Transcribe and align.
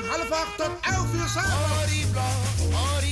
van 0.00 0.08
half 0.08 0.30
acht 0.30 0.56
tot 0.56 0.70
11 0.80 1.12
uur 1.14 1.28
s'avonds. 1.28 1.94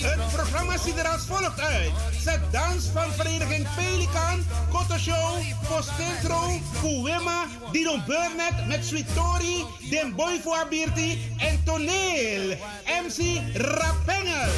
Het 0.02 0.32
programma 0.32 0.78
ziet 0.78 0.98
er 0.98 1.08
als 1.08 1.22
volgt 1.26 1.60
uit. 1.60 1.92
Zet 2.20 2.40
dans 2.50 2.84
van 2.92 3.12
Vereniging 3.12 3.66
Pelikan, 3.76 4.44
Koto 4.70 4.98
Show, 4.98 5.38
Postentro, 5.68 6.60
Kuwema, 6.80 7.44
Dino 7.72 7.98
Burnett 8.06 8.66
met 8.66 8.84
Sweet 8.84 9.14
Tori, 9.14 9.64
Den 9.90 10.14
Boy 10.14 10.40
voor 10.42 10.56
Abirti 10.56 11.32
en 11.38 11.62
Toneel. 11.64 12.56
MC 13.04 13.40
Rapengel. 13.54 14.52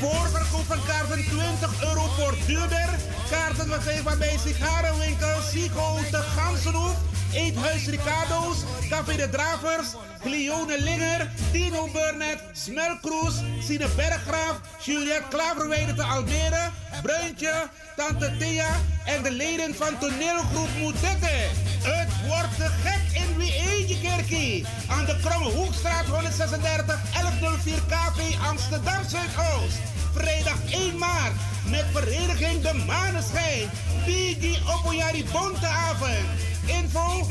Voorverkoop 0.00 0.64
van 0.66 0.78
kaarten 0.86 1.24
20 1.24 1.82
euro 1.82 2.06
voor 2.18 2.34
duurder. 2.46 2.88
Kaarten 3.30 3.66
verkrijgbaar 3.66 4.18
bij 4.18 4.38
sigarenwinkel 4.44 5.40
Sigo 5.50 5.98
de 6.10 6.22
Gansenhoef. 6.36 6.96
Eethuis 7.32 7.86
Ricardo's, 7.86 8.64
Café 8.88 9.16
de 9.16 9.28
Dravers, 9.28 9.96
Glione 10.22 10.78
Linger, 10.80 11.30
Tino 11.52 11.88
Burnett, 11.92 12.38
Smelkroes, 12.52 13.42
Sine 13.60 13.88
Berggraaf, 13.96 14.60
Juliette 14.84 15.28
Klaverweide 15.28 15.94
te 15.94 16.02
Almere, 16.02 16.70
Bruintje, 17.02 17.68
Tante 17.96 18.36
Thea 18.38 18.68
en 19.04 19.22
de 19.22 19.30
leden 19.30 19.74
van 19.74 19.98
toneelgroep 19.98 20.68
Moetette. 20.78 21.50
Het 21.82 22.08
wordt 22.26 22.72
gek 22.84 23.22
in 23.22 23.36
wie 23.36 23.54
eentje 23.54 24.00
kerkie. 24.00 24.66
Aan 24.88 25.04
de 25.04 25.16
Kromme 25.24 25.50
Hoekstraat 25.50 26.06
136 26.06 27.00
1104 27.12 27.82
KV 27.88 28.46
Amsterdam 28.48 29.02
Zuidoost. 29.08 30.01
Vrijdag 30.14 30.58
1 30.70 30.98
maart 30.98 31.32
met 31.70 31.84
vereniging 31.92 32.62
De 32.62 32.74
Maneschijn. 32.86 33.70
Bigi 34.06 34.58
Opoyari 34.76 35.24
Bonteavond. 35.32 36.26
Info 36.66 37.26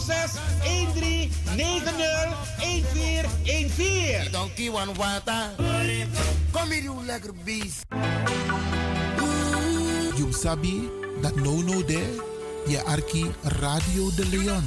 06 0.00 0.30
13 0.62 1.32
90 1.56 1.94
1414. 2.58 4.30
Donkey 4.30 4.68
one 4.68 4.92
water. 4.94 5.50
Kom 6.50 6.70
hier, 6.70 6.82
you 6.82 7.04
lekker 7.04 7.32
beest. 7.44 7.86
You 10.16 10.32
sabi 10.32 10.90
dat 11.20 11.34
no 11.34 11.62
no 11.62 11.84
there. 11.84 12.26
Je 12.66 12.82
arki 12.84 13.30
Radio 13.42 14.10
de 14.16 14.26
Leon. 14.26 14.64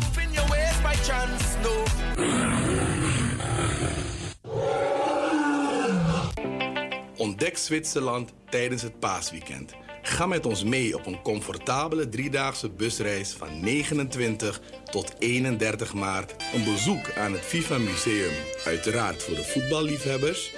Ontdek 7.22 7.58
Zwitserland 7.58 8.34
tijdens 8.50 8.82
het 8.82 9.00
paasweekend. 9.00 9.74
Ga 10.02 10.26
met 10.26 10.46
ons 10.46 10.64
mee 10.64 10.96
op 10.96 11.06
een 11.06 11.22
comfortabele 11.22 12.10
driedaagse 12.10 12.70
busreis 12.70 13.32
van 13.32 13.60
29 13.60 14.62
tot 14.92 15.14
31 15.20 15.94
maart. 15.94 16.36
Een 16.54 16.64
bezoek 16.64 17.12
aan 17.18 17.32
het 17.32 17.42
FIFA 17.42 17.78
Museum, 17.78 18.34
uiteraard 18.66 19.24
voor 19.24 19.36
de 19.36 19.44
voetballiefhebbers. 19.44 20.52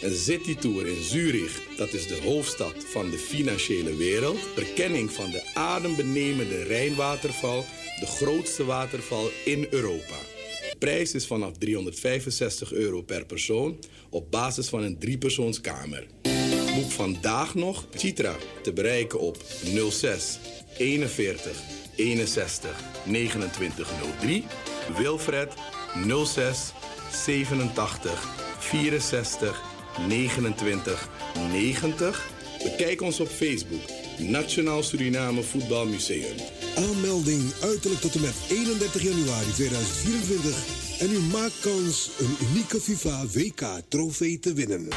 Een 0.00 0.16
citytour 0.16 0.86
in 0.86 1.02
Zurich, 1.02 1.76
dat 1.76 1.92
is 1.92 2.06
de 2.06 2.20
hoofdstad 2.22 2.84
van 2.84 3.10
de 3.10 3.18
financiële 3.18 3.96
wereld. 3.96 4.38
Verkenning 4.54 5.12
van 5.12 5.30
de 5.30 5.50
adembenemende 5.54 6.62
Rijnwaterval, 6.62 7.64
de 8.00 8.06
grootste 8.06 8.64
waterval 8.64 9.30
in 9.44 9.66
Europa. 9.70 10.18
De 10.70 10.76
prijs 10.78 11.14
is 11.14 11.26
vanaf 11.26 11.58
365 11.58 12.72
euro 12.72 13.02
per 13.02 13.26
persoon 13.26 13.78
op 14.10 14.30
basis 14.30 14.68
van 14.68 14.82
een 14.82 14.98
driepersoonskamer. 14.98 16.06
Boek 16.74 16.90
vandaag 16.90 17.54
nog 17.54 17.86
Citra 17.94 18.34
te 18.62 18.72
bereiken 18.72 19.20
op 19.20 19.36
06 19.90 20.38
41 20.76 21.62
61 21.96 22.80
2903. 23.04 24.44
Wilfred 24.98 25.52
06 26.24 26.72
87 27.12 28.28
64 28.58 29.62
29 30.08 31.08
90. 31.50 32.30
Bekijk 32.62 33.02
ons 33.02 33.20
op 33.20 33.28
Facebook. 33.28 33.82
Nationaal 34.18 34.82
Suriname 34.82 35.42
Voetbalmuseum. 35.42 36.36
Aanmelding 36.76 37.52
uiterlijk 37.62 38.00
tot 38.00 38.14
en 38.14 38.20
met 38.20 38.34
31 38.50 39.02
januari 39.02 39.52
2024. 39.52 40.77
En 40.98 41.10
u 41.10 41.20
maakt 41.20 41.60
kans 41.60 42.10
een 42.18 42.36
unieke 42.48 42.80
FIFA 42.80 43.24
WK 43.32 43.62
trofee 43.88 44.38
te 44.38 44.52
winnen. 44.52 44.88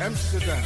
Amsterdam. 0.00 0.62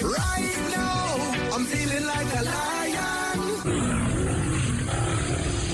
Right 0.00 0.56
now, 0.76 1.56
I'm 1.56 1.64
feeling 1.64 2.04
like 2.04 2.30
a 2.36 2.42
lion. 2.42 3.38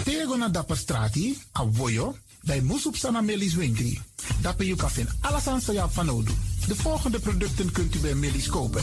Tego 0.05 0.37
na 0.37 0.49
dapper 0.49 0.76
strati, 0.76 1.38
a 1.53 1.65
voyo, 1.65 2.17
bij 2.43 2.61
Moesop 2.61 2.97
Sana 2.97 3.21
Melis 3.21 3.55
Winkri. 3.55 4.00
Dapper 4.41 4.67
you 4.67 4.76
alles 5.21 5.47
aan 5.47 5.61
van 5.91 6.06
nodu. 6.06 6.32
De 6.67 6.77
volgende 6.77 7.20
producten 7.20 7.73
kunt 7.73 7.94
u 7.94 7.99
bij 7.99 8.15
Melis 8.15 8.49
kopen. 8.49 8.82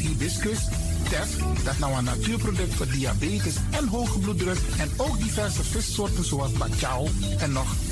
hibiscus. 0.01 0.59
Tef, 1.09 1.37
dat 1.63 1.79
nou 1.79 1.97
een 1.97 2.03
natuurproduct 2.03 2.73
voor 2.73 2.87
diabetes 2.87 3.55
en 3.71 3.87
hoge 3.87 4.19
bloeddruk. 4.19 4.57
En 4.77 4.89
ook 4.97 5.19
diverse 5.19 5.63
vissoorten 5.63 6.25
zoals 6.25 6.51
bacalhau 6.51 7.09
en 7.37 7.51
nog 7.51 7.75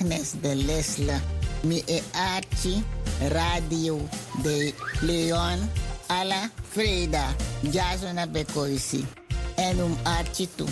Agnes 0.00 0.40
de 0.40 0.54
Lesla, 0.54 1.20
mi 1.62 1.84
e 1.86 2.02
Archie, 2.14 2.82
Radio 3.28 4.00
de 4.42 4.74
Leon, 5.02 5.58
a 6.08 6.20
alla 6.20 6.50
Freda, 6.72 7.36
suena 7.98 8.26
Becoisi, 8.26 9.04
en 9.56 9.82
um 9.82 9.94
Archie 10.04 10.48
tu. 10.56 10.66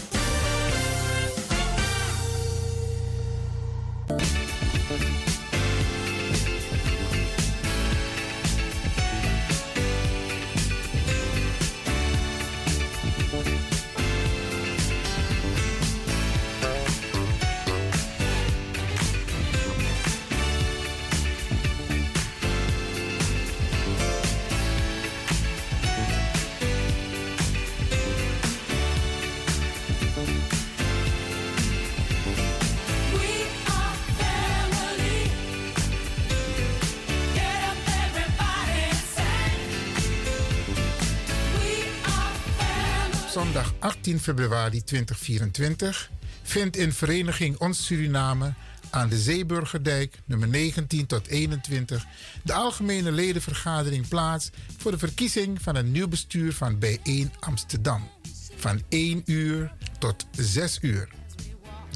13 44.09 44.21
februari 44.21 44.85
2024 44.85 46.11
vindt 46.43 46.77
in 46.77 46.93
Vereniging 46.93 47.59
Ons 47.59 47.87
Suriname 47.87 48.55
aan 48.91 49.09
de 49.09 49.19
Zeeburgerdijk, 49.19 50.21
nummer 50.25 50.49
19 50.49 51.07
tot 51.07 51.27
21, 51.27 52.07
de 52.43 52.53
algemene 52.53 53.13
ledenvergadering 53.13 54.09
plaats 54.09 54.51
voor 54.77 54.91
de 54.91 54.99
verkiezing 54.99 55.63
van 55.63 55.77
een 55.77 55.93
nieuw 55.93 56.09
bestuur 56.09 56.53
van 56.53 56.79
B1 56.85 57.39
Amsterdam. 57.39 58.09
Van 58.57 58.83
1 58.89 59.23
uur 59.25 59.73
tot 59.99 60.27
6 60.31 60.79
uur. 60.83 61.09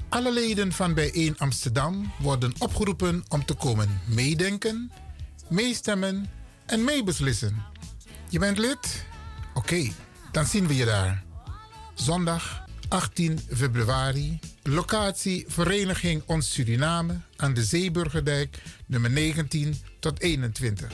Alle 0.09 0.33
leden 0.33 0.73
van 0.73 0.99
B1 0.99 1.37
Amsterdam 1.37 2.13
worden 2.19 2.53
opgeroepen 2.59 3.25
om 3.29 3.45
te 3.45 3.55
komen 3.55 4.01
meedenken, 4.07 4.93
meestemmen 5.49 6.31
en 6.67 6.85
meebeslissen. 6.85 7.65
Je 8.29 8.39
bent 8.39 8.59
lid? 8.59 9.05
Oké, 9.55 9.93
dan 10.33 10.47
zien 10.47 10.67
we 10.67 10.77
je 10.77 10.85
daar. 10.85 11.32
Zondag 12.03 12.65
18 12.89 13.41
februari. 13.53 14.39
Locatie 14.63 15.45
Vereniging 15.49 16.23
Ons 16.27 16.53
Suriname 16.53 17.21
aan 17.37 17.55
de 17.55 17.65
Zeeburgerdijk 17.65 18.63
nummer 18.87 19.11
19 19.11 19.75
tot 19.99 20.21
21. 20.21 20.91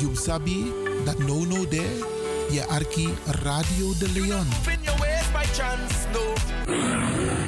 You 0.00 0.16
sabi 0.16 0.72
dat 1.04 1.18
no 1.18 1.44
no 1.44 1.68
there, 1.68 2.06
je 2.50 2.64
arki 2.68 3.08
Radio 3.26 3.92
de 3.98 4.10
Leon. 4.12 4.46
Ways 4.98 5.30
by 5.32 5.44
chance, 5.52 6.08
no. 6.12 7.45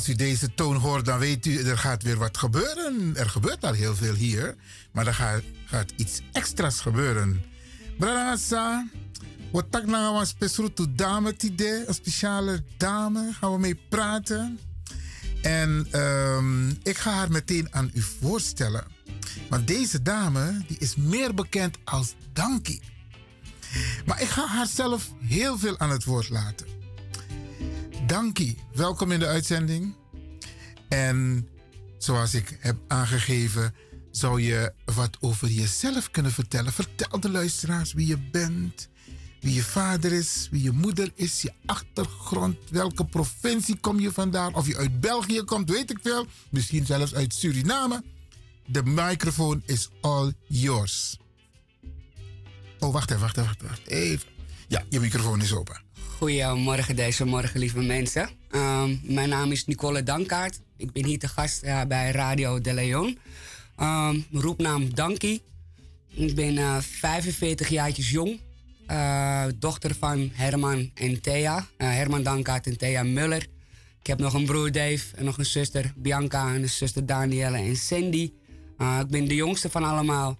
Als 0.00 0.08
u 0.08 0.14
deze 0.14 0.54
toon 0.54 0.76
hoort, 0.76 1.04
dan 1.04 1.18
weet 1.18 1.46
u, 1.46 1.62
er 1.62 1.78
gaat 1.78 2.02
weer 2.02 2.16
wat 2.16 2.38
gebeuren. 2.38 3.16
Er 3.16 3.30
gebeurt 3.30 3.64
al 3.64 3.72
heel 3.72 3.96
veel 3.96 4.14
hier, 4.14 4.56
maar 4.92 5.06
er 5.06 5.14
gaat, 5.14 5.42
gaat 5.64 5.92
iets 5.96 6.20
extra's 6.32 6.80
gebeuren. 6.80 7.44
Brada 7.98 8.86
wat 9.52 9.66
tak 9.70 9.86
nou 9.86 10.20
een 10.20 10.26
speciale 10.26 10.94
dame 10.94 11.36
tide, 11.36 11.84
een 11.86 11.94
speciale 11.94 12.62
dame, 12.76 13.32
gaan 13.32 13.52
we 13.52 13.58
mee 13.58 13.80
praten. 13.88 14.58
En 15.42 15.86
ehm, 15.90 16.68
ik 16.70 16.98
ga 16.98 17.12
haar 17.12 17.30
meteen 17.30 17.74
aan 17.74 17.90
u 17.94 18.02
voorstellen. 18.20 18.84
Want 19.48 19.66
deze 19.66 20.02
dame 20.02 20.62
die 20.66 20.78
is 20.78 20.96
meer 20.96 21.34
bekend 21.34 21.78
als 21.84 22.14
Dankie. 22.32 22.80
Maar 24.06 24.22
ik 24.22 24.28
ga 24.28 24.46
haar 24.46 24.66
zelf 24.66 25.10
heel 25.20 25.58
veel 25.58 25.78
aan 25.78 25.90
het 25.90 26.04
woord 26.04 26.28
laten. 26.28 26.79
Dankie, 28.10 28.56
welkom 28.74 29.12
in 29.12 29.18
de 29.18 29.26
uitzending. 29.26 29.94
En 30.88 31.48
zoals 31.98 32.34
ik 32.34 32.58
heb 32.60 32.76
aangegeven, 32.88 33.74
zou 34.10 34.42
je 34.42 34.72
wat 34.84 35.16
over 35.20 35.48
jezelf 35.48 36.10
kunnen 36.10 36.32
vertellen. 36.32 36.72
Vertel 36.72 37.20
de 37.20 37.30
luisteraars 37.30 37.92
wie 37.92 38.06
je 38.06 38.18
bent, 38.18 38.88
wie 39.40 39.54
je 39.54 39.62
vader 39.62 40.12
is, 40.12 40.48
wie 40.50 40.62
je 40.62 40.70
moeder 40.70 41.12
is, 41.14 41.42
je 41.42 41.52
achtergrond, 41.66 42.56
welke 42.70 43.04
provincie 43.04 43.76
kom 43.80 44.00
je 44.00 44.12
vandaan, 44.12 44.54
of 44.54 44.66
je 44.66 44.76
uit 44.76 45.00
België 45.00 45.42
komt, 45.42 45.70
weet 45.70 45.90
ik 45.90 45.98
veel. 46.02 46.26
Misschien 46.50 46.86
zelfs 46.86 47.14
uit 47.14 47.34
Suriname. 47.34 48.04
De 48.66 48.82
microfoon 48.84 49.62
is 49.66 49.88
all 50.00 50.32
yours. 50.46 51.18
Oh, 52.78 52.92
wacht 52.92 53.10
even, 53.10 53.22
wacht 53.22 53.36
even, 53.36 53.56
wacht 53.62 53.86
even. 53.86 54.28
Ja, 54.68 54.84
je 54.88 55.00
microfoon 55.00 55.42
is 55.42 55.52
open. 55.52 55.82
Goedemorgen 56.20 56.96
deze 56.96 57.24
morgen, 57.24 57.60
lieve 57.60 57.80
mensen. 57.80 58.28
Um, 58.50 59.00
mijn 59.02 59.28
naam 59.28 59.52
is 59.52 59.66
Nicole 59.66 60.02
Dankaart. 60.02 60.60
Ik 60.76 60.92
ben 60.92 61.04
hier 61.04 61.18
te 61.18 61.28
gast 61.28 61.64
uh, 61.64 61.82
bij 61.84 62.10
Radio 62.10 62.60
De 62.60 62.72
Leon. 62.72 63.18
Um, 63.80 64.26
roepnaam 64.32 64.94
Dankie. 64.94 65.42
Ik 66.08 66.34
ben 66.34 66.54
uh, 66.54 66.76
45 66.80 67.68
jaartjes 67.68 68.10
jong. 68.10 68.40
Uh, 68.90 69.44
dochter 69.56 69.94
van 69.94 70.30
Herman 70.32 70.90
en 70.94 71.20
Thea. 71.20 71.66
Herman 71.76 72.22
Dankaart 72.22 72.66
en 72.66 72.78
Thea 72.78 73.02
Muller. 73.02 73.46
Ik 74.00 74.06
heb 74.06 74.18
nog 74.18 74.34
een 74.34 74.44
broer 74.44 74.72
Dave 74.72 75.16
en 75.16 75.24
nog 75.24 75.38
een 75.38 75.46
zuster 75.46 75.92
Bianca 75.96 76.54
en 76.54 76.62
een 76.62 76.68
zuster 76.68 77.06
Danielle 77.06 77.58
en 77.58 77.76
Sandy. 77.76 78.32
ik 79.00 79.08
ben 79.08 79.28
de 79.28 79.34
jongste 79.34 79.70
van 79.70 79.84
allemaal. 79.84 80.38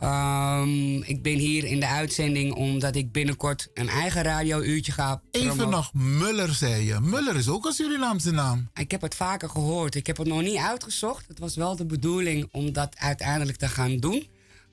Um, 0.00 1.02
ik 1.02 1.22
ben 1.22 1.38
hier 1.38 1.64
in 1.64 1.80
de 1.80 1.86
uitzending 1.86 2.54
omdat 2.54 2.96
ik 2.96 3.12
binnenkort 3.12 3.68
een 3.74 3.88
eigen 3.88 4.22
radiouurtje 4.22 4.92
ga. 4.92 5.22
Even 5.30 5.68
nog, 5.68 5.92
Muller 5.94 6.52
zei 6.52 6.84
je. 6.84 7.00
Muller 7.00 7.36
is 7.36 7.48
ook 7.48 7.64
een 7.64 7.72
Surinaamse 7.72 8.30
naam. 8.30 8.70
Ik 8.74 8.90
heb 8.90 9.00
het 9.00 9.14
vaker 9.14 9.48
gehoord. 9.48 9.94
Ik 9.94 10.06
heb 10.06 10.16
het 10.16 10.26
nog 10.26 10.42
niet 10.42 10.56
uitgezocht. 10.56 11.28
Het 11.28 11.38
was 11.38 11.56
wel 11.56 11.76
de 11.76 11.86
bedoeling 11.86 12.48
om 12.52 12.72
dat 12.72 12.96
uiteindelijk 12.98 13.58
te 13.58 13.68
gaan 13.68 13.96
doen. 13.96 14.26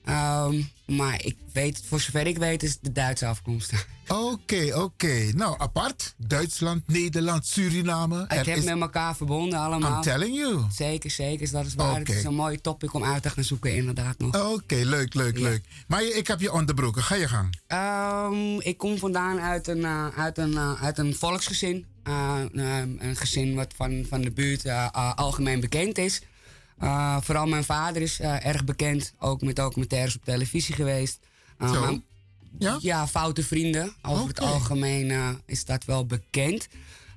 Um, 0.08 0.70
maar 0.86 1.24
ik 1.24 1.36
weet, 1.52 1.82
voor 1.86 2.00
zover 2.00 2.26
ik 2.26 2.38
weet, 2.38 2.62
is 2.62 2.78
de 2.80 2.92
Duitse 2.92 3.26
afkomst. 3.26 3.72
Oké, 4.08 4.64
oké. 4.66 4.78
Okay. 4.78 5.30
Nou, 5.30 5.54
apart. 5.58 6.14
Duitsland, 6.16 6.82
Nederland, 6.86 7.46
Suriname. 7.46 8.22
Ik 8.22 8.46
heb 8.46 8.56
is... 8.56 8.64
met 8.64 8.80
elkaar 8.80 9.16
verbonden 9.16 9.58
allemaal. 9.58 9.96
I'm 9.96 10.02
telling 10.02 10.36
you. 10.36 10.60
Zeker, 10.72 11.10
zeker. 11.10 11.50
Dat 11.50 11.66
is 11.66 11.74
waar. 11.74 11.90
Okay. 11.90 11.98
Het 11.98 12.08
is 12.08 12.24
een 12.24 12.34
mooi 12.34 12.60
topic 12.60 12.94
om 12.94 13.04
uit 13.04 13.22
te 13.22 13.30
gaan 13.30 13.44
zoeken, 13.44 13.74
inderdaad 13.74 14.18
nog. 14.18 14.52
Oké, 14.52 14.74
leuk, 14.74 15.14
leuk, 15.14 15.36
ja. 15.36 15.42
leuk. 15.42 15.64
Maar 15.86 16.04
ik 16.04 16.26
heb 16.26 16.40
je 16.40 16.52
onderbroken. 16.52 17.02
Ga 17.02 17.14
je 17.14 17.28
gang. 17.28 17.58
Um, 17.68 18.60
ik 18.60 18.78
kom 18.78 18.98
vandaan 18.98 19.40
uit 19.40 19.68
een, 19.68 19.78
uh, 19.78 20.06
uit 20.16 20.38
een, 20.38 20.52
uh, 20.52 20.82
uit 20.82 20.98
een 20.98 21.14
volksgezin. 21.14 21.86
Uh, 22.08 22.40
een 22.52 23.16
gezin 23.16 23.54
wat 23.54 23.74
van, 23.76 24.04
van 24.08 24.20
de 24.20 24.30
buurt 24.30 24.92
algemeen 25.14 25.60
bekend 25.60 25.98
is. 25.98 26.22
Uh, 26.82 27.16
vooral 27.20 27.46
mijn 27.46 27.64
vader 27.64 28.02
is 28.02 28.20
uh, 28.20 28.46
erg 28.46 28.64
bekend, 28.64 29.14
ook 29.18 29.42
met 29.42 29.56
documentaires 29.56 30.16
op 30.16 30.24
televisie 30.24 30.74
geweest. 30.74 31.18
Uh, 31.58 31.72
Zo? 31.72 32.00
Ja? 32.58 32.78
ja, 32.80 33.06
foute 33.06 33.42
vrienden. 33.42 33.94
Over 34.02 34.22
okay. 34.22 34.26
het 34.26 34.40
algemeen 34.40 35.38
is 35.46 35.64
dat 35.64 35.84
wel 35.84 36.06
bekend. 36.06 36.68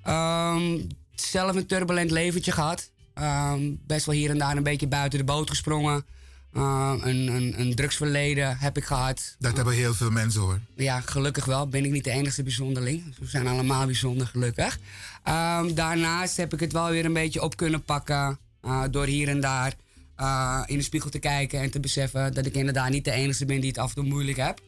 Um, 0.07 0.87
zelf 1.15 1.55
een 1.55 1.65
turbulent 1.65 2.11
leventje 2.11 2.51
gehad. 2.51 2.89
Um, 3.15 3.79
best 3.87 4.05
wel 4.05 4.15
hier 4.15 4.29
en 4.29 4.37
daar 4.37 4.57
een 4.57 4.63
beetje 4.63 4.87
buiten 4.87 5.19
de 5.19 5.25
boot 5.25 5.49
gesprongen. 5.49 6.05
een, 6.51 7.07
een, 7.07 7.59
een, 7.59 7.75
drugsverleden 7.75 8.57
heb 8.57 8.77
ik 8.77 8.83
gehad. 8.83 9.35
Dat 9.39 9.55
hebben 9.55 9.73
heel 9.73 9.93
veel 9.93 10.11
mensen 10.11 10.41
hoor. 10.41 10.59
Ja, 10.75 11.01
gelukkig 11.01 11.45
wel. 11.45 11.67
Ben 11.67 11.85
ik 11.85 11.91
niet 11.91 12.03
de 12.03 12.11
enige 12.11 12.43
bijzonderling. 12.43 13.15
We 13.19 13.27
zijn 13.27 13.47
allemaal 13.47 13.85
bijzonder, 13.85 14.27
gelukkig. 14.27 14.79
Um, 15.27 15.73
daarnaast 15.73 16.37
heb 16.37 16.53
ik 16.53 16.59
het 16.59 16.71
wel 16.71 16.89
weer 16.89 17.05
een 17.05 17.13
beetje 17.13 17.41
op 17.41 17.57
kunnen 17.57 17.83
pakken. 17.83 18.39
Uh, 18.65 18.83
door 18.91 19.05
hier 19.05 19.27
en 19.27 19.39
daar 19.39 19.73
uh, 20.19 20.63
in 20.65 20.77
de 20.77 20.83
spiegel 20.83 21.09
te 21.09 21.19
kijken 21.19 21.59
en 21.59 21.71
te 21.71 21.79
beseffen 21.79 22.33
dat 22.33 22.45
ik 22.45 22.55
inderdaad 22.55 22.89
niet 22.89 23.05
de 23.05 23.11
enige 23.11 23.45
ben 23.45 23.59
die 23.59 23.69
het 23.69 23.77
af 23.77 23.89
en 23.89 23.95
toe 23.95 24.03
moeilijk 24.03 24.37
heb. 24.37 24.59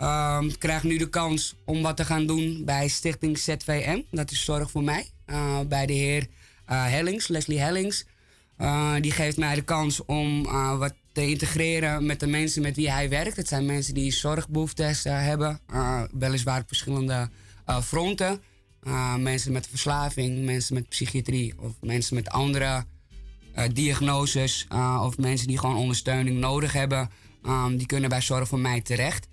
Um, 0.00 0.48
ik 0.48 0.58
krijg 0.58 0.82
nu 0.82 0.98
de 0.98 1.08
kans 1.08 1.54
om 1.64 1.82
wat 1.82 1.96
te 1.96 2.04
gaan 2.04 2.26
doen 2.26 2.62
bij 2.64 2.88
Stichting 2.88 3.38
ZVM. 3.38 4.00
Dat 4.10 4.30
is 4.30 4.44
Zorg 4.44 4.70
voor 4.70 4.82
Mij. 4.82 5.06
Uh, 5.26 5.60
bij 5.68 5.86
de 5.86 5.92
heer 5.92 6.26
Hellings, 6.64 7.28
Leslie 7.28 7.60
Hellings. 7.60 8.04
die 9.00 9.12
geeft 9.12 9.36
mij 9.36 9.54
de 9.54 9.62
kans 9.62 10.04
om 10.04 10.42
wat 10.78 10.94
te 11.12 11.26
integreren 11.26 12.06
met 12.06 12.20
de 12.20 12.26
mensen 12.26 12.62
met 12.62 12.76
wie 12.76 12.90
hij 12.90 13.08
werkt. 13.08 13.36
Het 13.36 13.48
zijn 13.48 13.66
mensen 13.66 13.94
die 13.94 14.12
zorgbehoeftes 14.12 15.04
hebben. 15.04 15.60
weliswaar 16.12 16.60
op 16.60 16.68
verschillende 16.68 17.28
fronten. 17.82 18.42
mensen 19.18 19.52
met 19.52 19.68
verslaving, 19.68 20.44
mensen 20.44 20.74
met 20.74 20.88
psychiatrie 20.88 21.54
of 21.58 21.72
mensen 21.80 22.14
met 22.14 22.28
andere 22.28 22.84
diagnoses 23.72 24.66
uh, 24.72 25.02
of 25.04 25.18
mensen 25.18 25.46
die 25.46 25.58
gewoon 25.58 25.76
ondersteuning 25.76 26.38
nodig 26.38 26.72
hebben, 26.72 27.10
um, 27.46 27.76
die 27.76 27.86
kunnen 27.86 28.08
bij 28.10 28.20
Zorg 28.20 28.48
voor 28.48 28.58
Mij 28.58 28.80
terecht. 28.80 29.28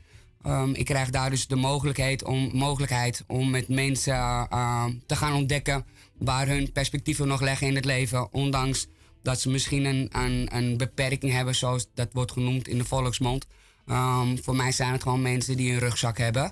Um, 0.48 0.74
ik 0.74 0.86
krijg 0.86 1.10
daar 1.10 1.29
dus 1.29 1.48
de 1.48 1.55
mogelijkheid 1.55 2.24
om, 2.24 2.50
mogelijkheid 2.53 3.24
om 3.27 3.50
met 3.50 3.67
mensen 3.67 4.13
uh, 4.13 4.86
te 5.05 5.15
gaan 5.15 5.34
ontdekken 5.34 5.86
waar 6.17 6.48
hun 6.48 6.72
perspectieven 6.72 7.27
nog 7.27 7.41
liggen 7.41 7.67
in 7.67 7.75
het 7.75 7.86
leven, 7.86 8.34
ondanks 8.34 8.88
dat 9.22 9.41
ze 9.41 9.50
misschien 9.50 9.86
een, 9.86 10.10
een, 10.12 10.55
een 10.55 10.77
beperking 10.77 11.32
hebben, 11.32 11.55
zoals 11.55 11.88
dat 11.94 12.10
wordt 12.12 12.32
genoemd 12.32 12.67
in 12.67 12.77
de 12.77 12.86
volksmond. 12.86 13.46
Voor 14.41 14.55
mij 14.55 14.72
zijn 14.72 14.91
het 14.91 15.03
gewoon 15.03 15.22
mensen 15.22 15.58
die 15.58 15.72
een 15.72 15.79
rugzak 15.79 16.17
hebben. 16.17 16.51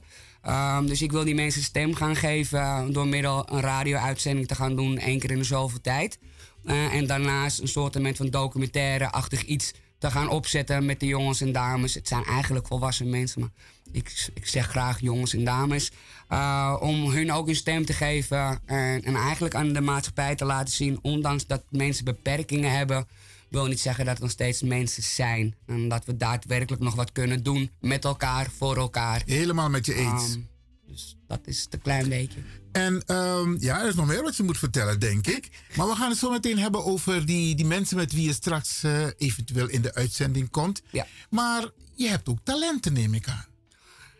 Dus 0.85 1.01
ik 1.01 1.11
wil 1.11 1.23
die 1.23 1.35
mensen 1.35 1.63
stem 1.63 1.95
gaan 1.95 2.15
geven 2.15 2.93
door 2.93 3.07
middel 3.07 3.53
een 3.53 3.61
radio-uitzending 3.61 4.47
te 4.47 4.55
gaan 4.55 4.75
doen, 4.75 4.97
één 4.97 5.19
keer 5.19 5.31
in 5.31 5.37
de 5.37 5.43
zoveel 5.43 5.81
tijd. 5.81 6.19
Uh, 6.65 6.93
en 6.93 7.07
daarnaast 7.07 7.59
een 7.59 7.67
soort 7.67 7.97
van 8.13 8.29
documentaire-achtig 8.29 9.43
iets 9.43 9.73
te 9.97 10.11
gaan 10.11 10.29
opzetten 10.29 10.85
met 10.85 10.99
de 10.99 11.05
jongens 11.05 11.41
en 11.41 11.51
dames. 11.51 11.93
Het 11.93 12.07
zijn 12.07 12.23
eigenlijk 12.23 12.67
volwassen 12.67 13.09
mensen, 13.09 13.41
maar 13.41 13.49
ik, 13.91 14.29
ik 14.33 14.47
zeg 14.47 14.67
graag 14.67 14.99
jongens 14.99 15.33
en 15.33 15.43
dames. 15.43 15.91
Uh, 16.29 16.77
om 16.79 17.09
hun 17.09 17.31
ook 17.31 17.47
een 17.47 17.55
stem 17.55 17.85
te 17.85 17.93
geven 17.93 18.59
en, 18.65 19.03
en, 19.03 19.15
eigenlijk 19.15 19.55
aan 19.55 19.73
de 19.73 19.81
maatschappij 19.81 20.35
te 20.35 20.45
laten 20.45 20.73
zien, 20.73 20.99
ondanks 21.01 21.47
dat 21.47 21.63
mensen 21.69 22.05
beperkingen 22.05 22.71
hebben, 22.71 23.07
wil 23.49 23.65
niet 23.65 23.79
zeggen 23.79 24.05
dat 24.05 24.15
er 24.15 24.21
nog 24.21 24.31
steeds 24.31 24.61
mensen 24.61 25.03
zijn. 25.03 25.55
En 25.65 25.87
dat 25.87 26.05
we 26.05 26.17
daadwerkelijk 26.17 26.81
nog 26.81 26.95
wat 26.95 27.11
kunnen 27.11 27.43
doen 27.43 27.71
met 27.79 28.05
elkaar, 28.05 28.49
voor 28.57 28.77
elkaar. 28.77 29.21
Helemaal 29.25 29.69
met 29.69 29.85
je 29.85 29.93
eens. 29.93 30.33
Um, 30.33 30.49
dus 30.87 31.15
dat 31.27 31.39
is 31.45 31.63
het 31.63 31.73
een 31.73 31.81
klein 31.81 32.09
beetje. 32.09 32.39
En 32.73 33.03
um, 33.15 33.57
ja, 33.59 33.81
er 33.81 33.87
is 33.87 33.95
nog 33.95 34.05
meer 34.05 34.23
wat 34.23 34.37
je 34.37 34.43
moet 34.43 34.57
vertellen, 34.57 34.99
denk 34.99 35.27
ik. 35.27 35.49
Maar 35.75 35.87
we 35.87 35.95
gaan 35.95 36.09
het 36.09 36.19
zo 36.19 36.29
meteen 36.29 36.59
hebben 36.59 36.85
over 36.85 37.25
die, 37.25 37.55
die 37.55 37.65
mensen 37.65 37.97
met 37.97 38.13
wie 38.13 38.25
je 38.25 38.33
straks 38.33 38.83
uh, 38.83 39.05
eventueel 39.17 39.67
in 39.67 39.81
de 39.81 39.93
uitzending 39.93 40.49
komt. 40.49 40.81
Ja. 40.91 41.07
Maar 41.29 41.69
je 41.95 42.07
hebt 42.07 42.29
ook 42.29 42.39
talenten, 42.43 42.93
neem 42.93 43.13
ik 43.13 43.27
aan. 43.27 43.45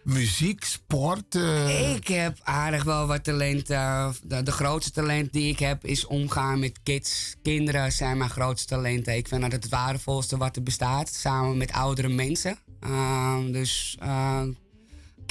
Muziek, 0.03 0.63
sport. 0.63 1.35
Uh... 1.35 1.95
Ik 1.95 2.07
heb 2.07 2.39
aardig 2.43 2.83
wel 2.83 3.07
wat 3.07 3.23
talent. 3.23 3.69
Uh, 3.69 4.09
de, 4.23 4.43
de, 4.43 4.51
grootste 4.51 4.91
talent 4.91 5.33
die 5.33 5.51
ik 5.51 5.59
heb 5.59 5.85
is 5.85 6.05
omgaan 6.05 6.59
met 6.59 6.79
kids. 6.83 7.35
Kinderen 7.43 7.91
zijn 7.91 8.17
mijn 8.17 8.29
grootste 8.29 8.67
talenten. 8.67 9.15
Ik 9.15 9.27
vind 9.27 9.41
dat 9.41 9.51
het 9.51 9.69
waardevolste 9.69 10.37
wat 10.37 10.55
er 10.55 10.63
bestaat. 10.63 11.13
Samen 11.13 11.57
met 11.57 11.71
oudere 11.71 12.09
mensen. 12.09 12.57
Uh, 12.83 13.37
dus 13.51 13.97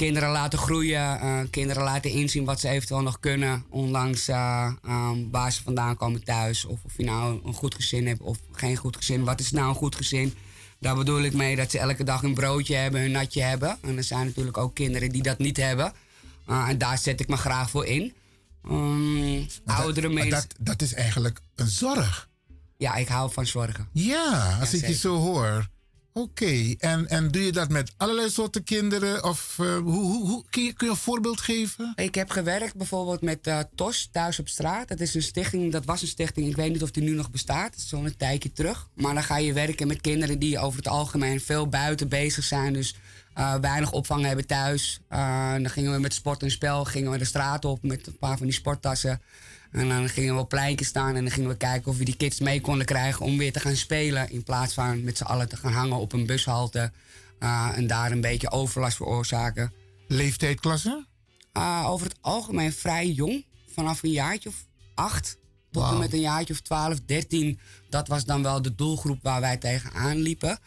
kinderen 0.03 0.29
laten 0.29 0.59
groeien, 0.59 1.19
uh, 1.23 1.39
kinderen 1.49 1.83
laten 1.83 2.11
inzien 2.11 2.45
wat 2.45 2.59
ze 2.59 2.67
eventueel 2.67 3.01
nog 3.01 3.19
kunnen, 3.19 3.65
ondanks 3.69 4.29
uh, 4.29 4.71
um, 4.85 5.31
waar 5.31 5.51
ze 5.51 5.63
vandaan 5.63 5.97
komen 5.97 6.23
thuis. 6.23 6.65
Of 6.65 6.79
of 6.83 6.97
je 6.97 7.03
nou 7.03 7.41
een 7.45 7.53
goed 7.53 7.75
gezin 7.75 8.07
hebt 8.07 8.21
of 8.21 8.37
geen 8.51 8.75
goed 8.75 8.95
gezin. 8.95 9.23
Wat 9.23 9.39
is 9.39 9.51
nou 9.51 9.67
een 9.69 9.75
goed 9.75 9.95
gezin? 9.95 10.33
Daar 10.79 10.95
bedoel 10.95 11.21
ik 11.21 11.33
mee 11.33 11.55
dat 11.55 11.71
ze 11.71 11.79
elke 11.79 12.03
dag 12.03 12.23
een 12.23 12.33
broodje 12.33 12.75
hebben, 12.75 13.01
een 13.01 13.11
natje 13.11 13.41
hebben. 13.41 13.77
En 13.81 13.97
er 13.97 14.03
zijn 14.03 14.25
natuurlijk 14.25 14.57
ook 14.57 14.75
kinderen 14.75 15.09
die 15.09 15.21
dat 15.21 15.37
niet 15.37 15.57
hebben. 15.57 15.93
Uh, 16.49 16.69
en 16.69 16.77
daar 16.77 16.97
zet 16.97 17.19
ik 17.19 17.27
me 17.27 17.37
graag 17.37 17.69
voor 17.69 17.85
in. 17.85 18.13
Um, 18.65 19.47
oudere 19.65 20.07
dat, 20.07 20.15
mensen. 20.15 20.31
Dat, 20.31 20.55
dat 20.59 20.81
is 20.81 20.93
eigenlijk 20.93 21.39
een 21.55 21.67
zorg. 21.67 22.29
Ja, 22.77 22.95
ik 22.95 23.07
hou 23.07 23.31
van 23.31 23.45
zorgen. 23.45 23.87
Ja, 23.91 24.57
als 24.59 24.71
ja, 24.71 24.77
ik 24.77 24.87
je 24.87 24.93
zo 24.95 25.15
hoor. 25.15 25.69
Oké, 26.15 26.75
en, 26.77 27.07
en 27.07 27.31
doe 27.31 27.45
je 27.45 27.51
dat 27.51 27.69
met 27.69 27.93
allerlei 27.97 28.29
soorten 28.29 28.63
kinderen? 28.63 29.23
Of 29.23 29.57
uh, 29.61 29.77
hoe, 29.77 29.93
hoe, 29.93 30.27
hoe, 30.27 30.43
kun, 30.49 30.63
je, 30.63 30.73
een 30.77 30.95
voorbeeld 30.95 31.41
geven? 31.41 31.93
Ik 31.95 32.15
heb 32.15 32.29
gewerkt 32.29 32.75
bijvoorbeeld 32.75 33.21
met 33.21 33.47
uh, 33.47 33.59
TOS 33.75 34.09
Thuis 34.11 34.39
op 34.39 34.47
Straat. 34.47 34.87
Dat 34.87 34.99
is 34.99 35.13
een 35.13 35.21
stichting, 35.21 35.71
dat 35.71 35.85
was 35.85 36.01
een 36.01 36.07
stichting, 36.07 36.47
ik 36.47 36.55
weet 36.55 36.71
niet 36.71 36.83
of 36.83 36.91
die 36.91 37.03
nu 37.03 37.11
nog 37.13 37.31
bestaat. 37.31 37.75
Zo'n 37.77 38.05
een 38.05 38.17
tijdje 38.17 38.51
terug. 38.51 38.87
Maar 38.93 39.13
dan 39.13 39.23
ga 39.23 39.37
je 39.37 39.53
werken 39.53 39.87
met 39.87 40.01
kinderen 40.01 40.39
die 40.39 40.59
over 40.59 40.77
het 40.77 40.87
algemeen 40.87 41.41
veel 41.41 41.67
buiten 41.67 42.09
bezig 42.09 42.43
zijn. 42.43 42.73
Dus 42.73 42.95
uh, 43.37 43.55
weinig 43.55 43.91
opvang 43.91 44.25
hebben 44.25 44.47
thuis. 44.47 44.99
dan 45.09 45.69
gingen 45.69 45.91
we 45.91 45.99
met 45.99 46.13
sport 46.13 46.43
en 46.43 46.51
spel 46.51 46.85
gingen 46.85 47.11
we 47.11 47.17
de 47.17 47.25
straat 47.25 47.65
op 47.65 47.83
met 47.83 48.07
een 48.07 48.17
paar 48.17 48.37
van 48.37 48.45
die 48.45 48.55
sporttassen. 48.55 49.21
En 49.73 49.89
dan 49.89 50.09
gingen 50.09 50.35
we 50.35 50.41
op 50.41 50.49
pleintjes 50.49 50.87
staan 50.87 51.15
en 51.15 51.23
dan 51.23 51.31
gingen 51.33 51.49
we 51.49 51.57
kijken 51.57 51.91
of 51.91 51.97
we 51.97 52.05
die 52.05 52.15
kids 52.15 52.39
mee 52.39 52.61
konden 52.61 52.85
krijgen 52.85 53.25
om 53.25 53.37
weer 53.37 53.51
te 53.51 53.59
gaan 53.59 53.75
spelen. 53.75 54.29
In 54.29 54.43
plaats 54.43 54.73
van 54.73 55.03
met 55.03 55.17
z'n 55.17 55.23
allen 55.23 55.49
te 55.49 55.57
gaan 55.57 55.73
hangen 55.73 55.97
op 55.97 56.13
een 56.13 56.25
bushalte 56.25 56.91
uh, 57.39 57.71
en 57.75 57.87
daar 57.87 58.11
een 58.11 58.21
beetje 58.21 58.51
overlast 58.51 58.95
veroorzaken. 58.95 59.73
Leeftijdklasse? 60.07 61.05
Uh, 61.57 61.85
over 61.87 62.07
het 62.07 62.17
algemeen 62.21 62.73
vrij 62.73 63.07
jong. 63.09 63.45
Vanaf 63.67 64.03
een 64.03 64.11
jaartje 64.11 64.49
of 64.49 64.65
acht 64.95 65.37
tot 65.71 65.91
en 65.91 65.97
met 65.97 66.13
een 66.13 66.19
jaartje 66.19 66.53
of 66.53 66.59
12, 66.59 66.99
13. 67.05 67.59
Dat 67.89 68.07
was 68.07 68.25
dan 68.25 68.43
wel 68.43 68.61
de 68.61 68.75
doelgroep 68.75 69.19
waar 69.21 69.41
wij 69.41 69.57
tegenaan 69.57 70.17
liepen. 70.17 70.59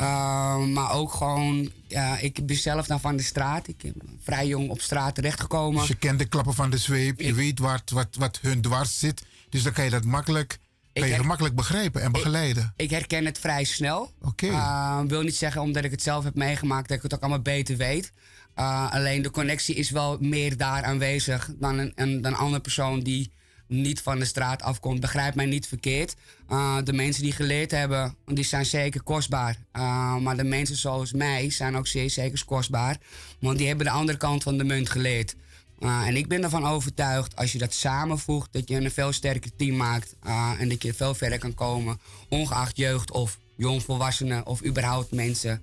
Uh, 0.00 0.64
maar 0.64 0.92
ook 0.92 1.12
gewoon, 1.12 1.70
ja, 1.88 2.18
ik 2.18 2.46
ben 2.46 2.56
zelf 2.56 2.86
dan 2.86 3.00
van 3.00 3.16
de 3.16 3.22
straat. 3.22 3.68
Ik 3.68 3.82
ben 3.82 4.18
vrij 4.22 4.46
jong 4.46 4.70
op 4.70 4.80
straat 4.80 5.14
terechtgekomen. 5.14 5.78
Dus 5.78 5.88
je 5.88 5.94
kent 5.94 6.18
de 6.18 6.24
klappen 6.24 6.54
van 6.54 6.70
de 6.70 6.78
zweep, 6.78 7.20
je 7.20 7.34
weet 7.34 7.58
wat, 7.58 7.90
wat, 7.90 8.08
wat 8.18 8.38
hun 8.42 8.60
dwars 8.60 8.98
zit. 8.98 9.24
Dus 9.48 9.62
dan 9.62 9.72
kan 9.72 9.84
je 9.84 9.90
dat 9.90 10.04
makkelijk, 10.04 10.58
kan 10.92 11.08
je 11.08 11.22
makkelijk 11.22 11.54
begrijpen 11.54 12.02
en 12.02 12.12
begeleiden. 12.12 12.72
Ik, 12.76 12.84
ik 12.84 12.90
herken 12.90 13.24
het 13.24 13.38
vrij 13.38 13.64
snel. 13.64 14.12
Oké. 14.22 14.46
Okay. 14.46 14.50
Uh, 14.50 15.08
wil 15.08 15.22
niet 15.22 15.36
zeggen 15.36 15.62
omdat 15.62 15.84
ik 15.84 15.90
het 15.90 16.02
zelf 16.02 16.24
heb 16.24 16.34
meegemaakt 16.34 16.88
dat 16.88 16.96
ik 16.96 17.02
het 17.02 17.14
ook 17.14 17.20
allemaal 17.20 17.42
beter 17.42 17.76
weet. 17.76 18.12
Uh, 18.58 18.92
alleen 18.92 19.22
de 19.22 19.30
connectie 19.30 19.74
is 19.74 19.90
wel 19.90 20.18
meer 20.20 20.56
daar 20.56 20.82
aanwezig 20.82 21.50
dan 21.58 21.78
een, 21.78 21.92
een, 21.94 22.20
dan 22.20 22.32
een 22.32 22.38
andere 22.38 22.60
persoon 22.60 23.00
die 23.00 23.32
niet 23.66 24.00
van 24.00 24.18
de 24.18 24.24
straat 24.24 24.62
afkomt. 24.62 25.00
Begrijp 25.00 25.34
mij 25.34 25.46
niet 25.46 25.68
verkeerd. 25.68 26.14
Uh, 26.50 26.76
de 26.84 26.92
mensen 26.92 27.22
die 27.22 27.32
geleerd 27.32 27.70
hebben, 27.70 28.16
die 28.26 28.44
zijn 28.44 28.66
zeker 28.66 29.02
kostbaar. 29.02 29.56
Uh, 29.76 30.16
maar 30.16 30.36
de 30.36 30.44
mensen 30.44 30.76
zoals 30.76 31.12
mij 31.12 31.50
zijn 31.50 31.76
ook 31.76 31.86
zeer 31.86 32.10
zeker 32.10 32.44
kostbaar. 32.44 32.96
Want 33.40 33.58
die 33.58 33.66
hebben 33.66 33.86
de 33.86 33.92
andere 33.92 34.18
kant 34.18 34.42
van 34.42 34.58
de 34.58 34.64
munt 34.64 34.90
geleerd. 34.90 35.34
Uh, 35.80 36.06
en 36.06 36.16
ik 36.16 36.28
ben 36.28 36.42
ervan 36.42 36.66
overtuigd, 36.66 37.36
als 37.36 37.52
je 37.52 37.58
dat 37.58 37.74
samenvoegt, 37.74 38.52
dat 38.52 38.68
je 38.68 38.76
een 38.76 38.90
veel 38.90 39.12
sterker 39.12 39.50
team 39.56 39.76
maakt. 39.76 40.14
en 40.58 40.68
dat 40.68 40.82
je 40.82 40.94
veel 40.94 41.14
verder 41.14 41.38
kan 41.38 41.54
komen. 41.54 42.00
Ongeacht 42.28 42.76
jeugd 42.76 43.10
of 43.10 43.38
jongvolwassenen 43.56 44.46
of 44.46 44.64
überhaupt 44.64 45.12
mensen 45.12 45.62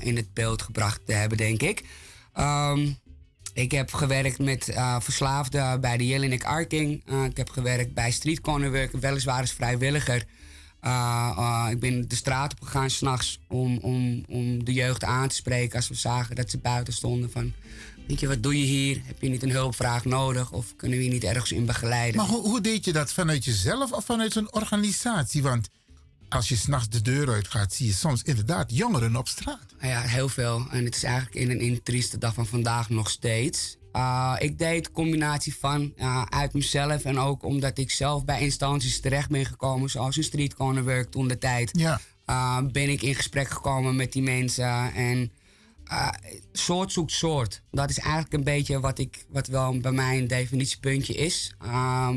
in 0.00 0.16
het 0.16 0.34
beeld 0.34 0.62
gebracht 0.62 1.00
te 1.06 1.12
hebben, 1.12 1.38
denk 1.38 1.62
ik. 1.62 1.84
Um, 2.38 2.98
ik 3.54 3.70
heb 3.70 3.92
gewerkt 3.92 4.38
met 4.38 4.68
uh, 4.68 4.96
verslaafden 5.00 5.80
bij 5.80 5.96
de 5.96 6.06
Jelinek 6.06 6.44
Arking. 6.44 7.02
Uh, 7.06 7.24
ik 7.24 7.36
heb 7.36 7.50
gewerkt 7.50 7.94
bij 7.94 8.10
Street 8.10 8.40
Corner 8.40 8.70
Work, 8.70 8.92
weliswaar 8.92 9.40
als 9.40 9.52
vrijwilliger. 9.52 10.24
Uh, 10.82 11.66
ik 11.70 11.80
ben 11.80 12.08
de 12.08 12.14
straat 12.14 12.52
op 12.52 12.60
gegaan 12.60 12.90
s'nachts 12.90 13.38
om, 13.48 13.78
om, 13.78 14.24
om 14.28 14.64
de 14.64 14.72
jeugd 14.72 15.04
aan 15.04 15.28
te 15.28 15.34
spreken 15.34 15.76
als 15.76 15.88
we 15.88 15.94
zagen 15.94 16.36
dat 16.36 16.50
ze 16.50 16.58
buiten 16.58 16.92
stonden. 16.92 17.30
Van, 17.30 17.52
weet 18.06 18.20
je, 18.20 18.28
wat 18.28 18.42
doe 18.42 18.58
je 18.58 18.64
hier? 18.64 19.00
Heb 19.04 19.22
je 19.22 19.28
niet 19.28 19.42
een 19.42 19.50
hulpvraag 19.50 20.04
nodig? 20.04 20.52
Of 20.52 20.76
kunnen 20.76 20.98
we 20.98 21.04
je 21.04 21.10
niet 21.10 21.24
ergens 21.24 21.52
in 21.52 21.66
begeleiden? 21.66 22.16
Maar 22.16 22.26
hoe, 22.26 22.48
hoe 22.48 22.60
deed 22.60 22.84
je 22.84 22.92
dat? 22.92 23.12
Vanuit 23.12 23.44
jezelf 23.44 23.92
of 23.92 24.04
vanuit 24.04 24.34
een 24.34 24.52
organisatie? 24.52 25.42
Want 25.42 25.68
als 26.34 26.48
je 26.48 26.56
s'nachts 26.56 26.88
de 26.88 27.02
deur 27.02 27.28
uit 27.28 27.48
gaat, 27.48 27.72
zie 27.72 27.86
je 27.86 27.92
soms 27.92 28.22
inderdaad 28.22 28.76
jongeren 28.76 29.16
op 29.16 29.28
straat. 29.28 29.66
Ja, 29.80 30.00
heel 30.00 30.28
veel. 30.28 30.66
En 30.70 30.84
het 30.84 30.96
is 30.96 31.02
eigenlijk 31.02 31.34
in 31.34 31.50
een, 31.50 31.60
in 31.60 31.82
trieste 31.82 32.18
dag 32.18 32.34
van 32.34 32.46
vandaag 32.46 32.90
nog 32.90 33.10
steeds. 33.10 33.76
Uh, 33.92 34.36
ik 34.38 34.58
deed 34.58 34.90
combinatie 34.90 35.56
van 35.56 35.92
uh, 35.96 36.22
uit 36.22 36.52
mezelf 36.52 37.04
en 37.04 37.18
ook 37.18 37.44
omdat 37.44 37.78
ik 37.78 37.90
zelf 37.90 38.24
bij 38.24 38.40
instanties 38.40 39.00
terecht 39.00 39.28
ben 39.28 39.46
gekomen, 39.46 39.90
zoals 39.90 40.16
een 40.16 40.24
street 40.24 40.54
corner 40.54 40.84
work 40.84 41.10
toen 41.10 41.28
de 41.28 41.38
tijd. 41.38 41.70
Ja. 41.72 42.00
Uh, 42.26 42.58
ben 42.72 42.88
ik 42.88 43.02
in 43.02 43.14
gesprek 43.14 43.48
gekomen 43.48 43.96
met 43.96 44.12
die 44.12 44.22
mensen 44.22 44.94
en 44.94 45.32
soort 46.52 46.92
zoekt 46.92 47.12
soort. 47.12 47.62
Dat 47.70 47.90
is 47.90 47.98
eigenlijk 47.98 48.32
een 48.32 48.44
beetje 48.44 48.80
wat, 48.80 48.98
ik, 48.98 49.24
wat 49.28 49.46
wel 49.46 49.78
bij 49.78 49.92
mij 49.92 50.18
een 50.18 50.26
definitiepuntje 50.26 51.14
is. 51.14 51.54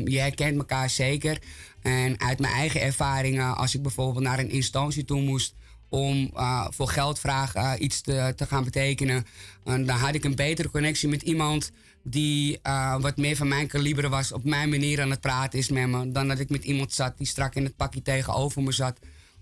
je 0.04 0.18
herkent 0.18 0.56
elkaar 0.56 0.90
zeker. 0.90 1.38
En 1.82 2.20
uit 2.20 2.38
mijn 2.38 2.52
eigen 2.52 2.80
ervaringen, 2.80 3.56
als 3.56 3.74
ik 3.74 3.82
bijvoorbeeld 3.82 4.24
naar 4.24 4.38
een 4.38 4.50
instantie 4.50 5.04
toe 5.04 5.20
moest 5.20 5.54
om 5.88 6.30
uh, 6.34 6.66
voor 6.70 6.88
geldvraag 6.88 7.56
uh, 7.56 7.72
iets 7.78 8.00
te, 8.00 8.32
te, 8.36 8.46
gaan 8.46 8.64
betekenen, 8.64 9.26
dan 9.64 9.88
had 9.88 10.14
ik 10.14 10.24
een 10.24 10.34
betere 10.34 10.70
connectie 10.70 11.08
met 11.08 11.22
iemand 11.22 11.70
die 12.02 12.58
uh, 12.62 13.00
wat 13.00 13.16
meer 13.16 13.36
van 13.36 13.48
mijn 13.48 13.66
kaliber 13.66 14.08
was, 14.08 14.32
op 14.32 14.44
mijn 14.44 14.68
manier 14.68 15.00
aan 15.00 15.10
het 15.10 15.20
praten 15.20 15.58
is 15.58 15.68
met 15.68 15.88
me, 15.88 16.10
dan 16.10 16.28
dat 16.28 16.38
ik 16.38 16.50
met 16.50 16.64
iemand 16.64 16.92
zat 16.92 17.18
die 17.18 17.26
strak 17.26 17.54
in 17.54 17.64
het 17.64 17.76
pakje 17.76 18.02
tegenover 18.02 18.62
me 18.62 18.72
zat 18.72 18.98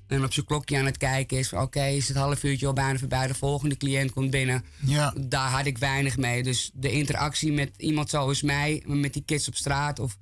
en 0.06 0.24
op 0.24 0.32
zijn 0.32 0.46
klokje 0.46 0.78
aan 0.78 0.84
het 0.84 0.96
kijken 0.96 1.38
is. 1.38 1.52
Oké, 1.52 1.84
is 1.84 2.08
het 2.08 2.16
half 2.16 2.42
uurtje 2.42 2.66
al 2.66 2.72
bijna 2.72 2.98
voorbij, 2.98 3.26
de 3.26 3.34
volgende 3.34 3.76
cliënt 3.76 4.12
komt 4.12 4.30
binnen. 4.30 4.64
Ja. 4.80 5.14
Daar 5.20 5.50
had 5.50 5.66
ik 5.66 5.78
weinig 5.78 6.16
mee. 6.16 6.42
Dus 6.42 6.70
de 6.74 6.90
interactie 6.90 7.52
met 7.52 7.70
iemand 7.76 8.10
zoals 8.10 8.42
mij, 8.42 8.82
met 8.86 9.12
die 9.12 9.22
kids 9.26 9.48
op 9.48 9.54
straat 9.54 9.98
of 9.98 10.16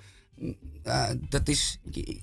uh, 0.84 1.08
dat 1.28 1.48
is 1.48 1.78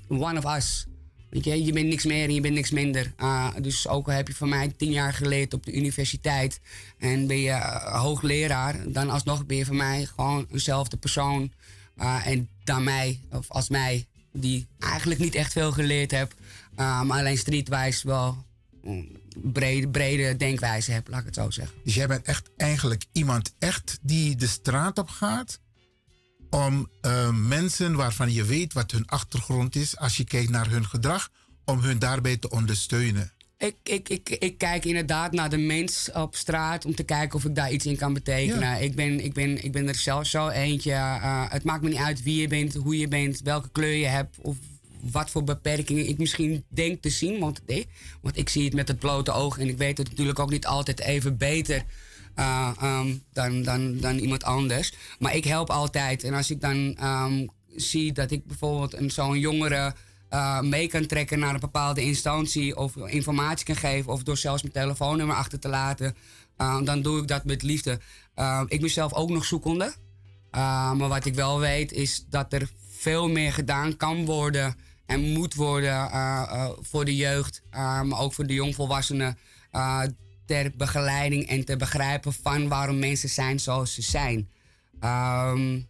one 0.08 0.38
of 0.38 0.56
us. 0.56 0.86
Je, 1.30 1.64
je 1.64 1.74
bent 1.74 1.88
niks 1.88 2.06
meer 2.06 2.24
en 2.24 2.34
je 2.34 2.42
bent 2.42 2.54
niks 2.54 2.72
minder. 2.72 3.14
Uh, 3.20 3.50
dus 3.62 3.88
ook 3.88 4.08
al 4.08 4.14
heb 4.14 4.28
je 4.28 4.36
van 4.36 4.50
mij 4.50 4.74
tien 4.78 4.92
jaar 4.92 5.14
geleerd 5.14 5.54
op 5.54 5.66
de 5.66 5.74
universiteit 5.74 6.60
en 6.98 7.28
ben 7.28 7.40
je 7.40 7.50
uh, 7.50 8.02
hoogleraar, 8.02 8.92
dan 8.92 9.10
alsnog 9.10 9.46
ben 9.46 9.58
je 9.58 9.66
van 9.66 9.76
mij 9.76 10.06
gewoon 10.06 10.48
eenzelfde 10.52 10.98
persoon. 10.98 11.52
en 12.24 12.50
dan 12.64 12.84
mij, 12.84 13.20
of 13.32 13.50
als 13.50 13.70
mij, 13.70 14.06
die 14.34 14.68
eigenlijk 14.80 15.20
niet 15.20 15.36
echt 15.36 15.52
veel 15.52 15.72
geleerd 15.72 16.12
heb, 16.12 16.34
maar 16.76 17.20
alleen 17.20 17.38
streetwijs 17.38 18.04
wel 18.04 18.46
brede, 19.34 19.88
brede 19.88 20.38
denkwijze 20.38 20.92
heb, 20.92 21.08
laat 21.08 21.20
ik 21.20 21.26
het 21.26 21.36
zo 21.36 21.50
zeggen. 21.50 21.76
Dus 21.84 21.96
jij 21.96 22.08
bent 22.08 22.26
echt 22.26 22.50
eigenlijk 22.58 23.06
iemand 23.12 23.54
echt 23.60 24.00
die 24.02 24.36
de 24.36 24.48
straat 24.48 24.98
op 24.98 25.10
gaat 25.10 25.60
om 26.52 26.90
uh, 27.02 27.30
mensen 27.30 27.96
waarvan 27.96 28.34
je 28.34 28.44
weet 28.44 28.74
wat 28.74 28.92
hun 28.92 29.08
achtergrond 29.08 29.76
is, 29.76 29.98
als 29.98 30.18
je 30.18 30.24
kijkt 30.24 30.50
naar 30.50 30.70
hun 30.70 30.86
gedrag, 30.86 31.30
om 31.66 31.80
hun 31.80 32.00
daarbij 32.00 32.38
te 32.38 32.50
ondersteunen? 32.50 33.32
Ik, 33.58 33.76
ik, 33.84 34.10
ik, 34.10 34.30
ik 34.30 34.58
kijk 34.58 34.86
inderdaad 34.86 35.32
naar 35.32 35.50
de 35.50 35.58
mens 35.58 36.10
op 36.14 36.36
straat 36.36 36.86
om 36.86 36.96
te 36.96 37.04
kijken 37.04 37.36
of 37.38 37.46
ik 37.46 37.56
daar 37.56 37.72
iets 37.72 37.86
in 37.86 37.98
kan 37.98 38.14
betekenen. 38.14 38.60
Ja. 38.60 38.78
Ik, 38.78 38.96
ben, 38.96 39.24
ik, 39.24 39.34
ben, 39.34 39.64
ik 39.64 39.72
ben 39.72 39.88
er 39.88 39.96
zelf 39.96 40.26
zo 40.26 40.48
eentje. 40.48 40.92
Uh, 40.92 41.46
het 41.50 41.64
maakt 41.64 41.84
me 41.84 41.90
niet 41.90 41.98
uit 41.98 42.24
wie 42.24 42.42
je 42.42 42.48
bent, 42.48 42.74
hoe 42.74 42.98
je 42.98 43.08
bent, 43.08 43.42
welke 43.42 43.70
kleur 43.72 43.96
je 43.96 44.06
hebt 44.06 44.38
of 44.42 44.58
wat 45.12 45.30
voor 45.30 45.44
beperkingen 45.44 46.08
ik 46.08 46.18
misschien 46.18 46.64
denk 46.70 47.02
te 47.02 47.10
zien. 47.10 47.40
Want, 47.40 47.62
nee, 47.66 47.88
want 48.22 48.38
ik 48.38 48.50
zie 48.50 48.64
het 48.64 48.74
met 48.74 48.88
het 48.88 49.00
blote 49.00 49.32
oog 49.32 49.58
en 49.58 49.68
ik 49.68 49.78
weet 49.78 49.98
het 49.98 50.10
natuurlijk 50.10 50.40
ook 50.40 50.52
niet 50.52 50.66
altijd 50.66 51.00
even 51.00 51.38
beter 51.38 51.84
uh, 52.42 52.72
um, 52.84 53.24
dan, 53.34 53.64
dan, 53.64 53.98
dan 53.98 54.18
iemand 54.18 54.44
anders. 54.44 54.94
Maar 55.20 55.36
ik 55.36 55.44
help 55.44 55.70
altijd. 55.70 56.24
En 56.24 56.34
als 56.34 56.52
ik 56.52 56.62
dan 56.62 56.98
um, 57.04 57.50
zie 57.76 58.12
dat 58.12 58.32
ik 58.32 58.46
bijvoorbeeld 58.46 59.12
zo'n 59.14 59.40
jongere 59.40 59.94
uh, 60.30 60.62
mee 60.62 60.88
kan 60.88 61.06
trekken 61.06 61.40
naar 61.40 61.54
een 61.54 61.60
bepaalde 61.60 62.02
instantie 62.02 62.78
of 62.78 62.96
informatie 62.96 63.66
kan 63.66 63.76
geven 63.76 64.12
of 64.12 64.24
door 64.24 64.38
zelfs 64.38 64.62
mijn 64.62 64.74
telefoonnummer 64.74 65.36
achter 65.36 65.60
te 65.60 65.68
laten, 65.68 66.16
uh, 66.58 66.82
dan 66.84 67.02
doe 67.02 67.22
ik 67.22 67.28
dat 67.28 67.46
met 67.46 67.62
liefde. 67.62 68.00
ik 68.68 68.82
ben 68.82 68.90
zelf 68.90 69.14
ook 69.14 69.30
nog 69.30 69.46
zoekende. 69.46 69.94
maar 70.52 71.08
wat 71.08 71.26
ik 71.26 71.36
wel 71.36 71.60
weet 71.60 71.92
is 71.92 72.26
dat 72.30 72.54
er 72.54 72.70
veel 72.98 73.30
meer 73.30 73.54
gedaan 73.54 73.98
kan 73.98 74.26
worden 74.26 74.76
en 75.06 75.32
moet 75.32 75.54
worden 75.54 76.10
voor 76.82 77.06
de 77.06 77.16
jeugd, 77.16 77.64
maar 77.72 78.20
ook 78.20 78.34
voor 78.34 78.48
de 78.48 78.54
jongvolwassenen 78.54 79.38
ter 80.46 80.72
begeleiding 80.78 81.48
en 81.48 81.66
te 81.66 81.78
begrijpen 81.78 82.34
van 82.34 82.68
waarom 82.68 83.00
mensen 83.00 83.30
zijn 83.30 83.60
zoals 83.60 83.94
ze 83.94 84.02
zijn. 84.02 84.50
Um, 85.04 85.90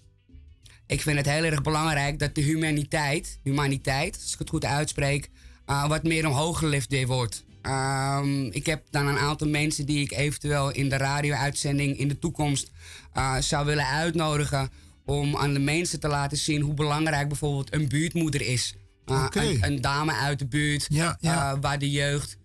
ik 0.91 1.01
vind 1.01 1.17
het 1.17 1.29
heel 1.29 1.43
erg 1.43 1.61
belangrijk 1.61 2.19
dat 2.19 2.35
de 2.35 2.41
humaniteit, 2.41 3.39
humaniteit 3.43 4.19
als 4.21 4.33
ik 4.33 4.39
het 4.39 4.49
goed 4.49 4.65
uitspreek, 4.65 5.29
uh, 5.67 5.87
wat 5.87 6.03
meer 6.03 6.27
omhoog 6.27 6.57
gelift 6.57 7.05
wordt. 7.05 7.43
Um, 7.61 8.51
ik 8.51 8.65
heb 8.65 8.83
dan 8.89 9.07
een 9.07 9.17
aantal 9.17 9.47
mensen 9.47 9.85
die 9.85 10.03
ik 10.03 10.11
eventueel 10.11 10.71
in 10.71 10.89
de 10.89 10.97
radio-uitzending 10.97 11.97
in 11.97 12.07
de 12.07 12.19
toekomst 12.19 12.71
uh, 13.17 13.37
zou 13.37 13.65
willen 13.65 13.85
uitnodigen 13.87 14.69
om 15.05 15.37
aan 15.37 15.53
de 15.53 15.59
mensen 15.59 15.99
te 15.99 16.07
laten 16.07 16.37
zien 16.37 16.61
hoe 16.61 16.73
belangrijk 16.73 17.27
bijvoorbeeld 17.27 17.73
een 17.73 17.87
buurtmoeder 17.87 18.41
is. 18.41 18.75
Uh, 19.05 19.23
okay. 19.25 19.47
een, 19.47 19.63
een, 19.63 19.81
dame 19.81 20.13
uit 20.13 20.39
de 20.39 20.47
buurt 20.47 20.85
ja, 20.89 21.17
ja. 21.19 21.59
waar 21.59 21.79
de 21.79 21.91
jeugd 21.91 22.37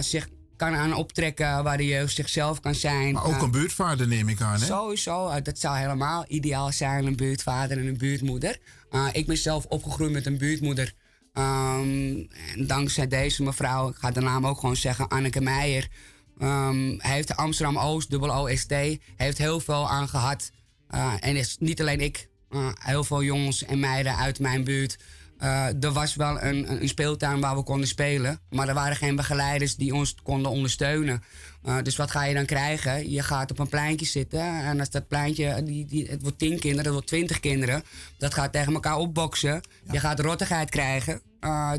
zich 0.00 0.28
kan 0.56 0.74
aan 0.74 0.94
optrekken, 0.94 1.64
waar 1.64 1.76
de 1.76 1.86
jeugd 1.86 2.14
zichzelf 2.14 2.60
kan 2.60 2.74
zijn. 2.74 3.12
Maar 3.12 3.24
ook 3.24 3.42
een 3.42 3.50
buurtvader 3.50 4.08
neem 4.08 4.28
ik 4.28 4.40
aan, 4.40 4.60
hè? 4.60 4.66
Sowieso, 4.66 5.28
uh, 5.28 5.34
dat 5.42 5.58
zou 5.58 5.76
helemaal 5.76 6.24
ideaal 6.28 6.72
zijn, 6.72 7.06
een 7.06 7.16
buurtvader 7.16 7.78
en 7.78 7.86
een 7.86 7.98
buurtmoeder. 7.98 8.58
Uh, 8.90 9.06
ik 9.12 9.26
ben 9.26 9.36
zelf 9.36 9.64
opgegroeid 9.64 10.12
met 10.12 10.26
een 10.26 10.38
buurtmoeder. 10.38 10.92
Um, 11.32 12.28
en 12.54 12.66
dankzij 12.66 13.08
deze 13.08 13.42
mevrouw, 13.42 13.88
ik 13.88 13.96
ga 13.96 14.10
de 14.10 14.20
naam 14.20 14.46
ook 14.46 14.60
gewoon 14.60 14.76
zeggen, 14.76 15.08
Anneke 15.08 15.40
Meijer... 15.40 15.88
Um, 16.42 16.96
heeft 16.98 17.36
Amsterdam 17.36 17.78
Oost, 17.78 18.10
dubbel 18.10 18.42
OST, 18.42 18.74
heeft 19.16 19.38
heel 19.38 19.60
veel 19.60 19.90
aan 19.90 20.08
gehad. 20.08 20.50
Uh, 20.94 21.12
en 21.20 21.36
is 21.36 21.56
niet 21.58 21.80
alleen 21.80 22.00
ik, 22.00 22.28
heel 22.74 23.04
veel 23.04 23.22
jongens 23.22 23.64
en 23.64 23.80
meiden 23.80 24.16
uit 24.16 24.38
mijn 24.38 24.64
buurt 24.64 24.96
er 25.80 25.92
was 25.92 26.14
wel 26.14 26.42
een, 26.42 26.82
een 26.82 26.88
speeltuin 26.88 27.40
waar 27.40 27.56
we 27.56 27.62
konden 27.62 27.88
spelen. 27.88 28.40
Maar 28.50 28.68
er 28.68 28.74
waren 28.74 28.96
geen 28.96 29.16
begeleiders 29.16 29.76
die 29.76 29.94
ons 29.94 30.14
konden 30.22 30.50
ondersteunen. 30.50 31.22
dus 31.82 31.96
wat 31.96 32.10
ga 32.10 32.24
je 32.24 32.34
dan 32.34 32.44
krijgen? 32.44 33.10
Je 33.10 33.22
gaat 33.22 33.50
op 33.50 33.58
een 33.58 33.68
pleintje 33.68 34.06
zitten. 34.06 34.40
En 34.40 34.80
als 34.80 34.90
dat 34.90 35.08
pleintje, 35.08 35.62
die, 35.62 35.86
die, 35.86 36.06
het 36.06 36.22
wordt 36.22 36.38
tien 36.38 36.58
kinderen, 36.58 36.84
het 36.84 36.92
wordt 36.92 37.06
twintig 37.06 37.40
kinderen. 37.40 37.82
Dat 38.18 38.34
gaat 38.34 38.52
tegen 38.52 38.74
elkaar 38.74 38.96
opboksen. 38.96 39.60
Je 39.92 40.00
gaat 40.00 40.20
rottigheid 40.20 40.70
krijgen. 40.70 41.20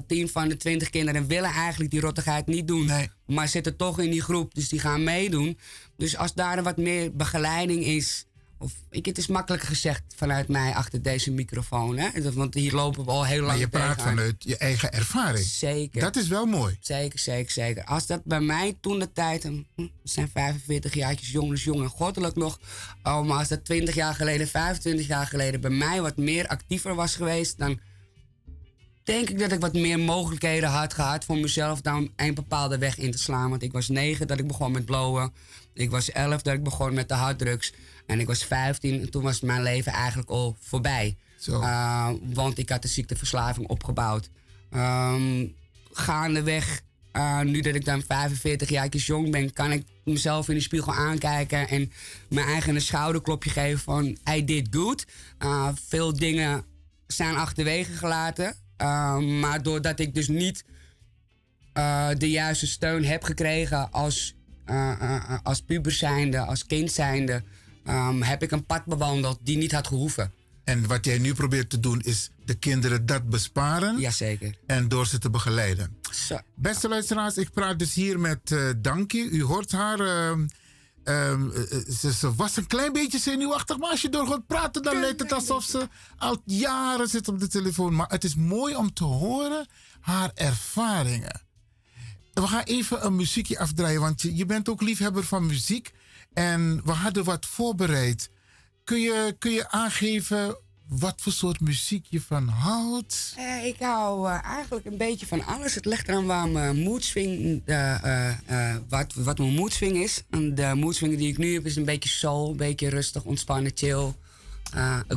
tien 0.07 0.29
van 0.29 0.47
de 0.47 0.57
twintig 0.57 0.89
kinderen 0.89 1.27
willen 1.27 1.51
eigenlijk 1.51 1.91
die 1.91 2.01
rottigheid 2.01 2.47
niet 2.47 2.67
doen. 2.67 2.91
Maar 3.25 3.47
zitten 3.47 3.75
toch 3.75 3.99
in 3.99 4.11
die 4.11 4.21
groep, 4.21 4.53
dus 4.53 4.69
die 4.69 4.79
gaan 4.79 5.03
meedoen. 5.03 5.57
Dus 5.97 6.17
als 6.17 6.33
daar 6.33 6.63
wat 6.63 6.77
meer 6.77 7.15
begeleiding 7.15 7.85
is 7.85 8.25
of 8.57 8.73
ik, 8.89 9.05
het 9.05 9.17
is 9.17 9.27
makkelijk 9.27 9.63
gezegd 9.63 10.03
vanuit 10.15 10.47
mij 10.47 10.73
achter 10.73 11.01
deze 11.01 11.31
microfoon. 11.31 11.97
Hè? 11.97 12.31
Want 12.33 12.53
hier 12.53 12.73
lopen 12.73 13.05
we 13.05 13.11
al 13.11 13.25
heel 13.25 13.37
lang 13.37 13.47
Maar 13.47 13.57
je 13.59 13.67
praat 13.67 14.01
vanuit 14.01 14.35
je 14.37 14.57
eigen 14.57 14.93
ervaring. 14.93 15.45
Zeker. 15.45 16.01
Dat 16.01 16.15
is 16.15 16.27
wel 16.27 16.45
mooi. 16.45 16.77
Zeker, 16.79 17.19
zeker, 17.19 17.51
zeker. 17.51 17.83
Als 17.83 18.05
dat 18.07 18.23
bij 18.23 18.39
mij 18.39 18.77
toen 18.81 18.99
de 18.99 19.11
tijd, 19.11 19.43
hm, 19.43 19.87
zijn 20.03 20.29
45 20.29 20.93
jaartjes 20.93 21.31
jong, 21.31 21.49
dus 21.49 21.63
jong 21.63 21.81
en 21.81 21.89
goddelijk 21.89 22.35
nog. 22.35 22.59
Oh, 23.03 23.21
maar 23.25 23.37
als 23.37 23.47
dat 23.47 23.65
20 23.65 23.95
jaar 23.95 24.15
geleden, 24.15 24.47
25 24.47 25.07
jaar 25.07 25.27
geleden 25.27 25.61
bij 25.61 25.69
mij 25.69 26.01
wat 26.01 26.17
meer 26.17 26.47
actiever 26.47 26.95
was 26.95 27.15
geweest, 27.15 27.57
dan 27.57 27.79
denk 29.03 29.29
ik 29.29 29.39
dat 29.39 29.51
ik 29.51 29.59
wat 29.59 29.73
meer 29.73 29.99
mogelijkheden 29.99 30.69
had 30.69 30.93
gehad 30.93 31.25
voor 31.25 31.37
mezelf 31.37 31.81
dan 31.81 32.11
een 32.15 32.33
bepaalde 32.33 32.77
weg 32.77 32.97
in 32.97 33.11
te 33.11 33.17
slaan. 33.17 33.49
Want 33.49 33.63
ik 33.63 33.71
was 33.71 33.87
negen 33.87 34.27
dat 34.27 34.39
ik 34.39 34.47
begon 34.47 34.71
met 34.71 34.85
blowen. 34.85 35.33
Ik 35.73 35.89
was 35.89 36.11
elf 36.11 36.41
dat 36.41 36.53
ik 36.53 36.63
begon 36.63 36.93
met 36.93 37.07
de 37.09 37.13
harddrugs. 37.13 37.73
En 38.05 38.19
ik 38.19 38.27
was 38.27 38.43
15 38.43 39.01
en 39.01 39.11
toen 39.11 39.23
was 39.23 39.41
mijn 39.41 39.63
leven 39.63 39.91
eigenlijk 39.91 40.29
al 40.29 40.57
voorbij. 40.59 41.17
Uh, 41.49 42.09
want 42.33 42.57
ik 42.57 42.69
had 42.69 42.81
de 42.81 42.87
ziekteverslaving 42.87 43.67
opgebouwd. 43.67 44.29
Um, 44.75 45.53
gaandeweg, 45.91 46.81
uh, 47.13 47.41
nu 47.41 47.61
dat 47.61 47.75
ik 47.75 47.85
dan 47.85 48.03
45 48.07 48.69
jaar 48.69 48.87
jong 48.87 49.31
ben, 49.31 49.53
kan 49.53 49.71
ik 49.71 49.85
mezelf 50.03 50.49
in 50.49 50.55
de 50.55 50.61
spiegel 50.61 50.93
aankijken 50.93 51.67
en 51.67 51.91
mijn 52.29 52.47
eigen 52.47 52.75
een 52.75 52.81
schouderklopje 52.81 53.49
geven 53.49 53.79
van 53.79 54.17
I 54.35 54.45
did 54.45 54.67
good. 54.71 55.05
Uh, 55.39 55.69
veel 55.87 56.13
dingen 56.17 56.63
zijn 57.07 57.35
achterwege 57.35 57.91
gelaten. 57.91 58.55
maar 59.39 59.59
doordat 59.61 59.99
ik 59.99 60.13
dus 60.13 60.27
niet 60.27 60.63
de 62.17 62.29
juiste 62.29 62.67
steun 62.67 63.05
heb 63.05 63.23
gekregen 63.23 63.91
als, 63.91 64.35
als 65.43 65.61
puber 65.61 65.91
zijnde, 65.91 66.39
als 66.39 66.65
kind 66.65 66.91
zijnde, 66.91 67.43
um, 67.87 68.21
heb 68.21 68.43
ik 68.43 68.51
een 68.51 68.65
pad 68.65 68.85
bewandeld 68.85 69.39
die 69.41 69.57
niet 69.57 69.71
had 69.71 69.87
gehoeven. 69.87 70.33
En 70.63 70.87
wat 70.87 71.05
jij 71.05 71.17
nu 71.17 71.33
probeert 71.33 71.69
te 71.69 71.79
doen 71.79 72.01
is 72.01 72.29
de 72.45 72.53
kinderen 72.53 73.05
dat 73.05 73.29
besparen. 73.29 73.99
Jazeker. 73.99 74.55
En 74.65 74.87
door 74.87 75.07
ze 75.07 75.17
te 75.17 75.29
begeleiden. 75.29 75.97
Zo. 76.11 76.37
Beste 76.55 76.87
luisteraars, 76.87 77.37
ik 77.37 77.51
praat 77.51 77.79
dus 77.79 77.93
hier 77.93 78.19
met 78.19 78.51
uh, 78.51 78.69
Dankie. 78.77 79.29
U 79.29 79.43
hoort 79.43 79.71
haar. 79.71 79.99
Uh, 79.99 80.31
uh, 81.05 81.33
ze, 81.99 82.13
ze, 82.13 82.35
was 82.35 82.57
een 82.57 82.67
klein 82.67 82.93
beetje 82.93 83.19
zenuwachtig, 83.19 83.77
maar 83.77 83.89
als 83.89 84.01
je 84.01 84.09
door 84.09 84.27
gaat 84.27 84.47
praten, 84.47 84.83
dan 84.83 84.99
lijkt 84.99 85.19
het 85.19 85.31
alsof 85.31 85.63
ze 85.63 85.87
al 86.17 86.41
jaren 86.45 87.07
zit 87.07 87.27
op 87.27 87.39
de 87.39 87.47
telefoon. 87.47 87.95
Maar 87.95 88.09
het 88.09 88.23
is 88.23 88.35
mooi 88.35 88.75
om 88.75 88.93
te 88.93 89.03
horen 89.03 89.67
haar 89.99 90.31
ervaringen. 90.33 91.41
We 92.33 92.47
gaan 92.47 92.63
even 92.63 93.05
een 93.05 93.15
muziekje 93.15 93.59
afdraaien, 93.59 94.01
want 94.01 94.21
je, 94.21 94.35
je 94.35 94.45
bent 94.45 94.69
ook 94.69 94.81
liefhebber 94.81 95.23
van 95.23 95.45
muziek. 95.45 95.93
En 96.35 96.81
we 96.85 96.91
hadden 96.91 97.23
wat 97.23 97.45
voorbereid. 97.45 98.29
Kun 98.83 98.99
je, 98.99 99.35
kun 99.39 99.51
je 99.51 99.69
aangeven 99.69 100.57
wat 100.87 101.21
voor 101.21 101.31
soort 101.31 101.59
muziek 101.59 102.05
je 102.09 102.21
van 102.21 102.47
houdt? 102.47 103.35
Uh, 103.37 103.65
ik 103.65 103.75
hou 103.79 104.29
uh, 104.29 104.43
eigenlijk 104.43 104.85
een 104.85 104.97
beetje 104.97 105.25
van 105.25 105.45
alles. 105.45 105.75
Het 105.75 105.85
ligt 105.85 106.07
eraan 106.07 106.25
waar 106.25 106.47
mijn 106.47 106.75
moedswing, 106.75 107.61
uh, 107.65 108.33
wat, 108.89 109.13
wat 109.13 109.37
mijn 109.37 109.53
moedswing 109.53 109.97
is. 109.97 110.23
En 110.29 110.55
de 110.55 110.71
moedswing 110.75 111.17
die 111.17 111.27
ik 111.27 111.37
nu 111.37 111.53
heb 111.53 111.65
is 111.65 111.75
een 111.75 111.85
beetje 111.85 112.09
soul, 112.09 112.49
een 112.49 112.57
beetje 112.57 112.89
rustig, 112.89 113.23
ontspannen, 113.23 113.71
chill. 113.75 114.13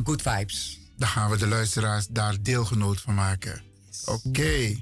good 0.03 0.21
vibes. 0.21 0.79
Dan 0.97 1.07
gaan 1.07 1.29
we 1.29 1.37
de 1.37 1.47
luisteraars 1.47 2.07
daar 2.07 2.35
deelgenoot 2.41 3.01
van 3.01 3.13
maken. 3.13 3.61
Oké. 4.05 4.27
Okay. 4.27 4.79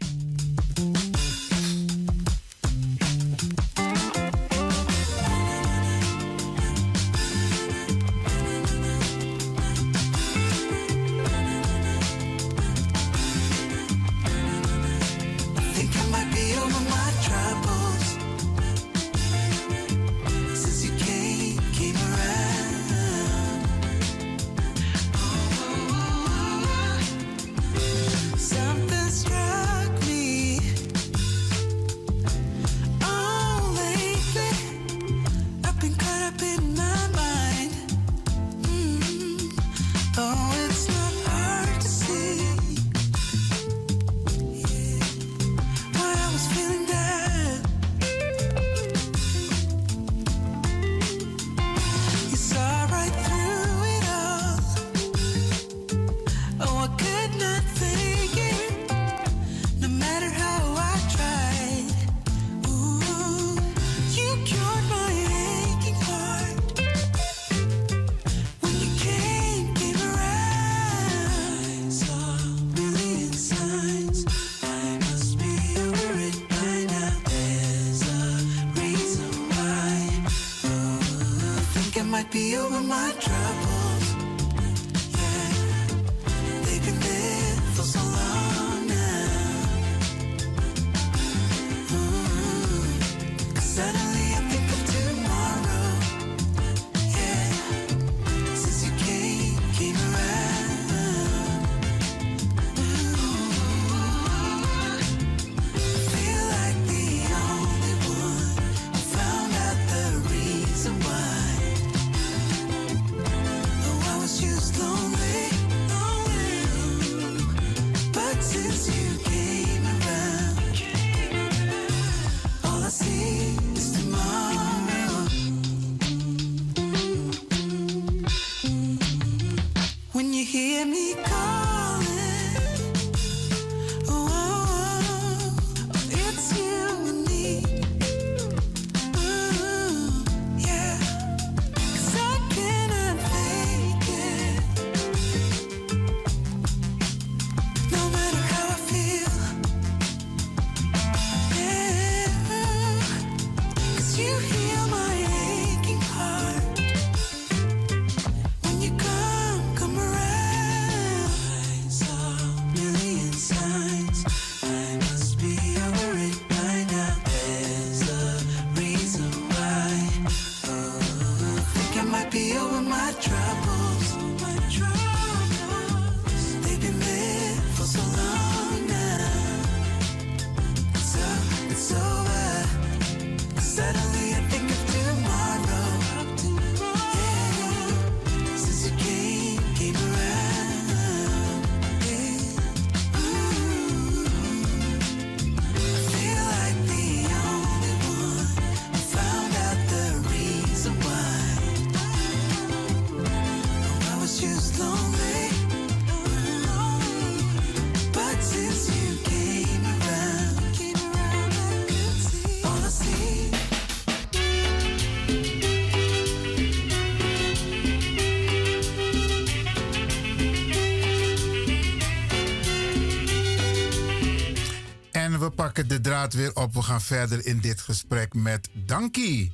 De 225.85 226.01
draad 226.01 226.33
weer 226.33 226.55
op. 226.55 226.73
We 226.73 226.81
gaan 226.81 227.01
verder 227.01 227.45
in 227.45 227.59
dit 227.59 227.81
gesprek 227.81 228.33
met 228.33 228.69
Dankie. 228.73 229.51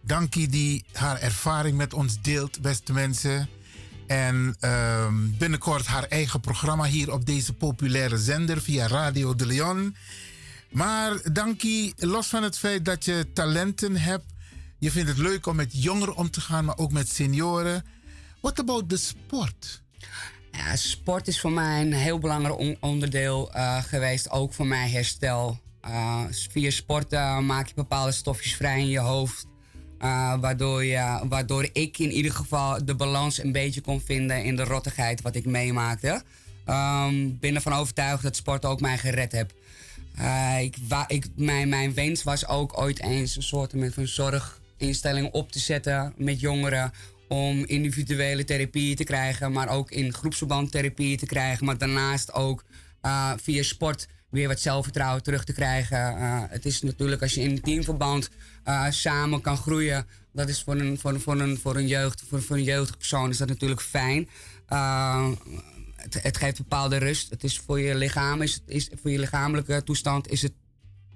Dankie 0.00 0.48
die 0.48 0.84
haar 0.92 1.20
ervaring 1.20 1.76
met 1.76 1.94
ons 1.94 2.22
deelt, 2.22 2.60
beste 2.60 2.92
mensen. 2.92 3.48
En 4.06 4.56
ehm, 4.60 5.14
binnenkort 5.38 5.86
haar 5.86 6.04
eigen 6.04 6.40
programma 6.40 6.84
hier 6.84 7.12
op 7.12 7.26
deze 7.26 7.52
populaire 7.52 8.18
zender 8.18 8.60
via 8.62 8.86
Radio 8.86 9.34
de 9.34 9.46
Leon. 9.46 9.96
Maar 10.70 11.32
Dankie, 11.32 11.94
los 11.96 12.26
van 12.26 12.42
het 12.42 12.58
feit 12.58 12.84
dat 12.84 13.04
je 13.04 13.26
talenten 13.32 13.96
hebt, 13.96 14.26
je 14.78 14.90
vindt 14.90 15.08
het 15.08 15.18
leuk 15.18 15.46
om 15.46 15.56
met 15.56 15.82
jongeren 15.82 16.16
om 16.16 16.30
te 16.30 16.40
gaan, 16.40 16.64
maar 16.64 16.78
ook 16.78 16.92
met 16.92 17.08
senioren. 17.08 17.84
What 18.40 18.58
about 18.58 18.90
de 18.90 18.96
sport? 18.96 19.82
Ja, 20.52 20.76
sport 20.76 21.28
is 21.28 21.40
voor 21.40 21.52
mij 21.52 21.80
een 21.80 21.92
heel 21.92 22.18
belangrijk 22.18 22.76
onderdeel 22.80 23.50
uh, 23.54 23.82
geweest, 23.82 24.30
ook 24.30 24.52
voor 24.52 24.66
mijn 24.66 24.90
herstel. 24.90 25.58
Uh, 25.86 26.20
via 26.30 26.70
sporten 26.70 27.46
maak 27.46 27.66
je 27.66 27.74
bepaalde 27.74 28.12
stofjes 28.12 28.54
vrij 28.54 28.78
in 28.78 28.88
je 28.88 28.98
hoofd. 28.98 29.46
Uh, 30.00 30.34
waardoor, 30.40 30.84
je, 30.84 31.20
waardoor 31.28 31.68
ik 31.72 31.98
in 31.98 32.10
ieder 32.10 32.32
geval 32.32 32.84
de 32.84 32.94
balans 32.94 33.42
een 33.42 33.52
beetje 33.52 33.80
kon 33.80 34.00
vinden 34.00 34.44
in 34.44 34.56
de 34.56 34.64
rottigheid 34.64 35.22
wat 35.22 35.34
ik 35.34 35.46
meemaakte. 35.46 36.22
Um, 36.66 37.38
ben 37.38 37.54
ervan 37.54 37.72
overtuigd 37.72 38.22
dat 38.22 38.36
sport 38.36 38.64
ook 38.64 38.80
mij 38.80 38.98
gered 38.98 39.32
heeft. 39.32 39.54
ik, 40.60 40.76
ik, 41.06 41.26
mijn, 41.36 41.68
mijn 41.68 41.94
wens 41.94 42.22
was 42.22 42.46
ook 42.46 42.78
ooit 42.78 43.00
eens 43.00 43.36
een 43.36 43.42
soort 43.42 43.72
van 43.90 44.06
zorginstelling 44.06 45.32
op 45.32 45.52
te 45.52 45.58
zetten 45.58 46.12
met 46.16 46.40
jongeren 46.40 46.92
om 47.32 47.64
individuele 47.64 48.44
therapie 48.44 48.96
te 48.96 49.04
krijgen, 49.04 49.52
maar 49.52 49.68
ook 49.68 49.90
in 49.90 50.12
groepsverband 50.12 50.70
therapie 50.70 51.16
te 51.16 51.26
krijgen. 51.26 51.66
Maar 51.66 51.78
daarnaast 51.78 52.32
ook 52.32 52.64
uh, 53.02 53.32
via 53.36 53.62
sport 53.62 54.08
weer 54.28 54.48
wat 54.48 54.60
zelfvertrouwen 54.60 55.22
terug 55.22 55.44
te 55.44 55.52
krijgen. 55.52 55.98
Uh, 55.98 56.42
het 56.48 56.66
is 56.66 56.82
natuurlijk 56.82 57.22
als 57.22 57.34
je 57.34 57.40
in 57.40 57.60
teamverband 57.60 58.30
uh, 58.64 58.90
samen 58.90 59.40
kan 59.40 59.56
groeien. 59.56 60.06
Dat 60.32 60.48
is 60.48 60.62
voor 60.62 60.76
een, 60.76 60.98
voor, 60.98 61.20
voor 61.20 61.40
een, 61.40 61.58
voor 61.58 61.76
een, 61.76 61.86
jeugd, 61.86 62.22
voor, 62.28 62.42
voor 62.42 62.56
een 62.56 62.62
jeugdige 62.62 62.98
persoon 62.98 63.30
is 63.30 63.36
dat 63.36 63.48
natuurlijk 63.48 63.80
fijn. 63.80 64.28
Het, 65.96 66.22
het, 66.22 66.36
geeft 66.36 66.56
bepaalde 66.56 66.96
rust. 66.96 67.30
Het 67.30 67.44
is 67.44 67.58
voor 67.58 67.80
je 67.80 67.94
lichaam, 67.94 68.42
is, 68.42 68.62
is, 68.66 68.90
voor 69.02 69.10
je 69.10 69.18
lichamelijke 69.18 69.82
toestand 69.84 70.30
is 70.30 70.42
het 70.42 70.52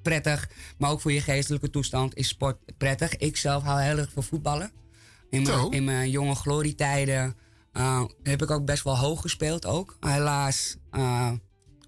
prettig. 0.03 0.49
Maar 0.79 0.91
ook 0.91 1.01
voor 1.01 1.13
je 1.13 1.21
geestelijke 1.21 1.71
toestand 1.71 2.17
is 2.17 2.29
sport 2.29 2.59
prettig. 2.79 3.17
Ik 3.17 3.37
zelf 3.37 3.63
hou 3.63 3.81
heel 3.81 3.99
erg 3.99 4.13
van 4.13 4.25
voetballen. 4.25 4.85
In 5.31 5.43
mijn, 5.43 5.71
in 5.71 5.85
mijn 5.85 6.11
jonge 6.11 6.35
glorietijden 6.35 7.37
uh, 7.73 8.05
heb 8.23 8.43
ik 8.43 8.51
ook 8.51 8.65
best 8.65 8.83
wel 8.83 8.99
hoog 8.99 9.21
gespeeld 9.21 9.67
ook. 9.67 9.97
Helaas 10.01 10.77
uh, 10.93 11.33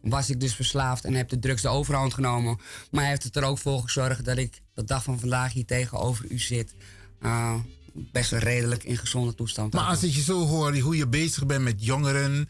was 0.02 0.30
ik 0.30 0.40
dus 0.40 0.54
verslaafd 0.54 1.04
en 1.04 1.14
heb 1.14 1.28
de 1.28 1.38
drugs 1.38 1.62
de 1.62 1.68
overhand 1.68 2.14
genomen. 2.14 2.58
Maar 2.90 3.00
hij 3.00 3.10
heeft 3.10 3.24
het 3.24 3.36
er 3.36 3.42
ook 3.42 3.58
voor 3.58 3.82
gezorgd 3.82 4.24
dat 4.24 4.36
ik 4.36 4.60
de 4.74 4.84
dag 4.84 5.02
van 5.02 5.20
vandaag 5.20 5.52
hier 5.52 5.66
tegenover 5.66 6.30
u 6.30 6.38
zit. 6.38 6.74
Uh, 7.22 7.54
best 7.92 8.30
wel 8.30 8.40
redelijk 8.40 8.84
in 8.84 8.96
gezonde 8.96 9.34
toestand. 9.34 9.72
Maar 9.72 9.84
als 9.84 10.02
ik 10.02 10.12
je 10.12 10.22
zo 10.22 10.46
hoor, 10.46 10.78
hoe 10.78 10.96
je 10.96 11.08
bezig 11.08 11.46
bent 11.46 11.64
met 11.64 11.84
jongeren. 11.84 12.48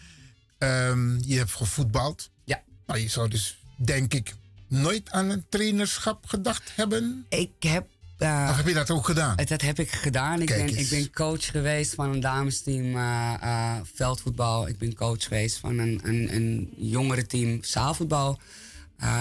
Um, 0.58 1.18
je 1.24 1.36
hebt 1.36 1.54
gevoetbald. 1.54 2.30
Ja. 2.44 2.62
Maar 2.86 2.98
je 2.98 3.08
zou 3.08 3.28
dus, 3.28 3.58
denk 3.76 4.14
ik, 4.14 4.34
nooit 4.68 5.10
aan 5.10 5.28
een 5.28 5.44
trainerschap 5.48 6.26
gedacht 6.26 6.72
hebben? 6.74 7.26
Ik 7.28 7.50
heb 7.58 7.86
uh, 8.18 8.56
heb 8.56 8.66
je 8.66 8.74
dat 8.74 8.90
ook 8.90 9.04
gedaan? 9.06 9.36
Dat 9.36 9.60
heb 9.60 9.78
ik 9.78 9.90
gedaan. 9.90 10.40
Ik 10.40 10.48
ben, 10.48 10.78
ik 10.78 10.88
ben, 10.88 11.10
coach 11.10 11.46
geweest 11.46 11.94
van 11.94 12.12
een 12.12 12.20
damesteam 12.20 12.84
uh, 12.84 13.34
uh, 13.42 13.74
veldvoetbal. 13.94 14.68
Ik 14.68 14.78
ben 14.78 14.94
coach 14.94 15.22
geweest 15.22 15.58
van 15.58 15.78
een, 15.78 16.00
een, 16.02 16.34
een 16.34 16.72
jongerenteam 16.76 17.58
zaalvoetbal. 17.62 18.40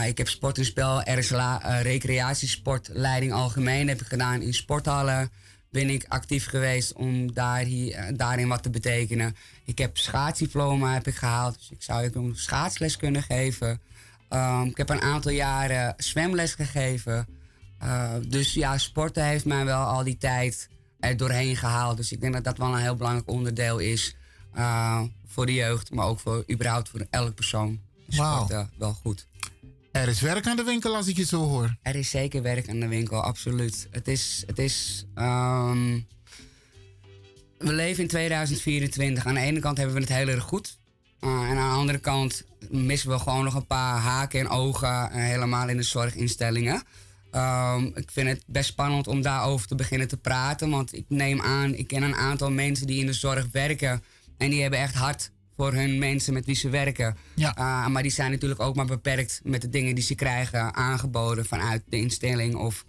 ik 0.08 0.18
heb 0.18 0.28
sport 0.28 0.58
en 0.58 0.66
spel, 0.66 1.02
RSLA, 1.20 1.82
recreatiesportleiding 1.82 3.34
algemeen 3.34 3.88
heb 3.88 4.02
ik 4.02 4.08
gedaan 4.08 4.42
in 4.42 4.54
sporthallen. 4.54 5.30
Ben 5.70 5.90
ik 5.90 6.06
actief 6.08 6.46
geweest 6.46 6.94
om 6.94 7.34
daar 7.34 7.60
hier, 7.60 8.12
daarin 8.16 8.48
wat 8.48 8.64
te 8.64 8.70
betekenen. 8.70 9.36
Ik 9.66 9.78
heb 9.78 9.98
schaatsdiploma 9.98 10.94
heb 10.94 11.08
ik 11.08 11.16
gehaald, 11.16 11.58
dus 11.58 11.70
ik 11.72 11.84
zou 11.84 12.12
ook 12.16 12.36
schaatsles 12.36 12.98
kunnen 12.98 13.24
geven. 13.24 13.80
Um, 14.30 14.66
ik 14.66 14.78
heb 14.78 14.90
een 14.90 15.02
aantal 15.02 15.32
jaren 15.32 15.94
zwemles 15.98 16.54
gegeven. 16.54 17.37
Uh, 17.84 18.14
dus 18.28 18.54
ja, 18.54 18.78
sporten 18.78 19.26
heeft 19.26 19.46
mij 19.46 19.66
wel 19.66 19.84
al 19.84 20.04
die 20.04 20.18
tijd 20.18 20.70
er 21.00 21.18
doorheen 21.18 21.56
gehaald. 21.56 21.98
Dus 21.98 22.12
ik 22.12 22.22
denk 22.22 22.34
dat 22.34 22.44
dat 22.44 22.58
wel 22.58 22.74
een 22.74 22.82
heel 22.82 22.96
belangrijk 22.96 23.30
onderdeel 23.30 23.78
is 23.78 24.16
uh, 24.58 25.02
voor 25.26 25.46
de 25.46 25.54
jeugd, 25.54 25.92
maar 25.92 26.06
ook 26.06 26.20
voor 26.20 26.44
überhaupt 26.52 26.90
voor 26.90 27.06
elke 27.10 27.32
persoon. 27.32 27.80
Sporten 28.10 28.58
wow. 28.58 28.68
wel 28.78 28.94
goed. 28.94 29.28
Er 29.92 30.08
is 30.08 30.22
werk 30.22 30.48
aan 30.48 30.56
de 30.56 30.64
winkel 30.64 30.96
als 30.96 31.08
ik 31.08 31.18
je 31.18 31.26
zo 31.26 31.44
hoor. 31.44 31.76
Er 31.82 31.96
is 31.96 32.10
zeker 32.10 32.42
werk 32.42 32.70
aan 32.70 32.80
de 32.80 32.88
winkel, 32.88 33.22
absoluut. 33.22 33.88
Het 33.92 34.08
is. 34.08 34.44
Het 34.46 34.60
is 34.60 35.06
um, 35.16 36.08
we 37.58 37.74
leven 37.74 38.04
in 38.04 38.10
2024. 38.10 39.26
Aan 39.26 39.34
de 39.34 39.40
ene 39.40 39.60
kant 39.60 39.78
hebben 39.78 39.96
we 39.96 40.02
het 40.02 40.12
heel 40.12 40.28
erg 40.28 40.44
goed. 40.44 40.78
Uh, 41.22 41.30
en 41.30 41.58
aan 41.58 41.72
de 41.72 41.78
andere 41.78 41.98
kant 41.98 42.44
missen 42.70 43.10
we 43.10 43.20
gewoon 43.20 43.44
nog 43.44 43.56
een 43.56 43.68
paar 43.68 43.98
haken 43.98 44.40
en 44.40 44.50
ogen. 44.50 45.12
helemaal 45.12 45.70
in 45.70 45.78
de 45.78 45.84
zorginstellingen. 45.84 46.84
Um, 47.32 47.92
ik 47.96 48.12
vind 48.12 48.28
het 48.28 48.44
best 48.48 48.70
spannend 48.70 49.08
om 49.08 49.22
daarover 49.22 49.68
te 49.68 49.76
beginnen 49.76 50.08
te 50.08 50.18
praten. 50.18 50.70
Want 50.70 50.94
ik 50.94 51.06
neem 51.08 51.42
aan, 51.42 51.74
ik 51.74 51.88
ken 51.88 52.04
een 52.04 52.16
aantal 52.16 52.52
mensen 52.52 52.88
die 52.88 53.00
in 53.00 53.06
de 53.06 53.14
zorg 53.14 53.48
werken. 53.52 54.04
En 54.38 54.50
die 54.50 54.62
hebben 54.62 54.80
echt 54.80 54.94
hard 54.94 55.32
voor 55.58 55.74
hun 55.74 55.98
mensen 55.98 56.34
met 56.34 56.46
wie 56.46 56.56
ze 56.56 56.70
werken. 56.70 57.18
Ja. 57.36 57.58
Uh, 57.58 57.88
maar 57.88 58.02
die 58.02 58.12
zijn 58.12 58.32
natuurlijk 58.32 58.62
ook 58.62 58.76
maar 58.76 58.86
beperkt 58.86 59.42
met 59.44 59.62
de 59.62 59.70
dingen 59.70 59.96
die 59.96 60.04
ze 60.04 60.16
krijgen 60.16 60.76
aangeboden 60.76 61.46
vanuit 61.46 61.84
de 61.88 61.98
instelling 61.98 62.56
of 62.56 62.86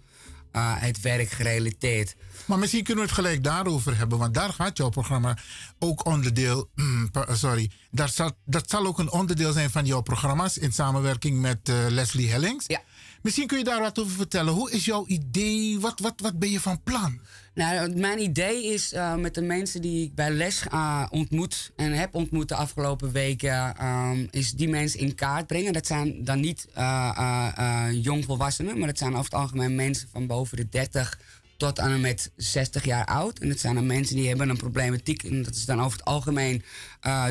uh, 0.55 0.73
het 0.75 1.01
werk 1.01 1.29
gerelateerd. 1.29 2.15
Maar 2.45 2.59
misschien 2.59 2.83
kunnen 2.83 3.03
we 3.03 3.09
het 3.09 3.19
gelijk 3.19 3.43
daarover 3.43 3.97
hebben, 3.97 4.17
want 4.17 4.33
daar 4.33 4.53
gaat 4.53 4.77
jouw 4.77 4.89
programma 4.89 5.37
ook 5.79 6.05
onderdeel. 6.05 6.69
Mm, 6.75 7.09
sorry, 7.31 7.71
dat 7.91 8.13
zal, 8.13 8.31
dat 8.45 8.69
zal 8.69 8.85
ook 8.85 8.99
een 8.99 9.11
onderdeel 9.11 9.51
zijn 9.51 9.69
van 9.69 9.85
jouw 9.85 10.01
programma's 10.01 10.57
in 10.57 10.71
samenwerking 10.71 11.39
met 11.39 11.69
uh, 11.69 11.75
Leslie 11.87 12.29
Hellings. 12.29 12.65
Ja. 12.67 12.81
Misschien 13.21 13.47
kun 13.47 13.57
je 13.57 13.63
daar 13.63 13.81
wat 13.81 13.99
over 13.99 14.11
vertellen. 14.11 14.53
Hoe 14.53 14.71
is 14.71 14.85
jouw 14.85 15.05
idee? 15.07 15.79
Wat, 15.79 15.99
wat, 15.99 16.13
wat 16.17 16.39
ben 16.39 16.51
je 16.51 16.59
van 16.59 16.83
plan? 16.83 17.19
Nou, 17.53 17.95
mijn 17.95 18.21
idee 18.21 18.65
is 18.65 18.93
uh, 18.93 19.15
met 19.15 19.35
de 19.35 19.41
mensen 19.41 19.81
die 19.81 20.05
ik 20.05 20.15
bij 20.15 20.31
les 20.31 20.63
uh, 20.73 21.05
ontmoet 21.09 21.71
en 21.75 21.91
heb 21.91 22.15
ontmoet 22.15 22.47
de 22.47 22.55
afgelopen 22.55 23.11
weken, 23.11 23.85
um, 23.85 24.27
is 24.31 24.51
die 24.51 24.69
mensen 24.69 24.99
in 24.99 25.15
kaart 25.15 25.47
brengen. 25.47 25.73
Dat 25.73 25.87
zijn 25.87 26.23
dan 26.23 26.39
niet 26.39 26.67
uh, 26.77 27.87
jongvolwassenen, 27.91 28.77
maar 28.77 28.87
dat 28.87 28.97
zijn 28.97 29.11
over 29.11 29.23
het 29.23 29.33
algemeen 29.33 29.75
mensen 29.75 30.09
van 30.11 30.27
boven 30.27 30.57
de 30.57 30.69
30 30.69 31.19
tot 31.57 31.79
aan 31.79 31.91
en 31.91 32.01
met 32.01 32.31
60 32.35 32.85
jaar 32.85 33.05
oud. 33.05 33.39
En 33.39 33.49
dat 33.49 33.59
zijn 33.59 33.75
dan 33.75 33.85
mensen 33.85 34.15
die 34.15 34.27
hebben 34.27 34.49
een 34.49 34.57
problematiek. 34.57 35.23
En 35.23 35.43
dat 35.43 35.55
is 35.55 35.65
dan 35.65 35.81
over 35.81 35.97
het 35.97 36.07
algemeen 36.07 36.63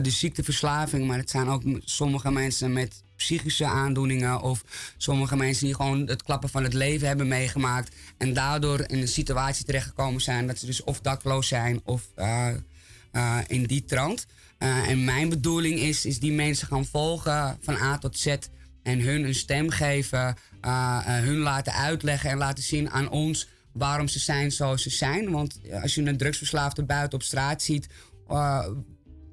de 0.02 0.10
ziekteverslaving, 0.10 1.06
maar 1.06 1.18
het 1.18 1.30
zijn 1.30 1.48
ook 1.48 1.62
sommige 1.84 2.30
mensen 2.30 2.72
met 2.72 3.02
psychische 3.18 3.64
aandoeningen 3.64 4.40
of 4.40 4.64
sommige 4.96 5.36
mensen 5.36 5.64
die 5.64 5.74
gewoon 5.74 6.06
het 6.06 6.22
klappen 6.22 6.48
van 6.48 6.62
het 6.62 6.72
leven 6.72 7.06
hebben 7.08 7.28
meegemaakt 7.28 7.94
en 8.18 8.32
daardoor 8.32 8.84
in 8.86 8.98
een 9.00 9.08
situatie 9.08 9.64
terechtgekomen 9.64 10.20
zijn 10.20 10.46
dat 10.46 10.58
ze 10.58 10.66
dus 10.66 10.84
of 10.84 11.00
dakloos 11.00 11.48
zijn 11.48 11.80
of 11.84 12.02
uh, 12.16 12.48
uh, 13.12 13.38
in 13.46 13.64
die 13.64 13.84
trant. 13.84 14.26
Uh, 14.58 14.88
en 14.88 15.04
mijn 15.04 15.28
bedoeling 15.28 15.78
is, 15.78 16.06
is 16.06 16.18
die 16.18 16.32
mensen 16.32 16.66
gaan 16.66 16.86
volgen 16.86 17.58
van 17.60 17.76
A 17.76 17.98
tot 17.98 18.18
Z 18.18 18.36
en 18.82 19.00
hun 19.00 19.24
een 19.24 19.34
stem 19.34 19.70
geven, 19.70 20.36
hun 21.04 21.38
laten 21.38 21.72
uitleggen 21.72 22.30
en 22.30 22.38
laten 22.38 22.62
zien 22.62 22.90
aan 22.90 23.10
ons 23.10 23.48
waarom 23.72 24.08
ze 24.08 24.18
zijn 24.18 24.52
zoals 24.52 24.82
ze 24.82 24.90
zijn. 24.90 25.30
Want 25.30 25.60
als 25.82 25.94
je 25.94 26.02
een 26.02 26.16
drugsverslaafde 26.16 26.84
buiten 26.84 27.18
op 27.18 27.24
straat 27.24 27.62
ziet, 27.62 27.88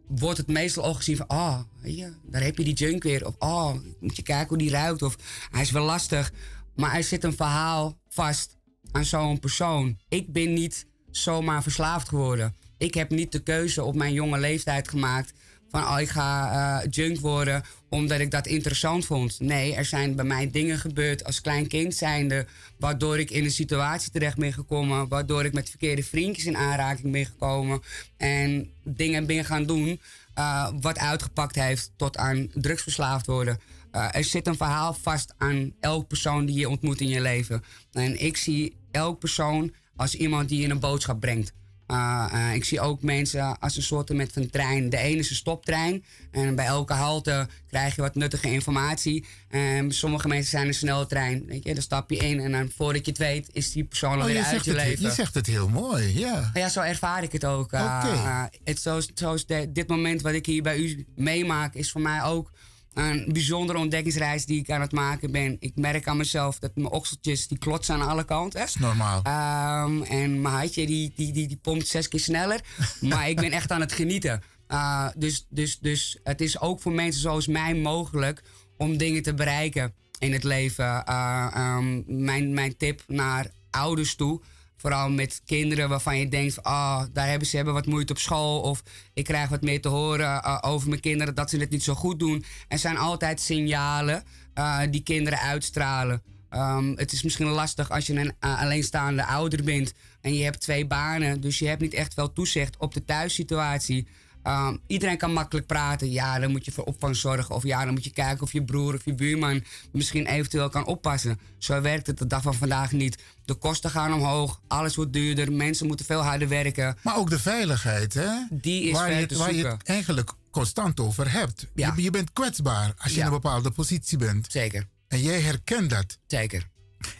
wordt 0.07 0.37
het 0.37 0.47
meestal 0.47 0.83
al 0.83 0.93
gezien 0.93 1.17
van... 1.17 1.29
oh, 1.29 1.59
ja, 1.83 2.09
daar 2.23 2.43
heb 2.43 2.57
je 2.57 2.63
die 2.63 2.73
junk 2.73 3.03
weer. 3.03 3.25
Of 3.25 3.35
oh, 3.39 3.73
moet 3.99 4.15
je 4.15 4.21
kijken 4.21 4.47
hoe 4.47 4.57
die 4.57 4.69
ruikt. 4.69 5.01
Of 5.01 5.15
hij 5.51 5.61
is 5.61 5.71
wel 5.71 5.85
lastig. 5.85 6.31
Maar 6.75 6.95
er 6.95 7.03
zit 7.03 7.23
een 7.23 7.35
verhaal 7.35 7.97
vast 8.09 8.57
aan 8.91 9.05
zo'n 9.05 9.39
persoon. 9.39 9.99
Ik 10.09 10.33
ben 10.33 10.53
niet 10.53 10.85
zomaar 11.11 11.63
verslaafd 11.63 12.09
geworden. 12.09 12.55
Ik 12.77 12.93
heb 12.93 13.09
niet 13.09 13.31
de 13.31 13.43
keuze 13.43 13.83
op 13.83 13.95
mijn 13.95 14.13
jonge 14.13 14.39
leeftijd 14.39 14.87
gemaakt... 14.87 15.33
van 15.75 15.93
oh, 15.93 15.99
ik 15.99 16.09
ga 16.09 16.51
uh, 16.83 16.87
junk 16.89 17.19
worden 17.19 17.63
omdat 17.89 18.19
ik 18.19 18.31
dat 18.31 18.47
interessant 18.47 19.05
vond. 19.05 19.39
Nee, 19.39 19.75
er 19.75 19.85
zijn 19.85 20.15
bij 20.15 20.25
mij 20.25 20.51
dingen 20.51 20.77
gebeurd 20.77 21.23
als 21.23 21.41
klein 21.41 21.67
kind 21.67 21.95
zijnde... 21.95 22.45
waardoor 22.79 23.19
ik 23.19 23.29
in 23.29 23.43
een 23.43 23.51
situatie 23.51 24.11
terecht 24.11 24.37
ben 24.37 24.53
gekomen... 24.53 25.07
waardoor 25.07 25.45
ik 25.45 25.53
met 25.53 25.69
verkeerde 25.69 26.03
vriendjes 26.03 26.45
in 26.45 26.57
aanraking 26.57 27.11
ben 27.11 27.25
gekomen... 27.25 27.81
en 28.17 28.69
dingen 28.83 29.25
ben 29.25 29.45
gaan 29.45 29.65
doen 29.65 30.01
uh, 30.39 30.69
wat 30.81 30.97
uitgepakt 30.97 31.55
heeft 31.55 31.91
tot 31.95 32.17
aan 32.17 32.47
drugsverslaafd 32.53 33.25
worden. 33.25 33.59
Uh, 33.91 34.07
er 34.11 34.23
zit 34.23 34.47
een 34.47 34.57
verhaal 34.57 34.93
vast 34.93 35.33
aan 35.37 35.73
elke 35.79 36.05
persoon 36.05 36.45
die 36.45 36.59
je 36.59 36.69
ontmoet 36.69 37.01
in 37.01 37.09
je 37.09 37.21
leven. 37.21 37.63
En 37.91 38.21
ik 38.21 38.37
zie 38.37 38.75
elke 38.91 39.17
persoon 39.17 39.73
als 39.95 40.15
iemand 40.15 40.49
die 40.49 40.61
je 40.61 40.69
een 40.69 40.79
boodschap 40.79 41.19
brengt. 41.19 41.53
Uh, 41.87 42.31
uh, 42.33 42.53
ik 42.53 42.65
zie 42.65 42.79
ook 42.79 43.01
mensen 43.01 43.59
als 43.59 43.75
een 43.77 43.83
soort 43.83 44.13
met 44.13 44.31
van 44.33 44.49
trein. 44.49 44.89
De 44.89 44.97
ene 44.97 45.19
is 45.19 45.29
een 45.29 45.35
stoptrein. 45.35 46.03
En 46.31 46.55
bij 46.55 46.65
elke 46.65 46.93
halte 46.93 47.47
krijg 47.67 47.95
je 47.95 48.01
wat 48.01 48.15
nuttige 48.15 48.51
informatie. 48.51 49.25
En 49.49 49.91
sommige 49.91 50.27
mensen 50.27 50.49
zijn 50.49 50.67
een 50.67 50.73
sneltrein. 50.73 51.45
Weet 51.45 51.63
je, 51.63 51.73
dan 51.73 51.83
stap 51.83 52.09
je 52.09 52.17
in 52.17 52.39
en 52.39 52.51
dan 52.51 52.71
voordat 52.75 53.05
je 53.05 53.11
het 53.11 53.19
weet 53.19 53.49
is 53.51 53.71
die 53.71 53.83
persoon 53.83 54.19
alweer 54.21 54.41
oh, 54.41 54.47
uit 54.47 54.65
je 54.65 54.73
leven. 54.73 55.03
Je 55.03 55.11
zegt 55.11 55.33
het 55.33 55.45
heel 55.45 55.69
mooi, 55.69 56.19
ja. 56.19 56.51
Ja, 56.53 56.69
zo 56.69 56.81
ervaar 56.81 57.23
ik 57.23 57.31
het 57.31 57.45
ook. 57.45 57.73
Uh, 57.73 58.43
het, 58.63 58.81
zoals 58.81 59.09
zoals 59.13 59.45
de, 59.45 59.71
dit 59.71 59.87
moment 59.87 60.21
wat 60.21 60.33
ik 60.33 60.45
hier 60.45 60.63
bij 60.63 60.77
u 60.77 61.05
meemaak 61.15 61.73
is 61.73 61.91
voor 61.91 62.01
mij 62.01 62.23
ook 62.23 62.51
een 62.95 63.25
bijzondere 63.33 63.79
ontdekkingsreis 63.79 64.45
die 64.45 64.59
ik 64.59 64.69
aan 64.69 64.81
het 64.81 64.91
maken 64.91 65.31
ben. 65.31 65.57
Ik 65.59 65.75
merk 65.75 66.07
aan 66.07 66.17
mezelf 66.17 66.59
dat 66.59 66.75
mijn 66.75 66.91
okseltjes 66.91 67.47
die 67.47 67.57
klotsen 67.57 67.95
aan 67.95 68.07
alle 68.07 68.23
kanten. 68.23 68.59
Dat 68.59 68.69
is 68.69 68.75
normaal. 68.75 69.17
Um, 69.17 70.03
en 70.03 70.41
mijn 70.41 70.53
hartje 70.53 70.85
die, 70.85 71.13
die, 71.15 71.33
die, 71.33 71.47
die 71.47 71.59
pompt 71.61 71.87
zes 71.87 72.07
keer 72.07 72.19
sneller. 72.19 72.59
maar 73.01 73.29
ik 73.29 73.35
ben 73.35 73.51
echt 73.51 73.71
aan 73.71 73.81
het 73.81 73.91
genieten. 73.91 74.41
Uh, 74.71 75.07
dus, 75.17 75.45
dus, 75.49 75.79
dus 75.79 76.19
het 76.23 76.41
is 76.41 76.59
ook 76.59 76.81
voor 76.81 76.91
mensen 76.91 77.21
zoals 77.21 77.47
mij 77.47 77.75
mogelijk 77.75 78.43
om 78.77 78.97
dingen 78.97 79.23
te 79.23 79.33
bereiken 79.33 79.93
in 80.19 80.33
het 80.33 80.43
leven. 80.43 81.03
Uh, 81.09 81.75
um, 81.77 82.03
mijn, 82.07 82.53
mijn 82.53 82.77
tip 82.77 83.03
naar 83.07 83.51
ouders 83.69 84.15
toe 84.15 84.41
Vooral 84.85 85.09
met 85.09 85.41
kinderen 85.45 85.89
waarvan 85.89 86.17
je 86.17 86.29
denkt, 86.29 86.63
ah, 86.63 86.73
oh, 86.73 87.03
daar 87.13 87.27
hebben 87.27 87.47
ze 87.47 87.55
hebben 87.55 87.73
wat 87.73 87.85
moeite 87.85 88.13
op 88.13 88.19
school. 88.19 88.61
Of 88.61 88.83
ik 89.13 89.23
krijg 89.23 89.49
wat 89.49 89.61
meer 89.61 89.81
te 89.81 89.87
horen 89.87 90.25
uh, 90.25 90.57
over 90.61 90.89
mijn 90.89 91.01
kinderen 91.01 91.35
dat 91.35 91.49
ze 91.49 91.57
het 91.57 91.69
niet 91.69 91.83
zo 91.83 91.93
goed 91.93 92.19
doen. 92.19 92.45
Er 92.67 92.77
zijn 92.79 92.97
altijd 92.97 93.41
signalen 93.41 94.23
uh, 94.55 94.79
die 94.89 95.03
kinderen 95.03 95.39
uitstralen. 95.39 96.23
Um, 96.49 96.97
het 96.97 97.11
is 97.11 97.23
misschien 97.23 97.47
lastig 97.47 97.91
als 97.91 98.07
je 98.07 98.19
een 98.19 98.33
uh, 98.39 98.61
alleenstaande 98.61 99.25
ouder 99.25 99.63
bent 99.63 99.93
en 100.21 100.33
je 100.33 100.43
hebt 100.43 100.61
twee 100.61 100.87
banen. 100.87 101.41
Dus 101.41 101.59
je 101.59 101.67
hebt 101.67 101.81
niet 101.81 101.93
echt 101.93 102.13
wel 102.13 102.33
toezicht 102.33 102.77
op 102.77 102.93
de 102.93 103.05
thuissituatie. 103.05 104.07
Um, 104.47 104.79
iedereen 104.87 105.17
kan 105.17 105.33
makkelijk 105.33 105.67
praten. 105.67 106.11
Ja, 106.11 106.39
dan 106.39 106.51
moet 106.51 106.65
je 106.65 106.71
voor 106.71 106.83
opvang 106.83 107.15
zorgen. 107.15 107.55
Of 107.55 107.63
ja, 107.63 107.85
dan 107.85 107.93
moet 107.93 108.03
je 108.03 108.11
kijken 108.11 108.43
of 108.43 108.51
je 108.51 108.63
broer 108.63 108.93
of 108.93 109.05
je 109.05 109.13
buurman 109.13 109.63
misschien 109.91 110.25
eventueel 110.25 110.69
kan 110.69 110.85
oppassen. 110.85 111.39
Zo 111.57 111.81
werkt 111.81 112.07
het 112.07 112.17
de 112.17 112.27
dag 112.27 112.41
van 112.41 112.53
vandaag 112.53 112.91
niet. 112.91 113.23
De 113.45 113.53
kosten 113.53 113.89
gaan 113.89 114.13
omhoog, 114.13 114.61
alles 114.67 114.95
wordt 114.95 115.13
duurder, 115.13 115.51
mensen 115.51 115.87
moeten 115.87 116.05
veel 116.05 116.21
harder 116.21 116.47
werken. 116.47 116.97
Maar 117.01 117.17
ook 117.17 117.29
de 117.29 117.39
veiligheid, 117.39 118.13
hè? 118.13 118.29
Die 118.49 118.83
is 118.83 118.91
waar, 118.91 119.13
je, 119.13 119.37
waar 119.37 119.53
je 119.53 119.67
het 119.67 119.83
eigenlijk 119.83 120.31
constant 120.51 120.99
over 120.99 121.31
hebt. 121.31 121.67
Ja. 121.75 121.93
Je, 121.95 122.01
je, 122.01 122.11
bent 122.11 122.33
kwetsbaar 122.33 122.93
als 122.97 123.13
je 123.13 123.19
in 123.19 123.25
een 123.25 123.31
bepaalde 123.31 123.71
positie 123.71 124.17
bent. 124.17 124.51
Zeker. 124.51 124.87
En 125.07 125.21
jij 125.21 125.41
herkent 125.41 125.89
dat. 125.89 126.17
Zeker. 126.27 126.67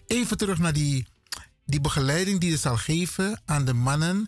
Even 0.08 0.38
terug 0.38 0.58
naar 0.58 0.74
die, 0.74 1.06
die 1.66 1.82
begeleiding 1.82 2.40
die 2.40 2.50
je 2.50 2.58
zal 2.58 2.78
geven 2.78 3.42
aan 3.46 3.66
de 3.66 3.74
mannen. 3.74 4.28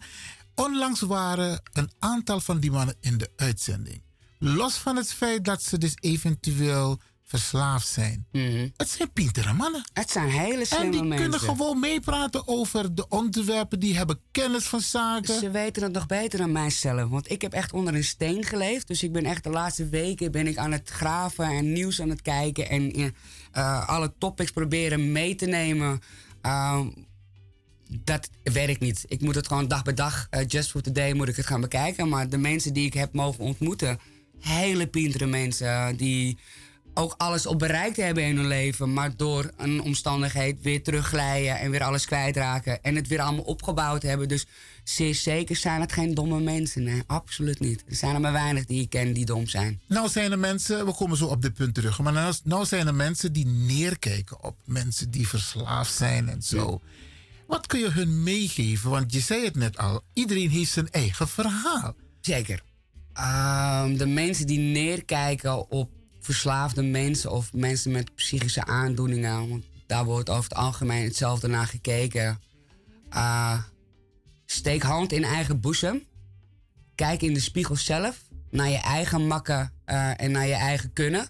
Onlangs 0.59 1.01
waren 1.01 1.61
een 1.73 1.91
aantal 1.99 2.39
van 2.39 2.59
die 2.59 2.71
mannen 2.71 2.95
in 2.99 3.17
de 3.17 3.29
uitzending. 3.35 4.01
Los 4.39 4.73
van 4.73 4.95
het 4.95 5.13
feit 5.13 5.45
dat 5.45 5.63
ze 5.63 5.77
dus 5.77 5.93
eventueel 5.99 6.99
verslaafd 7.23 7.87
zijn. 7.87 8.25
Mhm. 8.31 8.67
Het 8.77 8.89
zijn 8.89 9.11
pintere 9.13 9.53
mannen. 9.53 9.83
Het 9.93 10.11
zijn 10.11 10.29
hele 10.29 10.65
slimme 10.65 10.85
mensen. 10.85 11.01
En 11.01 11.09
die 11.09 11.19
kunnen 11.19 11.39
gewoon 11.39 11.79
meepraten 11.79 12.47
over 12.47 12.95
de 12.95 13.07
onderwerpen. 13.07 13.79
Die 13.79 13.97
hebben 13.97 14.19
kennis 14.31 14.65
van 14.65 14.81
zaken. 14.81 15.39
Ze 15.39 15.51
weten 15.51 15.83
het 15.83 15.91
nog 15.91 16.05
beter 16.05 16.39
dan 16.39 16.51
mijzelf. 16.51 17.09
Want 17.09 17.31
ik 17.31 17.41
heb 17.41 17.53
echt 17.53 17.73
onder 17.73 17.95
een 17.95 18.03
steen 18.03 18.43
geleefd. 18.43 18.87
Dus 18.87 19.03
ik 19.03 19.11
ben 19.11 19.25
echt 19.25 19.43
de 19.43 19.49
laatste 19.49 19.89
weken 19.89 20.31
ben 20.31 20.47
ik 20.47 20.57
aan 20.57 20.71
het 20.71 20.89
graven 20.89 21.45
en 21.45 21.73
nieuws 21.73 22.01
aan 22.01 22.09
het 22.09 22.21
kijken. 22.21 22.69
En 22.69 23.13
uh, 23.57 23.87
alle 23.87 24.13
topics 24.17 24.51
proberen 24.51 25.11
mee 25.11 25.35
te 25.35 25.45
nemen. 25.45 25.99
Uh, 26.45 26.79
dat 27.89 28.30
werkt 28.43 28.80
niet. 28.80 29.06
Ik 29.08 29.21
moet 29.21 29.36
het 29.36 29.47
gewoon 29.47 29.67
dag 29.67 29.84
bij 29.84 29.93
dag, 29.93 30.28
uh, 30.32 30.41
just 30.47 30.71
for 30.71 30.82
today, 30.82 31.13
moet 31.13 31.28
ik 31.28 31.36
het 31.36 31.45
gaan 31.45 31.62
bekijken. 31.62 32.10
Maar 32.10 32.30
de 32.30 32.38
mensen 32.38 32.73
die 32.73 32.86
ik 32.86 32.93
heb 32.93 33.13
mogen 33.13 33.43
ontmoeten, 33.43 34.00
hele 34.39 34.88
pintere 34.88 35.26
mensen 35.26 35.97
die 35.97 36.38
ook 36.97 37.13
alles 37.17 37.45
op 37.45 37.60
bereikt 37.60 37.97
hebben 37.97 38.23
in 38.23 38.38
hun 38.38 38.47
leven, 38.47 38.93
maar 38.93 39.17
door 39.17 39.52
een 39.58 39.82
omstandigheid 39.82 40.56
weer 40.62 40.84
terugglijden 40.84 41.60
en 41.60 41.71
weer 41.71 41.84
alles 41.84 42.06
kwijtraken 42.06 42.84
en 42.84 42.95
het 42.95 43.08
weer 43.08 43.21
allemaal 43.21 43.43
opgebouwd 43.43 44.02
hebben. 44.02 44.28
Dus 44.28 44.45
zeer 44.84 45.15
zeker 45.15 45.56
zijn 45.56 45.82
het 45.82 45.91
geen 45.91 46.13
domme 46.13 46.39
mensen. 46.39 46.84
Nee, 46.84 47.04
absoluut 47.08 47.60
niet. 47.60 47.84
Er 47.88 47.95
zijn 47.95 48.15
er 48.15 48.21
maar 48.21 48.32
weinig 48.32 48.65
die 48.65 48.82
ik 48.82 48.89
ken 48.89 49.13
die 49.13 49.26
dom 49.26 49.47
zijn. 49.47 49.82
Nou 49.88 50.10
zijn 50.10 50.32
er 50.32 50.39
mensen, 50.39 50.86
we 50.86 50.93
komen 50.93 51.17
zo 51.17 51.26
op 51.26 51.41
dit 51.41 51.54
punt 51.54 51.73
terug, 51.73 52.00
maar 52.00 52.13
nou, 52.13 52.34
nou 52.43 52.65
zijn 52.65 52.88
er 52.88 52.95
mensen 52.95 53.34
die 53.34 53.45
neerkijken 53.45 54.43
op 54.43 54.56
mensen 54.65 55.12
die 55.12 55.28
verslaafd 55.28 55.93
zijn 55.93 56.30
en 56.30 56.41
zo. 56.41 56.82
Wat 57.47 57.67
kun 57.67 57.79
je 57.79 57.89
hun 57.89 58.23
meegeven? 58.23 58.89
Want 58.89 59.13
je 59.13 59.19
zei 59.19 59.45
het 59.45 59.55
net 59.55 59.77
al, 59.77 60.01
iedereen 60.13 60.49
heeft 60.49 60.71
zijn 60.71 60.89
eigen 60.91 61.27
verhaal. 61.27 61.95
Zeker. 62.21 62.63
Um, 63.19 63.97
de 63.97 64.05
mensen 64.05 64.47
die 64.47 64.60
neerkijken 64.60 65.69
op 65.69 65.91
verslaafde 66.19 66.83
mensen 66.83 67.31
of 67.31 67.53
mensen 67.53 67.91
met 67.91 68.15
psychische 68.15 68.65
aandoeningen, 68.65 69.49
want 69.49 69.65
daar 69.86 70.05
wordt 70.05 70.29
over 70.29 70.43
het 70.43 70.53
algemeen 70.53 71.03
hetzelfde 71.03 71.47
naar 71.47 71.67
gekeken. 71.67 72.39
Uh, 73.13 73.62
steek 74.45 74.81
hand 74.81 75.12
in 75.12 75.23
eigen 75.23 75.60
boezem. 75.60 76.03
Kijk 76.95 77.21
in 77.21 77.33
de 77.33 77.39
spiegel 77.39 77.75
zelf 77.75 78.21
naar 78.49 78.69
je 78.69 78.77
eigen 78.77 79.27
makken 79.27 79.73
uh, 79.86 80.21
en 80.21 80.31
naar 80.31 80.47
je 80.47 80.53
eigen 80.53 80.93
kunnen. 80.93 81.21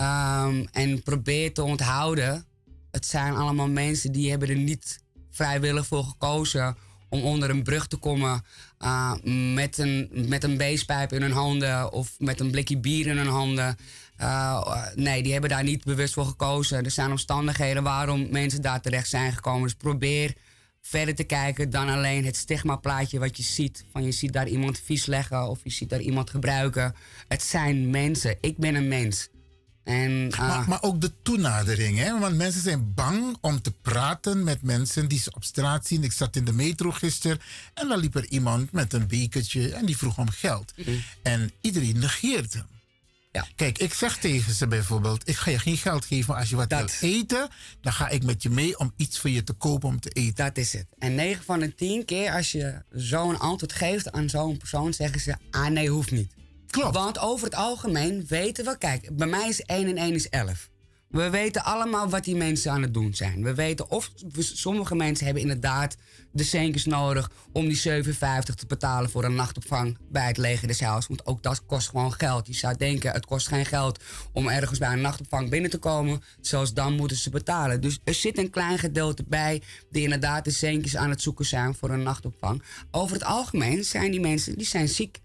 Um, 0.00 0.68
en 0.72 1.02
probeer 1.02 1.54
te 1.54 1.62
onthouden. 1.62 2.46
Het 2.90 3.06
zijn 3.06 3.34
allemaal 3.34 3.68
mensen 3.68 4.12
die 4.12 4.30
hebben 4.30 4.48
er 4.48 4.56
niet 4.56 5.00
vrijwillig 5.38 5.86
voor 5.86 6.04
gekozen 6.04 6.76
om 7.08 7.22
onder 7.22 7.50
een 7.50 7.62
brug 7.62 7.86
te 7.86 7.96
komen 7.96 8.44
uh, 8.80 9.12
met 9.54 9.78
een, 9.78 10.10
met 10.28 10.44
een 10.44 10.56
beestpijp 10.56 11.12
in 11.12 11.22
hun 11.22 11.32
handen 11.32 11.92
of 11.92 12.14
met 12.18 12.40
een 12.40 12.50
blikje 12.50 12.78
bier 12.78 13.06
in 13.06 13.16
hun 13.16 13.26
handen. 13.26 13.76
Uh, 14.20 14.86
nee, 14.94 15.22
die 15.22 15.32
hebben 15.32 15.50
daar 15.50 15.62
niet 15.62 15.84
bewust 15.84 16.14
voor 16.14 16.26
gekozen. 16.26 16.84
Er 16.84 16.90
zijn 16.90 17.10
omstandigheden 17.10 17.82
waarom 17.82 18.28
mensen 18.30 18.62
daar 18.62 18.80
terecht 18.80 19.08
zijn 19.08 19.32
gekomen. 19.32 19.62
Dus 19.62 19.74
probeer 19.74 20.34
verder 20.82 21.14
te 21.14 21.24
kijken 21.24 21.70
dan 21.70 21.88
alleen 21.88 22.24
het 22.24 22.36
stigmaplaatje 22.36 23.18
wat 23.18 23.36
je 23.36 23.42
ziet. 23.42 23.84
Van 23.92 24.04
je 24.04 24.12
ziet 24.12 24.32
daar 24.32 24.48
iemand 24.48 24.80
vies 24.84 25.06
leggen 25.06 25.48
of 25.48 25.60
je 25.62 25.70
ziet 25.70 25.90
daar 25.90 26.00
iemand 26.00 26.30
gebruiken. 26.30 26.94
Het 27.28 27.42
zijn 27.42 27.90
mensen. 27.90 28.36
Ik 28.40 28.56
ben 28.56 28.74
een 28.74 28.88
mens. 28.88 29.28
En, 29.88 30.10
uh, 30.10 30.38
maar, 30.38 30.68
maar, 30.68 30.82
ook 30.82 31.00
de 31.00 31.12
toenadering, 31.22 31.98
hè? 31.98 32.18
want 32.18 32.36
mensen 32.36 32.62
zijn 32.62 32.94
bang 32.94 33.36
om 33.40 33.62
te 33.62 33.70
praten 33.70 34.44
met 34.44 34.62
mensen 34.62 35.08
die 35.08 35.18
ze 35.18 35.34
op 35.34 35.44
straat 35.44 35.86
zien. 35.86 36.04
Ik 36.04 36.12
zat 36.12 36.36
in 36.36 36.44
de 36.44 36.52
metro 36.52 36.90
gisteren 36.90 37.40
en 37.74 37.88
dan 37.88 37.98
liep 37.98 38.14
er 38.14 38.28
iemand 38.28 38.72
met 38.72 38.92
een 38.92 39.06
bekertje 39.06 39.72
en 39.72 39.86
die 39.86 39.96
vroeg 39.96 40.18
om 40.18 40.30
geld. 40.30 40.72
Mhm. 40.76 40.90
En 41.22 41.52
iedereen 41.60 41.98
negeert 41.98 42.52
hem. 42.52 42.66
Ja. 43.32 43.46
Kijk, 43.56 43.78
ik 43.78 43.94
zeg 43.94 44.18
tegen 44.18 44.54
ze 44.54 44.66
bijvoorbeeld: 44.66 45.28
ik 45.28 45.36
ga 45.36 45.50
je 45.50 45.58
geen 45.58 45.76
geld 45.76 46.04
geven, 46.04 46.30
maar 46.32 46.40
als 46.40 46.50
je 46.50 46.56
wat 46.56 46.70
Dat. 46.70 46.78
wilt 47.00 47.14
eten, 47.14 47.48
dan 47.80 47.92
ga 47.92 48.08
ik 48.08 48.24
met 48.24 48.42
je 48.42 48.50
mee 48.50 48.78
om 48.78 48.92
iets 48.96 49.18
voor 49.18 49.30
je 49.30 49.44
te 49.44 49.52
kopen 49.52 49.88
om 49.88 50.00
te 50.00 50.10
eten. 50.10 50.44
Dat 50.44 50.56
is 50.56 50.72
het. 50.72 50.86
En 50.98 51.14
9 51.14 51.44
van 51.44 51.58
de 51.58 51.74
10 51.74 52.04
keer 52.04 52.32
als 52.32 52.52
je 52.52 52.82
zo'n 52.90 53.38
antwoord 53.38 53.72
geeft 53.72 54.12
aan 54.12 54.28
zo'n 54.28 54.56
persoon, 54.56 54.94
zeggen 54.94 55.20
ze: 55.20 55.36
ah 55.50 55.66
nee, 55.66 55.90
hoeft 55.90 56.10
niet. 56.10 56.36
Klopt. 56.70 56.94
Want 56.94 57.18
over 57.18 57.44
het 57.44 57.54
algemeen 57.54 58.24
weten 58.26 58.64
we, 58.64 58.78
kijk, 58.78 59.16
bij 59.16 59.26
mij 59.26 59.48
is 59.48 59.62
1 59.62 59.86
en 59.86 59.96
1 59.96 60.14
is 60.14 60.28
11. 60.28 60.68
We 61.08 61.30
weten 61.30 61.64
allemaal 61.64 62.08
wat 62.08 62.24
die 62.24 62.36
mensen 62.36 62.72
aan 62.72 62.82
het 62.82 62.94
doen 62.94 63.14
zijn. 63.14 63.42
We 63.42 63.54
weten 63.54 63.90
of 63.90 64.10
sommige 64.38 64.94
mensen 64.94 65.24
hebben 65.24 65.42
inderdaad 65.42 65.96
de 66.32 66.44
centjes 66.44 66.84
nodig 66.84 67.30
om 67.52 67.68
die 67.68 68.04
7,50 68.04 68.12
te 68.54 68.66
betalen 68.66 69.10
voor 69.10 69.24
een 69.24 69.34
nachtopvang 69.34 69.98
bij 70.10 70.26
het 70.26 70.36
leger 70.36 70.68
des 70.68 70.80
Heils. 70.80 71.06
Want 71.06 71.26
ook 71.26 71.42
dat 71.42 71.66
kost 71.66 71.88
gewoon 71.88 72.12
geld. 72.12 72.46
Je 72.46 72.52
zou 72.52 72.76
denken, 72.76 73.12
het 73.12 73.26
kost 73.26 73.48
geen 73.48 73.66
geld 73.66 74.02
om 74.32 74.48
ergens 74.48 74.78
bij 74.78 74.92
een 74.92 75.00
nachtopvang 75.00 75.50
binnen 75.50 75.70
te 75.70 75.78
komen. 75.78 76.22
Zelfs 76.40 76.74
dan 76.74 76.92
moeten 76.92 77.16
ze 77.16 77.30
betalen. 77.30 77.80
Dus 77.80 77.98
er 78.04 78.14
zit 78.14 78.38
een 78.38 78.50
klein 78.50 78.78
gedeelte 78.78 79.24
bij 79.28 79.62
die 79.90 80.02
inderdaad 80.02 80.44
de 80.44 80.50
centjes 80.50 80.96
aan 80.96 81.10
het 81.10 81.22
zoeken 81.22 81.44
zijn 81.44 81.74
voor 81.74 81.90
een 81.90 82.02
nachtopvang. 82.02 82.62
Over 82.90 83.14
het 83.14 83.24
algemeen 83.24 83.84
zijn 83.84 84.10
die 84.10 84.20
mensen 84.20 84.56
die 84.56 84.66
zijn 84.66 84.88
ziek. 84.88 85.20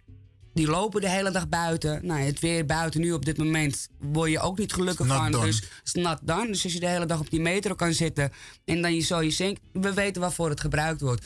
Die 0.54 0.68
lopen 0.68 1.02
de 1.02 1.10
hele 1.10 1.32
dag 1.32 1.50
buiten. 1.50 2.06
Nou, 2.06 2.20
het 2.20 2.40
weer 2.40 2.66
buiten 2.66 3.02
nu 3.02 3.12
op 3.12 3.26
dit 3.26 3.38
moment 3.38 3.88
word 4.00 4.32
je 4.32 4.40
ook 4.40 4.58
niet 4.58 4.74
gelukkig 4.74 5.08
van. 5.08 5.32
done. 5.32 5.46
Dus 5.46 5.64
is 5.84 5.94
not 5.94 6.20
done. 6.22 6.48
Dus 6.48 6.64
als 6.64 6.74
je 6.74 6.80
de 6.80 6.88
hele 6.88 7.06
dag 7.06 7.20
op 7.20 7.30
die 7.30 7.42
metro 7.42 7.76
kan 7.76 7.94
zitten 7.94 8.32
en 8.66 8.82
dan 8.82 8.96
je 8.96 9.02
zo 9.02 9.22
je 9.22 9.32
zink. 9.32 9.58
We 9.72 9.94
weten 9.94 10.22
waarvoor 10.22 10.50
het 10.50 10.60
gebruikt 10.60 11.02
wordt. 11.02 11.26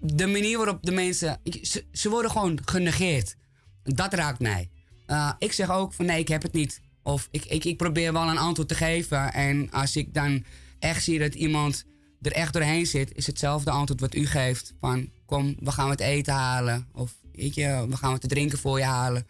De 0.00 0.26
manier 0.26 0.56
waarop 0.56 0.82
de 0.82 0.92
mensen. 0.92 1.40
Ze, 1.62 1.84
ze 1.92 2.08
worden 2.08 2.30
gewoon 2.30 2.58
genegeerd. 2.64 3.36
Dat 3.82 4.14
raakt 4.14 4.40
mij. 4.40 4.70
Uh, 5.06 5.32
ik 5.38 5.52
zeg 5.52 5.70
ook 5.70 5.92
van 5.92 6.04
nee, 6.06 6.18
ik 6.18 6.28
heb 6.28 6.42
het 6.42 6.52
niet. 6.52 6.80
Of 7.02 7.28
ik, 7.30 7.44
ik, 7.44 7.64
ik 7.64 7.76
probeer 7.76 8.12
wel 8.12 8.28
een 8.28 8.38
antwoord 8.38 8.68
te 8.68 8.74
geven. 8.74 9.32
En 9.32 9.70
als 9.70 9.96
ik 9.96 10.14
dan 10.14 10.44
echt 10.78 11.04
zie 11.04 11.18
dat 11.18 11.34
iemand 11.34 11.84
er 12.22 12.32
echt 12.32 12.52
doorheen 12.52 12.86
zit, 12.86 13.16
is 13.16 13.26
hetzelfde 13.26 13.70
antwoord 13.70 14.00
wat 14.00 14.14
u 14.14 14.26
geeft. 14.26 14.74
Van 14.80 15.10
kom, 15.26 15.56
we 15.60 15.72
gaan 15.72 15.90
het 15.90 16.00
eten 16.00 16.34
halen. 16.34 16.88
Of 16.92 17.12
weet 17.40 17.88
we 17.88 17.96
gaan 17.96 18.10
wat 18.10 18.20
te 18.20 18.26
drinken 18.26 18.58
voor 18.58 18.78
je 18.78 18.84
halen. 18.84 19.26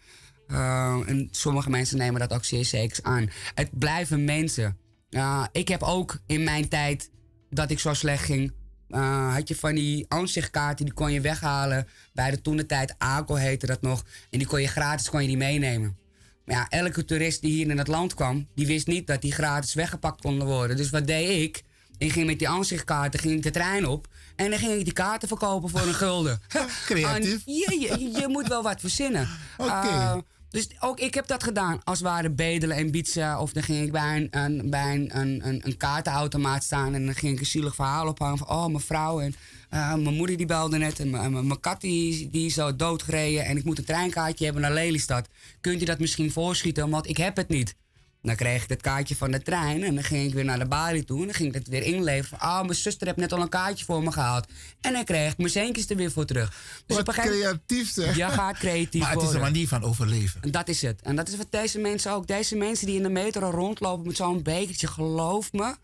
Uh, 0.47 0.99
en 1.05 1.27
sommige 1.31 1.69
mensen 1.69 1.97
nemen 1.97 2.19
dat 2.19 2.33
ook 2.33 2.45
zeer 2.45 2.65
zeker 2.65 3.03
aan. 3.03 3.29
Het 3.55 3.69
blijven 3.79 4.25
mensen. 4.25 4.77
Uh, 5.09 5.45
ik 5.51 5.67
heb 5.67 5.83
ook 5.83 6.17
in 6.25 6.43
mijn 6.43 6.67
tijd 6.67 7.09
dat 7.49 7.71
ik 7.71 7.79
zo 7.79 7.93
slecht 7.93 8.23
ging, 8.23 8.53
eh, 8.91 9.33
had 9.33 9.47
je 9.47 9.55
van 9.55 9.75
die 9.75 10.05
aanzichtkaarten, 10.07 10.85
die 10.85 10.93
kon 10.93 11.11
je 11.11 11.21
weghalen. 11.21 11.87
Bij 12.13 12.31
de 12.31 12.41
toentertijd 12.41 12.95
ACO 12.97 13.35
heette 13.35 13.65
dat 13.65 13.81
nog. 13.81 14.03
En 14.29 14.37
die 14.37 14.47
kon 14.47 14.61
je 14.61 14.67
gratis 14.67 15.09
kon 15.09 15.21
je 15.21 15.27
die 15.27 15.37
meenemen. 15.37 15.97
Maar 16.45 16.55
ja, 16.55 16.69
elke 16.69 17.05
toerist 17.05 17.41
die 17.41 17.51
hier 17.51 17.69
in 17.69 17.77
het 17.77 17.87
land 17.87 18.13
kwam, 18.13 18.47
die 18.55 18.67
wist 18.67 18.87
niet 18.87 19.07
dat 19.07 19.21
die 19.21 19.31
gratis 19.31 19.73
weggepakt 19.73 20.21
konden 20.21 20.47
worden. 20.47 20.77
Dus 20.77 20.89
wat 20.89 21.07
deed 21.07 21.41
ik? 21.41 21.63
Ik 22.01 22.11
ging 22.11 22.25
met 22.25 22.39
die 22.39 22.49
aanzichtkaarten 22.49 23.19
ging 23.19 23.33
ik 23.33 23.43
de 23.43 23.51
trein 23.51 23.87
op. 23.87 24.07
En 24.35 24.49
dan 24.49 24.59
ging 24.59 24.73
ik 24.73 24.83
die 24.83 24.93
kaarten 24.93 25.27
verkopen 25.27 25.69
voor 25.69 25.81
een 25.81 25.93
gulden. 25.93 26.41
Creatief. 26.85 27.45
En 27.45 27.53
je, 27.53 27.79
je, 27.79 28.11
je 28.19 28.27
moet 28.27 28.47
wel 28.47 28.63
wat 28.63 28.79
verzinnen. 28.79 29.29
Oké. 29.57 29.71
Eh, 29.71 30.17
dus 30.49 30.67
ook 30.79 30.99
ik 30.99 31.13
heb 31.13 31.27
dat 31.27 31.43
gedaan. 31.43 31.83
Als 31.83 31.99
het 31.99 32.07
ware 32.07 32.29
bedelen 32.29 32.77
en 32.77 32.91
bietsen. 32.91 33.39
Of 33.39 33.53
dan 33.53 33.63
ging 33.63 33.85
ik 33.85 33.91
bij 33.91 34.15
een, 34.15 34.27
een, 34.31 34.69
bij 34.69 34.93
een, 34.93 35.17
een, 35.19 35.61
een, 35.63 35.77
kaartenautomaat 35.77 36.63
staan. 36.63 36.93
En 36.93 37.05
dan 37.05 37.15
ging 37.15 37.33
ik 37.33 37.39
een 37.39 37.45
zielig 37.45 37.75
verhaal 37.75 38.07
ophangen. 38.07 38.37
Van, 38.37 38.49
oh, 38.49 38.65
mijn 38.65 38.79
vrouw 38.79 39.21
en 39.21 39.35
eh, 39.69 39.93
mijn 39.93 40.15
moeder 40.15 40.37
die 40.37 40.45
belde 40.45 40.77
net. 40.77 40.99
En 40.99 41.09
mijn 41.31 41.59
kat 41.59 41.81
die, 41.81 42.29
die 42.29 42.45
is 42.45 42.53
zo 42.53 42.75
doodgereden. 42.75 43.45
En 43.45 43.57
ik 43.57 43.63
moet 43.63 43.77
een 43.77 43.85
treinkaartje 43.85 44.43
hebben 44.43 44.61
naar 44.61 44.73
Lelystad. 44.73 45.27
Kunt 45.61 45.81
u 45.81 45.85
dat 45.85 45.99
misschien 45.99 46.31
voorschieten? 46.31 46.89
Want 46.89 47.07
ik 47.07 47.17
heb 47.17 47.35
het 47.35 47.47
niet. 47.47 47.75
Dan 48.21 48.35
kreeg 48.35 48.63
ik 48.63 48.69
het 48.69 48.81
kaartje 48.81 49.15
van 49.15 49.31
de 49.31 49.41
trein 49.41 49.83
en 49.83 49.95
dan 49.95 50.03
ging 50.03 50.27
ik 50.27 50.33
weer 50.33 50.45
naar 50.45 50.59
de 50.59 50.67
balie 50.67 51.03
toe. 51.03 51.19
En 51.19 51.25
dan 51.25 51.33
ging 51.33 51.49
ik 51.49 51.55
het 51.55 51.67
weer 51.67 51.83
inleveren. 51.83 52.39
Ah, 52.39 52.61
mijn 52.61 52.75
zuster 52.75 53.07
heeft 53.07 53.19
net 53.19 53.33
al 53.33 53.41
een 53.41 53.49
kaartje 53.49 53.85
voor 53.85 54.03
me 54.03 54.11
gehaald. 54.11 54.47
En 54.81 54.93
dan 54.93 55.03
kreeg 55.03 55.31
ik 55.31 55.37
mijn 55.37 55.49
centjes 55.49 55.89
er 55.89 55.95
weer 55.95 56.11
voor 56.11 56.25
terug. 56.25 56.49
Dus 56.85 56.97
Wat 56.97 57.07
op 57.07 57.17
een 57.17 57.23
creatief 57.23 57.91
zeg. 57.91 58.15
Je 58.15 58.23
gaat 58.29 58.57
creatief 58.57 59.01
Maar 59.01 59.11
het 59.11 59.21
is 59.21 59.33
een 59.33 59.39
manier 59.39 59.67
van 59.67 59.83
overleven. 59.83 60.41
En 60.41 60.51
dat 60.51 60.67
is 60.67 60.81
het. 60.81 61.01
En 61.01 61.15
dat 61.15 61.27
is 61.27 61.37
wat 61.37 61.51
deze 61.51 61.79
mensen 61.79 62.11
ook. 62.11 62.27
Deze 62.27 62.55
mensen 62.55 62.85
die 62.85 62.95
in 62.95 63.03
de 63.03 63.09
metro 63.09 63.49
rondlopen 63.49 64.07
met 64.07 64.15
zo'n 64.15 64.43
bekertje, 64.43 64.87
geloof 64.87 65.51
me, 65.53 65.75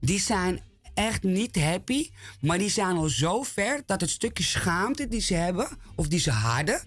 die 0.00 0.20
zijn 0.20 0.62
echt 0.94 1.22
niet 1.22 1.60
happy. 1.60 2.10
Maar 2.40 2.58
die 2.58 2.70
zijn 2.70 2.96
al 2.96 3.08
zo 3.08 3.42
ver 3.42 3.82
dat 3.86 4.00
het 4.00 4.10
stukje 4.10 4.44
schaamte 4.44 5.08
die 5.08 5.20
ze 5.20 5.34
hebben, 5.34 5.68
of 5.94 6.08
die 6.08 6.20
ze 6.20 6.30
hadden, 6.30 6.80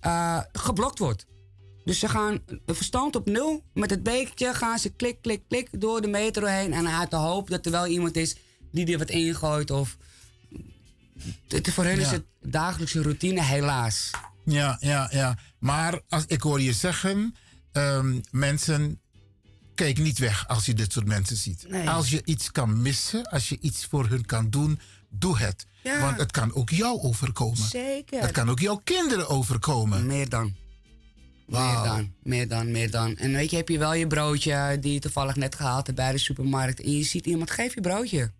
eh, 0.00 0.40
geblokt 0.52 0.98
wordt. 0.98 1.26
Dus 1.86 1.98
ze 1.98 2.08
gaan 2.08 2.38
verstand 2.66 3.16
op 3.16 3.26
nul. 3.26 3.62
Met 3.74 3.90
het 3.90 4.02
bekertje 4.02 4.54
gaan 4.54 4.78
ze 4.78 4.90
klik, 4.90 5.22
klik, 5.22 5.42
klik 5.48 5.68
door 5.80 6.00
de 6.00 6.08
metro 6.08 6.46
heen. 6.46 6.72
En 6.72 6.88
uit 6.88 7.10
de 7.10 7.16
hoop 7.16 7.50
dat 7.50 7.64
er 7.66 7.70
wel 7.72 7.86
iemand 7.86 8.16
is 8.16 8.36
die 8.72 8.92
er 8.92 8.98
wat 8.98 9.10
ingooit. 9.10 9.70
Of... 9.70 9.96
Het, 11.48 11.72
voor 11.72 11.84
hen 11.84 11.98
is 11.98 12.10
het 12.10 12.24
dagelijkse 12.42 13.02
routine, 13.02 13.42
helaas. 13.42 14.10
Ja, 14.44 14.76
ja, 14.80 15.08
ja. 15.12 15.38
Maar 15.58 16.00
als, 16.08 16.24
ik 16.26 16.40
hoor 16.40 16.60
je 16.60 16.72
zeggen, 16.72 17.34
ehm, 17.72 18.20
mensen, 18.30 19.00
kijk 19.74 19.98
niet 19.98 20.18
weg 20.18 20.48
als 20.48 20.66
je 20.66 20.74
dit 20.74 20.92
soort 20.92 21.06
mensen 21.06 21.36
ziet. 21.36 21.64
Nee. 21.68 21.90
Als 21.90 22.10
je 22.10 22.22
iets 22.24 22.50
kan 22.52 22.82
missen, 22.82 23.30
als 23.30 23.48
je 23.48 23.58
iets 23.60 23.86
voor 23.86 24.06
hun 24.08 24.26
kan 24.26 24.50
doen, 24.50 24.80
doe 25.08 25.38
het. 25.38 25.66
Ja. 25.82 26.00
Want 26.00 26.18
het 26.18 26.30
kan 26.30 26.54
ook 26.54 26.70
jou 26.70 27.00
overkomen. 27.00 27.68
Zeker. 27.68 28.20
Het 28.20 28.30
kan 28.30 28.50
ook 28.50 28.60
jouw 28.60 28.80
kinderen 28.84 29.28
overkomen. 29.28 30.06
Meer 30.06 30.28
dan. 30.28 30.64
Meer 31.46 31.82
dan, 31.84 32.12
meer 32.22 32.48
dan, 32.48 32.70
meer 32.70 32.90
dan. 32.90 33.16
En 33.16 33.32
weet 33.32 33.50
je, 33.50 33.56
heb 33.56 33.68
je 33.68 33.78
wel 33.78 33.94
je 33.94 34.06
broodje 34.06 34.78
die 34.80 34.92
je 34.92 34.98
toevallig 34.98 35.36
net 35.36 35.54
gehaald 35.54 35.86
hebt 35.86 35.98
bij 35.98 36.12
de 36.12 36.18
supermarkt. 36.18 36.80
En 36.80 36.96
je 36.96 37.04
ziet 37.04 37.26
iemand, 37.26 37.50
geef 37.50 37.74
je 37.74 37.80
broodje. 37.80 38.30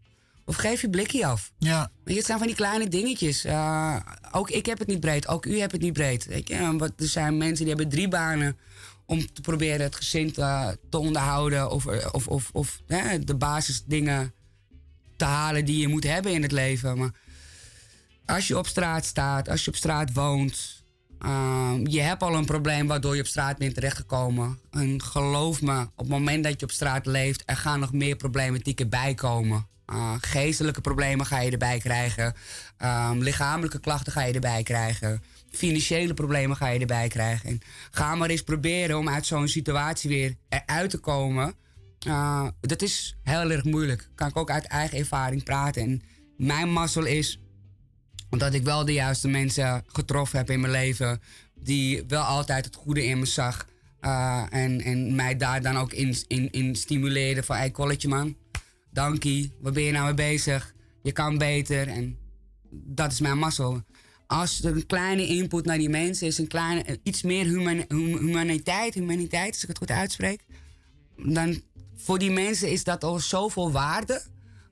Of 0.45 0.57
geef 0.57 0.81
je 0.81 0.91
blikje 0.91 1.27
af. 1.27 1.53
Ja. 1.59 1.91
Weet 2.05 2.13
je, 2.13 2.15
het 2.15 2.27
zijn 2.27 2.39
van 2.39 2.47
die 2.47 2.57
kleine 2.57 2.89
dingetjes. 2.89 3.45
Eh, 3.45 3.97
ook 4.33 4.51
ik 4.51 4.67
heb 4.67 4.79
het 4.79 4.89
niet 4.89 5.01
breed, 5.01 5.29
ook 5.29 5.47
u 5.47 5.59
hebt 5.59 5.73
het 5.73 5.81
niet 5.81 5.93
breed. 5.93 6.27
Weet 6.27 6.49
je, 6.49 6.77
wat, 6.77 6.93
er 6.97 7.07
zijn 7.07 7.37
mensen 7.37 7.65
die 7.65 7.75
hebben 7.75 7.89
drie 7.89 8.09
banen 8.09 8.59
om 9.07 9.33
te 9.33 9.41
proberen 9.41 9.81
het 9.81 9.97
gezin 9.97 10.33
te, 10.33 10.79
te 10.91 10.99
onderhouden. 10.99 11.71
Of, 11.71 11.87
of, 12.13 12.29
of, 12.29 12.51
of 12.53 12.83
hè, 12.87 13.19
de 13.19 13.35
basisdingen 13.35 14.35
te 15.17 15.25
halen 15.25 15.65
die 15.65 15.81
je 15.81 15.89
moet 15.89 16.05
hebben 16.05 16.33
in 16.33 16.43
het 16.43 16.53
leven. 16.53 16.99
Maar 16.99 17.13
als 18.27 18.47
je 18.47 18.59
op 18.59 18.67
straat 18.67 19.05
staat, 19.05 19.49
als 19.49 19.65
je 19.65 19.71
op 19.71 19.77
straat 19.77 20.13
woont, 20.13 20.76
ehm, 21.19 21.87
je 21.87 22.01
hebt 22.01 22.23
al 22.23 22.35
een 22.35 22.45
probleem 22.45 22.87
waardoor 22.87 23.15
je 23.15 23.21
op 23.21 23.27
straat 23.27 23.59
bent 23.59 23.75
terechtgekomen. 23.75 24.59
En 24.71 25.03
geloof 25.03 25.63
me, 25.63 25.81
op 25.81 25.91
het 25.97 26.09
moment 26.09 26.45
dat 26.45 26.61
je 26.61 26.67
op 26.67 26.73
straat 26.73 27.07
leeft, 27.07 27.43
er 27.47 27.57
gaan 27.57 27.81
nog 27.81 27.93
meer 27.93 28.17
problematieken 28.17 28.89
bij 28.89 29.15
komen. 29.15 29.67
Uh, 29.93 30.13
geestelijke 30.21 30.81
problemen 30.81 31.27
ga 31.27 31.41
je 31.41 31.51
erbij 31.51 31.79
krijgen. 31.79 32.35
Ehm, 32.77 33.19
lichamelijke 33.19 33.81
klachten 33.81 34.13
ga 34.13 34.23
je 34.23 34.33
erbij 34.33 34.63
krijgen. 34.63 35.23
Financiële 35.51 36.15
problemen 36.15 36.57
ga 36.57 36.69
je 36.69 36.81
erbij 36.81 37.09
krijgen. 37.09 37.49
En 37.49 37.61
ga 37.91 38.15
maar 38.15 38.29
eens 38.29 38.43
proberen 38.43 38.99
om 38.99 39.09
uit 39.09 39.27
zo'n 39.27 39.49
situatie 39.49 40.11
weer 40.11 40.35
eruit 40.49 40.91
te 40.91 40.99
komen. 40.99 41.55
Uh, 42.07 42.47
dat 42.61 42.83
is 42.83 43.17
heel 43.23 43.51
erg 43.51 43.65
moeilijk. 43.65 44.09
Kan 44.15 44.29
ik 44.29 44.37
ook 44.37 44.51
uit 44.51 44.67
eigen 44.67 44.99
ervaring 44.99 45.43
praten. 45.43 45.83
En 45.83 46.03
mijn 46.37 46.73
mazzel 46.73 47.05
is 47.05 47.41
omdat 48.37 48.55
ik 48.55 48.65
wel 48.65 48.85
de 48.85 48.93
juiste 48.93 49.29
mensen 49.29 49.85
getroffen 49.87 50.39
heb 50.39 50.51
in 50.51 50.61
mijn 50.61 50.73
leven. 50.73 51.21
Die 51.55 52.05
wel 52.09 52.23
altijd 52.23 52.65
het 52.65 52.75
goede 52.75 53.05
in 53.05 53.19
me 53.19 53.27
zag. 53.27 53.67
Uh, 54.01 54.45
en, 54.51 54.81
en 54.81 55.15
mij 55.15 55.37
daar 55.37 55.63
dan 55.63 55.77
ook 55.77 55.93
in, 55.93 56.17
in, 56.27 56.51
in 56.51 56.77
stimuleerden 56.77 57.45
van... 57.45 57.57
Hey, 57.57 57.71
kolletje 57.71 58.09
man, 58.09 58.37
dankie. 58.91 59.53
Waar 59.61 59.73
ben 59.73 59.83
je 59.83 59.93
nou 59.93 60.05
mee 60.05 60.15
bezig? 60.15 60.75
Je 61.03 61.13
kan 61.13 61.39
beter. 61.39 61.89
En 61.89 62.19
dat 62.71 63.13
is 63.13 63.21
mijn 63.21 63.39
mazzel. 63.39 63.83
Als 64.27 64.65
er 64.65 64.77
een 64.77 64.87
kleine 64.87 65.27
input 65.27 65.65
naar 65.65 65.79
die 65.79 65.89
mensen 65.89 66.27
is... 66.27 66.39
Een 66.39 66.49
kleine, 66.49 67.01
iets 67.03 67.23
meer 67.23 67.45
human, 67.45 67.85
hum- 67.89 68.19
humaniteit, 68.19 68.95
humaniteit, 68.95 69.53
als 69.53 69.63
ik 69.63 69.69
het 69.69 69.79
goed 69.79 69.91
uitspreek... 69.91 70.41
dan 71.17 71.63
voor 71.97 72.19
die 72.19 72.31
mensen 72.31 72.71
is 72.71 72.85
dat 72.85 73.05
al 73.05 73.19
zoveel 73.19 73.73
waarde 73.73 74.23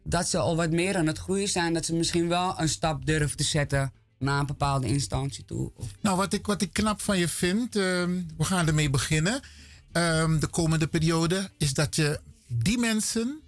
dat 0.05 0.29
ze 0.29 0.39
al 0.39 0.57
wat 0.57 0.71
meer 0.71 0.97
aan 0.97 1.07
het 1.07 1.19
groeien 1.19 1.49
zijn. 1.49 1.75
Dat 1.75 1.85
ze 1.85 1.95
misschien 1.95 2.29
wel 2.29 2.61
een 2.61 2.69
stap 2.69 3.07
durven 3.07 3.37
te 3.37 3.45
zetten 3.45 3.93
naar 4.19 4.41
een 4.41 4.47
bepaalde 4.47 4.87
instantie 4.87 5.45
toe. 5.45 5.73
Nou, 6.01 6.17
wat 6.17 6.33
ik, 6.33 6.47
wat 6.47 6.63
ik 6.63 6.73
knap 6.73 7.01
van 7.01 7.19
je 7.19 7.29
vind, 7.29 7.77
ehm, 7.77 8.23
we 8.37 8.45
gaan 8.45 8.67
ermee 8.67 8.91
beginnen. 8.91 9.41
ehm, 9.93 10.39
de 10.39 10.47
komende 10.47 10.87
periode, 10.87 11.51
is 11.59 11.75
dat 11.75 11.97
je 11.97 12.21
die 12.49 12.79
mensen 12.79 13.41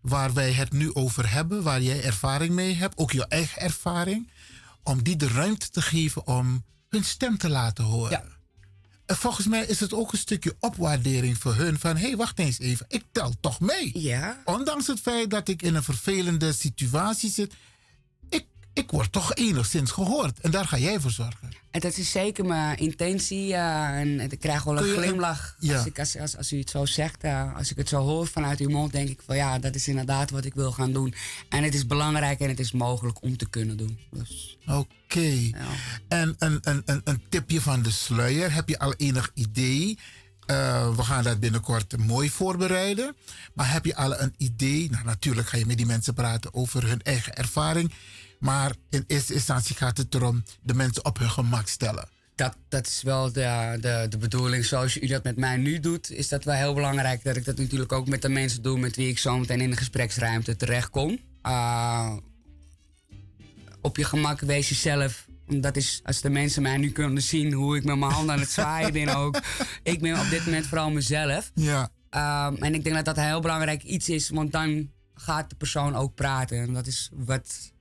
waar 0.00 0.32
wij 0.32 0.52
het 0.52 0.72
nu 0.72 0.94
over 0.94 1.32
hebben, 1.32 1.62
waar 1.62 1.82
jij 1.82 2.02
ervaring 2.04 2.54
mee 2.54 2.74
hebt, 2.74 2.98
ook 2.98 3.12
je 3.12 3.26
eigen 3.26 3.62
ervaring, 3.62 4.30
om 4.82 5.02
die 5.02 5.16
de 5.16 5.28
ruimte 5.28 5.70
te 5.70 5.82
geven 5.82 6.26
om 6.26 6.64
hun 6.88 7.04
stem 7.04 7.38
te 7.38 7.48
laten 7.48 7.84
horen. 7.84 8.22
En 8.22 8.32
volgens 9.16 9.46
mij 9.46 9.64
is 9.66 9.80
het 9.80 9.92
ook 9.92 10.12
een 10.12 10.18
stukje 10.18 10.56
opwaardering 10.60 11.38
voor 11.38 11.54
hun 11.54 11.78
van, 11.78 11.96
hé, 11.96 12.06
hey, 12.06 12.16
wacht 12.16 12.38
eens 12.38 12.58
even, 12.58 12.86
ik 12.88 13.04
tel 13.12 13.34
toch 13.40 13.60
mee. 13.60 13.90
Ja. 13.94 14.42
Ondanks 14.44 14.86
het 14.86 15.00
feit 15.00 15.30
dat 15.30 15.48
ik 15.48 15.62
in 15.62 15.74
een 15.74 15.82
vervelende 15.82 16.52
situatie 16.52 17.30
zit, 17.30 17.54
ik, 18.74 18.90
word 18.90 19.12
toch 19.12 19.34
enigszins 19.34 19.90
gehoord. 19.90 20.40
En 20.40 20.50
daar 20.50 20.66
ga 20.66 20.78
jij 20.78 21.00
voor 21.00 21.10
zorgen. 21.10 21.48
En 21.70 21.80
dat 21.80 21.96
is 21.96 22.10
zeker 22.10 22.44
mijn 22.44 22.78
intentie. 22.78 23.54
en 23.54 24.20
ik 24.30 24.40
krijg 24.40 24.62
wel 24.64 24.78
een 24.78 24.86
je- 24.86 24.92
glimlach 24.96 25.56
Ja. 25.58 25.76
als, 25.76 25.86
ik, 25.86 25.98
als, 25.98 26.18
als, 26.18 26.36
als 26.36 26.52
u 26.52 26.58
het 26.58 26.70
zo 26.70 26.86
zegt. 26.86 27.24
als 27.56 27.70
ik 27.70 27.76
het 27.76 27.88
zo 27.88 28.00
hoor 28.00 28.26
vanuit 28.26 28.60
uw 28.60 28.68
mond, 28.68 28.92
denk 28.92 29.08
ik 29.08 29.20
van 29.26 29.36
ja, 29.36 29.58
dat 29.58 29.74
is 29.74 29.88
inderdaad 29.88 30.30
wat 30.30 30.44
ik 30.44 30.54
wil 30.54 30.72
gaan 30.72 30.92
doen. 30.92 31.14
En 31.48 31.62
het 31.62 31.74
is 31.74 31.86
belangrijk 31.86 32.40
en 32.40 32.48
het 32.48 32.60
is 32.60 32.72
mogelijk 32.72 33.22
om 33.22 33.36
te 33.36 33.48
kunnen 33.50 33.76
doen. 33.76 33.98
Dus, 34.10 34.58
Oké. 34.66 35.50
En 36.08 36.34
een, 36.38 36.58
een, 36.62 36.82
een, 36.84 37.00
een 37.04 37.22
tipje 37.28 37.60
van 37.60 37.82
de 37.82 37.90
sluier. 37.90 38.52
Heb 38.52 38.68
je 38.68 38.78
al 38.78 38.94
enig 38.94 39.30
idee? 39.34 39.98
Eh, 40.46 40.96
we 40.96 41.02
gaan 41.02 41.24
dat 41.24 41.40
binnenkort 41.40 41.96
mooi 41.96 42.30
voorbereiden. 42.30 43.16
Maar 43.54 43.72
heb 43.72 43.84
je 43.84 43.96
al 43.96 44.20
een 44.20 44.34
idee? 44.36 44.90
Nou, 44.90 45.04
natuurlijk 45.04 45.48
ga 45.48 45.56
je 45.56 45.66
met 45.66 45.76
die 45.76 45.86
mensen 45.86 46.14
praten 46.14 46.54
over 46.54 46.86
hun 46.88 47.02
eigen 47.02 47.34
ervaring. 47.34 47.92
Maar 48.42 48.74
in 48.90 49.04
eerste 49.06 49.34
instantie 49.34 49.76
gaat 49.76 49.96
het 49.96 50.14
erom 50.14 50.42
de 50.62 50.74
mensen 50.74 51.04
op 51.04 51.18
hun 51.18 51.30
gemak 51.30 51.68
stellen. 51.68 52.08
dat, 52.34 52.56
dat 52.68 52.86
is 52.86 53.02
wel 53.02 53.32
de, 53.32 53.78
de, 53.80 54.06
de 54.08 54.18
bedoeling. 54.18 54.64
Zoals 54.64 55.00
u 55.00 55.06
dat 55.06 55.24
met 55.24 55.36
mij 55.36 55.56
nu 55.56 55.80
doet, 55.80 56.10
is 56.10 56.28
dat 56.28 56.44
wel 56.44 56.54
heel 56.54 56.74
belangrijk 56.74 57.24
dat 57.24 57.36
ik 57.36 57.44
dat 57.44 57.56
natuurlijk 57.56 57.92
ook 57.92 58.08
met 58.08 58.22
de 58.22 58.28
mensen 58.28 58.62
doe 58.62 58.78
met 58.78 58.96
wie 58.96 59.08
ik 59.08 59.18
zo 59.18 59.38
meteen 59.38 59.60
in 59.60 59.70
de 59.70 59.76
gespreksruimte 59.76 60.56
terechtkom. 60.56 61.18
Uh, 61.46 62.16
op 63.80 63.96
je 63.96 64.04
gemak 64.04 64.40
wees 64.40 64.68
jezelf. 64.68 65.26
Dat 65.46 65.76
is, 65.76 66.00
als 66.04 66.20
de 66.20 66.30
mensen 66.30 66.62
mij 66.62 66.76
nu 66.76 66.90
kunnen 66.90 67.22
zien 67.22 67.52
hoe 67.52 67.76
ik 67.76 67.84
met 67.84 67.98
mijn 67.98 68.12
handen 68.12 68.34
aan 68.34 68.40
het 68.40 68.50
zwaaien 68.50 68.92
ben 68.92 69.16
ook. 69.16 69.40
Ik 69.82 70.00
ben 70.00 70.20
op 70.20 70.30
dit 70.30 70.44
moment 70.44 70.66
vooral 70.66 70.90
mezelf. 70.90 71.50
Ja. 71.54 71.90
Um, 72.46 72.56
en 72.56 72.74
ik 72.74 72.84
denk 72.84 72.96
dat 72.96 73.04
dat 73.04 73.16
een 73.16 73.24
heel 73.24 73.40
belangrijk 73.40 73.82
iets 73.82 74.08
is, 74.08 74.30
want 74.30 74.52
dan 74.52 74.90
gaat 75.14 75.50
de 75.50 75.56
persoon 75.56 75.94
ook 75.94 76.14
praten. 76.14 76.58
En 76.58 76.72
dat 76.72 76.86
is 76.86 77.10
wat 77.12 77.71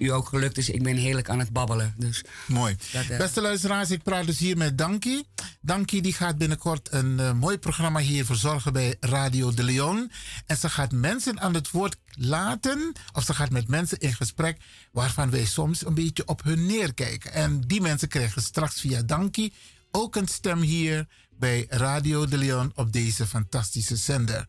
u 0.00 0.08
ook 0.08 0.28
gelukt 0.28 0.58
is. 0.58 0.70
Ik 0.70 0.82
ben 0.82 0.96
heerlijk 0.96 1.28
aan 1.28 1.38
het 1.38 1.52
babbelen. 1.52 1.94
Dus 1.96 2.24
Mooi. 2.46 2.76
dat, 2.92 3.06
eh, 3.08 3.18
Beste 3.18 3.40
luisteraars, 3.40 3.90
ik 3.90 4.02
praat 4.02 4.26
dus 4.26 4.38
hier 4.38 4.56
met 4.56 4.78
Dankie. 4.78 5.26
Dankie 5.60 6.02
die 6.02 6.12
gaat 6.12 6.38
binnenkort 6.38 6.88
een 6.92 7.20
eh, 7.20 7.32
mooi 7.32 7.58
programma 7.58 8.00
hier 8.00 8.24
verzorgen 8.24 8.72
bij 8.72 8.96
Radio 9.00 9.54
de 9.54 9.62
Leon. 9.62 10.10
En 10.46 10.56
ze 10.56 10.68
gaat 10.68 10.92
mensen 10.92 11.40
aan 11.40 11.54
het 11.54 11.70
woord 11.70 11.96
laten, 12.14 12.92
of 13.12 13.24
ze 13.24 13.34
gaat 13.34 13.50
met 13.50 13.68
mensen 13.68 13.98
in 13.98 14.14
gesprek 14.14 14.60
waarvan 14.92 15.30
wij 15.30 15.44
soms 15.44 15.86
een 15.86 15.94
beetje 15.94 16.26
op 16.26 16.42
hun 16.42 16.66
neerkijken. 16.66 17.32
En 17.32 17.60
die 17.60 17.80
mensen 17.80 18.08
krijgen 18.08 18.42
straks 18.42 18.80
via 18.80 19.02
Dankie 19.02 19.52
ook 19.90 20.16
een 20.16 20.28
stem 20.28 20.60
hier 20.60 21.06
bij 21.38 21.66
Radio 21.68 22.26
de 22.26 22.38
Leon 22.38 22.72
op 22.74 22.92
deze 22.92 23.26
fantastische 23.26 23.96
zender. 23.96 24.48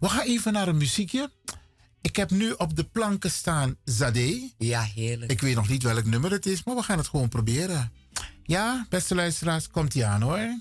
We 0.00 0.08
gaan 0.08 0.26
even 0.26 0.52
naar 0.52 0.68
een 0.68 0.76
muziekje. 0.76 1.30
Ik 2.02 2.16
heb 2.16 2.30
nu 2.30 2.50
op 2.50 2.76
de 2.76 2.84
planken 2.84 3.30
staan 3.30 3.76
Zade. 3.84 4.50
Ja, 4.58 4.82
heerlijk. 4.82 5.30
Ik 5.30 5.40
weet 5.40 5.54
nog 5.54 5.68
niet 5.68 5.82
welk 5.82 6.04
nummer 6.04 6.30
het 6.30 6.46
is, 6.46 6.64
maar 6.64 6.74
we 6.74 6.82
gaan 6.82 6.98
het 6.98 7.08
gewoon 7.08 7.28
proberen. 7.28 7.92
Ja, 8.42 8.86
beste 8.88 9.14
luisteraars, 9.14 9.68
komt 9.68 9.94
ie 9.94 10.06
aan 10.06 10.22
hoor. 10.22 10.60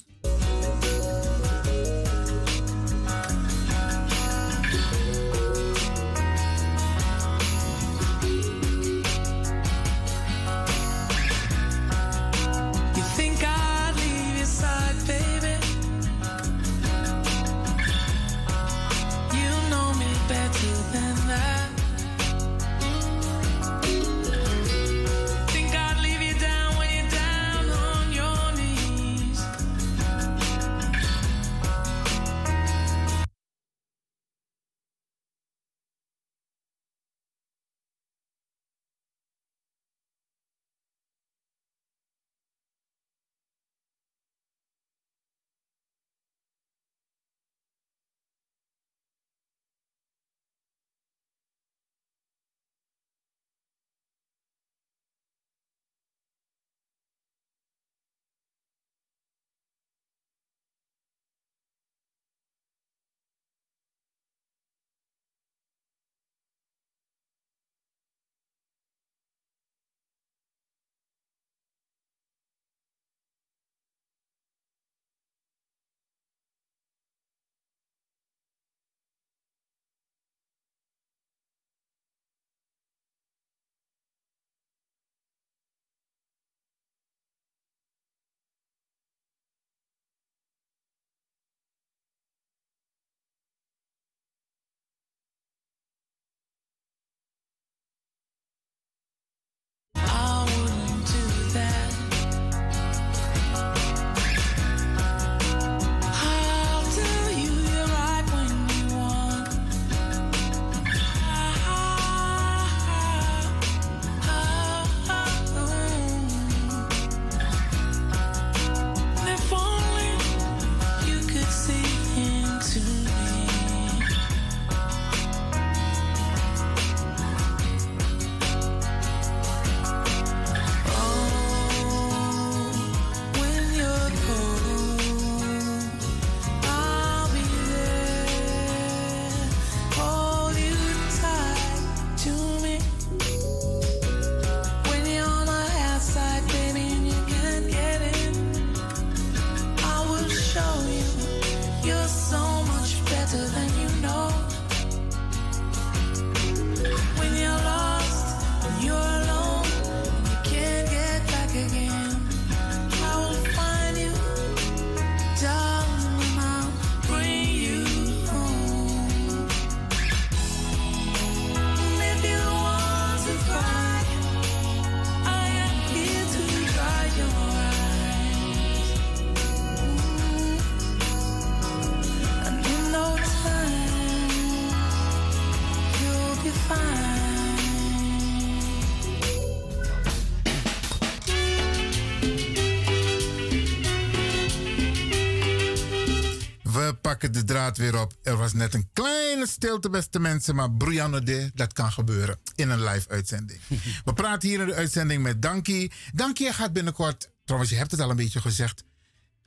De 197.30 197.44
draad 197.44 197.78
weer 197.78 198.02
op. 198.02 198.14
Er 198.24 198.38
was 198.38 198.54
net 198.54 198.74
een 198.74 198.90
kleine 198.94 199.48
stilte, 199.48 199.90
beste 199.90 200.20
mensen. 200.20 200.56
Maar 200.56 200.72
Brianne 200.72 201.22
de, 201.22 201.52
dat 201.54 201.74
kan 201.74 201.92
gebeuren 201.92 202.40
in 202.56 202.70
een 202.70 202.84
live 202.84 203.10
uitzending. 203.10 203.60
We 204.06 204.14
praten 204.14 204.50
hier 204.50 204.60
in 204.60 204.68
de 204.68 204.74
uitzending 204.74 205.24
met 205.24 205.42
Dankie. 205.42 205.92
Dankie 206.14 206.54
gaat 206.54 206.74
binnenkort, 206.74 207.30
trouwens 207.44 207.72
je 207.72 207.78
hebt 207.78 207.92
het 207.92 208.00
al 208.00 208.10
een 208.10 208.16
beetje 208.16 208.42
gezegd... 208.42 208.84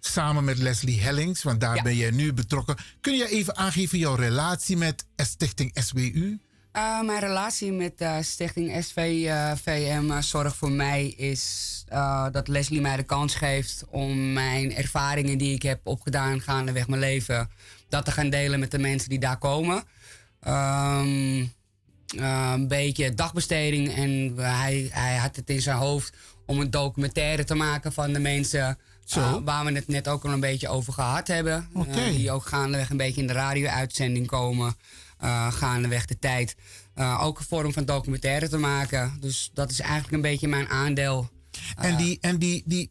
samen 0.00 0.44
met 0.44 0.58
Leslie 0.58 1.00
Hellings, 1.00 1.42
want 1.42 1.60
daar 1.60 1.82
ben 1.82 1.96
jij 1.96 2.10
nu 2.10 2.32
betrokken. 2.32 2.76
Kun 3.00 3.16
je 3.16 3.28
even 3.28 3.56
aangeven 3.56 3.98
jouw 3.98 4.14
relatie 4.14 4.76
met 4.76 5.06
Stichting 5.16 5.70
SWU? 5.74 6.38
Uh, 6.76 7.00
mijn 7.02 7.20
relatie 7.20 7.72
met 7.72 8.00
uh, 8.00 8.16
Stichting 8.20 8.84
SVVM 8.84 10.04
uh, 10.04 10.20
Zorg 10.20 10.56
voor 10.56 10.70
mij 10.70 11.06
is 11.06 11.84
dat 12.32 12.48
Leslie 12.48 12.80
mij 12.80 12.96
de 12.96 13.02
kans 13.02 13.34
geeft 13.34 13.84
om 13.90 14.32
mijn 14.32 14.76
ervaringen 14.76 15.38
die 15.38 15.54
ik 15.54 15.62
heb 15.62 15.80
opgedaan 15.84 16.40
gaandeweg 16.40 16.88
mijn 16.88 17.00
leven, 17.00 17.50
dat 17.88 18.04
te 18.04 18.10
gaan 18.10 18.30
delen 18.30 18.60
met 18.60 18.70
de 18.70 18.78
mensen 18.78 19.08
die 19.08 19.18
daar 19.18 19.38
komen. 19.38 19.82
Um, 20.48 21.52
een 22.16 22.68
beetje 22.68 23.14
dagbesteding 23.14 23.94
en 23.94 24.34
hij, 24.36 24.88
hij 24.90 25.16
had 25.16 25.36
het 25.36 25.50
in 25.50 25.62
zijn 25.62 25.76
hoofd 25.76 26.16
om 26.46 26.60
een 26.60 26.70
documentaire 26.70 27.44
te 27.44 27.54
maken 27.54 27.92
van 27.92 28.12
de 28.12 28.20
mensen 28.20 28.78
waar 29.44 29.64
we 29.64 29.72
het 29.72 29.88
net 29.88 30.08
ook 30.08 30.24
al 30.24 30.32
een 30.32 30.40
beetje 30.40 30.68
over 30.68 30.92
gehad 30.92 31.26
hebben. 31.26 31.68
Okay. 31.74 32.16
die 32.16 32.30
ook 32.30 32.46
gaandeweg 32.46 32.90
een 32.90 32.96
beetje 32.96 33.20
in 33.20 33.26
de 33.26 33.32
radio-uitzending 33.32 34.26
komen 34.26 34.76
gaandeweg 35.50 36.06
de 36.06 36.18
tijd 36.18 36.54
uh, 36.94 37.22
ook 37.22 37.38
een 37.38 37.44
vorm 37.44 37.72
van 37.72 37.84
documentaire 37.84 38.48
te 38.48 38.58
maken. 38.58 39.16
Dus 39.20 39.50
dat 39.54 39.70
is 39.70 39.80
eigenlijk 39.80 40.12
een 40.12 40.20
beetje 40.20 40.48
mijn 40.48 40.68
aandeel. 40.68 41.30
En, 41.76 41.90
eh, 41.90 41.96
die, 41.96 42.18
en 42.20 42.38
die, 42.38 42.62
die, 42.66 42.90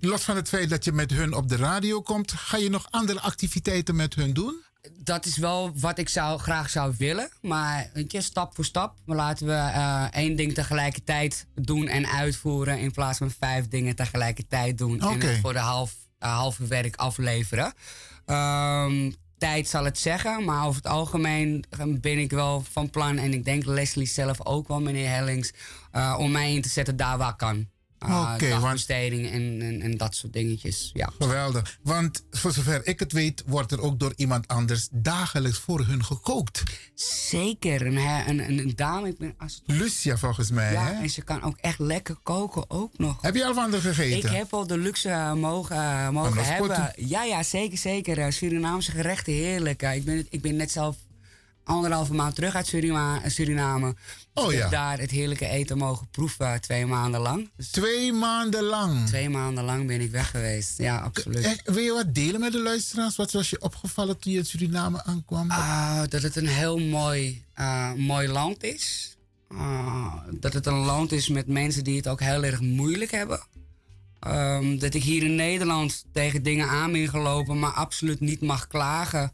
los 0.00 0.22
van 0.22 0.36
het 0.36 0.48
feit 0.48 0.70
dat 0.70 0.84
je 0.84 0.92
met 0.92 1.10
hun 1.10 1.34
op 1.34 1.48
de 1.48 1.56
radio 1.56 2.00
komt, 2.00 2.32
ga 2.32 2.56
je 2.56 2.70
nog 2.70 2.86
andere 2.90 3.20
activiteiten 3.20 3.96
met 3.96 4.14
hun 4.14 4.32
doen? 4.32 4.62
Dat 4.98 5.26
is 5.26 5.36
wel 5.36 5.72
wat 5.78 5.98
ik 5.98 6.08
zou, 6.08 6.38
graag 6.38 6.70
zou 6.70 6.94
willen. 6.98 7.30
Maar 7.40 7.90
weet 7.92 8.12
je, 8.12 8.20
stap 8.20 8.54
voor 8.54 8.64
stap. 8.64 8.98
Maar 9.04 9.16
laten 9.16 9.46
we 9.46 9.52
uh, 9.52 10.04
één 10.10 10.36
ding 10.36 10.54
tegelijkertijd 10.54 11.46
doen 11.54 11.88
en 11.88 12.06
uitvoeren. 12.06 12.78
In 12.78 12.90
plaats 12.90 13.18
van 13.18 13.30
vijf 13.30 13.68
dingen 13.68 13.96
tegelijkertijd 13.96 14.78
doen. 14.78 15.00
En 15.00 15.20
het 15.20 15.40
voor 15.40 15.52
de 15.52 15.58
half, 15.58 15.94
uh, 16.20 16.36
halve 16.36 16.66
werk 16.66 16.96
afleveren. 16.96 17.72
Um, 18.26 19.14
tijd 19.40 19.68
zal 19.68 19.84
het 19.84 19.98
zeggen. 19.98 20.44
Maar 20.44 20.66
over 20.66 20.82
het 20.82 20.90
algemeen 20.92 21.64
ben 22.00 22.18
ik 22.18 22.30
wel 22.30 22.64
van 22.70 22.90
plan. 22.90 23.16
En 23.16 23.32
ik 23.32 23.44
denk 23.44 23.64
Leslie 23.64 24.06
zelf 24.06 24.46
ook 24.46 24.68
wel, 24.68 24.80
meneer 24.80 25.08
Hellings. 25.08 25.52
Uh, 25.92 26.16
om 26.18 26.30
mij 26.30 26.54
in 26.54 26.62
te 26.62 26.68
zetten 26.68 26.96
daar 26.96 27.18
waar 27.18 27.36
kan. 27.36 27.68
Uh, 28.06 28.32
Oké, 28.34 28.48
want- 28.48 28.62
dagbesteding 28.62 29.30
en, 29.30 29.62
en, 29.62 29.82
en 29.82 29.96
dat 29.96 30.14
soort 30.14 30.32
dingetjes. 30.32 30.90
Ja. 30.92 31.12
Geweldig. 31.18 31.78
Want 31.82 32.24
voor 32.30 32.52
zover 32.52 32.86
ik 32.86 32.98
het 32.98 33.12
weet, 33.12 33.42
wordt 33.46 33.72
er 33.72 33.80
ook 33.80 33.98
door 33.98 34.12
iemand 34.16 34.48
anders 34.48 34.88
dagelijks 34.90 35.58
voor 35.58 35.86
hun 35.86 36.04
gekookt. 36.04 36.62
Zeker. 36.94 37.86
Een, 37.86 37.96
een, 38.28 38.58
een, 38.58 38.72
dame, 38.76 39.08
ik 39.08 39.18
ben 39.18 39.34
als 39.38 39.62
Lucia 39.66 40.16
volgens 40.16 40.50
mij. 40.50 40.72
Ja, 40.72 40.86
hè? 40.86 41.02
en 41.02 41.10
ze 41.10 41.22
kan 41.22 41.42
ook 41.42 41.56
echt 41.56 41.78
lekker 41.78 42.16
koken 42.22 42.70
ook 42.70 42.98
nog. 42.98 43.22
Heb 43.22 43.34
je 43.34 43.44
al 43.44 43.54
van 43.54 43.70
haar 43.72 43.80
gegeten? 43.80 44.30
Ik 44.30 44.36
heb 44.36 44.52
al 44.52 44.66
de 44.66 44.78
luxe 44.78 45.08
eh, 45.08 45.32
mogen, 45.32 45.76
eh, 45.76 46.08
mogen 46.08 46.44
hebben. 46.44 46.92
Ja, 46.96 47.22
ja, 47.24 47.42
zeker, 47.42 47.78
zeker. 47.78 48.18
Eh, 48.18 48.30
Surinaamse 48.30 48.90
gerechten, 48.90 49.32
heerlijk. 49.32 49.82
Ik, 49.82 50.04
ben, 50.04 50.26
ik 50.30 50.40
ben 50.40 50.56
net 50.56 50.70
zelf 50.70 50.96
anderhalve 51.70 52.14
maand 52.14 52.34
terug 52.34 52.54
uit 52.54 52.66
Surima- 52.66 53.28
Suriname. 53.28 53.94
Dus 54.34 54.44
Oh, 54.44 54.52
ik 54.52 54.56
ja. 54.56 54.62
heb 54.62 54.70
daar 54.70 54.98
het 54.98 55.10
heerlijke 55.10 55.46
eten 55.46 55.78
mogen 55.78 56.08
proeven, 56.10 56.46
eh, 56.52 56.58
twee 56.58 56.86
maanden 56.86 57.20
lang. 57.20 57.50
Dus 57.56 57.70
Twee 57.70 58.12
maanden 58.12 58.62
lang? 58.62 59.06
Twee 59.06 59.28
maanden 59.30 59.64
lang 59.64 59.86
ben 59.86 60.00
ik 60.00 60.10
weg 60.10 60.30
geweest, 60.30 60.78
ja, 60.78 60.98
absoluut. 60.98 61.44
Echt, 61.44 61.60
wil 61.70 61.82
je 61.82 61.92
wat 61.92 62.14
delen 62.14 62.40
met 62.40 62.52
de 62.52 62.62
luisteraars? 62.62 63.16
Wat 63.16 63.32
was 63.32 63.50
je 63.50 63.60
opgevallen 63.60 64.18
toen 64.18 64.32
je 64.32 64.38
in 64.38 64.44
Suriname 64.46 65.04
aankwam? 65.04 65.50
Ah, 65.50 66.02
dat 66.08 66.22
het 66.22 66.36
een 66.36 66.46
heel 66.48 66.78
mooi, 66.78 67.44
eh, 67.54 67.92
mooi 67.92 68.28
land 68.28 68.62
is. 68.62 69.16
Ah, 69.48 70.14
dat 70.40 70.52
het 70.52 70.66
een 70.66 70.74
land 70.78 71.12
is 71.12 71.28
met 71.28 71.46
mensen 71.46 71.84
die 71.84 71.96
het 71.96 72.08
ook 72.08 72.20
heel 72.20 72.44
erg 72.44 72.60
moeilijk 72.60 73.10
hebben. 73.10 73.40
Ehm, 74.20 74.78
dat 74.78 74.94
ik 74.94 75.02
hier 75.02 75.22
in 75.22 75.34
Nederland 75.34 76.04
tegen 76.12 76.42
dingen 76.42 76.68
aan 76.68 76.92
ben 76.92 77.08
gelopen, 77.08 77.58
maar 77.58 77.72
absoluut 77.72 78.20
niet 78.20 78.40
mag 78.40 78.66
klagen. 78.66 79.32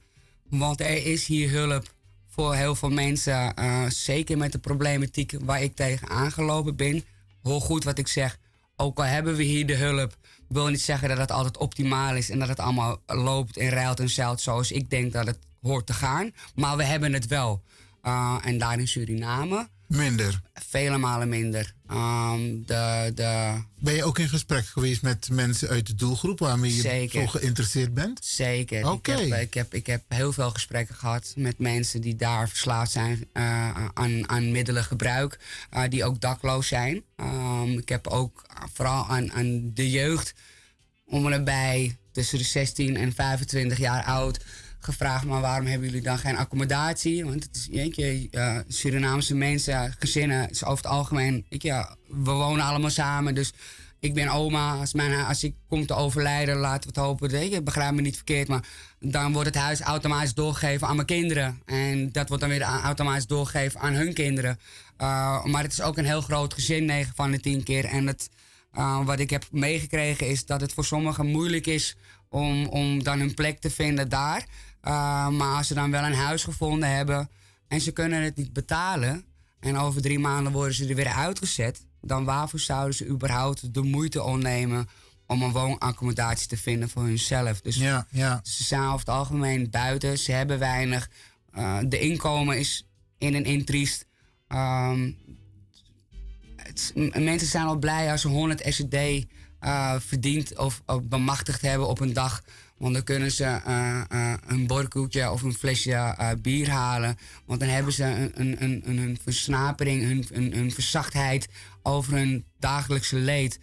Want 0.51 0.80
er 0.80 1.07
is 1.07 1.26
hier 1.26 1.51
hulp 1.51 1.95
voor 2.37 2.55
heel 2.55 2.74
veel 2.74 2.91
mensen. 2.91 3.55
eh, 3.55 3.84
zeker 3.89 4.39
met 4.39 4.53
de 4.53 4.59
problematiek 4.59 5.32
waar 5.41 5.62
ik 5.62 5.74
tegen 5.74 6.09
aangelopen 6.09 6.76
ben. 6.76 7.05
Hoor 7.43 7.61
goed 7.61 7.84
wat 7.84 7.99
ik 7.99 8.09
zeg. 8.09 8.39
Ook 8.76 8.99
al 8.99 9.05
hebben 9.05 9.37
we 9.37 9.43
hier 9.43 9.66
de 9.66 9.74
hulp, 9.74 10.16
wil 10.49 10.68
niet 10.68 10.80
zeggen 10.80 11.09
dat 11.09 11.18
het 11.18 11.30
altijd 11.30 11.57
optimaal 11.57 12.14
is 12.14 12.30
en 12.30 12.39
dat 12.39 12.49
het 12.49 12.61
allemaal 12.61 13.03
loopt 13.07 13.57
en 13.57 13.68
ruilt 13.68 14.01
en 14.01 14.09
zeilt 14.09 14.41
zoals 14.41 14.72
ik 14.72 14.91
denk 14.91 15.12
dat 15.12 15.26
het 15.26 15.39
hoort 15.62 15.87
te 15.87 15.93
gaan. 15.93 16.30
Maar 16.55 16.76
we 16.76 16.84
hebben 16.84 17.12
het 17.12 17.26
wel. 17.26 17.62
Uh, 18.03 18.39
en 18.45 18.59
daar 18.59 18.78
in 18.78 18.89
Suriname. 18.89 19.68
Minder. 19.87 20.41
Vele 20.55 20.99
malen 20.99 21.28
minder. 21.28 21.74
Um, 21.91 22.66
de, 22.66 23.12
de, 23.14 23.55
Ben 23.78 23.95
je 23.95 24.05
ook 24.05 24.18
in 24.18 24.28
gesprek 24.28 24.66
geweest 24.66 25.03
met 25.03 25.28
mensen 25.30 25.68
uit 25.68 25.87
de 25.87 25.95
doelgroep 25.95 26.39
waarmee 26.39 26.74
je 26.74 26.80
Zeker. 26.80 27.20
zo 27.20 27.26
geïnteresseerd 27.26 27.95
bent? 27.95 28.24
Zeker. 28.24 28.91
Oké. 28.91 29.12
Ik, 29.12 29.28
heb, 29.30 29.41
ik, 29.41 29.55
heb, 29.55 29.74
ik 29.74 29.87
heb 29.87 30.03
heel 30.09 30.32
veel 30.32 30.51
gesprekken 30.51 30.95
gehad 30.95 31.32
met 31.37 31.59
mensen 31.59 32.01
die 32.01 32.16
daar 32.16 32.49
verslaafd 32.49 32.91
zijn 32.91 33.28
uh, 33.32 33.87
aan, 33.95 34.28
aan 34.28 34.51
middelengebruik, 34.51 35.39
uh, 35.74 35.82
die 35.89 36.05
ook 36.05 36.20
dakloos 36.20 36.68
zijn. 36.68 37.03
Um, 37.16 37.78
ik 37.78 37.89
heb 37.89 38.07
ook 38.07 38.47
vooral 38.72 39.07
aan, 39.07 39.32
aan 39.32 39.70
de 39.74 39.91
jeugd 39.91 40.34
om 41.07 41.24
en 41.24 41.30
nabij 41.30 41.97
tussen 42.12 42.39
de 42.39 42.45
16 42.45 42.97
en 42.97 43.12
25 43.12 43.78
jaar 43.78 44.05
oud 44.05 44.45
gevraagd, 44.87 45.24
maar 45.24 45.41
waarom 45.41 45.66
hebben 45.66 45.89
jullie 45.89 46.03
dan 46.03 46.18
geen 46.18 46.37
accommodatie? 46.37 47.24
Want 47.24 47.45
het 47.45 47.57
is, 47.57 47.68
weet 47.70 47.97
je, 47.97 48.28
uh, 48.30 48.59
Surinaamse 48.68 49.34
mensen, 49.34 49.95
gezinnen, 49.99 50.51
is 50.51 50.64
over 50.64 50.84
het 50.84 50.93
algemeen, 50.93 51.47
weet 51.49 51.62
je, 51.62 51.87
we 52.09 52.30
wonen 52.30 52.64
allemaal 52.64 52.91
samen, 52.91 53.34
dus 53.34 53.53
ik 54.01 54.14
ben 54.14 54.28
oma. 54.28 54.74
Als, 54.74 54.93
mijn, 54.93 55.24
als 55.24 55.45
ik 55.45 55.55
kom 55.68 55.87
te 55.87 55.95
overlijden, 55.95 56.57
laten 56.57 56.80
we 56.80 57.01
het 57.01 57.07
hopen, 57.07 57.51
je, 57.51 57.62
begrijp 57.62 57.95
me 57.95 58.01
niet 58.01 58.14
verkeerd, 58.16 58.49
maar 58.49 58.64
dan 59.01 59.32
wordt 59.32 59.49
het 59.49 59.59
huis 59.59 59.80
automatisch 59.80 60.34
doorgegeven 60.34 60.87
aan 60.87 60.95
mijn 60.95 61.07
kinderen. 61.07 61.62
En 61.64 62.12
dat 62.12 62.28
wordt 62.28 62.43
dan 62.43 62.53
weer 62.53 62.62
automatisch 62.62 63.26
doorgegeven 63.26 63.80
aan 63.80 63.95
hun 63.95 64.14
kinderen. 64.14 64.59
Uh, 65.01 65.45
maar 65.45 65.62
het 65.62 65.72
is 65.72 65.80
ook 65.80 65.99
een 65.99 66.05
heel 66.05 66.20
groot 66.20 66.55
gezin, 66.55 66.84
9 66.84 67.12
van 67.14 67.30
de 67.30 67.41
10 67.41 67.62
keer. 67.62 67.84
En 67.84 68.07
het, 68.07 68.28
uh, 68.78 69.05
wat 69.05 69.18
ik 69.18 69.30
heb 69.30 69.45
meegekregen 69.51 70.28
is 70.28 70.47
dat 70.47 70.61
het 70.61 70.72
voor 70.72 70.84
sommigen 70.84 71.26
moeilijk 71.26 71.66
is 71.66 71.97
om, 72.28 72.66
om 72.66 73.03
dan 73.03 73.18
hun 73.18 73.34
plek 73.34 73.61
te 73.61 73.70
vinden 73.70 74.09
daar. 74.09 74.47
Uh, 74.87 75.28
maar 75.28 75.57
als 75.57 75.66
ze 75.66 75.74
dan 75.74 75.91
wel 75.91 76.05
een 76.05 76.14
huis 76.14 76.45
gevonden 76.45 76.95
hebben 76.95 77.30
en 77.68 77.80
ze 77.80 77.93
kunnen 77.93 78.22
het 78.22 78.37
niet 78.37 78.53
betalen 78.53 79.24
en 79.61 79.76
over 79.76 80.03
drie 80.03 80.18
maanden 80.18 80.53
worden 80.53 80.74
ze 80.74 80.89
er 80.89 80.95
weer 80.95 81.12
uitgezet, 81.12 81.87
dan 82.01 82.24
waarvoor 82.24 82.61
zouden 82.61 82.95
ze 82.95 83.07
überhaupt 83.07 83.74
de 83.74 83.82
moeite 83.82 84.22
ondernemen 84.22 84.89
om 85.26 85.43
een 85.43 85.53
woonaccommodatie 85.53 86.49
te 86.49 86.57
vinden 86.57 86.89
voor 86.89 87.03
hunzelf? 87.03 87.61
Dus 87.61 87.76
ja, 87.76 88.07
ja. 88.11 88.41
ze 88.43 88.64
zijn 88.64 88.82
over 88.82 88.99
het 88.99 89.09
algemeen 89.09 89.70
buiten, 89.70 90.18
ze 90.18 90.32
hebben 90.32 90.59
weinig. 90.59 91.11
Uh, 91.59 91.78
de 91.87 91.99
inkomen 91.99 92.59
is 92.59 92.87
in 93.18 93.34
en 93.34 93.45
in 93.45 93.64
triest. 93.64 94.07
Um, 94.49 95.18
het, 96.57 96.93
mensen 97.14 97.49
zijn 97.49 97.66
al 97.66 97.78
blij 97.78 98.11
als 98.11 98.20
ze 98.20 98.28
100 98.28 98.62
SED 98.74 99.26
uh, 99.61 99.95
verdiend 99.99 100.59
of, 100.59 100.82
of 100.87 101.03
bemachtigd 101.03 101.61
hebben 101.61 101.89
op 101.89 102.01
een 102.01 102.12
dag. 102.12 102.43
Want 102.79 102.95
dan 102.95 103.05
kunnen 103.05 103.31
ze 103.31 103.61
uh, 103.66 104.01
uh, 104.12 104.35
een 104.47 104.66
borkoetje 104.66 105.31
of 105.31 105.43
een 105.43 105.55
flesje 105.55 106.37
bier 106.43 106.70
halen. 106.70 107.16
Want 107.45 107.61
dan 107.61 107.68
hebben 107.68 107.93
ze 107.93 108.05
een, 108.05 108.62
een, 108.62 108.83
een, 108.89 108.99
een 108.99 109.18
versnapering, 109.22 110.03
een, 110.03 110.27
een, 110.33 110.59
een 110.59 110.70
verzachtheid 110.70 111.49
over 111.83 112.12
hun 112.12 112.45
dagelijkse 112.59 113.16
leed. 113.16 113.59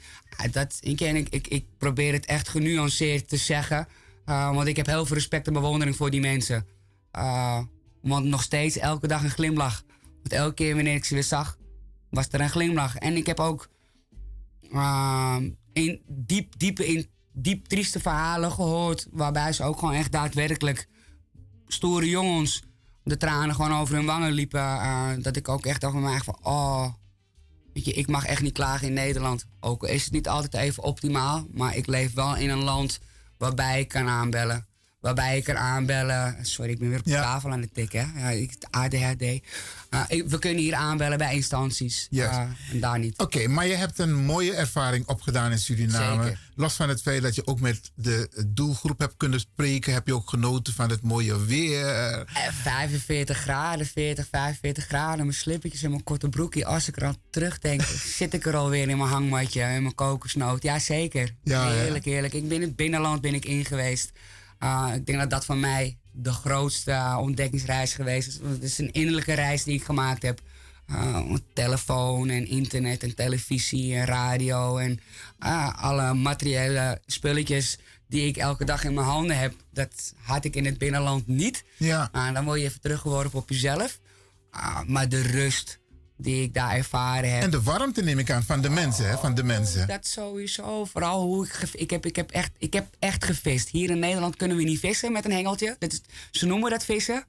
Dat, 0.52 0.78
ik, 0.80 1.02
ik, 1.02 1.30
ik, 1.30 1.48
ik 1.48 1.66
probeer 1.78 2.14
het 2.14 2.26
echt 2.26 2.50
genuanceerd 2.50 3.28
te 3.30 3.38
zeggen. 3.38 3.88
want 4.26 4.68
ik 4.68 4.76
heb 4.76 4.86
heel 4.86 5.06
veel 5.06 5.16
respect 5.16 5.48
en 5.48 5.54
bewondering 5.54 5.96
voor 5.96 6.10
die 6.10 6.22
mensen. 6.22 6.68
want 8.02 8.26
nog 8.26 8.44
steeds 8.44 8.78
elke 8.78 9.08
dag 9.08 9.24
een 9.24 9.30
glimlach. 9.30 9.84
Want 10.22 10.34
elke 10.34 10.54
keer 10.54 10.76
wanneer 10.76 10.96
ik 10.96 11.06
ze 11.06 11.14
weer 11.14 11.24
zag, 11.24 11.58
was 12.10 12.28
er 12.32 12.42
een 12.42 12.50
glimlach. 12.50 12.96
En 12.96 13.16
ik 13.16 13.26
heb 13.26 13.40
ook 13.40 13.70
in 15.74 16.02
diep, 16.08 16.58
diepe 16.58 16.88
in 16.88 17.08
diep 17.34 17.68
trieste 17.68 18.00
verhalen 18.00 18.52
gehoord. 18.52 19.08
Waarbij 19.12 19.54
ze 19.54 19.64
ook 19.64 19.80
gewoon 19.80 19.94
echt 19.94 20.12
daadwerkelijk 20.12 20.88
stoere 21.68 22.10
jongens 22.10 22.64
de 23.04 23.18
tranen 23.18 23.56
gewoon 23.56 23.74
over 23.74 23.96
hun 23.96 24.06
wangen 24.06 24.32
liepen. 24.32 24.60
Uh, 24.60 25.10
dat 25.20 25.36
ik 25.36 25.48
ook 25.48 25.66
echt 25.66 25.82
dacht 25.82 25.94
van 25.94 26.02
mij 26.02 26.20
van, 26.20 26.38
oh, 26.42 26.94
weet 27.74 27.86
je, 27.86 27.94
ik 27.94 28.08
mag 28.08 28.26
echt 28.26 28.42
niet 28.42 28.54
klagen 28.54 28.88
in 28.88 28.94
Nederland. 28.94 29.46
Ook 29.60 29.84
is 29.84 30.04
het 30.04 30.14
niet 30.14 30.28
altijd 30.28 30.54
even 30.54 30.84
optimaal, 30.84 31.48
maar 31.52 31.76
ik 31.76 31.88
leef 31.88 32.14
wel 32.14 32.36
in 32.36 32.50
een 32.50 32.64
land 32.64 33.00
waarbij 33.38 33.80
ik 33.80 33.88
kan 33.88 34.08
aanbellen. 34.08 34.66
Waarbij 35.04 35.38
ik 35.38 35.44
kan 35.44 35.58
aanbellen. 35.58 36.38
Sorry, 36.42 36.72
ik 36.72 36.80
ben 36.80 36.90
weer 36.90 37.00
op 37.00 37.04
de 37.04 37.12
ja. 37.12 37.22
tafel 37.22 37.52
aan 37.52 37.62
het 37.62 37.74
tikken. 37.74 38.14
Ja, 38.18 38.30
ik, 38.30 38.54
ADHD. 38.70 39.22
Uh, 39.22 39.40
ik, 40.08 40.30
we 40.30 40.40
kunnen 40.40 40.64
hier 40.64 40.74
aanbellen 40.74 41.18
bij 41.18 41.36
instanties. 41.36 42.08
Yes. 42.10 42.26
Uh, 42.26 42.40
en 42.72 42.80
daar 42.80 43.00
niet. 43.00 43.14
Oké, 43.14 43.24
okay, 43.24 43.46
maar 43.46 43.68
je 43.68 43.76
hebt 43.76 44.00
een 44.00 44.16
mooie 44.16 44.54
ervaring 44.54 45.08
opgedaan 45.08 45.52
in 45.52 45.60
Suriname. 45.60 46.24
Zeker. 46.24 46.40
Los 46.56 46.74
van 46.74 46.90
het 46.90 47.02
feit 47.02 47.22
dat 47.22 47.36
je 47.36 47.48
ook 47.48 47.60
met 47.60 47.92
de 47.96 48.44
doelgroep 48.48 49.00
hebt 49.00 49.14
kunnen 49.18 49.40
spreken, 49.40 49.94
heb 49.94 50.08
je 50.08 50.16
ook 50.16 50.30
genoten 50.30 50.74
van 50.74 50.90
het 50.90 51.02
mooie 51.02 51.46
weer. 51.46 52.26
Uh, 52.26 52.50
45 52.52 53.38
graden, 53.38 53.86
40, 53.86 54.28
45 54.32 54.86
graden. 54.86 55.26
Mijn 55.26 55.34
slippertjes 55.34 55.84
en 55.84 55.90
mijn 55.90 56.04
korte 56.04 56.30
broekje. 56.30 56.66
Als 56.66 56.88
ik 56.88 56.96
er 56.96 57.06
aan 57.06 57.18
terugdenk, 57.30 57.82
zit 58.18 58.34
ik 58.34 58.46
er 58.46 58.56
alweer 58.56 58.90
in 58.90 58.98
mijn 58.98 59.10
hangmatje 59.10 59.62
en 59.62 59.82
mijn 59.82 59.96
kokosnoot. 59.96 60.64
Ja, 60.64 60.80
zeker. 60.80 61.36
Ja, 61.44 61.70
heerlijk, 61.70 62.06
ja. 62.06 62.12
heerlijk. 62.12 62.34
Ik 62.34 62.48
ben 62.48 62.58
in 62.58 62.68
het 62.68 62.76
binnenland 62.76 63.22
ben 63.22 63.34
ik 63.34 63.46
in 63.46 63.66
geweest. 63.66 64.12
Uh, 64.64 64.90
ik 64.96 65.06
denk 65.06 65.20
dat 65.20 65.30
dat 65.30 65.46
voor 65.46 65.58
mij 65.58 65.98
de 66.12 66.32
grootste 66.32 66.92
uh, 66.92 67.18
ontdekkingsreis 67.22 67.94
geweest 67.94 68.28
is. 68.28 68.40
Het 68.44 68.64
is 68.64 68.78
een 68.78 68.92
innerlijke 68.92 69.34
reis 69.34 69.64
die 69.64 69.76
ik 69.76 69.84
gemaakt 69.84 70.22
heb. 70.22 70.42
Uh, 70.92 71.36
telefoon 71.54 72.30
en 72.30 72.48
internet 72.48 73.04
en 73.04 73.16
televisie 73.16 73.96
en 73.96 74.06
radio 74.06 74.78
en 74.78 75.00
alle 75.76 76.14
materiële 76.14 77.02
spulletjes 77.06 77.78
die 78.08 78.28
ik 78.28 78.38
elke 78.38 78.66
dag 78.66 78.84
in 78.84 78.94
mijn 78.94 79.08
handen 79.08 79.38
heb. 79.38 79.54
Dat 79.72 80.14
had 80.22 80.46
ik 80.46 80.56
in 80.56 80.66
het 80.66 80.78
binnenland 80.78 81.28
niet. 81.28 81.64
Ja. 81.78 82.10
dan 82.34 82.44
word 82.44 82.60
je 82.60 82.66
even 82.66 82.82
teruggeworpen 82.82 83.40
op 83.40 83.50
jezelf. 83.50 84.00
maar 84.86 85.10
de 85.10 85.22
rust 85.22 85.80
die 86.24 86.44
ik 86.44 86.54
daar 86.54 86.76
ervaren 86.76 87.34
heb. 87.34 87.44
En 87.44 87.50
de 87.50 87.62
warmte 87.62 88.02
neem 88.02 88.20
ik 88.20 88.32
aan 88.32 88.44
van 88.44 88.62
de 88.62 88.70
mensen, 88.70 89.10
hè? 89.10 89.18
Van 89.18 89.36
de 89.36 89.44
mensen. 89.44 89.88
Dat 89.88 90.08
sowieso. 90.08 90.86
Vooral 90.86 91.22
hoe 91.22 91.46
ik, 91.46 91.70
ik, 91.74 91.90
heb, 91.90 92.06
ik, 92.06 92.16
heb 92.16 92.32
echt, 92.32 92.52
ik 92.58 92.74
heb 92.74 92.88
echt 93.00 93.26
gevist. 93.26 93.70
Hier 93.70 93.90
in 93.90 94.00
Nederland 94.00 94.36
kunnen 94.36 94.58
we 94.58 94.64
niet 94.64 94.80
vissen 94.80 95.12
met 95.12 95.26
een 95.26 95.32
hengeltje. 95.32 95.76
Dat 95.80 95.92
is, 95.92 96.02
ze 96.32 96.46
noemen 96.46 96.70
dat 96.70 96.86
vissen. 96.86 97.26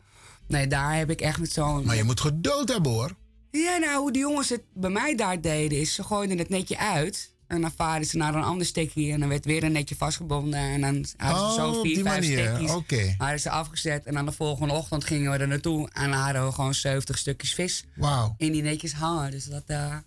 Nee, 0.47 0.66
daar 0.66 0.97
heb 0.97 1.11
ik 1.11 1.20
echt 1.20 1.38
met 1.38 1.53
zo'n... 1.53 1.84
Maar 1.84 1.97
je 1.97 2.05
moet 2.05 2.20
geduld 2.20 2.68
hebben, 2.68 2.92
hoor. 2.92 3.16
Ja, 3.51 3.76
nou, 3.76 4.01
hoe 4.01 4.12
die 4.12 4.22
jongens 4.22 4.49
het 4.49 4.62
bij 4.74 4.90
mij 4.90 5.14
daar 5.14 5.40
deden 5.40 5.80
is... 5.80 5.95
ze 5.95 6.03
gooiden 6.03 6.38
het 6.38 6.49
netje 6.49 6.78
uit... 6.78 7.34
En 7.47 7.61
dan 7.61 7.72
varen 7.76 8.07
ze 8.07 8.16
naar 8.16 8.34
een 8.34 8.42
ander 8.42 8.66
stekje 8.66 9.12
en 9.12 9.20
dan 9.20 9.28
werd 9.28 9.45
weer 9.45 9.62
een 9.62 9.72
netje 9.72 9.97
vastgebonden. 9.97 10.61
En 10.61 10.80
dan 10.80 11.05
hadden 11.16 11.53
ze 11.53 11.61
oh, 11.61 11.72
zo 11.72 11.82
vier, 11.82 12.03
vijf 12.03 12.20
manier. 12.20 12.38
stekjes. 12.38 12.70
Okay. 12.70 13.14
Hadden 13.18 13.40
ze 13.40 13.51
afgezet 13.51 14.05
en 14.05 14.14
dan 14.14 14.24
de 14.24 14.32
volgende 14.32 14.74
ochtend 14.74 15.05
gingen 15.05 15.32
we 15.32 15.38
er 15.38 15.49
naartoe. 15.49 15.88
En 15.92 16.11
dan 16.11 16.20
hadden 16.20 16.47
we 16.47 16.53
gewoon 16.53 16.74
70 16.74 17.18
stukjes 17.18 17.55
vis 17.55 17.84
wow. 17.95 18.34
in 18.36 18.53
die 18.53 18.62
netjes 18.62 18.92
hangen. 18.92 19.30
Dus 19.30 19.45
dat, 19.45 19.62
uh, 19.66 19.76
ja, 19.76 20.03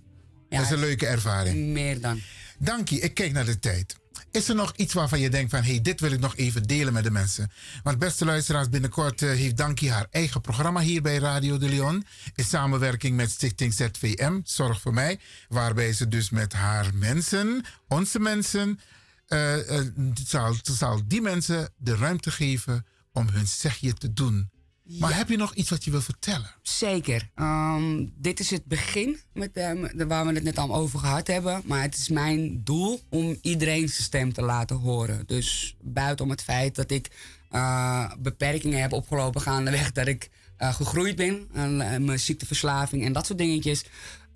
dat 0.49 0.61
is 0.61 0.69
een 0.69 0.79
leuke 0.79 1.07
ervaring. 1.07 1.67
Meer 1.67 2.01
dan. 2.01 2.21
Dank 2.59 2.89
je. 2.89 2.99
Ik 2.99 3.13
kijk 3.13 3.31
naar 3.31 3.45
de 3.45 3.59
tijd. 3.59 3.95
Is 4.31 4.49
er 4.49 4.55
nog 4.55 4.73
iets 4.75 4.93
waarvan 4.93 5.19
je 5.19 5.29
denkt 5.29 5.51
van... 5.51 5.63
hey, 5.63 5.81
dit 5.81 5.99
wil 5.99 6.11
ik 6.11 6.19
nog 6.19 6.35
even 6.35 6.63
delen 6.63 6.93
met 6.93 7.03
de 7.03 7.11
mensen? 7.11 7.51
Want 7.83 7.99
beste 7.99 8.25
luisteraars, 8.25 8.69
binnenkort 8.69 9.21
uh, 9.21 9.29
heeft 9.29 9.57
Dankie 9.57 9.91
haar 9.91 10.07
eigen 10.11 10.41
programma 10.41 10.79
hier 10.79 11.01
bij 11.01 11.17
Radio 11.17 11.57
de 11.57 11.69
Leon... 11.69 12.05
in 12.35 12.43
samenwerking 12.43 13.15
met 13.15 13.31
Stichting 13.31 13.73
ZVM, 13.73 14.39
Zorg 14.43 14.81
voor 14.81 14.93
Mij... 14.93 15.19
waarbij 15.47 15.93
ze 15.93 16.07
dus 16.07 16.29
met 16.29 16.53
haar 16.53 16.89
mensen, 16.93 17.65
onze 17.87 18.19
mensen... 18.19 18.79
Uh, 19.27 19.69
uh, 19.69 19.87
zal, 20.25 20.55
zal 20.63 21.01
die 21.05 21.21
mensen 21.21 21.69
de 21.77 21.95
ruimte 21.95 22.31
geven 22.31 22.85
om 23.11 23.27
hun 23.29 23.47
zegje 23.47 23.93
te 23.93 24.13
doen. 24.13 24.49
Maar 24.89 25.15
heb 25.15 25.29
je 25.29 25.37
nog 25.37 25.53
iets 25.53 25.69
wat 25.69 25.83
je 25.83 25.91
wil 25.91 26.01
vertellen? 26.01 26.55
Zeker. 26.61 27.29
Um, 27.35 28.13
dit 28.15 28.39
is 28.39 28.49
het 28.49 28.65
begin 28.65 29.19
met, 29.33 29.57
uh, 29.57 29.71
waar 30.07 30.25
we 30.25 30.33
het 30.33 30.43
net 30.43 30.57
al 30.57 30.75
over 30.75 30.99
gehad 30.99 31.27
hebben. 31.27 31.61
Maar 31.65 31.81
het 31.81 31.95
is 31.95 32.09
mijn 32.09 32.63
doel 32.63 33.01
om 33.09 33.37
iedereen 33.41 33.89
zijn 33.89 34.03
stem 34.03 34.33
te 34.33 34.41
laten 34.41 34.75
horen. 34.75 35.23
Dus 35.25 35.75
buiten 35.81 36.29
het 36.29 36.43
feit 36.43 36.75
dat 36.75 36.91
ik 36.91 37.09
uh, 37.51 38.11
beperkingen 38.19 38.81
heb 38.81 38.93
opgelopen 38.93 39.41
gaandeweg 39.41 39.91
dat 39.91 40.07
ik 40.07 40.29
uh, 40.59 40.73
gegroeid 40.73 41.15
ben. 41.15 41.47
En 41.53 42.05
mijn 42.05 42.19
ziekteverslaving 42.19 43.05
en 43.05 43.13
dat 43.13 43.25
soort 43.25 43.37
dingetjes. 43.37 43.83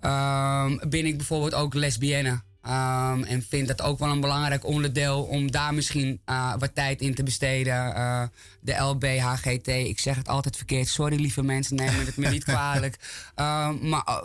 Um, 0.04 0.80
ben 0.88 1.06
ik 1.06 1.16
bijvoorbeeld 1.16 1.54
ook 1.54 1.74
lesbienne. 1.74 2.42
Um, 2.66 3.24
en 3.24 3.42
vind 3.48 3.68
dat 3.68 3.82
ook 3.82 3.98
wel 3.98 4.10
een 4.10 4.20
belangrijk 4.20 4.64
onderdeel 4.64 5.22
om 5.22 5.50
daar 5.50 5.74
misschien 5.74 6.20
uh, 6.26 6.54
wat 6.58 6.74
tijd 6.74 7.00
in 7.00 7.14
te 7.14 7.22
besteden. 7.22 7.74
Uh, 7.74 8.22
de 8.60 8.74
LBHGT, 8.74 9.68
ik 9.68 10.00
zeg 10.00 10.16
het 10.16 10.28
altijd 10.28 10.56
verkeerd. 10.56 10.88
Sorry 10.88 11.16
lieve 11.16 11.42
mensen, 11.42 11.76
neem 11.76 11.88
het 11.88 12.16
me 12.16 12.28
niet 12.28 12.44
kwalijk. 12.44 12.96
Um, 13.36 13.78
maar 13.90 14.04
uh, 14.08 14.16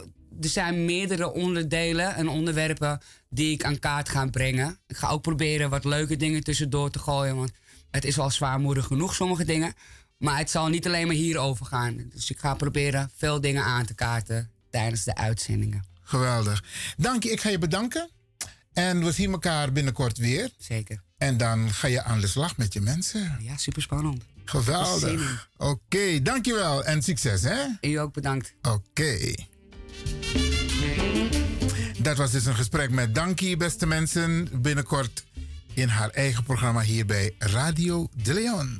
er 0.42 0.50
zijn 0.50 0.86
meerdere 0.86 1.34
onderdelen 1.34 2.16
en 2.16 2.28
onderwerpen 2.28 3.02
die 3.30 3.54
ik 3.54 3.64
aan 3.64 3.80
kaart 3.80 4.10
ga 4.10 4.26
brengen. 4.26 4.80
Ik 4.88 4.98
ga 4.98 5.10
ook 5.10 5.22
proberen 5.22 5.70
wat 5.70 5.86
leuke 5.86 6.16
dingen 6.16 6.44
tussendoor 6.44 6.90
te 6.90 7.00
gooien. 7.00 7.36
Want 7.36 7.52
het 7.92 8.06
is 8.06 8.20
al 8.20 8.32
zwaarmoedig 8.32 8.86
genoeg, 8.86 9.16
sommige 9.16 9.46
dingen. 9.46 9.74
Maar 10.18 10.38
het 10.38 10.50
zal 10.50 10.68
niet 10.68 10.86
alleen 10.86 11.08
maar 11.08 11.16
hierover 11.16 11.66
gaan. 11.66 12.10
Dus 12.14 12.30
ik 12.30 12.40
ga 12.40 12.54
proberen 12.54 13.12
veel 13.16 13.42
dingen 13.42 13.64
aan 13.64 13.86
te 13.86 13.94
kaarten 13.94 14.50
tijdens 14.70 15.04
de 15.04 15.16
uitzendingen. 15.16 15.84
Geweldig. 16.02 16.64
Dank 16.98 17.24
je, 17.24 17.32
ik 17.32 17.42
ga 17.42 17.50
je 17.50 17.58
bedanken. 17.58 18.10
En 18.78 19.04
we 19.04 19.12
zien 19.12 19.32
elkaar 19.32 19.72
binnenkort 19.72 20.18
weer. 20.18 20.50
Zeker. 20.58 21.02
En 21.18 21.38
dan 21.38 21.70
ga 21.70 21.88
je 21.88 22.04
aan 22.04 22.20
de 22.20 22.28
slag 22.28 22.58
met 22.58 22.74
je 22.74 22.82
mensen. 22.82 23.38
Ja, 23.40 23.58
super 23.58 23.82
spannend. 23.82 24.24
Geweldig. 24.46 25.50
Oké, 25.58 25.72
okay, 25.72 26.22
dankjewel 26.22 26.84
en 26.84 27.02
succes 27.02 27.42
hè. 27.42 27.66
U 27.82 27.96
ook 27.96 28.14
bedankt. 28.14 28.54
Oké. 28.62 28.70
Okay. 28.70 29.48
Dat 31.98 32.18
was 32.18 32.32
dus 32.32 32.46
een 32.46 32.56
gesprek 32.56 32.90
met 32.90 33.16
Dankie, 33.16 33.58
beste 33.58 33.88
mensen. 33.88 34.50
Binnenkort 34.62 35.26
in 35.74 35.88
haar 35.88 36.10
eigen 36.10 36.44
programma 36.44 36.82
hier 36.82 37.06
bij 37.06 37.36
Radio 37.38 38.10
De 38.24 38.34
Leon. 38.34 38.80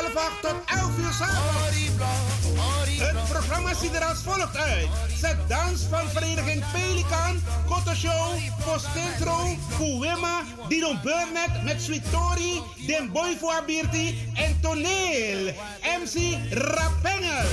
Half 0.00 0.16
8 0.16 0.42
tot 0.42 0.54
11 0.66 0.98
uur 0.98 1.12
s'avonds. 1.12 1.78
Het 2.98 3.28
programma 3.28 3.74
ziet 3.74 3.94
er 3.94 4.04
als 4.04 4.22
volgt 4.22 4.56
uit. 4.56 4.88
Zet 5.20 5.36
dans 5.48 5.82
van 5.90 6.08
vereniging 6.08 6.64
Pelikan, 6.72 7.42
Koto 7.66 7.94
Show, 7.94 8.36
Postentro, 8.64 9.56
Kuwema, 9.76 10.42
Dino 10.68 10.94
Burnett 11.02 11.62
met 11.64 11.82
Sweetori, 11.82 12.62
Den 12.86 13.12
Boy 13.12 13.36
voor 13.40 13.52
Abirti 13.52 14.28
en 14.34 14.58
Toneel. 14.60 15.54
MC 16.02 16.38
Rapengel. 16.50 17.48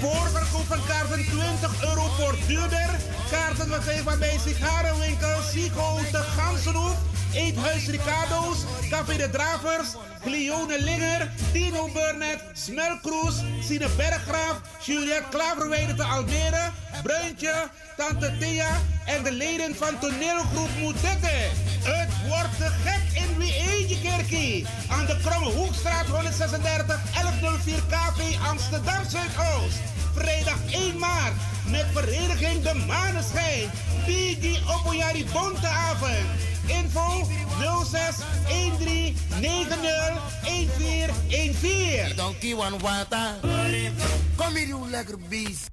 Voorverkoop 0.00 0.66
van 0.66 0.80
kaarten 0.86 1.24
20 1.24 1.84
euro 1.84 2.02
voor 2.18 2.34
duurder. 2.46 2.90
Kaarten 3.30 3.66
verkrijgbaar 3.68 4.18
bij 4.18 4.38
sigarenwinkel 4.44 5.42
Sigo 5.52 5.98
de 6.10 6.22
Gansenhoef. 6.36 6.96
Eethuis 7.34 7.86
Ricardo's, 7.86 8.64
Café 8.90 9.16
de 9.16 9.30
Dravers, 9.30 9.96
Glione 10.24 10.78
Linger, 10.82 11.30
Dino 11.52 11.88
Burnett, 11.92 12.40
Smelkroes, 12.52 13.42
Sine 13.60 13.88
Berggraaf, 13.96 14.60
Juliette 14.80 15.28
Klaverweide 15.30 15.94
te 15.94 16.02
Almere, 16.02 16.70
Bruintje, 17.02 17.70
Tante 17.96 18.36
Thea 18.38 18.80
en 19.06 19.22
de 19.22 19.32
leden 19.32 19.76
van 19.76 19.98
toneelgroep 19.98 20.68
Moetette. 20.78 21.50
Het 21.82 22.10
wordt 22.28 22.72
gek 22.84 23.22
in 23.22 23.38
Wiegekerkie. 23.38 24.66
Aan 24.88 25.06
de 25.06 25.16
Kromme 25.24 25.50
Hoekstraat 25.50 26.06
136 26.06 27.00
1104 27.12 27.82
KV 27.88 28.38
Amsterdam 28.48 29.02
Zuidoost. 29.08 29.78
Vrijdag 30.14 30.58
1 30.70 30.98
maart 30.98 31.34
met 31.66 31.86
vereniging 31.92 32.62
De 32.62 32.74
Maneschijn. 32.86 33.70
Bigi 34.06 34.58
Opoyari 34.68 35.26
Bonteavond. 35.32 36.51
Info 36.66 37.26
06 37.84 38.22
13 38.48 39.14
90 39.40 39.76
1414. 40.44 42.16
Donkey 42.16 42.54
one 42.54 42.78
water. 42.78 43.34
Kom 44.36 44.54
hier, 44.54 44.66
you 44.66 44.88
lekker 44.90 45.18
beest. 45.28 45.70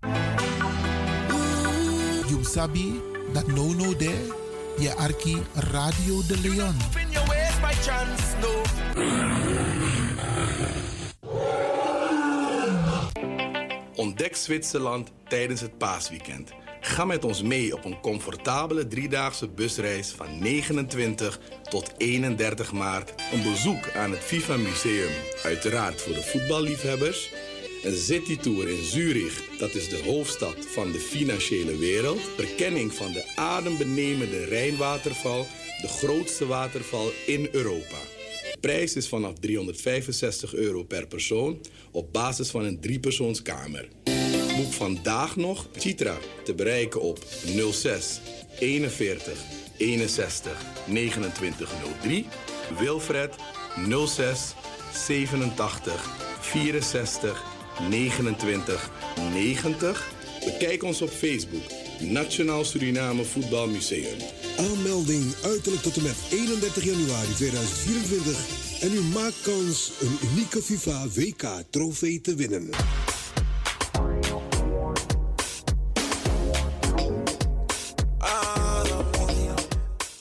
You 2.28 2.44
sabi 2.44 3.02
dat 3.34 3.48
no 3.48 3.74
no 3.74 3.96
there, 3.96 4.34
je 4.80 4.96
arki 4.96 5.38
Radio 5.54 6.22
de 6.28 6.38
Leon. 6.38 6.76
In 7.02 7.12
your 7.12 7.28
ways 7.28 7.60
by 7.62 7.74
chance, 7.82 8.24
no. 8.42 8.62
Ontdek 13.96 14.36
Zwitserland 14.36 15.12
tijdens 15.28 15.62
het 15.62 15.78
paasweekend. 15.78 16.52
Ga 16.82 17.06
met 17.06 17.26
ons 17.26 17.42
mee 17.42 17.74
op 17.74 17.86
een 17.86 18.00
comfortabele 18.00 18.88
driedaagse 18.88 19.48
busreis 19.48 20.10
van 20.10 20.40
29 20.40 21.40
tot 21.70 21.92
31 21.98 22.72
maart. 22.72 23.14
Een 23.34 23.44
bezoek 23.44 23.92
aan 23.96 24.12
het 24.12 24.20
FIFA 24.20 24.58
Museum, 24.58 25.12
uiteraard 25.44 26.02
voor 26.02 26.14
de 26.14 26.22
voetballiefhebbers. 26.24 27.32
Een 27.84 27.98
citytour 27.98 28.70
in 28.70 28.84
Zurich, 28.84 29.58
dat 29.58 29.74
is 29.74 29.90
de 29.90 30.04
hoofdstad 30.06 30.56
van 30.68 30.92
de 30.92 31.00
financiële 31.00 31.78
wereld. 31.78 32.20
Verkenning 32.36 32.94
van 32.94 33.12
de 33.12 33.32
adembenemende 33.36 34.46
Rijnwaterval, 34.46 35.48
de 35.82 35.88
grootste 35.88 36.46
waterval 36.46 37.12
in 37.26 37.50
Europa. 37.52 37.98
De 38.52 38.58
prijs 38.60 38.96
is 38.96 39.08
vanaf 39.08 39.34
365 39.40 40.54
euro 40.54 40.84
per 40.84 41.08
persoon 41.08 41.62
op 41.92 42.14
basis 42.14 42.50
van 42.50 42.64
een 42.64 42.80
driepersoonskamer. 42.80 43.88
Boek 44.60 44.74
vandaag 44.74 45.36
nog 45.36 45.68
Citra 45.78 46.18
te 46.44 46.54
bereiken 46.54 47.02
op 47.02 47.20
06 47.72 48.22
41 48.60 49.34
61 49.78 50.62
2903. 50.86 52.26
Wilfred 52.80 53.36
06 54.06 54.54
87 54.94 56.10
64 56.40 57.44
29 57.90 58.92
90. 59.34 60.12
Bekijk 60.46 60.84
ons 60.84 61.02
op 61.02 61.10
Facebook. 61.10 61.64
Nationaal 62.00 62.66
Suriname 62.66 63.24
Voetbalmuseum. 63.24 64.18
Aanmelding 64.58 65.34
uiterlijk 65.44 65.82
tot 65.82 65.98
en 65.98 66.04
met 66.04 66.18
31 66.32 66.84
januari 66.84 67.34
2024. 67.34 68.82
En 68.82 68.94
u 68.94 69.02
maakt 69.02 69.42
kans 69.42 69.92
een 70.02 70.18
unieke 70.32 70.62
FIFA 70.62 71.08
WK 71.14 71.64
trofee 71.70 72.22
te 72.22 72.36
winnen. 72.36 72.70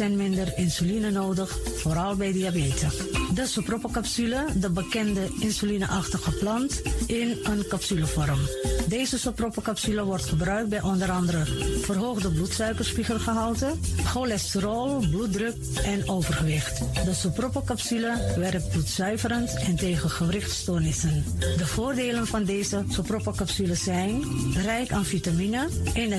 40% 0.03 0.11
minder 0.17 0.53
insuline 0.57 1.11
nodig, 1.11 1.59
vooral 1.77 2.17
bij 2.17 2.33
diabetes. 2.33 2.97
De 3.35 3.47
soproppencapsule, 3.47 4.45
de 4.55 4.71
bekende 4.71 5.29
insulineachtige 5.41 6.31
plant, 6.31 6.83
in 7.07 7.39
een 7.43 7.65
capsulevorm. 7.69 8.39
Deze 8.89 9.19
soproppencapsule 9.19 10.05
wordt 10.05 10.25
gebruikt 10.25 10.69
bij 10.69 10.83
onder 10.83 11.11
andere 11.11 11.45
verhoogde 11.83 12.31
bloedsuikerspiegelgehalte, 12.31 13.71
cholesterol, 14.05 14.99
bloeddruk 15.11 15.57
en 15.85 16.09
overgewicht. 16.09 16.79
De 17.05 17.15
soproppencapsule 17.15 18.35
werkt 18.37 18.71
bloedzuiverend 18.71 19.55
en 19.55 19.77
tegen 19.77 20.11
gewrichtstoornissen. 20.11 21.25
De 21.57 21.67
voordelen 21.67 22.27
van 22.27 22.45
deze 22.45 22.85
soproppencapsules 22.89 23.83
zijn 23.83 24.23
rijk 24.55 24.93
aan 24.93 25.05
vitamine, 25.05 25.69
energie 25.95 26.19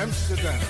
Amsterdam. 0.00 0.60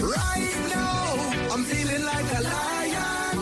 Right 0.00 0.56
now, 0.72 1.04
I'm 1.52 1.62
feeling 1.68 2.00
like 2.00 2.28
a 2.32 2.40
lion. 2.40 3.36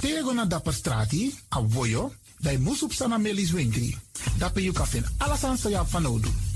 Tego 0.00 0.32
na 0.32 0.48
dapper 0.48 0.72
strati, 0.72 1.28
a 1.52 1.60
voyo, 1.60 2.16
dai 2.40 2.56
musup 2.56 2.96
sana 2.96 3.18
melis 3.18 3.52
winkri. 3.52 3.92
Dapper 4.40 4.64
you 4.64 4.72
kafin 4.72 5.04
alasan 5.20 5.60
sa 5.60 5.68
ya 5.68 5.84
fanodu. 5.84 6.49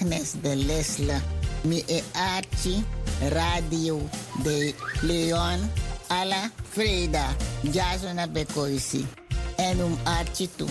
De 0.00 0.56
Lesle, 0.56 1.20
mi 1.62 1.84
e 1.86 2.02
Archie, 2.14 2.82
Radio 3.28 4.00
de 4.42 4.74
Leon, 5.02 5.70
Ala 6.08 6.50
Freda, 6.70 7.36
Jazona 7.70 8.26
Bekoisi, 8.26 9.06
en 9.58 9.84
um 9.84 9.98
Archie 10.04 10.48
toe. 10.56 10.68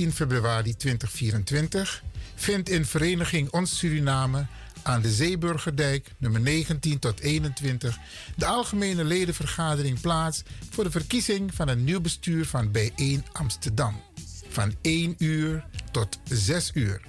Zondag 0.00 0.18
18 0.18 0.26
februari 0.26 0.76
2024 0.76 2.02
vindt 2.34 2.68
in 2.68 2.84
Vereniging 2.84 3.50
Ons 3.50 3.78
Suriname 3.78 4.46
aan 4.82 5.00
de 5.00 5.12
Zeeburgerdijk, 5.12 6.12
nummer 6.18 6.40
19 6.40 6.98
tot 6.98 7.20
21, 7.20 7.98
de 8.36 8.46
algemene 8.46 9.04
ledenvergadering 9.04 10.00
plaats 10.00 10.42
voor 10.70 10.84
de 10.84 10.90
verkiezing 10.90 11.54
van 11.54 11.68
een 11.68 11.84
nieuw 11.84 12.00
bestuur 12.00 12.46
van 12.46 12.70
Bijeen 12.70 13.24
Amsterdam. 13.32 14.00
Van 14.48 14.74
1 14.80 15.14
uur 15.18 15.64
tot 15.90 16.18
6 16.24 16.70
uur. 16.74 17.00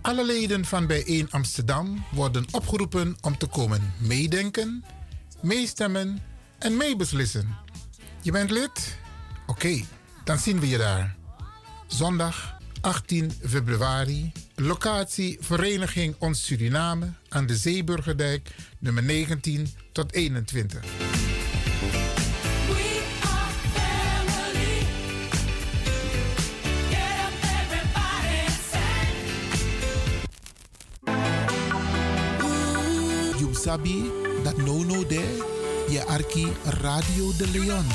Alle 0.00 0.24
leden 0.24 0.64
van 0.64 0.86
Bijeen 0.86 1.30
Amsterdam 1.30 2.04
worden 2.12 2.46
opgeroepen 2.50 3.16
om 3.20 3.38
te 3.38 3.46
komen 3.46 3.92
meedenken, 3.98 4.84
meestemmen 5.40 6.22
en 6.58 6.76
meebeslissen. 6.76 7.56
Je 8.22 8.32
bent 8.32 8.50
lid? 8.50 8.98
Oké, 9.46 9.84
dan 10.24 10.38
zien 10.38 10.60
we 10.60 10.68
je 10.68 10.78
daar. 10.78 11.23
Zondag 11.94 12.56
18 12.80 13.32
februari. 13.44 14.32
Locatie 14.54 15.38
Vereniging 15.40 16.14
Ons 16.18 16.44
Suriname 16.46 17.12
aan 17.28 17.46
de 17.46 17.56
Zeeburgerdijk, 17.56 18.54
nummer 18.78 19.02
19 19.02 19.68
tot 19.92 20.12
21. 20.12 20.82
You 33.38 33.54
sabi 33.54 34.10
that 34.42 34.56
no 34.56 34.82
no 34.82 35.06
there, 35.06 35.44
je 35.88 36.04
arki 36.06 36.46
Radio 36.64 37.32
de 37.36 37.48
Leon. 37.52 37.86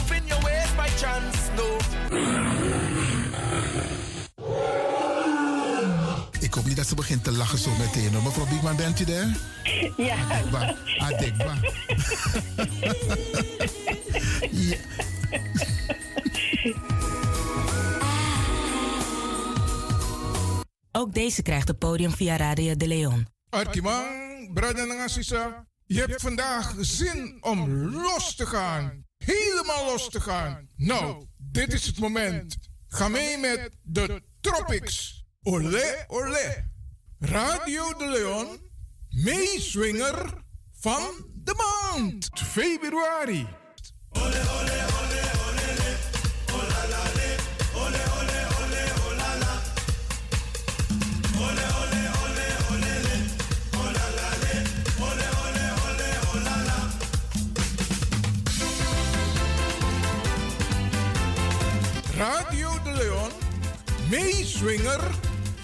Ik 6.39 6.53
hoop 6.53 6.65
niet 6.65 6.75
dat 6.75 6.87
ze 6.87 6.95
begint 6.95 7.23
te 7.23 7.31
lachen 7.31 7.57
zo 7.57 7.71
meteen. 7.77 8.13
hoor. 8.13 8.23
Mevrouw 8.23 8.45
Biekman, 8.47 8.75
bent 8.75 8.99
u 8.99 9.05
daar? 9.05 9.27
Ja. 9.97 10.15
Adekba. 10.15 10.75
Adekba. 10.97 11.57
ja. 14.69 14.77
Ook 20.91 21.13
deze 21.13 21.41
krijgt 21.41 21.67
het 21.67 21.77
podium 21.79 22.11
via 22.11 22.37
Radio 22.37 22.75
de 22.75 22.87
Leon. 22.87 23.27
Arkimang, 23.49 24.53
brada 24.53 24.81
en 24.81 24.99
assisa, 24.99 25.65
je 25.85 25.99
hebt 25.99 26.21
vandaag 26.21 26.73
zin 26.79 27.37
om 27.41 27.69
los 27.91 28.35
te 28.35 28.45
gaan. 28.45 29.05
Helemaal 29.17 29.85
los 29.85 30.09
te 30.09 30.21
gaan. 30.21 30.67
Nou, 30.75 31.25
dit 31.37 31.73
is 31.73 31.85
het 31.85 31.99
moment. 31.99 32.57
Ga 32.89 33.07
mee 33.07 33.37
met 33.37 33.69
de 33.81 34.21
Tropics. 34.41 35.25
Olé, 35.43 36.05
olé. 36.07 36.67
Radio 37.19 37.93
de 37.97 38.07
Leon, 38.07 38.59
meeswinger 39.09 40.33
van 40.79 41.25
de 41.43 41.53
maand. 41.55 42.29
Februari. 42.33 43.47
Radio 44.13 44.27
de 44.29 44.37
Leon, 62.17 62.58
meeswinger 64.09 65.01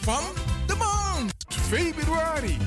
van 0.01 0.23
de 0.67 0.75
maand. 0.75 1.33
Februari. 1.47 2.57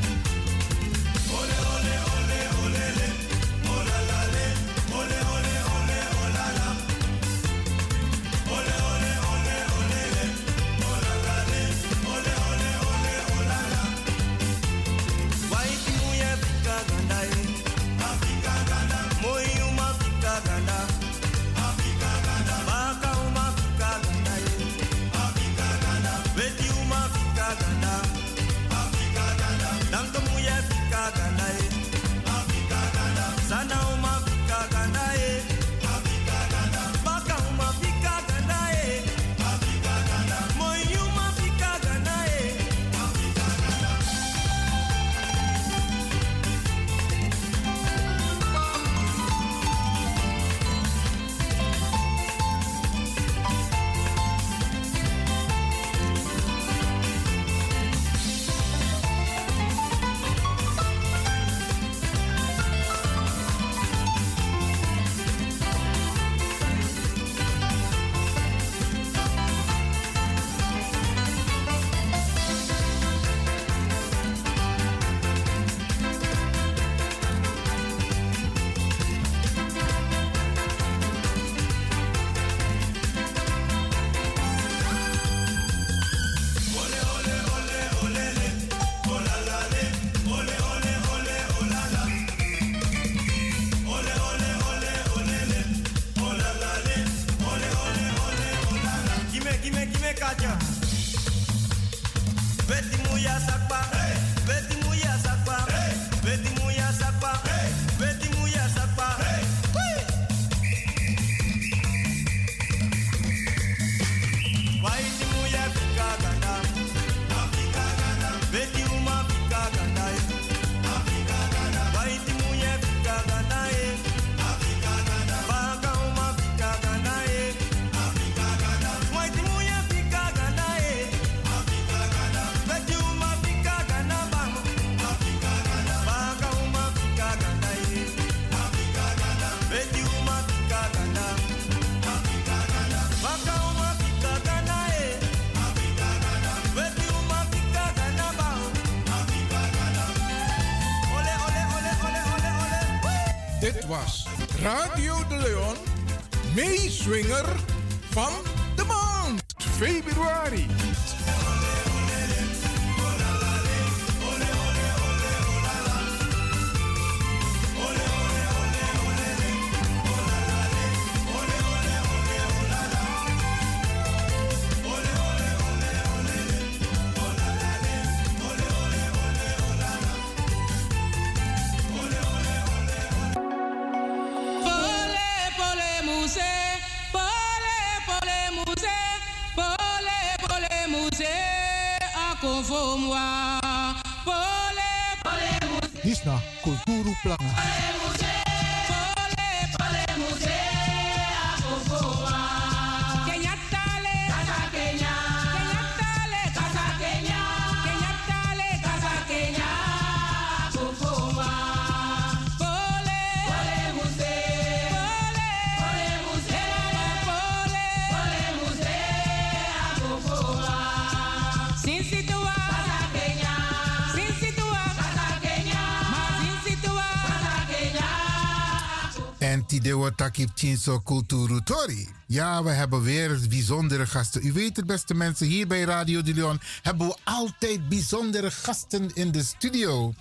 Takip 230.19 230.51
Chinso 230.55 230.99
Kulturu 230.99 231.61
Tori. 231.63 232.09
Ja, 232.27 232.63
we 232.63 232.71
hebben 232.71 233.03
weer 233.03 233.39
bijzondere 233.49 234.07
gasten. 234.07 234.47
U 234.47 234.53
weet 234.53 234.77
het, 234.77 234.87
beste 234.87 235.15
mensen, 235.15 235.47
hier 235.47 235.67
bij 235.67 235.83
Radio 235.83 236.23
de 236.23 236.35
Leon 236.35 236.61
hebben 236.83 237.07
we 237.07 237.17
altijd 237.25 237.89
bijzondere 237.89 238.51
gasten 238.51 239.11
in 239.15 239.31
de 239.31 239.43
studio. 239.43 240.15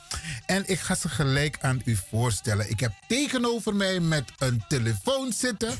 En 0.46 0.64
ik 0.68 0.80
ga 0.80 0.96
ze 0.96 1.10
gelijk 1.10 1.58
aan 1.62 1.82
u 1.86 1.98
voorstellen. 2.10 2.70
Ik 2.70 2.80
heb 2.80 2.94
tegenover 3.08 3.76
mij 3.76 4.00
met 4.00 4.32
een 4.38 4.64
telefoon 4.68 5.34
zitten. 5.34 5.74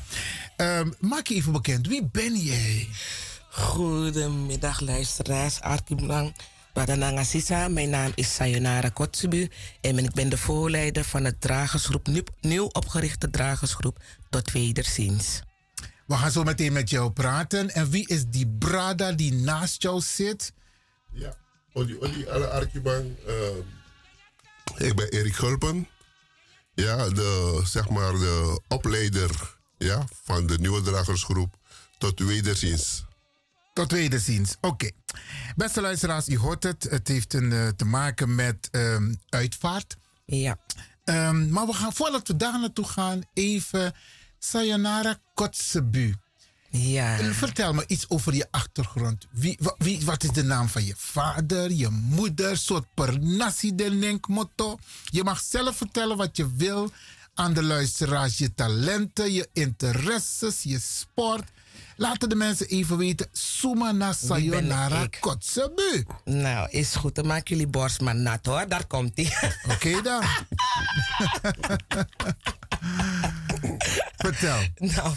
Ehm, 0.56 0.90
maak 1.00 1.28
je 1.28 1.36
even 1.36 1.52
bekend, 1.52 1.88
wie 1.88 2.10
ben 2.12 2.36
jij? 2.36 2.90
Goedemiddag 3.50 4.80
luisteraars, 4.80 5.62
Arkiblang. 5.62 6.34
Badananga 6.78 7.24
Sisa, 7.24 7.68
mijn 7.68 7.90
naam 7.90 8.12
is 8.16 8.36
Sayonara 8.36 8.90
Kotsubu 8.90 9.50
en 9.82 9.98
ik 9.98 10.14
ben 10.14 10.30
de 10.30 10.38
voorleider 10.38 11.04
van 11.04 11.24
het 11.24 11.42
dragersgroep, 11.42 12.30
nieuw, 12.42 12.66
opgerichte 12.66 13.30
dragersgroep 13.30 14.00
Tot 14.30 14.52
Wederziens. 14.52 15.42
We 16.06 16.16
gaan 16.16 16.32
zo 16.32 16.44
meteen 16.44 16.74
met 16.74 16.90
jou 16.90 17.12
praten. 17.12 17.70
En 17.70 17.90
wie 17.90 18.08
is 18.08 18.26
die 18.26 18.48
brada 18.60 19.12
die 19.12 19.34
naast 19.34 19.82
jou 19.82 20.02
zit? 20.02 20.54
Ja, 21.12 21.36
Oli 21.74 21.98
Oli 22.00 22.28
alle 22.28 22.50
Arkibang. 22.50 23.16
ik 24.78 24.96
ben 24.96 25.10
Erik 25.10 25.36
Gulpen. 25.36 25.88
Ja, 26.74 27.10
de, 27.10 27.62
zeg 27.66 27.90
maar 27.90 28.12
de 28.12 28.62
opleider 28.68 29.58
ja, 29.78 30.06
van 30.24 30.48
de 30.48 30.60
nieuwe 30.60 30.82
dragersgroep 30.82 31.56
Tot 31.98 32.20
Wederziens. 32.20 33.07
Tot 33.78 33.92
wederziens. 33.92 34.56
Oké. 34.62 34.90
Beste 35.56 35.82
luisteraars, 35.82 36.28
u 36.28 36.38
hoort 36.38 36.64
het. 36.64 36.88
Het 36.90 37.08
heeft 37.08 37.34
een, 37.34 37.52
uh, 37.52 37.68
te 37.68 37.86
maken 37.86 38.36
met 38.36 38.70
um, 38.72 39.20
uitvaart. 39.30 39.96
Ja. 40.26 40.58
Um, 41.06 41.50
maar 41.50 41.66
we 41.66 41.74
gaan, 41.74 41.94
voordat 41.94 42.28
we 42.28 42.36
daar 42.36 42.60
naartoe 42.60 42.86
gaan, 42.86 43.22
even 43.34 43.94
Sayonara 44.40 45.20
Kotzebu. 45.34 46.16
Ja. 46.70 47.34
Vertel 47.34 47.74
me 47.74 47.84
iets 47.88 48.10
over 48.10 48.34
je 48.34 48.48
achtergrond. 48.52 49.28
Wie, 49.32 49.60
wie, 49.78 50.06
wat 50.06 50.24
is 50.24 50.32
de 50.32 50.44
naam 50.44 50.70
van 50.70 50.86
je 50.86 50.94
vader, 50.98 51.72
je 51.72 51.90
moeder, 51.90 52.58
soort 52.58 52.86
per 52.94 53.20
nasi 53.20 53.76
del 53.76 54.20
motto? 54.28 54.78
Je 55.04 55.24
mag 55.24 55.40
zelf 55.40 55.78
vertellen 55.78 56.18
wat 56.18 56.38
je 56.38 56.56
wil 56.56 56.92
aan 57.34 57.54
de 57.54 57.64
luisteraars. 57.64 58.38
Je 58.38 58.54
talenten, 58.54 59.34
je 59.34 59.50
interesses, 59.54 60.64
je 60.64 60.80
sport. 60.80 61.50
Laten 61.96 62.30
de 62.30 62.36
mensen 62.36 62.68
even 62.68 62.98
weten. 62.98 63.28
Suma 63.32 63.92
na 63.92 64.14
sayonara 64.14 65.08
kotsebu. 65.20 66.06
Nou, 66.26 66.70
is 66.70 66.96
goed. 66.96 67.16
Dan 67.16 67.28
maken 67.28 67.56
jullie 67.56 67.68
borst 67.72 68.02
maar 68.02 68.16
nat 68.16 68.46
hoor. 68.46 68.68
Daar 68.68 68.86
komt 68.86 69.12
hij. 69.16 69.26
Oké 69.64 69.88
okay, 69.88 70.02
dan. 70.02 70.24
Vertel. 74.18 74.60
Nou, 74.76 75.16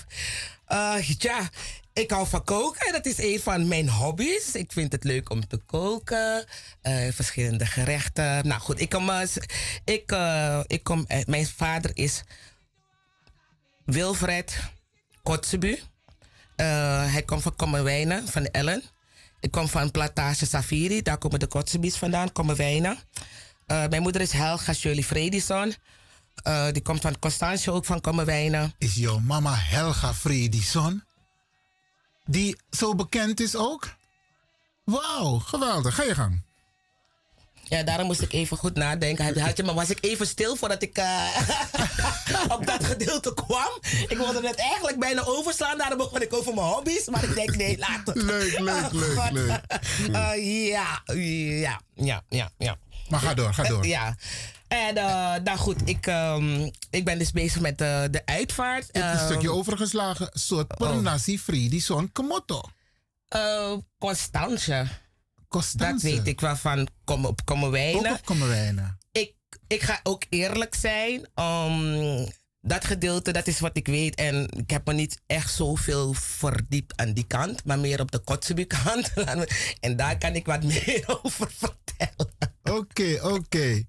uh, 0.68 1.08
ja. 1.18 1.48
Ik 1.92 2.10
hou 2.10 2.26
van 2.26 2.44
koken. 2.44 2.92
Dat 2.92 3.06
is 3.06 3.18
een 3.18 3.40
van 3.40 3.68
mijn 3.68 3.88
hobby's. 3.88 4.54
Ik 4.54 4.72
vind 4.72 4.92
het 4.92 5.04
leuk 5.04 5.30
om 5.30 5.46
te 5.46 5.56
koken. 5.56 6.44
Uh, 6.82 7.12
verschillende 7.12 7.66
gerechten. 7.66 8.46
Nou 8.46 8.60
goed, 8.60 8.80
ik 8.80 8.88
kom... 8.88 9.08
Uh, 9.08 9.20
ik, 9.84 10.14
ik 10.66 10.82
kom 10.82 11.06
mijn 11.26 11.46
vader 11.46 11.90
is 11.94 12.22
Wilfred 13.84 14.58
Kotzebu. 15.22 15.78
Uh, 16.60 17.12
hij 17.12 17.22
komt 17.22 17.42
van 17.42 17.56
Kommerwijnen, 17.56 18.28
van 18.28 18.44
Ellen. 18.44 18.82
Ik 19.40 19.50
kom 19.50 19.68
van 19.68 19.90
Plantage 19.90 20.46
Safiri, 20.46 21.02
daar 21.02 21.18
komen 21.18 21.38
de 21.38 21.46
Kotzebies 21.46 21.96
vandaan, 21.96 22.32
Kommerwijnen. 22.32 22.98
Uh, 23.66 23.86
mijn 23.86 24.02
moeder 24.02 24.20
is 24.20 24.32
Helga 24.32 24.72
Shirley 24.72 25.02
Fredison. 25.02 25.74
Uh, 26.46 26.70
die 26.72 26.82
komt 26.82 27.00
van 27.00 27.18
Constantio, 27.18 27.74
ook 27.74 27.84
van 27.84 28.00
Kommerwijnen. 28.00 28.74
Is 28.78 28.94
jouw 28.94 29.18
mama 29.18 29.54
Helga 29.54 30.14
Fredison? 30.14 31.04
Die 32.24 32.56
zo 32.70 32.94
bekend 32.94 33.40
is 33.40 33.56
ook? 33.56 33.94
Wauw, 34.84 35.38
geweldig. 35.38 35.94
Ga 35.94 36.02
je 36.02 36.14
gang. 36.14 36.42
Ja, 37.70 37.82
daarom 37.82 38.06
moest 38.06 38.20
ik 38.20 38.32
even 38.32 38.56
goed 38.56 38.74
nadenken. 38.74 39.40
Had 39.40 39.56
je, 39.56 39.62
maar 39.62 39.74
was 39.74 39.90
ik 39.90 39.98
even 40.00 40.26
stil 40.26 40.56
voordat 40.56 40.82
ik 40.82 40.98
uh, 40.98 41.36
op 42.56 42.66
dat 42.66 42.84
gedeelte 42.84 43.34
kwam. 43.34 43.70
Ik 44.08 44.16
wilde 44.16 44.46
het 44.46 44.56
eigenlijk 44.56 44.98
bijna 44.98 45.22
overslaan. 45.24 45.78
Daarom 45.78 45.98
begon 45.98 46.22
ik 46.22 46.34
over 46.34 46.54
mijn 46.54 46.66
hobby's. 46.66 47.08
Maar 47.08 47.24
ik 47.24 47.34
denk, 47.34 47.56
nee, 47.56 47.78
laat 47.78 48.06
het. 48.06 48.22
Leuk, 48.22 48.58
leuk, 48.58 48.92
leuk, 48.92 49.30
leuk. 49.30 49.60
Uh, 50.10 50.68
ja, 50.72 51.02
ja, 51.14 51.80
ja, 51.94 52.22
ja, 52.28 52.50
ja. 52.58 52.76
Maar 53.08 53.20
ga 53.20 53.34
door, 53.34 53.54
ga 53.54 53.62
door. 53.62 53.86
ja. 53.86 54.16
En 54.68 54.96
uh, 54.96 55.34
nou 55.44 55.58
goed, 55.58 55.76
ik, 55.84 56.06
um, 56.06 56.70
ik 56.90 57.04
ben 57.04 57.18
dus 57.18 57.30
bezig 57.30 57.60
met 57.60 57.78
de, 57.78 58.08
de 58.10 58.26
uitvaart. 58.26 58.88
Je 58.92 59.02
hebt 59.02 59.20
een 59.20 59.26
stukje 59.26 59.52
overgeslagen. 59.52 60.28
soort 60.32 60.76
Pernasi 60.76 61.32
oh. 61.32 61.38
Fridison 61.38 62.12
Komoto. 62.12 62.62
Uh, 63.36 63.72
Constance. 63.98 64.86
Constance. 65.50 65.92
Dat 65.92 66.16
weet 66.16 66.26
ik 66.26 66.40
wel 66.40 66.56
van 66.56 66.88
kom 67.04 67.24
op 67.26 67.44
Kommerwijnen. 67.44 68.12
Ook 68.12 68.30
op. 68.30 68.94
Ik, 69.12 69.34
ik 69.66 69.82
ga 69.82 70.00
ook 70.02 70.24
eerlijk 70.28 70.74
zijn. 70.74 71.28
Um, 71.34 72.28
dat 72.60 72.84
gedeelte, 72.84 73.32
dat 73.32 73.46
is 73.46 73.60
wat 73.60 73.76
ik 73.76 73.86
weet. 73.86 74.14
En 74.14 74.48
ik 74.56 74.70
heb 74.70 74.86
me 74.86 74.92
niet 74.92 75.20
echt 75.26 75.54
zoveel 75.54 76.12
verdiept 76.12 76.96
aan 76.96 77.12
die 77.12 77.26
kant. 77.26 77.64
Maar 77.64 77.78
meer 77.78 78.00
op 78.00 78.10
de 78.10 78.18
Kotzebu 78.18 78.64
kant. 78.64 79.12
en 79.80 79.96
daar 79.96 80.18
kan 80.18 80.34
ik 80.34 80.46
wat 80.46 80.62
meer 80.72 81.20
over 81.22 81.50
vertellen. 81.50 82.34
Oké, 82.62 82.72
okay, 82.72 83.14
oké. 83.14 83.34
Okay. 83.34 83.86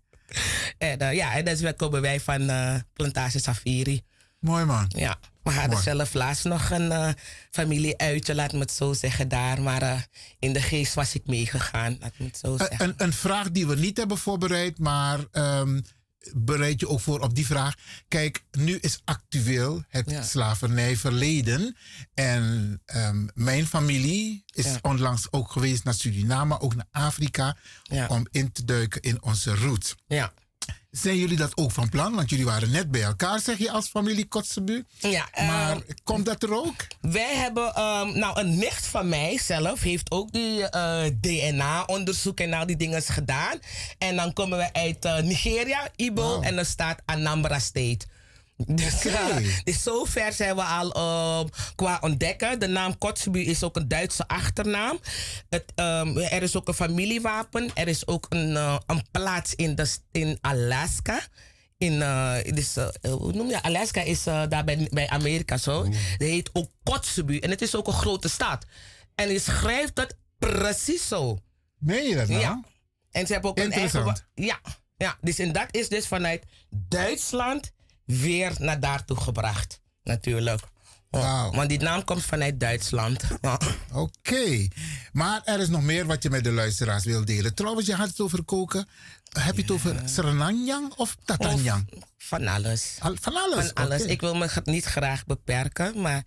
En 0.78 1.02
uh, 1.02 1.14
ja, 1.14 1.34
en 1.34 1.46
dat 1.46 1.54
is 1.54 1.62
waar 1.62 1.74
komen 1.74 2.02
wij 2.02 2.20
van 2.20 2.42
uh, 2.42 2.76
Plantage 2.94 3.40
Safiri. 3.40 4.02
Mooi 4.42 4.66
man. 4.66 4.86
Ja. 4.88 5.20
We 5.44 5.52
hadden 5.52 5.72
Mooi. 5.72 5.84
zelf 5.84 6.14
laatst 6.14 6.44
nog 6.44 6.70
een 6.70 6.92
uh, 6.92 7.10
familieuitje, 7.52 8.36
laat 8.36 8.54
me 8.54 8.60
het 8.60 8.72
zo 8.72 8.94
zeggen, 8.94 9.28
daar. 9.28 9.62
Maar 9.62 9.84
uh, 9.84 10.02
in 10.40 10.54
de 10.54 10.62
geest 10.62 10.94
was 10.94 11.16
ik 11.16 11.26
meegegaan, 11.26 11.98
laat 12.00 12.14
me 12.18 12.26
het 12.26 12.38
zo 12.38 12.58
zeggen. 12.58 12.80
Een, 12.80 12.94
een 12.98 13.14
vraag 13.14 13.52
die 13.52 13.68
we 13.68 13.76
niet 13.76 13.98
hebben 13.98 14.18
voorbereid, 14.18 14.80
maar 14.80 15.20
um, 15.32 15.82
bereid 16.34 16.80
je 16.80 16.88
ook 16.88 17.00
voor 17.00 17.20
op 17.20 17.36
die 17.36 17.46
vraag. 17.46 17.76
Kijk, 18.08 18.44
nu 18.52 18.78
is 18.78 19.02
actueel 19.06 19.84
het 19.88 20.10
ja. 20.10 20.24
slavernijverleden. 20.24 21.76
En 22.14 22.82
um, 22.96 23.30
mijn 23.34 23.68
familie 23.68 24.44
is 24.54 24.66
ja. 24.66 24.80
onlangs 24.82 25.32
ook 25.32 25.52
geweest 25.52 25.84
naar 25.84 25.94
Suriname, 25.94 26.60
ook 26.60 26.76
naar 26.76 26.88
Afrika, 26.92 27.58
ja. 27.84 28.08
om 28.08 28.28
in 28.32 28.52
te 28.52 28.66
duiken 28.66 29.02
in 29.02 29.24
onze 29.24 29.56
roots. 29.56 29.96
Ja. 30.08 30.34
Zijn 30.92 31.18
jullie 31.18 31.38
dat 31.38 31.58
ook 31.58 31.72
van 31.72 31.90
plan? 31.90 32.16
Want 32.16 32.30
jullie 32.30 32.46
waren 32.46 32.72
net 32.72 32.92
bij 32.92 33.02
elkaar, 33.02 33.40
zeg 33.40 33.58
je, 33.58 33.72
als 33.72 33.88
familie 33.88 34.28
Kotzebu. 34.28 34.86
Ja. 35.00 35.30
Maar 35.36 35.76
uh, 35.76 35.82
komt 36.04 36.26
dat 36.26 36.44
er 36.44 36.54
ook? 36.54 36.88
Wij 37.02 37.36
hebben, 37.36 37.82
um, 37.82 38.18
nou, 38.18 38.40
een 38.40 38.58
nicht 38.58 38.86
van 38.86 39.10
mij 39.10 39.38
zelf 39.38 39.82
heeft 39.82 40.12
ook 40.12 40.32
die 40.32 40.60
uh, 40.60 41.04
DNA-onderzoek 41.22 42.40
en 42.40 42.54
al 42.54 42.66
die 42.66 42.78
dingen 42.78 43.02
gedaan. 43.02 43.60
En 43.98 44.16
dan 44.16 44.34
komen 44.34 44.58
we 44.58 44.74
uit 44.74 45.06
uh, 45.06 45.20
Nigeria, 45.20 45.90
Ibo, 45.96 46.22
wow. 46.22 46.46
en 46.46 46.56
dan 46.56 46.66
staat 46.66 47.02
Anambra 47.06 47.60
State. 47.60 48.06
Dus, 48.68 49.06
okay. 49.06 49.42
uh, 49.42 49.58
dus 49.64 49.84
zover 49.84 50.34
zijn 50.34 50.56
we 50.56 50.64
al 50.64 50.98
uh, 50.98 51.50
qua 51.76 51.98
ontdekken. 52.02 52.60
De 52.60 52.68
naam 52.68 52.98
Kotzebue 52.98 53.44
is 53.44 53.64
ook 53.64 53.76
een 53.76 53.88
Duitse 53.88 54.28
achternaam. 54.28 55.00
Het, 55.50 55.64
um, 55.76 56.18
er 56.18 56.44
is 56.44 56.56
ook 56.56 56.68
een 56.68 56.74
familiewapen. 56.74 57.72
Er 57.74 57.88
is 57.88 58.08
ook 58.08 58.26
een, 58.30 58.52
uh, 58.52 58.78
een 58.86 59.06
plaats 59.12 59.56
in, 59.56 59.76
de, 59.76 59.96
in 60.12 60.38
Alaska. 60.42 61.20
In, 61.78 62.00
dus, 62.54 62.76
hoe 63.02 63.34
noem 63.34 63.50
je 63.50 63.64
Alaska 63.64 64.02
is 64.02 64.24
daar 64.24 64.64
bij, 64.64 64.88
bij 64.92 65.10
Amerika 65.10 65.58
zo. 65.58 65.84
Mm. 65.84 65.92
Dat 65.92 66.28
heet 66.28 66.50
ook 66.54 66.70
Kotzebue. 66.84 67.42
En 67.42 67.50
het 67.50 67.62
is 67.62 67.76
ook 67.76 67.88
een 67.88 67.94
grote 67.94 68.30
stad. 68.30 68.66
En 69.16 69.30
je 69.30 69.40
schrijft 69.40 69.96
dat 69.96 70.16
precies 70.40 71.08
zo. 71.08 71.40
Meen 71.78 72.04
je 72.04 72.16
dat 72.16 72.28
nou? 72.28 72.42
Ja. 72.42 72.62
En 73.12 73.28
ze 73.28 73.34
hebben 73.34 73.52
ook 73.52 73.60
een 73.60 73.72
eigen... 73.72 74.16
Ja, 74.34 74.60
ja. 74.98 75.18
Dus 75.22 75.40
en 75.40 75.52
dat 75.52 75.68
is 75.72 75.90
dus 75.90 76.08
vanuit 76.08 76.44
Duitsland 76.70 77.72
weer 78.20 78.54
naar 78.60 78.80
daartoe 78.80 79.18
gebracht. 79.18 79.82
Natuurlijk. 80.04 80.62
Oh, 81.12 81.56
Want 81.56 81.70
die 81.70 81.80
naam 81.80 82.04
komt 82.04 82.24
vanuit 82.24 82.60
Duitsland. 82.60 83.24
Oké. 83.94 84.68
Maar 85.12 85.42
er 85.44 85.60
is 85.60 85.68
nog 85.68 85.82
meer 85.82 86.06
wat 86.06 86.24
je 86.24 86.30
met 86.30 86.44
de 86.44 86.52
luisteraars 86.52 87.04
wil 87.04 87.26
delen. 87.26 87.54
Trouwens, 87.56 87.88
je 87.88 87.96
had 87.96 88.08
het 88.08 88.20
over 88.20 88.44
koken. 88.44 88.88
Heb 89.40 89.56
je 89.56 89.62
het 89.62 89.72
over 89.72 90.02
Srenanjang 90.06 90.94
of 90.94 91.16
Tatanjang? 91.26 91.90
Van 92.18 92.48
alles. 92.48 92.98
van 93.00 93.36
alles? 93.36 93.66
Van 93.66 93.74
alles. 93.74 94.02
Ik 94.02 94.22
wil 94.22 94.36
me 94.36 94.62
niet 94.64 94.86
graag 94.86 95.26
beperken, 95.26 96.02
maar 96.02 96.24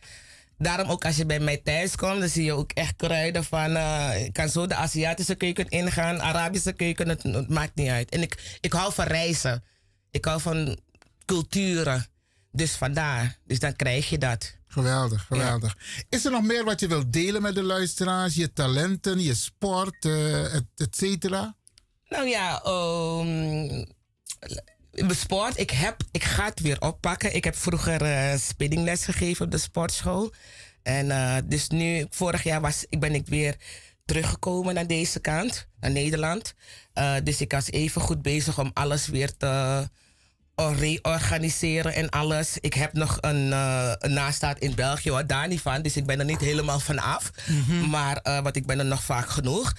daarom 0.59 0.89
ook 0.91 1.05
als 1.05 1.17
je 1.17 1.27
bij 1.27 1.41
mij 1.41 1.57
thuis 1.57 1.97
komt, 1.97 2.21
dan 2.21 2.29
zie 2.29 2.45
je 2.45 2.53
ook 2.53 2.73
echt 2.73 2.97
kruiden 2.97 3.45
van. 3.45 3.77
eh, 3.77 4.25
ik 4.25 4.33
kan 4.33 4.49
zo 4.49 4.67
de 4.67 4.75
Aziatische 4.75 5.35
keuken 5.35 5.69
ingaan, 5.69 6.23
Arabische 6.23 6.73
keuken, 6.73 7.09
het, 7.09 7.23
het 7.23 7.49
maakt 7.49 7.75
niet 7.75 7.89
uit. 7.89 8.11
En 8.11 8.23
ik, 8.23 8.59
ik 8.61 8.73
hou 8.73 8.93
van 8.93 9.07
reizen. 9.07 9.65
Ik 10.11 10.25
hou 10.25 10.41
van 10.41 10.79
culturen. 11.25 12.07
Dus 12.53 12.73
vandaar. 12.73 13.39
Dus 13.45 13.59
dan 13.59 13.77
krijg 13.77 14.11
je 14.11 14.19
dat. 14.19 14.57
Geweldig, 14.67 15.27
geweldig. 15.27 15.77
Is 16.09 16.25
er 16.25 16.31
nog 16.31 16.43
meer 16.43 16.65
wat 16.65 16.81
je 16.81 16.89
wilt 16.89 17.13
delen 17.13 17.43
met 17.43 17.55
de 17.55 17.63
luisteraars? 17.63 18.35
Je 18.35 18.53
talenten, 18.53 19.21
je 19.21 19.35
sport, 19.35 20.05
eh, 20.05 20.55
et, 20.55 20.65
et 20.77 20.97
cetera? 20.97 21.57
Nou 22.09 22.29
ja, 22.29 22.63
ehm 22.63 23.85
de 24.91 25.15
sport, 25.15 25.59
ik, 25.59 25.71
heb, 25.71 26.03
ik 26.11 26.25
ga 26.25 26.45
het 26.45 26.61
weer 26.61 26.81
oppakken. 26.81 27.35
Ik 27.35 27.45
heb 27.45 27.57
vroeger 27.57 28.03
eh 28.03 28.39
spinningles 28.39 29.05
gegeven 29.05 29.45
op 29.45 29.51
de 29.51 29.59
sportschool. 29.59 30.33
En 30.83 31.11
eh, 31.11 31.37
dus 31.45 31.69
nu, 31.69 32.07
vorig 32.11 32.43
jaar 32.43 32.61
was, 32.61 32.87
ik 32.89 33.01
ben 33.01 33.15
ik 33.15 33.27
weer 33.27 33.57
teruggekomen 34.05 34.75
naar 34.75 34.87
deze 34.87 35.21
kant, 35.21 35.69
naar 35.81 35.91
Nederland. 35.91 36.55
Eh, 36.93 37.15
dus 37.25 37.41
ik 37.41 37.53
was 37.53 37.71
even 37.71 38.01
goed 38.01 38.23
bezig 38.23 38.59
om 38.59 38.71
alles 38.75 39.07
weer 39.07 39.37
te 39.37 39.47
eh, 39.47 39.83
reorganiseren 40.57 41.95
en 41.95 42.11
alles. 42.11 42.59
Ik 42.61 42.75
heb 42.75 42.93
nog 42.93 43.19
een, 43.21 43.53
eh, 43.53 43.93
een 43.99 44.13
nastaat 44.13 44.59
in 44.59 44.75
België, 44.75 45.11
hoor, 45.11 45.27
daar 45.27 45.49
niet 45.49 45.61
van. 45.61 45.83
Dus 45.83 45.97
ik 45.97 46.07
ben 46.07 46.19
er 46.19 46.25
niet 46.25 46.41
helemaal 46.41 46.81
van 46.81 46.99
af. 46.99 47.31
Maar 47.91 48.17
eh, 48.17 48.43
want 48.43 48.57
ik 48.57 48.67
ben 48.67 48.79
er 48.79 48.85
nog 48.85 49.03
vaak 49.03 49.29
genoeg. 49.29 49.73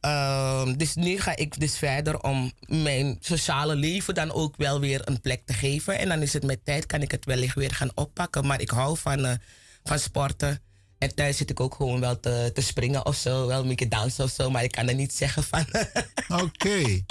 Ehm, 0.00 0.76
dus 0.76 0.94
nu 0.94 1.20
ga 1.20 1.36
ik 1.36 1.60
dus 1.60 1.78
verder 1.78 2.20
om 2.20 2.52
mijn 2.66 3.16
sociale 3.20 3.74
leven 3.74 4.14
dan 4.14 4.32
ook 4.32 4.56
wel 4.56 4.80
weer 4.80 5.00
een 5.04 5.20
plek 5.20 5.42
te 5.44 5.52
geven. 5.52 5.98
En 5.98 6.08
dan 6.08 6.22
is 6.22 6.32
het 6.32 6.44
met 6.44 6.64
tijd, 6.64 6.86
kan 6.86 7.02
ik 7.02 7.10
het 7.10 7.24
wellicht 7.24 7.54
weer 7.54 7.74
gaan 7.74 7.90
oppakken. 7.94 8.46
Maar 8.46 8.60
ik 8.60 8.70
hou 8.70 8.98
van, 8.98 9.24
eh, 9.24 9.32
van 9.84 9.98
sporten. 9.98 10.60
En 10.98 11.14
thuis 11.14 11.36
zit 11.36 11.50
ik 11.50 11.60
ook 11.60 11.74
gewoon 11.74 12.00
wel 12.00 12.20
te, 12.20 12.50
te 12.54 12.60
springen 12.60 13.06
of 13.06 13.16
zo. 13.16 13.46
Wel 13.46 13.62
een 13.62 13.68
beetje 13.68 13.88
dansen 13.88 14.24
of 14.24 14.30
zo. 14.30 14.50
Maar 14.50 14.64
ik 14.64 14.70
kan 14.70 14.88
er 14.88 14.94
niet 14.94 15.14
zeggen 15.14 15.44
van... 15.44 15.64
Oké. 16.44 17.02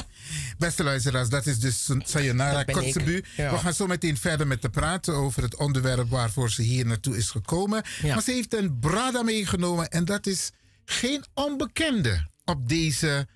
Beste 0.58 0.84
luisteraars, 0.84 1.30
dat 1.30 1.46
is 1.46 1.60
dus 1.60 1.90
Sayonara. 2.04 2.64
Kotzebu. 2.64 3.24
Ja. 3.36 3.52
We 3.52 3.58
gaan 3.58 3.74
zo 3.74 3.88
meteen 3.88 4.18
verder 4.18 4.48
met 4.48 4.62
te 4.62 4.70
praten 4.70 5.14
over 5.14 5.44
het 5.44 5.56
onderwerp 5.56 6.10
waarvoor 6.10 6.52
ze 6.52 6.62
hier 6.62 6.86
naartoe 6.86 7.18
is 7.18 7.30
gekomen. 7.30 7.84
Ja. 8.02 8.14
Maar 8.14 8.24
ze 8.24 8.32
heeft 8.32 8.54
een 8.54 8.80
brada 8.80 9.24
meegenomen 9.24 9.90
en 9.90 10.06
dat 10.06 10.26
is 10.26 10.52
geen 10.86 11.26
onbekende 11.34 12.28
op 12.46 12.70
deze 12.70 13.28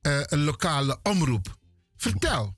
eh, 0.00 0.20
lokale 0.28 0.98
omroep. 1.02 1.58
Vertel. 1.96 2.56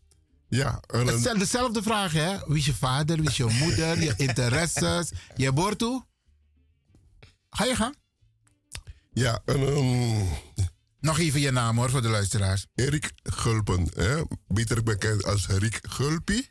Ja, 0.48 0.80
en 0.86 1.06
Het 1.06 1.22
zijn 1.22 1.38
dezelfde 1.38 1.82
vragen, 1.82 2.24
hè? 2.24 2.36
Wie 2.46 2.58
is 2.58 2.66
je 2.66 2.74
vader, 2.74 3.16
wie 3.16 3.28
is 3.28 3.36
je 3.36 3.56
moeder, 3.60 4.02
je 4.02 4.14
interesses, 4.26 5.10
je 5.36 5.52
boortoe? 5.52 6.04
Ga 7.56 7.64
je 7.64 7.76
gang? 7.76 7.96
Ja, 9.12 9.42
en 9.44 9.60
ehm, 9.60 10.24
Nog 11.00 11.18
even 11.18 11.40
je 11.40 11.50
naam 11.50 11.76
hoor, 11.76 11.90
voor 11.90 12.02
de 12.02 12.08
luisteraars. 12.08 12.66
Erik 12.74 13.12
Gulpen, 13.22 13.88
hè? 13.94 14.22
beter 14.46 14.82
bekend 14.82 15.24
als 15.24 15.46
Rick 15.46 15.78
Gulpie. 15.82 16.50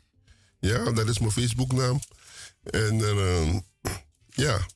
Ja, 0.58 0.90
dat 0.92 1.08
is 1.08 1.18
mijn 1.18 1.30
Facebooknaam. 1.30 2.00
En 2.62 3.00
ehm, 3.00 3.58
ja, 4.28 4.66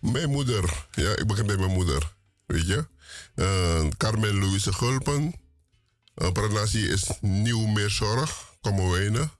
mijn 0.00 0.30
moeder, 0.30 0.86
ja, 0.90 1.16
ik 1.16 1.26
begin 1.26 1.46
bij 1.46 1.56
mijn 1.56 1.72
moeder, 1.72 2.14
weet 2.46 2.66
je. 2.66 2.86
Eh, 3.34 3.88
Carmen 3.96 4.38
Louise 4.38 4.72
Gulpen. 4.72 5.34
Uh, 6.14 6.32
Pranasi 6.32 6.88
is 6.88 7.10
Nieuw 7.20 7.66
Meer 7.66 7.90
Zorg, 7.90 8.56
Kommerwijnen. 8.60 9.30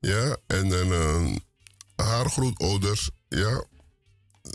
Ja, 0.00 0.36
en 0.46 0.68
dan 0.68 0.92
ehm, 0.92 1.36
haar 1.96 2.30
grootouders, 2.30 3.10
ja, 3.28 3.64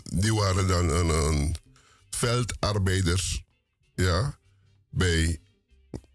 die 0.02 0.34
waren 0.34 0.68
dan 0.68 0.88
een, 0.88 1.08
een 1.08 1.56
veldarbeiders, 2.10 3.44
ja, 3.94 4.38
bij 4.90 5.40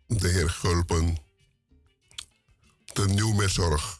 de 0.07 0.27
heer 0.27 0.49
Gulpen 0.49 1.17
te 2.85 3.05
Nieuwmeerzorg. 3.05 3.99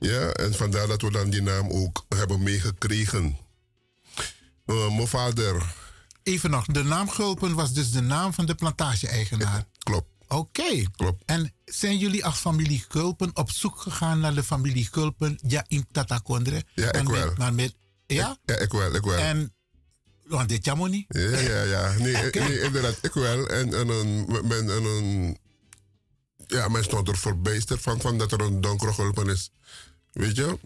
Ja, 0.00 0.28
en 0.30 0.54
vandaar 0.54 0.86
dat 0.86 1.02
we 1.02 1.10
dan 1.10 1.30
die 1.30 1.42
naam 1.42 1.70
ook 1.70 2.04
hebben 2.08 2.42
meegekregen. 2.42 3.38
Eh, 4.64 4.96
mijn 4.96 5.08
vader. 5.08 5.74
Even 6.22 6.50
nog, 6.50 6.66
de 6.66 6.82
naam 6.82 7.10
Gulpen 7.10 7.54
was 7.54 7.72
dus 7.72 7.90
de 7.90 8.00
naam 8.00 8.32
van 8.32 8.46
de 8.46 8.54
plantage-eigenaar. 8.54 9.66
Klopt. 9.78 10.10
Oké. 10.28 10.90
Klopt. 10.96 11.22
En 11.26 11.54
zijn 11.64 11.98
jullie 11.98 12.24
als 12.24 12.38
familie 12.38 12.84
Gulpen 12.88 13.30
op 13.36 13.50
zoek 13.50 13.80
gegaan 13.80 14.20
naar 14.20 14.34
de 14.34 14.42
familie 14.42 14.88
Gulpen 14.90 15.38
ja, 15.46 15.64
in 15.68 15.86
Tatakondre? 15.92 16.64
Ja, 16.74 16.92
ik 16.92 17.08
wel. 17.08 17.52
met, 17.52 17.74
ja? 18.14 18.38
Ja, 18.44 18.56
ik 18.56 18.72
wel, 18.72 18.94
ik 18.94 19.04
wel. 19.04 19.18
En, 19.18 19.54
want 20.26 20.48
dit 20.48 20.64
jammer 20.64 20.88
niet? 20.88 21.04
Ja, 21.08 21.38
ja, 21.38 21.62
ja. 21.62 21.92
Nee, 21.98 22.30
nee 22.32 22.60
inderdaad, 22.60 22.98
ik 23.02 23.12
wel. 23.12 23.48
En, 23.48 23.74
en, 23.74 23.88
een, 23.88 24.26
men, 24.26 24.70
en 24.70 24.84
een, 24.84 25.38
ja, 26.46 26.68
men 26.68 26.84
stond 26.84 27.08
er 27.08 27.16
verbijsterd 27.16 27.80
van, 27.80 28.00
van 28.00 28.18
dat 28.18 28.32
er 28.32 28.40
een 28.40 28.60
donkere 28.60 28.92
gulpen 28.92 29.28
is. 29.28 29.50
Weet 30.12 30.36
je? 30.36 30.58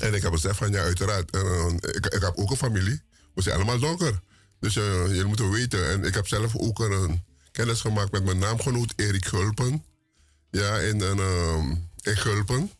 En 0.00 0.14
ik 0.14 0.22
heb 0.22 0.32
gezegd 0.32 0.56
van, 0.56 0.70
ja, 0.70 0.80
uiteraard. 0.80 1.30
En, 1.30 1.74
ik, 1.74 2.06
ik 2.06 2.22
heb 2.22 2.32
ook 2.36 2.50
een 2.50 2.56
familie. 2.56 3.02
We 3.34 3.42
zijn 3.42 3.56
allemaal 3.56 3.78
donker. 3.78 4.20
Dus 4.60 4.76
eh, 4.76 5.06
jullie 5.06 5.24
moeten 5.24 5.50
weten. 5.50 5.90
En 5.90 6.04
ik 6.04 6.14
heb 6.14 6.28
zelf 6.28 6.56
ook 6.56 6.78
een, 6.78 6.92
een 6.92 7.24
kennis 7.52 7.80
gemaakt 7.80 8.12
met 8.12 8.24
mijn 8.24 8.38
naamgenoot 8.38 8.92
Erik 8.96 9.26
Gulpen. 9.26 9.84
Ja, 10.50 10.78
in, 10.78 11.00
een, 11.00 11.18
ehm, 11.18 11.70
in 12.00 12.16
Gulpen. 12.16 12.70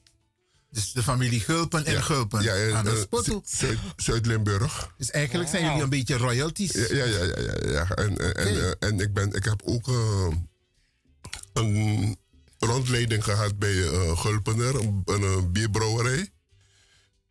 Dus 0.76 0.92
de 0.92 1.02
familie 1.02 1.40
Gulpen 1.40 1.84
en 1.84 2.02
Gulpen. 2.02 2.42
Ja, 2.42 2.54
in 2.54 2.74
Ah, 2.74 2.86
eh. 2.86 3.42
Zuid- 3.44 3.78
Zuid-Limburg. 3.96 4.94
Dus 4.98 5.10
eigenlijk 5.10 5.50
zijn 5.50 5.64
jullie 5.64 5.82
een 5.82 5.88
beetje 5.88 6.16
royalties. 6.16 6.72
Ja, 6.72 6.86
ja, 6.90 7.04
ja. 7.04 7.24
ja, 7.24 7.34
ja, 7.36 7.70
ja. 7.70 7.90
En, 7.90 8.18
en, 8.18 8.34
en, 8.34 8.46
eh, 8.46 8.88
en 8.88 9.00
ik, 9.00 9.12
ben, 9.12 9.32
ik 9.32 9.44
heb 9.44 9.62
ook 9.64 9.88
eh, 9.88 10.28
een 11.52 12.16
rondleiding 12.58 13.24
gehad 13.24 13.58
bij 13.58 13.88
eh 13.88 14.18
Gulpener, 14.18 14.74
een, 14.74 15.02
een, 15.04 15.52
bierbrouwerij. 15.52 16.30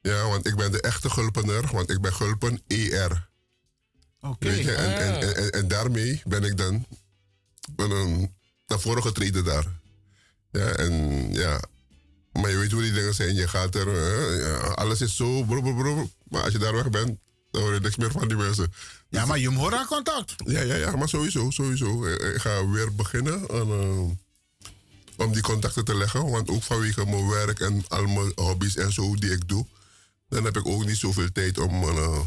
Ja, 0.01 0.27
want 0.27 0.47
ik 0.47 0.55
ben 0.55 0.71
de 0.71 0.81
echte 0.81 1.09
Gulpener, 1.09 1.69
want 1.71 1.89
ik 1.89 2.01
ben 2.01 2.13
Gulpen 2.13 2.61
ER. 2.67 3.29
Oké. 4.19 4.49
En, 4.49 4.75
en, 4.75 5.13
Ah. 5.15 5.21
en, 5.21 5.35
en, 5.35 5.49
en 5.51 5.67
daarmee 5.67 6.21
ben 6.27 6.43
ik 6.43 6.57
dan 6.57 6.85
ben 7.75 7.91
een, 7.91 8.35
naar 8.67 8.79
voren 8.79 9.01
getreden 9.03 9.43
daar. 9.43 9.65
Ja, 10.51 10.67
en 10.71 10.93
ja, 11.33 11.59
maar 12.41 12.49
je 12.51 12.57
weet 12.57 12.71
hoe 12.71 12.81
die 12.81 12.93
dingen 12.93 13.13
zijn. 13.13 13.35
Je 13.35 13.47
gaat 13.47 13.75
er, 13.75 13.87
eh, 13.87 14.39
ja, 14.39 14.57
alles 14.57 15.01
is 15.01 15.15
zo, 15.15 15.43
bro, 15.43 15.61
bro, 15.61 15.73
bro. 15.73 16.09
Maar 16.29 16.41
als 16.43 16.51
je 16.51 16.57
daar 16.59 16.73
weg 16.73 16.89
bent, 16.89 17.19
dan 17.51 17.61
hoor 17.61 17.73
je 17.73 17.79
niks 17.79 17.95
meer 17.95 18.11
van 18.11 18.27
die 18.27 18.37
mensen. 18.37 18.73
Ja, 19.09 19.25
maar 19.25 19.39
je 19.39 19.49
moet 19.49 19.59
horen 19.61 19.85
contact. 19.85 20.33
Ja, 20.45 20.61
ja, 20.61 20.75
ja, 20.75 20.95
maar 20.95 21.09
sowieso, 21.09 21.49
sowieso. 21.49 22.05
Eh, 22.05 22.33
Ik 22.35 22.41
ga 22.41 22.67
weer 22.69 22.95
beginnen 22.95 23.49
aan, 23.51 23.71
eh, 23.71 23.99
om 25.25 25.33
die 25.33 25.41
contacten 25.41 25.85
te 25.85 25.95
leggen. 25.95 26.29
Want 26.29 26.49
ook 26.49 26.63
vanwege 26.63 27.05
mijn 27.05 27.27
werk 27.29 27.59
en 27.59 27.83
al 27.87 28.05
mijn 28.05 28.31
hobby's 28.35 28.75
en 28.75 28.91
zo 28.93 29.15
die 29.15 29.31
ik 29.31 29.47
doe, 29.47 29.65
dan 30.29 30.43
heb 30.43 30.57
ik 30.57 30.67
ook 30.67 30.85
niet 30.85 30.97
zoveel 30.97 31.31
tijd 31.31 31.57
om 31.57 31.83
eh, 31.83 32.19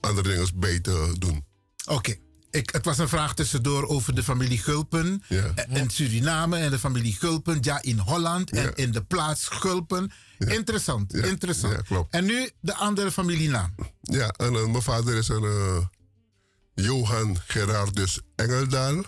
andere 0.00 0.28
dingen 0.28 0.48
bij 0.54 0.80
te 0.80 1.14
doen. 1.18 1.44
Oké. 1.86 2.16
Ik, 2.54 2.70
het 2.70 2.84
was 2.84 2.98
een 2.98 3.08
vraag 3.08 3.34
tussendoor 3.34 3.86
over 3.88 4.14
de 4.14 4.22
familie 4.22 4.58
Gulpen 4.58 5.22
Ja. 5.28 5.52
eh, 5.54 5.76
in 5.76 5.90
Suriname 5.90 6.56
en 6.58 6.70
de 6.70 6.78
familie 6.78 7.12
Gulpen 7.12 7.58
ja, 7.60 7.82
in 7.82 7.98
Holland 7.98 8.50
en 8.50 8.74
in 8.74 8.92
de 8.92 9.02
plaats 9.02 9.48
Gulpen. 9.48 10.12
Interessant, 10.38 11.14
interessant. 11.14 11.82
klopt. 11.82 12.14
En 12.14 12.24
nu 12.24 12.50
de 12.60 12.74
andere 12.74 13.12
familienaam. 13.12 13.74
Ja, 14.00 14.28
en 14.28 14.54
eh, 14.54 14.66
mijn 14.66 14.82
vader 14.82 15.14
is 15.16 15.28
een 15.28 15.44
eh, 15.44 15.86
Johan 16.74 17.38
Gerardus 17.46 18.20
Engeldaal. 18.34 19.02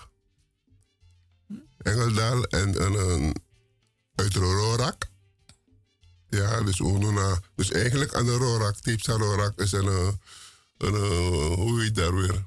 Engeldaal 1.78 2.44
en 2.44 2.82
een, 2.82 3.35
uit 4.14 4.35
Rorak. 4.35 5.09
Ja, 6.28 6.60
dus, 6.62 6.81
eh, 6.81 7.32
dus 7.55 7.70
eigenlijk 7.73 8.14
aan 8.14 8.27
de 8.27 8.36
Rorak, 8.36 8.77
Tipsa 8.77 9.12
Rorak 9.12 9.60
is 9.60 9.73
een, 9.73 10.18
een 10.78 10.94
hoe 11.55 11.82
heet 11.82 11.94
dat 11.94 12.12
weer? 12.12 12.44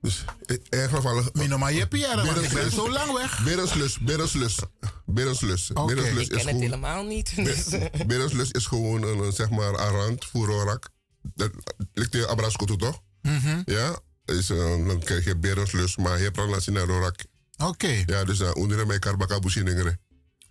Dus 0.00 0.24
in 0.46 0.62
ieder 0.70 0.88
geval... 0.88 1.22
Mino 1.32 1.58
maar 1.58 1.72
je 1.72 1.86
want 2.14 2.42
ik 2.42 2.52
ben 2.52 2.70
zo 2.70 2.90
lang 2.90 3.12
weg. 3.12 3.44
Berenslus, 3.44 3.98
Berenslus. 3.98 4.58
Berenslus. 5.06 5.70
Oké. 5.74 5.94
Berenslus 5.94 6.28
Ik 6.28 6.30
ken 6.30 6.46
het 6.46 6.60
helemaal 6.60 7.04
niet. 7.04 7.44
Dus, 7.44 7.64
Berenslus 8.06 8.50
is 8.50 8.66
gewoon 8.66 9.02
een, 9.02 9.32
zeg 9.32 9.50
maar, 9.50 9.78
arant 9.78 10.24
voor 10.24 10.46
Rorak. 10.46 10.88
Dat 11.34 11.50
ligt 11.94 12.14
in 12.14 12.26
Abraskoto 12.26 12.76
toch? 12.76 13.02
Mhm. 13.22 13.62
Ja, 13.64 13.98
is, 14.24 14.50
eh, 14.50 14.86
dan 14.86 14.98
krijg 14.98 15.24
je 15.24 15.36
Berenslus, 15.36 15.96
maar 15.96 16.18
je 16.18 16.24
hebt 16.24 16.36
dan 16.36 16.74
naar 16.74 16.86
Rorak. 16.86 17.16
Oké. 17.56 18.02
Ja, 18.06 18.24
dus 18.24 18.40
uh, 18.40 18.50
onder 18.54 18.86
mij 18.86 18.98
Karbaka 18.98 19.38
Bushiningere. 19.38 19.98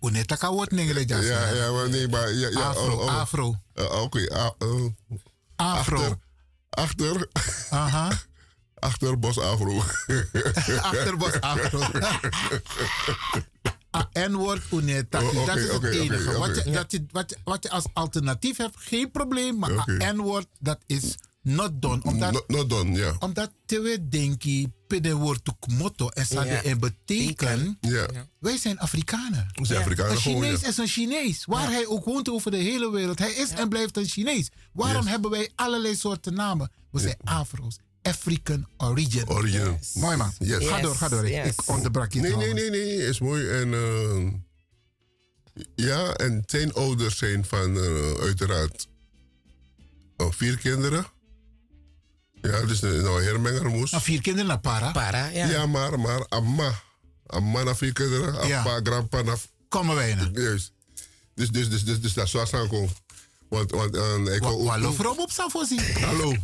Uneta 0.00 0.36
kan 0.36 0.54
wordt 0.54 0.70
ningele 0.70 1.04
jas. 1.04 1.24
Ja, 1.24 1.48
ja, 1.48 1.72
maar 1.72 1.88
nee, 1.88 2.08
maar... 2.08 2.32
Ja, 2.32 2.48
ja, 2.48 2.60
Afro, 2.60 2.92
oh, 2.92 3.00
oh. 3.00 3.20
afro. 3.20 3.56
Eh, 3.72 4.02
Oké, 4.02 4.28
ah, 4.28 4.50
eh, 4.58 5.16
Afro. 5.56 6.18
Achter. 6.70 7.28
Aha. 7.70 8.10
Achterbos 8.80 9.38
afro. 9.38 9.78
Achterbos 10.90 11.40
afro. 11.40 11.80
Ah, 13.90 14.04
N-woord 14.28 14.62
Uneta. 14.72 15.22
Oh, 15.22 15.46
dat 15.46 15.56
is 15.56 15.62
het 15.62 15.72
oké, 15.74 15.86
oké, 15.86 15.96
enige. 15.98 16.28
oké. 16.28 16.38
Wat, 16.38 16.64
je, 16.64 16.70
dat 16.70 16.92
je, 16.92 17.04
wat, 17.10 17.30
je, 17.30 17.36
wat 17.44 17.62
je 17.62 17.70
als 17.70 17.84
alternatief 17.92 18.56
hebt, 18.56 18.74
geen 18.78 19.10
probleem. 19.10 19.58
Maar 19.58 19.84
N-woord, 20.14 20.46
dat 20.60 20.78
is 20.86 21.14
not 21.42 21.70
done. 21.82 22.02
Omdat, 22.02 22.32
Not, 22.32 22.48
not 22.48 22.70
done, 22.70 22.92
ja. 22.98 23.16
omdat 23.18 23.50
te 23.66 24.06
denken, 24.08 24.74
pede 24.86 25.14
woord 25.14 25.48
ook 25.50 25.66
motto. 25.70 26.08
En 26.08 26.24
dat 26.28 26.46
Ja. 26.46 26.62
en 26.62 26.78
betekent, 26.78 27.76
Ja. 27.80 28.06
wij 28.38 28.56
zijn 28.58 28.78
Afrikanen. 28.78 29.46
We 29.52 29.64
zijn 29.66 29.80
Afrikanen 29.80 30.12
Een 30.12 30.18
gewoon, 30.18 30.42
Chinees 30.42 30.60
ja. 30.60 30.68
is 30.68 30.76
een 30.76 30.86
Chinees. 30.88 31.44
Waar 31.44 31.70
hij 31.70 31.86
ook 31.86 32.04
woont 32.04 32.30
over 32.30 32.50
de 32.50 32.56
hele 32.56 32.90
wereld. 32.90 33.18
Hij 33.18 33.32
is 33.32 33.50
en 33.50 33.68
blijft 33.68 33.96
een 33.96 34.06
Chinees. 34.06 34.50
Waarom 34.72 35.02
Yes. 35.02 35.10
hebben 35.10 35.30
wij 35.30 35.50
allerlei 35.54 35.96
soorten 35.96 36.34
namen? 36.34 36.70
We 36.90 37.00
zijn 37.00 37.16
Afro's. 37.24 37.78
African 38.08 38.66
origin. 38.76 39.28
Origin. 39.28 39.78
Mooi 39.94 40.16
man. 40.16 40.32
Yes. 40.38 40.66
Ga 40.68 40.80
door, 40.80 40.94
ga 40.96 41.08
door. 41.08 41.26
Ik- 41.28 41.44
Ik 41.44 41.68
onderbrak 41.68 42.12
je 42.12 42.20
Nee, 42.20 42.36
nee, 42.36 42.52
nee, 42.54 42.70
nee, 42.70 42.96
is 42.96 43.20
mooi. 43.20 43.48
En 43.48 43.74
eh, 43.74 44.32
ja, 45.74 46.12
en 46.14 46.42
zijn 46.46 46.72
ouders 46.74 47.18
zijn 47.18 47.44
van 47.44 47.76
eh, 47.76 48.12
uiteraard 48.20 48.88
eh, 50.16 50.26
vier 50.30 50.56
kinderen. 50.58 51.06
Ja, 52.42 52.62
dus 52.66 52.82
een 52.82 53.02
nou, 53.02 53.22
hermengermoes. 53.22 53.90
Nou, 53.90 54.02
vier 54.02 54.20
kinderen 54.20 54.48
naar 54.48 54.60
para. 54.60 54.90
Para, 54.92 55.26
ja. 55.26 55.46
Ja, 55.50 55.66
maar, 55.66 56.00
maar 56.00 56.26
Amma. 56.26 56.82
Amma 57.26 57.62
na 57.62 57.74
vier 57.76 57.92
kinderen. 57.92 58.48
Ja. 58.48 58.58
Appa, 58.58 58.80
grandpa 58.90 59.22
na... 59.22 59.36
Komen 59.68 59.94
wij 59.94 60.14
naar. 60.14 60.30
Juist. 60.32 60.72
Dus, 61.34 61.48
dus, 61.50 61.70
dus, 61.70 61.84
dus, 61.84 62.00
dus 62.00 62.12
dat 62.12 62.24
is 62.24 62.30
zo 62.30 62.44
aankomen. 62.50 62.90
Want, 63.48 63.70
want 63.70 63.96
uh, 63.96 64.34
ik 64.34 64.40
kom 64.40 64.66
Hallo, 64.66 64.92
vrouw 64.92 65.14
op 65.14 65.30
Savosi. 65.30 65.80
Hallo. 66.00 66.34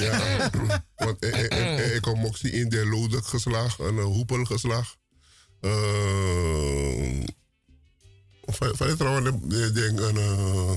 Ja, 0.00 0.50
want 0.96 1.24
ik, 1.24 1.34
ik, 1.34 1.78
ik, 1.94 2.00
kom 2.00 2.24
ook 2.24 2.36
zien 2.36 2.52
in 2.52 2.68
de 2.68 2.86
lodek 2.86 3.26
geslagen, 3.26 3.84
een 3.84 3.98
hoepel 3.98 4.44
geslagen. 4.44 4.96
Uh, 5.60 7.24
van 8.46 8.76
van 8.76 8.86
het 8.88 8.98
trouwens, 8.98 9.28
ik 9.54 9.74
denk 9.74 10.00
een. 10.00 10.16
Uh, 10.16 10.70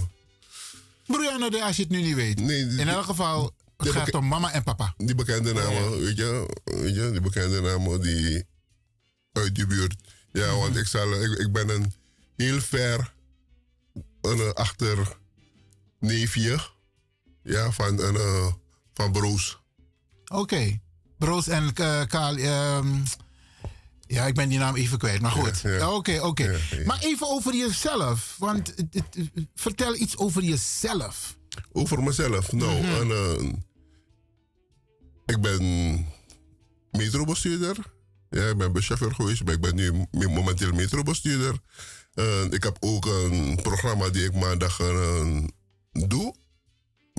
Brianna, 1.05 1.65
als 1.65 1.75
je 1.75 1.81
het 1.81 1.91
nu 1.91 2.01
niet 2.01 2.15
weet. 2.15 2.39
Nee, 2.39 2.67
In 2.67 2.87
elk 2.87 3.05
geval, 3.05 3.51
het 3.77 3.89
gaat 3.89 4.13
om 4.13 4.27
mama 4.27 4.51
en 4.51 4.63
papa. 4.63 4.93
die 4.97 5.15
bekende 5.15 5.53
namen, 5.53 5.99
weet, 5.99 6.17
je, 6.17 6.55
weet 6.63 6.95
je, 6.95 7.11
die 7.11 7.21
bekende 7.21 7.61
namen 7.61 8.01
die 8.01 8.45
uit 9.31 9.55
die 9.55 9.67
buurt. 9.67 9.95
Ja, 10.31 10.55
want 10.55 10.75
ik, 10.75 10.87
zal, 10.87 11.23
ik, 11.23 11.39
ik 11.39 11.51
ben 11.51 11.69
een 11.69 11.93
heel 12.35 12.61
ver 12.61 13.13
een 14.21 14.53
achter 14.53 15.17
neefje 15.99 16.59
ja, 17.43 17.71
van, 17.71 17.99
een, 18.01 18.15
uh, 18.15 18.47
van 18.93 19.11
Broos. 19.11 19.59
Oké. 20.27 20.79
Broos 21.17 21.47
en 21.47 21.73
eh, 21.73 22.01
Kaal. 22.07 22.35
ehm, 22.35 22.87
ja, 24.07 24.25
ik 24.25 24.33
ben 24.35 24.49
die 24.49 24.57
naam 24.59 24.75
even 24.75 24.97
kwijt, 24.97 25.21
maar 25.21 25.31
goed. 25.31 25.59
Ja. 25.59 25.91
Oké, 25.93 26.19
oké. 26.21 26.43
Ja. 26.71 26.85
Maar 26.85 26.99
even 26.99 27.27
over 27.29 27.55
jezelf. 27.55 28.35
Want 28.39 28.73
vertel 29.55 29.95
iets 29.95 30.17
over 30.17 30.43
jezelf. 30.43 31.37
Over 31.71 32.03
mezelf. 32.03 32.51
Nou, 32.51 32.81
Mhm. 32.81 32.91
en, 32.91 33.11
eh, 33.11 33.53
ik 35.25 35.41
ben 35.41 36.05
metrobestuurder. 36.91 37.77
Ja, 38.29 38.47
ik 38.49 38.57
ben 38.57 38.71
buschauffeur 38.71 39.15
geweest, 39.15 39.43
maar 39.43 39.53
ik 39.53 39.61
ben 39.61 39.75
nu 39.75 40.05
momenteel 40.11 40.71
metrobestuurder. 40.73 41.59
Eh, 42.13 42.43
ik 42.43 42.63
heb 42.63 42.77
ook 42.79 43.05
een 43.05 43.59
programma 43.61 44.09
die 44.09 44.23
ik 44.25 44.33
maandag 44.33 44.79
eh, 44.79 45.43
doe 46.05 46.35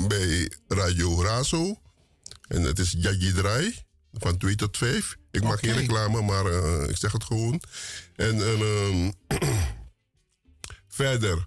bij 0.07 0.53
Radio 0.69 1.23
Razo. 1.23 1.81
En 2.49 2.63
het 2.63 2.79
is 2.79 2.95
Jaggi 2.99 3.33
Draai 3.33 3.83
van 4.13 4.39
2 4.39 4.55
tot 4.55 4.77
5. 4.77 5.17
Ik 5.31 5.43
maak 5.43 5.59
geen 5.59 5.75
reclame, 5.75 6.23
maar 6.23 6.47
eh, 6.47 6.89
ik 6.89 6.97
zeg 6.97 7.13
het 7.13 7.25
gewoon. 7.25 7.63
En, 8.17 8.35
en 8.47 8.61
ehm, 8.61 9.11
verder, 10.89 11.47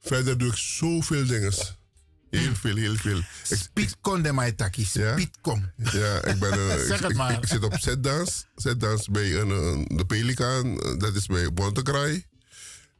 verder 0.00 0.38
doe 0.38 0.48
ik 0.48 0.56
zoveel 0.56 1.26
dingen. 1.26 1.52
Heel 2.30 2.54
veel, 2.54 2.76
heel 2.76 2.94
veel. 2.94 3.20
Kon 4.00 4.22
de 4.22 4.32
mij 4.32 4.52
takkie. 4.52 4.88
Piet 5.14 5.38
kon. 5.40 5.70
ja, 5.76 6.24
ik 6.24 6.38
ben... 6.38 6.52
eh, 6.52 6.78
Zeg 6.86 7.00
ik, 7.00 7.06
het 7.06 7.16
maar. 7.16 7.32
Ik, 7.32 7.46
zit 7.46 7.64
op 7.64 7.74
setdans. 7.78 8.46
Setdans 8.56 9.08
bij 9.08 9.40
een, 9.40 9.50
eh, 9.50 9.96
de 9.96 10.04
Pelikaan. 10.06 10.76
Dat 10.98 11.14
is 11.14 11.26
bij 11.26 11.52
Bontekraai. 11.52 12.26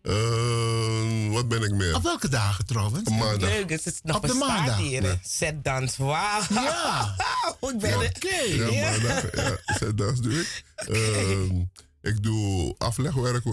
Eh, 0.03 1.33
wat 1.33 1.49
ben 1.49 1.63
ik 1.63 1.71
meer? 1.71 1.95
Op 1.95 2.03
welke 2.03 2.29
dagen 2.29 2.67
trouwens? 2.67 3.09
Maandag. 3.11 3.49
Leuk, 3.51 3.71
het 3.71 3.87
is 3.87 4.01
nog 4.03 4.17
Op 4.17 4.27
de 4.27 4.35
maandag. 4.35 4.77
hier. 4.77 5.03
Nee. 5.03 5.19
Zet 5.23 5.65
dans, 5.65 5.97
wauw. 6.09 6.41
Ja. 6.51 7.15
ik 7.61 7.79
ben 7.79 7.95
Oké. 7.97 8.29
er. 8.29 8.57
Ja, 8.57 8.69
Ja. 8.71 8.91
maandag. 8.91 9.35
Ja, 9.35 9.59
setdans 9.79 10.21
doe 10.21 10.41
ik. 10.41 10.65
Ehm, 10.77 11.61
ik 12.03 12.23
doe 12.23 12.75
aflegwerk. 12.79 13.45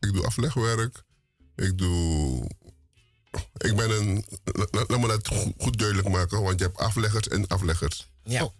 Ik 0.00 0.12
doe 0.12 0.24
aflegwerk. 0.26 1.02
Ik 1.56 1.78
doe... 1.78 2.50
Ik 3.56 3.76
ben 3.76 3.90
een... 3.90 4.24
la- 4.44 4.66
la- 4.70 4.84
Laat 4.88 5.00
me 5.00 5.06
dat 5.06 5.28
goed, 5.28 5.52
goed 5.58 5.78
duidelijk 5.78 6.08
maken, 6.08 6.42
want 6.42 6.58
je 6.58 6.64
hebt 6.64 6.78
afleggers 6.78 7.28
en 7.28 7.46
afleggers. 7.46 8.08
Ja. 8.24 8.50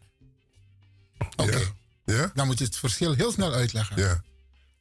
Ja? 1.36 1.58
Ja? 2.04 2.30
Dan 2.34 2.46
moet 2.46 2.58
je 2.58 2.64
het 2.64 2.76
verschil 2.76 3.14
heel 3.14 3.32
snel 3.32 3.52
uitleggen. 3.52 3.96
Ja. 4.02 4.22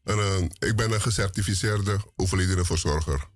En, 0.07 0.19
eh, 0.19 0.69
ik 0.69 0.75
ben 0.75 0.91
een 0.91 1.01
gecertificeerde 1.01 1.99
overledenenverzorger. 2.15 3.27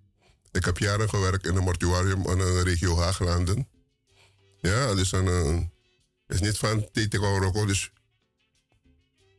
Ik 0.51 0.65
heb 0.65 0.77
jaren 0.77 1.09
gewerkt 1.09 1.45
in 1.45 1.55
een 1.55 1.63
mortuarium 1.63 2.27
in 2.27 2.37
de 2.37 2.61
regio 2.63 2.97
Haaglanden. 2.97 3.67
Ja, 4.61 4.95
dus 4.95 5.11
een, 5.11 5.27
eh, 5.27 5.59
is 6.27 6.41
niet 6.41 6.57
van 6.57 6.89
Tete 6.91 7.17
Roko, 7.17 7.65
dus 7.65 7.91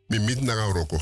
mi 0.06 0.18
niet 0.18 0.40
naar 0.40 0.68
Roko. 0.68 1.00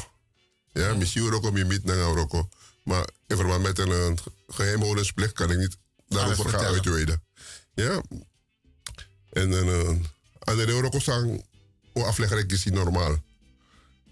Ja, 0.73 0.95
misschien 0.95 1.29
Roko, 1.29 1.53
mi 1.53 1.65
niet 1.65 1.85
naar 1.85 1.97
Roko. 1.97 2.49
Maar 2.85 3.09
in 3.27 3.37
verband 3.37 3.63
met 3.63 3.79
een 3.79 3.89
uh, 3.89 4.13
geheimhoudensplicht 4.49 5.33
kan 5.33 5.51
ik 5.51 5.59
niet 5.59 5.77
daarover 6.09 6.49
gaan 6.49 6.65
uitweiden. 6.65 7.23
Ja. 7.75 8.03
En 9.33 9.51
uh, 9.51 9.89
aan 10.39 10.57
de 10.57 10.81
Roko 10.81 10.99
staan, 10.99 11.43
o 11.93 12.03
aflegger 12.03 12.39
ik 12.39 12.53
is 12.53 12.65
normaal. 12.65 13.17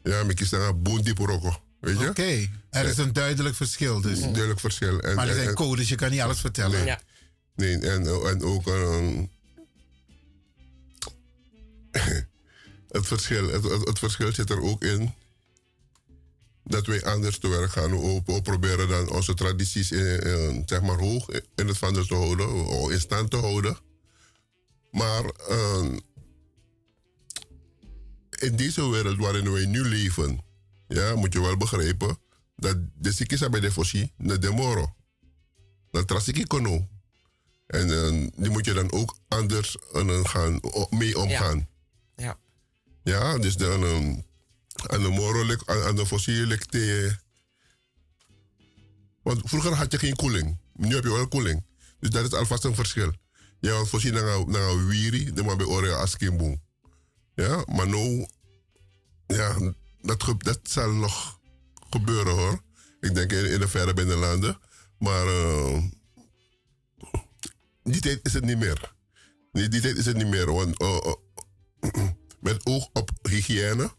Ja, 0.03 0.21
ik 0.21 0.37
kies 0.37 0.49
dan 0.49 0.83
diep 1.03 1.19
Roko. 1.19 1.67
Weet 1.81 1.99
je? 1.99 2.09
Oké, 2.09 2.49
er 2.71 2.85
is 2.85 2.99
een 2.99 3.13
duidelijk 3.13 3.55
verschil 3.55 4.01
dus. 4.01 4.19
Een 4.21 4.31
duidelijk 4.33 4.61
verschil. 4.61 5.01
En, 5.01 5.15
Maar 5.15 5.29
er 5.29 5.35
zijn 5.35 5.49
en- 5.49 5.55
codes, 5.55 5.89
je 5.89 5.95
kan 5.95 6.11
niet 6.11 6.21
alles 6.21 6.41
vertellen. 6.41 6.85
Nee. 6.85 6.97
Nee, 7.57 7.91
en, 7.91 8.07
en 8.27 8.43
ook 8.43 8.67
ehm, 8.67 9.25
het, 12.89 13.07
verschil, 13.07 13.49
het, 13.49 13.65
het, 13.65 13.87
het 13.87 13.99
verschil 13.99 14.33
zit 14.33 14.51
er 14.51 14.61
ook 14.63 14.85
in 14.85 15.13
dat 16.65 16.87
wij 16.87 17.05
anders 17.05 17.39
te 17.39 17.49
werk 17.49 17.71
gaan. 17.71 17.91
We, 17.91 18.23
we 18.25 18.43
proberen 18.43 18.89
dan 18.89 19.11
onze 19.11 19.35
tradities 19.35 19.91
in, 19.91 20.21
in, 20.21 20.63
zeg 20.67 20.83
maar 20.83 20.99
hoog 20.99 21.29
in 21.55 21.67
het 21.67 21.79
vaandel 21.79 22.07
te 22.07 22.15
houden, 22.15 22.55
of 22.67 22.91
in 22.91 23.01
stand 23.01 23.31
te 23.31 23.37
houden. 23.37 23.79
Maar 24.91 25.25
ehm, 25.25 25.99
in 28.31 28.57
deze 28.57 28.91
wereld 28.91 29.19
waarin 29.19 29.53
wij 29.53 29.67
nu 29.67 29.83
leven, 29.89 30.41
ja, 30.89 31.15
moet 31.15 31.33
je 31.33 31.41
wel 31.41 31.57
begrijpen 31.57 32.19
dat 32.57 32.77
de 32.95 33.13
ziektes 33.13 33.49
bij 33.49 33.61
de 33.61 33.73
fossi, 33.73 34.13
de 34.17 34.39
demoro. 34.39 34.95
Dat 35.91 36.09
trasiki 36.09 36.47
kono. 36.47 36.89
En 37.67 37.91
eh, 37.91 38.29
die 38.37 38.51
moet 38.51 38.65
je 38.65 38.73
dan 38.73 38.93
ook 38.93 39.17
anders 39.29 39.77
eh, 39.93 40.25
gaan, 40.25 40.61
mee 40.91 41.19
omgaan. 41.19 41.69
Ja. 42.17 42.39
Ja, 43.03 43.39
dus 43.39 43.57
dan 43.57 43.85
eh, 43.85 43.97
aan 44.87 45.03
de 45.03 45.09
moro, 45.09 45.57
aan 45.67 45.97
de 45.97 46.07
fossiel 46.07 46.47
ligt 46.47 46.73
de... 46.73 47.17
Want 49.23 49.41
vroeger 49.45 49.75
had 49.75 49.93
je 49.93 49.99
geen 49.99 50.17
koeling. 50.17 50.59
Nu 50.73 50.95
heb 50.95 51.05
je 51.05 51.13
wel 51.13 51.29
koeling. 51.29 51.65
Dus 51.99 52.11
dat 52.11 52.25
is 52.25 52.33
alvast 52.33 52.65
een 52.65 52.75
verschil. 52.75 53.13
Ja, 53.61 53.73
want 53.73 53.89
voorzien 53.89 54.13
naar 54.13 54.69
een 54.69 54.87
wiri, 54.87 55.33
dan 55.33 55.45
maar 55.45 55.57
bij 55.57 55.67
ore 55.67 55.95
askimboom. 55.95 56.63
Ja, 57.35 57.65
maar 57.67 57.89
nu, 57.89 58.27
ja, 59.27 59.75
dat, 60.09 60.35
dat 60.39 60.61
zal 60.63 60.93
nog 60.93 61.41
gebeuren 61.91 62.35
hoor. 62.35 62.63
Ik 63.01 63.15
denk 63.15 63.33
in, 63.33 63.51
in 63.51 63.61
de 63.61 63.69
verre 63.69 63.95
binnenlanden. 63.95 64.59
Maar 64.99 65.27
eh, 65.27 65.83
die 67.83 68.01
tijd 68.01 68.21
is 68.23 68.33
het 68.33 68.45
niet 68.45 68.59
meer. 68.59 68.95
Die, 69.53 69.69
die 69.69 69.81
tijd 69.81 69.97
is 69.97 70.07
het 70.07 70.17
niet 70.17 70.27
meer. 70.27 70.53
Want 70.53 70.79
eh, 70.79 70.97
eh, 71.81 72.09
met 72.41 72.67
oog 72.67 72.89
op 72.93 73.11
hygiëne, 73.23 73.91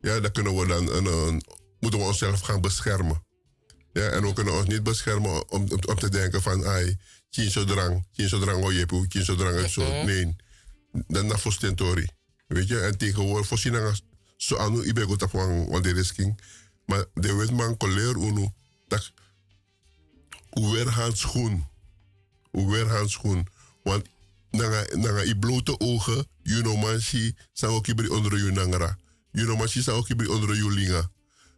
ja, 0.00 0.20
dan 0.20 0.32
kunnen 0.32 0.56
we 0.56 0.66
dan 0.66 0.88
een, 0.92 1.44
moeten 1.80 2.00
we 2.00 2.06
onszelf 2.06 2.40
gaan 2.40 2.60
beschermen. 2.60 3.24
Ja, 3.92 4.08
en 4.08 4.22
we 4.22 4.32
kunnen 4.32 4.54
ons 4.54 4.66
niet 4.66 4.82
beschermen 4.82 5.50
om, 5.50 5.62
om, 5.70 5.78
om 5.86 5.98
te 5.98 6.08
denken 6.08 6.42
van, 6.42 6.66
ai, 6.66 6.98
tien 7.30 7.50
zo 7.50 7.64
drang, 7.64 8.06
tien 8.12 8.28
zo 8.28 8.38
drang, 8.38 8.64
oh 8.64 8.72
zo 9.22 9.34
drang, 9.34 9.68
zo. 9.68 10.04
Nee, 10.04 10.36
dan 11.06 11.26
naar 11.26 11.38
voor. 11.38 11.56
Weet 12.46 12.68
je, 12.68 12.80
en 12.80 12.98
tegenwoordig 12.98 13.46
voorzien 13.46 13.74
so 14.40 14.56
anu 14.56 14.82
ibe 14.88 15.04
go 15.04 15.16
tap 15.16 15.32
wan 15.32 15.68
wan 15.68 15.82
de 15.82 15.92
risking. 15.92 16.40
Maar 16.86 17.04
de 17.14 17.34
wet 17.34 17.50
man 17.50 17.76
koleer 17.76 18.16
uno 18.16 18.52
tak 18.88 19.10
uwer 20.50 20.88
handschoen 20.88 21.64
uwer 22.52 22.88
handschoen 22.88 23.46
want 23.82 24.08
nanga 24.50 24.86
nanga 24.96 25.22
i 25.24 25.34
blote 25.38 25.78
ogen 25.78 26.26
you 26.42 26.62
know 26.62 26.76
man 26.80 27.00
si 27.00 27.34
sang 27.52 27.72
ook 27.72 27.86
onder 28.10 28.44
je 28.44 28.50
nangara 28.50 28.98
you 29.30 29.46
know 29.46 29.58
man 29.58 29.68
si 29.68 29.82
sang 29.82 29.96
ook 29.96 30.28
onder 30.28 30.56
je 30.56 30.70
linga. 30.70 31.10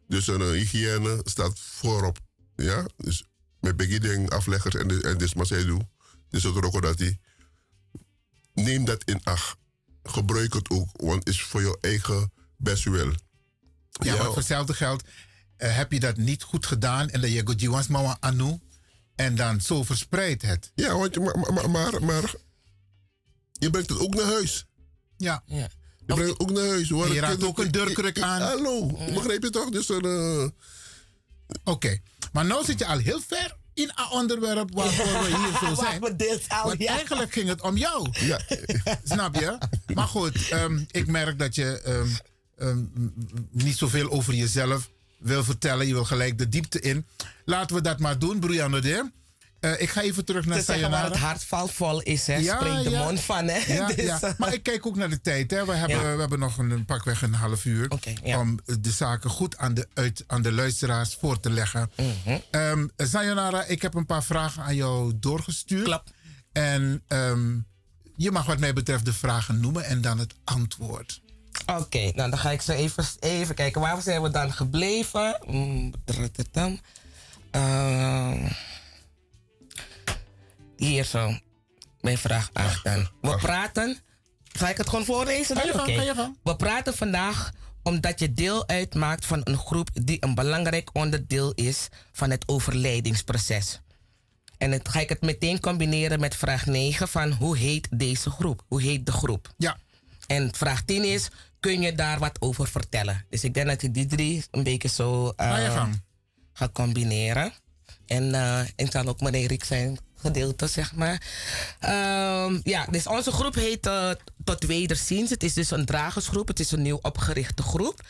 Dus 0.09 0.27
een 0.27 0.43
hygiëne 0.43 1.21
staat 1.25 1.59
voorop. 1.59 2.19
Ja 2.57 2.87
dus 2.97 3.25
met 3.61 3.77
beginning 3.77 4.31
afleggers 4.31 4.75
en 4.75 5.03
en 5.03 5.19
dis 5.19 5.35
maar 5.35 5.47
zij 5.47 5.65
doen 5.65 5.89
dus 6.31 6.47
ook 6.47 6.57
rokodati 6.57 7.19
neem 8.55 8.85
dat 8.85 9.05
in 9.05 9.21
acht. 9.23 9.57
Gebruik 10.03 10.53
het 10.53 10.71
ook 10.71 10.89
want 10.93 11.29
is 11.29 11.43
voor 11.43 11.61
je 11.61 11.79
eigen 11.81 12.31
Besuel. 12.63 13.13
Ja, 13.91 14.17
maar 14.17 14.25
voor 14.25 14.37
hetzelfde 14.37 14.75
geld 14.75 15.03
eh, 15.57 15.77
heb 15.77 15.93
je 15.93 16.01
dat 16.01 16.17
niet 16.17 16.43
goed 16.43 16.67
gedaan 16.67 17.11
en 17.11 17.21
dat 17.21 17.33
je 17.33 17.47
Gojiwans 17.47 17.87
mama 17.87 18.17
anu 18.21 18.59
en 19.15 19.37
dan 19.37 19.61
zo 19.61 19.83
verspreid 19.83 20.43
het. 20.43 20.73
Ja, 20.75 20.97
want, 20.97 21.19
maar, 21.19 21.71
maar, 21.71 22.05
maar, 22.05 22.35
je 23.53 23.71
brengt 23.71 23.89
het 23.89 23.99
ook 23.99 24.15
naar 24.15 24.25
huis. 24.25 24.67
Ja. 25.17 25.43
ja. 25.47 25.69
Je 26.07 26.15
brengt 26.15 26.31
het 26.31 26.41
ook 26.41 26.51
naar 26.51 26.67
huis. 26.67 26.89
Hoor. 26.91 27.15
Je 27.15 27.21
raakt 27.21 27.45
ook 27.45 27.59
een 27.59 27.71
deurkruk 27.71 28.21
aan. 28.21 28.41
Hallo, 28.41 28.87
begreep 28.87 29.43
je 29.43 29.51
toch? 29.51 29.71
Dus 29.71 29.91
eh, 29.91 30.47
Oké, 31.65 31.99
maar 32.33 32.45
nou 32.45 32.65
zit 32.65 32.79
je 32.79 32.87
al 32.87 32.99
heel 32.99 33.21
ver 33.27 33.57
in 33.75 33.93
een 33.95 34.11
onderwerp 34.11 34.75
waarvoor 34.75 35.23
we 35.23 35.37
hier 35.37 35.59
zo 35.69 35.75
zijn. 35.85 36.01
Want 36.01 36.87
eigenlijk 36.87 37.33
ging 37.33 37.49
het 37.49 37.63
om 37.63 37.77
jou. 37.77 38.09
Ja. 38.13 38.41
Snap 39.05 39.35
je? 39.35 39.59
Maar 39.95 40.09
goed, 40.09 40.49
ehm, 40.49 40.81
ik 40.91 41.07
merk 41.07 41.39
dat 41.39 41.55
je 41.55 41.81
ehm, 41.81 42.09
Ehm, 42.63 42.79
niet 43.51 43.77
zoveel 43.77 44.11
over 44.11 44.35
jezelf 44.35 44.91
wil 45.19 45.45
vertellen. 45.45 45.87
Je 45.87 45.93
wil 45.93 46.05
gelijk 46.05 46.39
de 46.39 46.49
diepte 46.49 46.81
in. 46.81 47.07
Laten 47.45 47.77
we 47.77 47.83
dat 47.83 47.99
maar 47.99 48.19
doen, 48.19 48.41
Brianne 48.41 48.81
de. 48.81 49.11
Eh, 49.61 49.81
ik 49.81 49.91
ga 49.91 50.01
even 50.01 50.25
terug 50.25 50.47
naar 50.47 50.59
Te 50.59 50.65
zeggen 50.65 50.91
waar 50.91 51.05
het 51.05 51.17
hart 51.17 51.45
valt 51.45 51.73
vol 51.73 52.01
is, 52.01 52.27
hè? 52.27 52.37
Ja, 52.37 52.83
de 52.83 52.91
mond 52.91 53.21
van, 53.21 53.49
hè? 53.49 53.75
Ja, 53.75 53.87
dus, 53.93 54.21
eh, 54.21 54.31
Maar 54.39 54.53
ik 54.53 54.63
kijk 54.63 54.87
ook 54.87 54.97
naar 54.97 55.09
de 55.09 55.21
tijd, 55.21 55.51
hè? 55.51 55.65
We 55.65 55.73
hebben, 55.73 56.15
we 56.15 56.21
hebben 56.21 56.39
nog 56.39 56.59
een, 56.59 56.85
pakweg 56.85 57.23
een 57.23 57.35
half 57.35 57.65
uur 57.65 57.91
om 58.23 58.59
de 58.81 58.91
zaken 58.91 59.31
goed 59.31 59.57
aan 59.57 59.75
de, 59.75 59.89
uit, 59.95 60.25
aan 60.27 60.43
de 60.43 60.53
luisteraars 60.53 61.15
voor 61.15 61.41
te 61.41 61.51
leggen. 61.51 61.91
Mm 61.97 62.91
Sayonara, 62.97 63.65
ik 63.65 63.83
heb 63.83 63.95
een 63.95 64.07
paar 64.07 64.25
vragen 64.25 64.63
aan 64.63 64.75
jou 64.75 65.13
doorgestuurd. 65.17 65.85
Klap. 65.85 66.11
En 66.53 67.03
ehm, 67.07 67.59
je 68.17 68.31
mag 68.31 68.47
wat 68.47 68.59
mij 68.59 68.73
betreft 68.73 69.05
de 69.05 69.13
vragen 69.13 69.61
noemen 69.61 69.85
en 69.85 70.01
dan 70.01 70.19
het 70.19 70.35
antwoord. 70.45 71.21
Oké, 71.67 72.13
nou 72.15 72.31
dan 72.31 72.39
ga 72.39 72.51
ik 72.51 72.61
zo 72.61 72.73
even, 72.73 73.05
even 73.21 73.55
kijken. 73.55 73.81
Waar 73.81 74.03
zijn 74.03 74.23
we 74.23 74.31
dan 74.31 74.53
gebleven? 74.53 75.41
Mm, 75.47 75.93
ehm, 77.51 78.49
hier 80.77 81.05
zo. 81.05 81.39
Mijn 82.01 82.19
vraag 82.19 82.51
8 82.53 82.85
dan. 82.85 83.09
We 83.21 83.37
praten. 83.37 83.99
Ga 84.53 84.69
ik 84.69 84.77
het 84.77 84.89
gewoon 84.89 85.05
voorlezen? 85.05 85.55
Dan? 85.55 85.81
Okay. 85.81 86.15
We 86.43 86.57
praten 86.57 86.97
vandaag 86.97 87.53
omdat 87.83 88.21
je 88.21 88.33
deel 88.33 88.69
uitmaakt 88.69 89.27
van 89.27 89.41
een 89.45 89.59
groep 89.59 89.89
die 89.93 90.17
een 90.21 90.35
belangrijk 90.35 90.91
onderdeel 90.93 91.53
is 91.53 91.89
van 92.13 92.31
het 92.31 92.49
overlijdingsproces. 92.49 93.81
En 94.59 94.71
dan 94.71 94.81
ga 94.83 95.01
ik 95.01 95.09
het 95.09 95.21
meteen 95.21 95.61
combineren 95.61 96.21
met 96.21 96.37
vraag 96.37 96.67
9 96.67 97.09
van 97.09 97.33
hoe 97.33 97.57
heet 97.57 97.89
deze 97.91 98.31
groep? 98.31 98.65
Hoe 98.69 98.83
heet 98.83 99.07
de 99.07 99.13
groep? 99.13 99.55
Ja. 99.57 99.79
En 100.33 100.55
vraag 100.55 100.83
10 100.83 101.05
is, 101.05 101.29
kun 101.61 101.81
je 101.81 101.95
daar 101.95 102.19
wat 102.19 102.37
over 102.41 102.69
vertellen? 102.69 103.25
Dus 103.29 103.45
ik 103.45 103.55
denk 103.55 103.67
dat 103.67 103.83
ik 103.83 103.95
die 103.95 104.07
drie 104.07 104.45
een 104.51 104.63
beetje 104.63 104.89
zo 104.89 105.33
je 105.37 105.71
gang. 105.71 106.03
ga 106.53 106.69
combineren. 106.69 107.53
En 108.07 108.35
eh 108.35 108.61
ik 108.77 108.91
zal 108.91 109.07
ook 109.07 109.21
meneer 109.21 109.47
Riek 109.49 109.65
zijn 109.65 109.99
gedeelte, 110.17 110.67
zeg 110.67 110.95
maar. 110.95 111.23
Ehm, 111.79 112.61
ja, 112.63 112.87
dus 112.91 113.07
onze 113.07 113.33
groep 113.33 113.55
heet 113.55 113.87
eh, 113.87 114.11
Tot 114.45 114.65
Wederziens. 114.65 115.31
Het 115.31 115.43
is 115.43 115.55
dus 115.55 115.71
een 115.71 115.85
dragersgroep. 115.85 116.49
Het 116.49 116.61
is 116.61 116.71
een 116.71 116.83
nieuw 116.83 116.99
opgerichte 117.03 117.63
groep. 117.63 118.01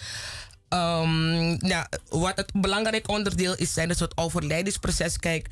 Ja, 1.58 1.88
wat 2.08 2.36
het 2.36 2.52
belangrijk 2.52 3.08
onderdeel 3.08 3.54
is, 3.56 3.72
zijn 3.72 3.88
dus 3.88 4.00
het 4.00 4.16
overlijdingsproces. 4.16 5.18
Kijk, 5.18 5.48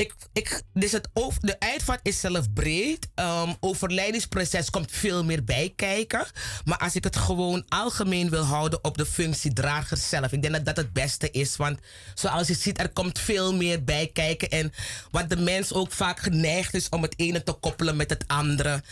ik, 0.00 0.14
ik, 0.32 0.62
dus 0.72 0.92
het 0.92 1.08
de 1.40 1.56
uitvaart 1.58 2.00
is 2.02 2.20
zelf 2.20 2.52
breed. 2.52 3.08
Ehm 3.14 3.52
overlijdingsproces 3.60 4.70
komt 4.70 4.90
veel 4.90 5.24
meer 5.24 5.44
bij 5.44 5.72
kijken. 5.76 6.26
Maar 6.64 6.78
als 6.78 6.94
ik 6.94 7.04
het 7.04 7.16
gewoon 7.16 7.64
algemeen 7.68 8.30
wil 8.30 8.42
houden 8.42 8.84
op 8.84 8.98
de 8.98 9.06
functiedrager 9.06 9.96
zelf. 9.96 10.32
Ik 10.32 10.42
denk 10.42 10.54
dat 10.54 10.64
dat 10.64 10.76
het 10.76 10.92
beste 10.92 11.30
is. 11.30 11.56
Want 11.56 11.78
zoals 12.14 12.48
je 12.48 12.54
ziet, 12.54 12.80
er 12.80 12.88
komt 12.88 13.18
veel 13.18 13.54
meer 13.54 13.84
bij 13.84 14.10
kijken. 14.12 14.48
En 14.48 14.72
wat 15.10 15.30
de 15.30 15.36
mens 15.36 15.72
ook 15.72 15.92
vaak 15.92 16.20
geneigd 16.20 16.74
is 16.74 16.88
om 16.88 17.02
het 17.02 17.14
ene 17.16 17.42
te 17.42 17.52
koppelen 17.52 17.96
met 17.96 18.10
het 18.10 18.24
andere. 18.26 18.82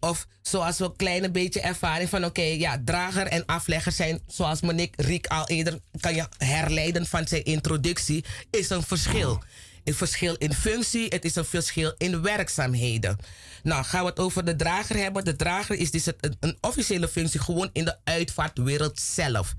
Of 0.00 0.26
zoals 0.42 0.78
we 0.78 0.84
een 0.84 0.96
klein 0.96 1.32
beetje 1.32 1.60
ervaring 1.60 2.08
van, 2.08 2.24
oké, 2.24 2.42
ja, 2.42 2.82
drager 2.84 3.26
en 3.26 3.46
aflegger 3.46 3.92
zijn, 3.92 4.20
zoals 4.26 4.60
meneer 4.60 4.90
Riek 4.96 5.26
al 5.26 5.48
eerder 5.48 5.78
kan 6.00 6.14
je 6.14 6.26
herleiden 6.38 7.06
van 7.06 7.28
zijn 7.28 7.44
introductie, 7.44 8.24
is 8.50 8.70
een 8.70 8.82
verschil. 8.82 9.42
Een 9.88 9.94
verschil 9.94 10.34
in 10.34 10.54
functie, 10.54 11.06
het 11.08 11.24
is 11.24 11.34
een 11.34 11.44
verschil 11.44 11.94
in 11.98 12.22
werkzaamheden. 12.22 13.18
Nou, 13.62 13.84
gaan 13.84 14.02
we 14.02 14.08
het 14.08 14.18
over 14.18 14.44
de 14.44 14.56
drager 14.56 14.96
hebben. 14.96 15.24
De 15.24 15.36
drager 15.36 15.76
is 15.76 15.90
dus 15.90 16.06
een, 16.06 16.36
een 16.40 16.58
officiële 16.60 17.08
functie 17.08 17.40
gewoon 17.40 17.70
in 17.72 17.84
de 17.84 17.96
uitvaartwereld 18.04 19.00
zelf. 19.00 19.54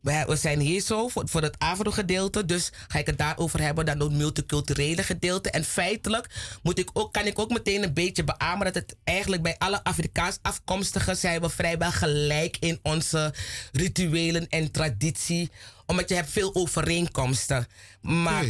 We, 0.00 0.24
we 0.26 0.36
zijn 0.36 0.60
hier 0.60 0.80
zo 0.80 1.08
voor, 1.08 1.28
voor 1.28 1.42
het 1.42 1.58
Afro-gedeelte, 1.58 2.44
dus 2.44 2.70
ga 2.88 2.98
ik 2.98 3.06
het 3.06 3.18
daarover 3.18 3.60
hebben, 3.60 3.86
dan 3.86 4.00
het 4.00 4.12
multiculturele 4.12 5.02
gedeelte. 5.02 5.50
En 5.50 5.64
feitelijk 5.64 6.26
moet 6.62 6.78
ik 6.78 6.90
ook, 6.92 7.12
kan 7.12 7.26
ik 7.26 7.38
ook 7.38 7.50
meteen 7.50 7.82
een 7.82 7.94
beetje 7.94 8.24
beamen 8.24 8.64
dat 8.64 8.74
het 8.74 8.96
eigenlijk 9.04 9.42
bij 9.42 9.58
alle 9.58 9.84
Afrikaans 9.84 10.38
afkomstigen 10.42 11.16
zijn 11.16 11.40
we 11.40 11.50
vrijwel 11.50 11.92
gelijk 11.92 12.56
in 12.60 12.78
onze 12.82 13.34
rituelen 13.72 14.48
en 14.48 14.70
traditie, 14.70 15.50
omdat 15.86 16.08
je 16.08 16.14
hebt 16.14 16.30
veel 16.30 16.54
overeenkomsten. 16.54 17.66
Maar 18.00 18.44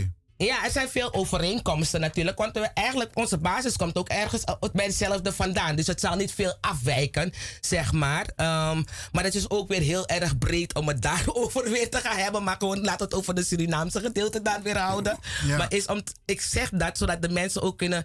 ja, 0.46 0.64
er 0.64 0.70
zijn 0.70 0.88
veel 0.88 1.14
overeenkomsten 1.14 2.00
natuurlijk. 2.00 2.38
Want 2.38 2.54
we 2.54 2.68
eigenlijk, 2.74 3.10
onze 3.14 3.38
basis 3.38 3.76
komt 3.76 3.96
ook 3.96 4.08
ergens 4.08 4.44
bij 4.72 4.84
hetzelfde 4.84 5.32
vandaan. 5.32 5.76
Dus 5.76 5.86
het 5.86 6.00
zal 6.00 6.16
niet 6.16 6.32
veel 6.32 6.56
afwijken, 6.60 7.32
zeg 7.60 7.92
maar. 7.92 8.26
Ehm, 8.36 8.82
maar 9.12 9.24
het 9.24 9.34
is 9.34 9.50
ook 9.50 9.68
weer 9.68 9.80
heel 9.80 10.06
erg 10.06 10.38
breed 10.38 10.74
om 10.74 10.88
het 10.88 11.02
daarover 11.08 11.70
weer 11.70 11.90
te 11.90 11.98
gaan 11.98 12.16
hebben. 12.16 12.44
Maar 12.44 12.56
gewoon 12.58 12.80
laat 12.80 13.00
het 13.00 13.14
over 13.14 13.34
de 13.34 13.44
Surinaamse 13.44 14.00
gedeelte 14.00 14.42
daar 14.42 14.62
weer 14.62 14.78
houden. 14.78 15.18
Ja. 15.46 15.56
Maar 15.56 15.72
is 15.72 15.86
om, 15.86 16.02
ik 16.24 16.40
zeg 16.40 16.70
dat 16.70 16.98
zodat 16.98 17.22
de 17.22 17.28
mensen 17.28 17.62
ook 17.62 17.78
kunnen 17.78 18.04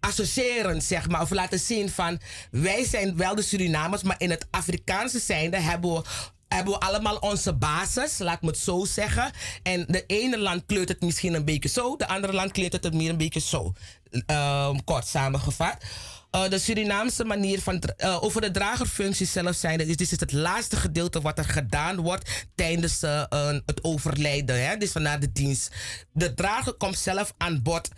associëren, 0.00 0.82
zeg 0.82 1.08
maar. 1.08 1.20
Of 1.20 1.30
laten 1.30 1.58
zien 1.58 1.90
van, 1.90 2.20
wij 2.50 2.84
zijn 2.84 3.16
wel 3.16 3.34
de 3.34 3.42
Surinamers, 3.42 4.02
maar 4.02 4.20
in 4.20 4.30
het 4.30 4.46
Afrikaanse 4.50 5.18
zijnde 5.18 5.56
hebben 5.56 5.92
we 5.92 6.02
hebben 6.48 6.72
we 6.72 6.80
allemaal 6.80 7.16
onze 7.16 7.54
basis, 7.54 8.18
laat 8.18 8.42
me 8.42 8.48
het 8.48 8.58
zo 8.58 8.84
zeggen. 8.84 9.30
En 9.62 9.84
de 9.88 10.04
ene 10.06 10.38
land 10.38 10.62
kleurt 10.66 10.88
het 10.88 11.00
misschien 11.00 11.34
een 11.34 11.44
beetje 11.44 11.68
zo, 11.68 11.96
de 11.96 12.08
andere 12.08 12.32
land 12.32 12.52
kleurt 12.52 12.72
het 12.72 12.94
meer 12.94 13.10
een 13.10 13.16
beetje 13.16 13.40
zo. 13.40 13.72
Ehm, 14.26 14.78
kort 14.84 15.06
samengevat. 15.06 15.76
Eh, 16.30 16.48
de 16.48 16.58
Surinaamse 16.58 17.24
manier 17.24 17.60
van 17.60 17.80
eh, 17.80 18.22
over 18.22 18.40
de 18.40 18.50
dragerfunctie 18.50 19.26
zelf 19.26 19.56
zijn. 19.56 19.78
Dit 19.78 20.00
is 20.00 20.10
het 20.10 20.32
laatste 20.32 20.76
gedeelte 20.76 21.20
wat 21.20 21.38
er 21.38 21.44
gedaan 21.44 21.96
wordt 21.96 22.46
tijdens 22.54 23.02
eh, 23.02 23.22
het 23.66 23.84
overlijden. 23.84 24.66
Hè? 24.68 24.76
Dus 24.76 24.92
vanuit 24.92 25.20
de 25.20 25.32
dienst. 25.32 25.74
De 26.12 26.34
drager 26.34 26.72
komt 26.72 26.98
zelf 26.98 27.34
aan 27.36 27.62
bod 27.62 27.88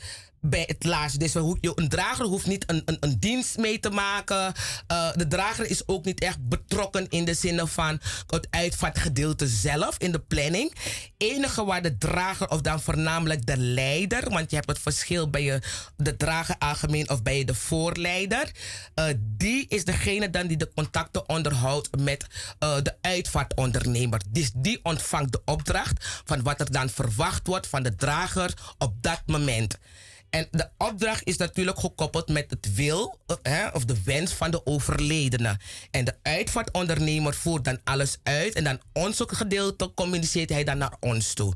bij 0.40 0.64
het 0.66 0.84
laatste. 0.84 1.18
Dus 1.18 1.34
een 1.34 1.88
drager 1.88 2.24
hoeft 2.24 2.46
niet 2.46 2.64
een, 2.66 2.82
een, 2.84 2.96
een 3.00 3.16
dienst 3.18 3.58
mee 3.58 3.80
te 3.80 3.90
maken. 3.90 4.52
Eh, 4.86 5.08
de 5.14 5.28
drager 5.28 5.70
is 5.70 5.88
ook 5.88 6.04
niet 6.04 6.20
echt 6.20 6.48
betrokken 6.48 7.08
in 7.08 7.24
de 7.24 7.34
zin 7.34 7.66
van 7.66 8.00
het 8.26 8.46
uitvaartgedeelte 8.50 9.46
zelf 9.46 9.96
in 9.98 10.12
de 10.12 10.18
planning. 10.20 10.74
Enige 11.16 11.64
waar 11.64 11.82
de 11.82 11.98
drager, 11.98 12.48
of 12.48 12.60
dan 12.60 12.80
voornamelijk 12.80 13.46
de 13.46 13.56
leider, 13.56 14.30
want 14.30 14.50
je 14.50 14.56
hebt 14.56 14.68
het 14.68 14.78
verschil 14.78 15.30
bij 15.30 15.42
je, 15.42 15.62
de 15.96 16.16
drager 16.16 16.54
algemeen 16.58 17.10
of 17.10 17.22
bij 17.22 17.38
je 17.38 17.44
de 17.44 17.54
voorleider. 17.54 18.50
eh, 18.94 19.04
die 19.20 19.66
is 19.68 19.84
degene 19.84 20.30
dan 20.30 20.46
die 20.46 20.56
de 20.56 20.70
contacten 20.74 21.28
onderhoudt 21.28 21.96
met 21.98 22.26
eh, 22.58 22.76
de 22.82 22.94
uitvaartondernemer. 23.00 24.20
Dus 24.28 24.50
die 24.54 24.80
ontvangt 24.82 25.32
de 25.32 25.42
opdracht 25.44 26.22
van 26.24 26.42
wat 26.42 26.60
er 26.60 26.72
dan 26.72 26.88
verwacht 26.88 27.46
wordt 27.46 27.66
van 27.66 27.82
de 27.82 27.94
drager 27.94 28.54
op 28.78 28.94
dat 29.00 29.22
moment. 29.26 29.78
En 30.30 30.48
de 30.50 30.68
opdracht 30.78 31.26
is 31.26 31.36
natuurlijk 31.36 31.80
gekoppeld 31.80 32.28
met 32.28 32.50
het 32.50 32.74
wil 32.74 33.18
of 33.72 33.84
de 33.84 34.02
wens 34.04 34.32
van 34.32 34.50
de 34.50 34.66
overledene. 34.66 35.58
En 35.90 36.04
de 36.04 36.14
uitvaartondernemer 36.22 37.34
voert 37.34 37.64
dan 37.64 37.80
alles 37.84 38.16
uit 38.22 38.54
en 38.54 38.64
dan 38.64 38.80
ons 38.92 39.22
gedeelte 39.26 39.92
communiceert 39.94 40.50
hij 40.50 40.64
dan 40.64 40.78
naar 40.78 40.96
ons 41.00 41.34
toe. 41.34 41.54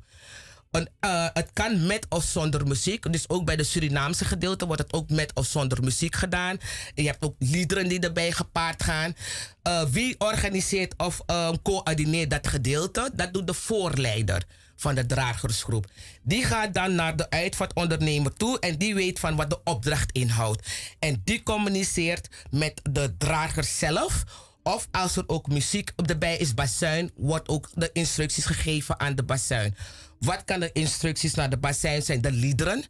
Een, 0.70 0.88
eh, 1.00 1.26
het 1.32 1.50
kan 1.52 1.86
met 1.86 2.06
of 2.08 2.24
zonder 2.24 2.66
muziek. 2.66 3.12
Dus 3.12 3.28
ook 3.28 3.44
bij 3.44 3.56
de 3.56 3.64
Surinaamse 3.64 4.24
gedeelte 4.24 4.66
wordt 4.66 4.82
het 4.82 4.92
ook 4.92 5.10
met 5.10 5.34
of 5.34 5.46
zonder 5.46 5.82
muziek 5.82 6.14
gedaan. 6.14 6.58
Je 6.94 7.06
hebt 7.06 7.24
ook 7.24 7.34
liederen 7.38 7.88
die 7.88 8.00
erbij 8.00 8.32
gepaard 8.32 8.82
gaan. 8.82 9.14
Eh, 9.62 9.84
wie 9.84 10.14
organiseert 10.18 10.94
of 10.96 11.22
eh, 11.26 11.50
coördineert 11.62 12.30
dat 12.30 12.48
gedeelte? 12.48 13.10
Dat 13.14 13.32
doet 13.32 13.46
de 13.46 13.54
voorleider. 13.54 14.44
Van 14.76 14.94
de 14.94 15.06
dragersgroep. 15.06 15.86
Die 16.22 16.44
gaat 16.44 16.74
dan 16.74 16.94
naar 16.94 17.16
de 17.16 17.30
uitvaartondernemer 17.30 18.32
toe 18.32 18.58
en 18.58 18.76
die 18.76 18.94
weet 18.94 19.18
van 19.18 19.36
wat 19.36 19.50
de 19.50 19.60
opdracht 19.64 20.12
inhoudt. 20.12 20.68
En 20.98 21.20
die 21.24 21.42
communiceert 21.42 22.28
met 22.50 22.80
de 22.90 23.14
drager 23.18 23.64
zelf. 23.64 24.24
Of 24.62 24.88
als 24.90 25.16
er 25.16 25.24
ook 25.26 25.48
muziek 25.48 25.92
op 25.96 26.08
de 26.08 26.18
bij 26.18 26.36
is, 26.36 26.54
bazuin, 26.54 27.10
wordt 27.16 27.48
ook 27.48 27.68
de 27.74 27.90
instructies 27.92 28.44
gegeven 28.44 29.00
aan 29.00 29.14
de 29.14 29.22
bazuin. 29.22 29.76
Wat 30.18 30.44
kan 30.44 30.60
de 30.60 30.70
instructies 30.72 31.34
naar 31.34 31.50
de 31.50 31.58
bazuin 31.58 32.02
zijn? 32.02 32.20
De 32.20 32.32
liederen 32.32 32.84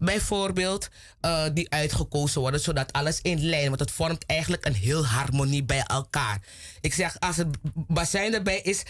bijvoorbeeld, 0.00 0.88
eh, 1.20 1.44
die 1.52 1.70
uitgekozen 1.70 2.40
worden, 2.40 2.60
zodat 2.60 2.92
alles 2.92 3.20
in 3.22 3.44
lijn, 3.44 3.68
want 3.68 3.80
het 3.80 3.90
vormt 3.90 4.26
eigenlijk 4.26 4.66
een 4.66 4.74
heel 4.74 5.06
harmonie 5.06 5.64
bij 5.64 5.82
elkaar. 5.82 6.40
Ik 6.80 6.94
zeg, 6.94 7.20
als 7.20 7.36
het 7.36 7.48
bassin 7.74 8.34
erbij 8.34 8.60
is, 8.60 8.82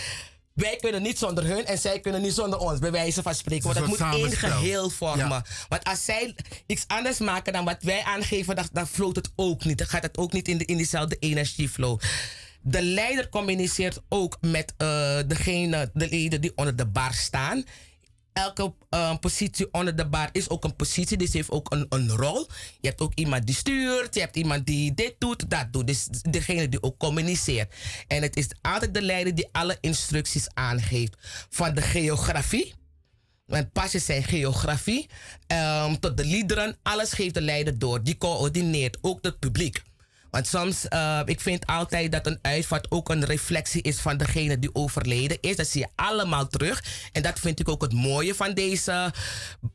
wij 0.53 0.77
kunnen 0.77 1.03
niet 1.03 1.19
zonder 1.19 1.45
hun 1.45 1.67
en 1.67 1.79
zij 1.79 2.01
kunnen 2.01 2.23
niet 2.23 2.35
zonder 2.35 2.59
ons, 2.59 2.79
bij 2.79 2.91
wijze 2.91 3.23
van 3.23 3.35
spreken. 3.35 3.65
Want 3.65 3.79
dat 3.79 3.87
moet 3.87 4.01
één 4.01 4.37
geheel 4.37 4.91
vormen. 4.91 5.43
Want 5.69 5.85
als 5.85 6.05
zij 6.05 6.35
iets 6.67 6.85
anders 6.87 7.19
maken 7.19 7.53
dan 7.53 7.65
wat 7.65 7.83
wij 7.83 8.03
aangeven, 8.03 8.57
dan, 8.57 8.69
dan 8.73 8.87
floot 8.87 9.17
het 9.17 9.31
ook 9.37 9.65
niet. 9.65 9.79
Dan 9.79 9.87
gaat 9.87 10.03
het 10.03 10.19
ook 10.19 10.33
niet 10.33 10.49
in, 10.49 10.59
de, 10.59 10.65
in 10.65 10.77
diezelfde 10.77 11.17
energieflow. 11.19 12.01
De 12.63 12.83
leider 12.83 13.29
communiceert 13.29 14.01
ook 14.09 14.39
met 14.41 14.75
uh, 14.79 15.19
degene, 15.27 15.91
de 15.95 16.09
leden 16.09 16.41
die 16.41 16.53
onder 16.55 16.77
de 16.77 16.87
bar 16.87 17.15
staan 17.15 17.65
elke 18.33 18.75
uh, 18.91 19.17
positie 19.21 19.69
onder 19.73 19.97
de 19.97 20.09
bar 20.09 20.29
is 20.33 20.49
ook 20.49 20.65
een 20.65 20.77
positie, 20.77 21.17
dus 21.17 21.33
heeft 21.33 21.51
ook 21.51 21.73
een, 21.73 21.87
een 21.89 22.11
rol. 22.11 22.47
Je 22.81 22.89
hebt 22.89 23.01
ook 23.01 23.15
iemand 23.15 23.47
die 23.47 23.55
stuurt, 23.55 24.15
je 24.15 24.21
hebt 24.21 24.37
iemand 24.37 24.67
die 24.67 24.95
dit 24.95 25.15
doet, 25.19 25.51
dat 25.51 25.73
doet. 25.73 25.87
Dus 25.87 26.07
degene 26.07 26.69
die 26.69 26.83
ook 26.83 26.99
communiceert. 26.99 27.75
En 28.07 28.23
het 28.23 28.37
is 28.37 28.49
altijd 28.63 28.95
de 28.95 29.03
leider 29.03 29.35
die 29.35 29.49
alle 29.53 29.79
instructies 29.81 30.47
aangeeft. 30.55 31.17
Van 31.51 31.75
de 31.75 31.83
geografie, 31.83 32.75
want 33.47 33.73
pasjes 33.73 34.05
zijn 34.05 34.25
geografie, 34.25 35.09
um, 35.47 36.01
tot 36.01 36.17
de 36.17 36.25
liederen, 36.25 36.77
alles 36.83 37.13
geeft 37.13 37.35
de 37.35 37.43
leider 37.43 37.79
door. 37.79 38.03
Die 38.03 38.17
coördineert 38.19 38.99
ook 39.01 39.19
het 39.23 39.39
publiek. 39.39 39.83
Want 40.31 40.47
soms, 40.47 40.87
uh, 40.91 41.21
ik 41.25 41.41
vind 41.41 41.67
altijd 41.67 42.13
dat 42.13 42.27
een 42.27 42.39
uitvaart 42.43 42.91
ook 42.91 43.09
een 43.09 43.25
reflectie 43.25 43.83
is 43.83 44.01
van 44.01 44.17
degene 44.17 44.59
die 44.59 44.75
overleden 44.75 45.39
is. 45.41 45.57
Dat 45.57 45.67
zie 45.67 45.81
je 45.81 45.89
allemaal 45.95 46.47
terug. 46.47 46.85
En 47.13 47.23
dat 47.23 47.39
vind 47.39 47.61
ik 47.61 47.69
ook 47.69 47.83
het 47.83 47.93
mooie 47.93 48.35
van 48.35 48.55
deze 48.55 49.13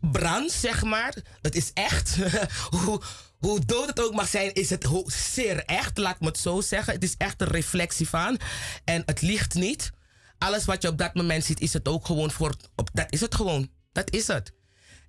brand, 0.01 0.51
zeg 0.51 0.83
maar. 0.83 1.15
Het 1.41 1.55
is 1.55 1.71
echt, 1.73 2.17
hoe, 2.83 3.01
hoe 3.39 3.65
dood 3.65 3.87
het 3.87 4.01
ook 4.01 4.13
mag 4.13 4.27
zijn, 4.27 4.53
is 4.53 4.69
het 4.69 4.87
zeer 5.05 5.65
echt, 5.65 5.97
laat 5.97 6.19
me 6.19 6.27
het 6.27 6.37
zo 6.37 6.61
zeggen. 6.61 6.93
Het 6.93 7.03
is 7.03 7.15
echt 7.17 7.41
een 7.41 7.47
reflectie 7.47 8.09
van. 8.09 8.39
En 8.83 9.03
het 9.05 9.21
ligt 9.21 9.53
niet. 9.53 9.91
Alles 10.37 10.65
wat 10.65 10.81
je 10.81 10.87
op 10.87 10.97
dat 10.97 11.13
moment 11.13 11.43
ziet, 11.43 11.59
is 11.59 11.73
het 11.73 11.87
ook 11.87 12.05
gewoon 12.05 12.31
voor. 12.31 12.55
Op, 12.75 12.89
dat 12.93 13.05
is 13.09 13.21
het 13.21 13.35
gewoon. 13.35 13.69
Dat 13.91 14.11
is 14.11 14.27
het. 14.27 14.53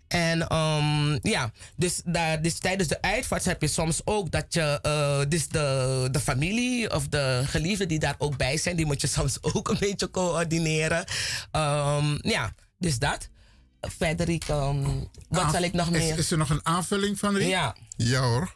En 0.08 0.54
um, 0.54 1.18
ja, 1.22 1.52
dus, 1.76 2.00
daar, 2.04 2.42
dus 2.42 2.58
tijdens 2.58 2.88
de 2.88 3.02
uitvaart 3.02 3.44
heb 3.44 3.60
je 3.60 3.68
soms 3.68 4.00
ook 4.04 4.30
dat 4.30 4.54
je, 4.54 4.78
uh, 4.86 5.28
dus 5.28 5.48
de, 5.48 6.08
de 6.10 6.20
familie 6.20 6.94
of 6.94 7.08
de 7.08 7.42
geliefden 7.46 7.88
die 7.88 7.98
daar 7.98 8.14
ook 8.18 8.36
bij 8.36 8.56
zijn, 8.56 8.76
die 8.76 8.86
moet 8.86 9.00
je 9.00 9.06
soms 9.18 9.38
ook 9.42 9.68
een 9.68 9.78
beetje 9.78 10.10
coördineren. 10.10 10.98
Um, 11.52 12.18
ja, 12.20 12.54
dus 12.78 12.98
dat. 12.98 13.28
Frederik, 13.80 14.48
um, 14.48 15.08
wat 15.28 15.52
zal 15.52 15.62
ik 15.62 15.72
nog 15.72 15.90
meer? 15.90 16.12
Is, 16.12 16.18
is, 16.18 16.30
er 16.30 16.38
nog 16.38 16.50
een 16.50 16.66
aanvulling 16.66 17.18
van 17.18 17.36
Riek? 17.36 17.48
Ja. 17.48 17.76
Ja 17.96 18.20
hoor. 18.20 18.54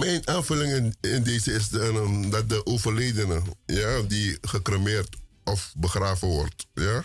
mijn 0.00 0.28
aanvulling 0.28 0.72
in, 0.72 0.96
in 1.00 1.22
deze 1.22 1.52
is 1.52 1.68
de, 1.68 2.26
dat 2.30 2.48
de 2.48 2.66
overledene, 2.66 3.42
ja, 3.66 4.02
die 4.02 4.38
gecremeerd 4.40 5.16
of 5.44 5.72
begraven 5.76 6.28
wordt, 6.28 6.66
ja, 6.74 7.04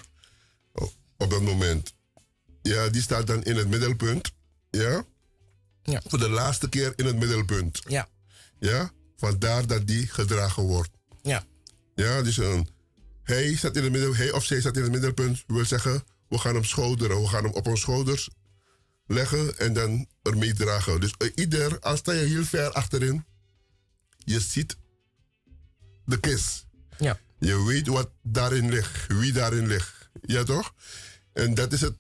op 1.18 1.30
dat 1.30 1.42
moment. 1.42 1.94
Ja, 2.62 2.90
die 2.90 3.02
staat 3.02 3.28
dan 3.28 3.44
in 3.44 3.56
het 3.56 3.68
middelpunt. 3.68 4.32
Ja? 4.70 5.06
ja. 5.84 6.02
Voor 6.08 6.20
de 6.20 6.30
laatste 6.30 6.70
keer 6.70 6.94
in 6.96 7.06
het 7.06 7.16
middelpunt. 7.16 7.82
Ja. 7.88 8.10
Ja? 8.60 8.92
Vandaar 9.16 9.68
dat 9.68 9.88
die 9.88 10.08
gedragen 10.08 10.64
wordt. 10.64 10.90
Ja. 11.22 11.46
Ja, 11.96 12.22
dus 12.22 12.38
een, 12.38 12.68
hij, 13.24 13.56
staat 13.56 13.76
in 13.76 13.84
het 13.84 13.92
middel, 13.92 14.16
hij 14.16 14.32
of 14.32 14.44
zij 14.44 14.60
staat 14.60 14.76
in 14.76 14.84
het 14.84 14.92
middelpunt. 14.92 15.44
wil 15.48 15.66
zeggen, 15.66 16.04
we 16.30 16.38
gaan 16.38 16.54
hem 16.54 16.64
schouderen. 16.64 17.22
We 17.22 17.28
gaan 17.28 17.44
hem 17.44 17.54
op 17.54 17.68
ons 17.68 17.82
schouders 17.82 18.30
leggen 19.06 19.58
en 19.58 19.74
dan 19.74 20.08
ermee 20.22 20.54
dragen. 20.54 21.00
Dus 21.00 21.14
uh, 21.18 21.32
ieder, 21.36 21.80
als 21.80 22.00
sta 22.00 22.12
je 22.12 22.26
heel 22.26 22.44
ver 22.44 22.72
achterin, 22.72 23.26
je 24.18 24.40
ziet 24.40 24.78
de 26.06 26.20
kist. 26.20 26.66
Ja. 26.98 27.20
Je 27.40 27.64
weet 27.64 27.88
wat 27.88 28.10
daarin 28.22 28.70
ligt, 28.70 29.08
wie 29.08 29.32
daarin 29.32 29.68
ligt. 29.68 29.97
Ja, 30.22 30.44
toch? 30.44 30.74
En 31.34 31.54
dat 31.54 31.74
is 31.74 31.82
het. 31.82 31.94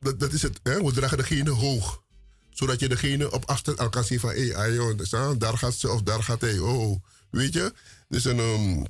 Dat, 0.00 0.20
dat 0.20 0.32
is 0.32 0.42
het 0.42 0.60
hè? 0.62 0.82
We 0.82 0.92
dragen 0.92 1.18
degene 1.18 1.50
hoog. 1.50 2.02
Zodat 2.50 2.80
je 2.80 2.88
degene 2.88 3.32
op 3.32 3.44
afstand 3.44 3.78
al 3.78 3.88
kan 3.88 4.04
zien 4.04 4.20
van... 4.20 4.30
Hé, 4.30 4.48
hey, 4.48 5.36
daar 5.38 5.58
gaat 5.58 5.74
ze 5.74 5.90
of 5.90 6.02
daar 6.02 6.22
gaat 6.22 6.40
hij. 6.40 6.58
Oh, 6.58 7.02
weet 7.30 7.52
je? 7.52 7.72
Dus 8.08 8.24
een... 8.24 8.38
Um, 8.38 8.86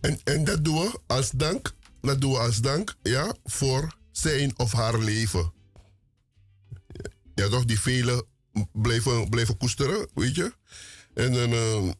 en, 0.00 0.20
en 0.24 0.44
dat 0.44 0.64
doen 0.64 0.80
we 0.80 1.00
als 1.06 1.30
dank. 1.30 1.74
Dat 2.00 2.20
doen 2.20 2.32
we 2.32 2.38
als 2.38 2.60
dank, 2.60 2.94
ja, 3.02 3.34
voor 3.44 3.96
zijn 4.12 4.58
of 4.58 4.72
haar 4.72 4.98
leven. 4.98 5.52
Ja, 7.34 7.48
toch? 7.48 7.64
Die 7.64 7.80
velen 7.80 8.24
blijven, 8.72 9.28
blijven 9.28 9.56
koesteren, 9.56 10.08
weet 10.14 10.34
je? 10.34 10.52
En 11.14 11.32
dan... 11.32 11.52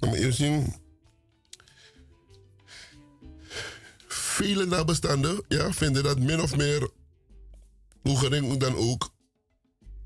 Um, 0.00 0.12
eerst 0.14 0.38
zien... 0.38 0.74
vele 4.36 4.66
nabestaanden 4.66 5.44
ja, 5.48 5.72
vinden 5.72 6.02
dat 6.02 6.18
min 6.18 6.40
of 6.40 6.56
meer, 6.56 6.90
hoe 8.02 8.18
gering 8.18 8.56
dan 8.56 8.74
ook, 8.74 9.10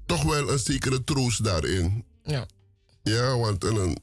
toch 0.07 0.23
wel 0.23 0.51
een 0.51 0.59
zekere 0.59 1.05
troost 1.05 1.44
daarin. 1.44 2.05
Ja. 2.23 2.47
Ja, 3.02 3.36
want 3.36 3.65
een, 3.65 3.97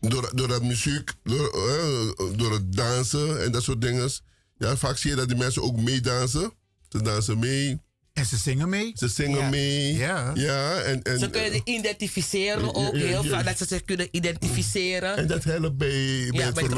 door, 0.00 0.30
door 0.34 0.48
dat 0.48 0.62
muziek, 0.62 1.12
door, 1.22 1.54
uh, 1.54 2.36
door 2.38 2.52
het 2.52 2.72
dansen 2.72 3.42
en 3.42 3.52
dat 3.52 3.62
soort 3.62 3.80
dingen. 3.80 4.10
Ja, 4.56 4.76
vaak 4.76 4.96
zie 4.96 5.10
je 5.10 5.16
dat 5.16 5.28
die 5.28 5.36
mensen 5.36 5.62
ook 5.62 5.76
meedansen. 5.76 6.52
Ze 6.88 7.02
dansen 7.02 7.38
mee. 7.38 7.80
En 8.20 8.26
ze 8.26 8.36
zingen 8.36 8.68
mee. 8.68 8.92
Ze 8.94 9.08
zingen 9.08 9.38
ja. 9.38 9.48
mee. 9.48 9.96
Ja. 9.96 10.30
ja 10.34 10.80
en, 10.80 11.02
en, 11.02 11.18
ze 11.18 11.30
kunnen 11.30 11.60
identificeren 11.64 12.74
ook 12.74 12.94
heel 12.94 13.24
vaak. 13.24 13.44
Dat 13.44 13.58
ze 13.58 13.64
zich 13.68 13.84
kunnen 13.84 14.08
identificeren. 14.10 15.16
En 15.16 15.26
dat 15.26 15.44
helpt 15.44 15.76
bij, 15.76 16.28
bij 16.30 16.40
ja, 16.40 16.46
het 16.46 16.58
verwerken. 16.58 16.74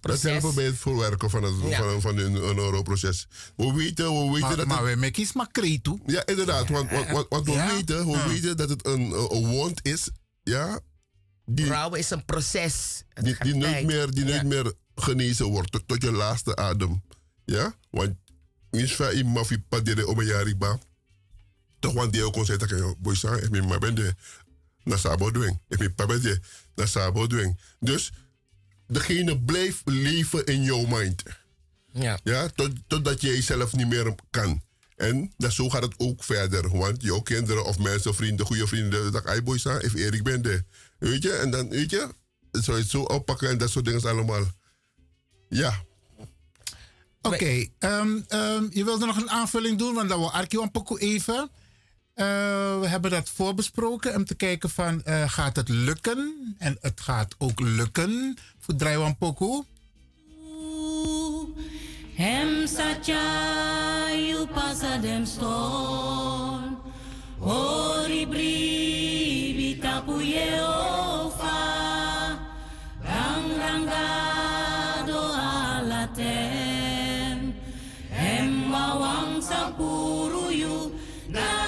Dat 0.00 0.22
helpt 0.22 0.54
bij 0.54 0.64
het 0.64 0.78
verwerken 0.78 1.30
van, 1.30 1.42
het, 1.42 1.54
ja. 1.68 1.78
van, 1.78 2.00
van 2.00 2.16
hun, 2.16 2.32
hun 2.34 2.56
neuroproces. 2.56 3.26
We 3.56 3.72
weten, 3.72 4.24
we 4.24 4.30
weten 4.32 4.40
maar, 4.40 4.56
dat... 4.56 4.66
Maar 4.66 4.98
we 4.98 5.10
kies 5.10 5.32
maar 5.32 5.48
toe. 5.82 5.98
Ja, 6.06 6.26
inderdaad. 6.26 6.68
Want, 6.68 6.90
want, 6.90 7.10
want, 7.10 7.26
want 7.28 7.46
we, 7.46 7.72
weten, 7.74 8.06
we 8.06 8.28
weten 8.28 8.56
dat 8.56 8.68
het 8.68 8.86
een, 8.86 9.10
een 9.10 9.46
wond 9.46 9.80
is. 9.82 10.10
Ja. 10.42 10.80
Die, 11.44 11.66
Rouwen 11.66 11.98
is 11.98 12.10
een 12.10 12.24
proces. 12.24 13.02
Het 13.08 13.24
die, 13.24 13.36
die 13.40 13.54
nooit 13.54 13.86
meer, 13.86 14.10
die 14.10 14.24
nooit 14.24 14.44
meer 14.46 14.72
genezen 14.94 15.46
wordt. 15.46 15.72
Tot, 15.72 15.82
tot 15.86 16.02
je 16.02 16.12
laatste 16.12 16.56
adem. 16.56 17.02
Ja? 17.44 17.74
Want 17.90 18.14
misfa 18.70 19.12
i 19.12 19.24
mafi 19.24 19.58
padere 19.58 20.06
o 20.06 20.22
yari 20.22 20.56
ba 20.56 20.78
toch 21.78 21.92
want 21.92 22.12
die 22.12 22.24
ook 22.24 22.32
kon 22.32 22.44
zeggen 22.44 22.68
dat 22.68 22.98
boy 22.98 23.14
sa 23.14 23.34
ik 23.34 23.50
ben 23.50 23.66
maar 23.66 23.78
bende 23.78 24.14
na 24.82 24.96
sabo 24.96 25.30
doen 25.30 25.60
ik 25.68 25.78
ben 25.78 25.94
pabede 25.94 26.40
na 26.74 26.86
sabo 26.86 27.26
doen 27.26 27.58
dus 27.80 28.12
degene 28.88 29.38
blijft 29.42 29.82
leven 29.84 30.44
in 30.44 30.62
jouw 30.62 30.86
mind. 30.86 31.22
Ja. 31.92 32.18
Ja 32.24 32.48
tot, 32.48 32.70
totdat 32.86 33.20
jij 33.20 33.42
zelf 33.42 33.76
niet 33.76 33.88
meer 33.88 34.14
kan. 34.30 34.62
En 34.96 35.32
dat, 35.36 35.52
zo 35.52 35.68
gaat 35.68 35.82
het 35.82 35.94
ook 35.96 36.24
verder. 36.24 36.76
Want 36.76 37.02
jouw 37.02 37.20
kinderen 37.20 37.64
of 37.64 37.78
mensen, 37.78 38.14
vrienden, 38.14 38.46
goede 38.46 38.66
vrienden, 38.66 39.12
dat 39.12 39.30
ik 39.30 39.44
boy 39.44 39.58
sa, 39.58 39.80
if 39.80 39.94
Erik 39.94 40.22
ben 40.22 40.42
de. 40.42 40.64
Weet 40.98 41.22
je, 41.22 41.32
en 41.32 41.50
dan, 41.50 41.68
weet 41.68 41.90
je, 41.90 42.08
zou 42.50 42.76
je 42.76 42.82
het 42.82 42.92
zo 42.92 43.02
oppakken 43.02 43.48
en 43.48 43.58
dat 43.58 43.70
soort 43.70 43.84
dingen 43.84 44.02
allemaal. 44.02 44.44
Ja, 45.48 45.84
Oké, 47.34 47.36
okay, 47.36 47.72
um, 48.00 48.24
um, 48.28 48.68
je 48.72 48.84
wilde 48.84 49.06
nog 49.06 49.16
een 49.16 49.30
aanvulling 49.30 49.78
doen, 49.78 49.94
want 49.94 50.08
dan 50.08 50.18
wil 50.18 50.32
Arki 50.32 50.58
een 50.58 50.70
poco 50.70 50.96
even. 50.96 51.34
Uh, 51.34 52.24
we 52.80 52.86
hebben 52.86 53.10
dat 53.10 53.28
voorbesproken 53.28 54.14
om 54.14 54.24
te 54.24 54.34
kijken 54.34 54.70
van 54.70 55.02
uh, 55.04 55.30
gaat 55.30 55.56
het 55.56 55.68
lukken? 55.68 56.54
En 56.58 56.76
het 56.80 57.00
gaat 57.00 57.34
ook 57.38 57.60
lukken 57.60 58.36
voor 58.58 58.76
Drijwan 58.76 59.16
Poco. 59.16 59.64
Hem 62.14 62.66
satya 62.66 63.20
you 64.10 64.46
pasa 64.46 64.98
dem 64.98 65.24
storm. 65.24 66.78
Ori 67.40 68.26
bribi 68.26 69.78
sa 79.48 79.72
na 81.32 81.67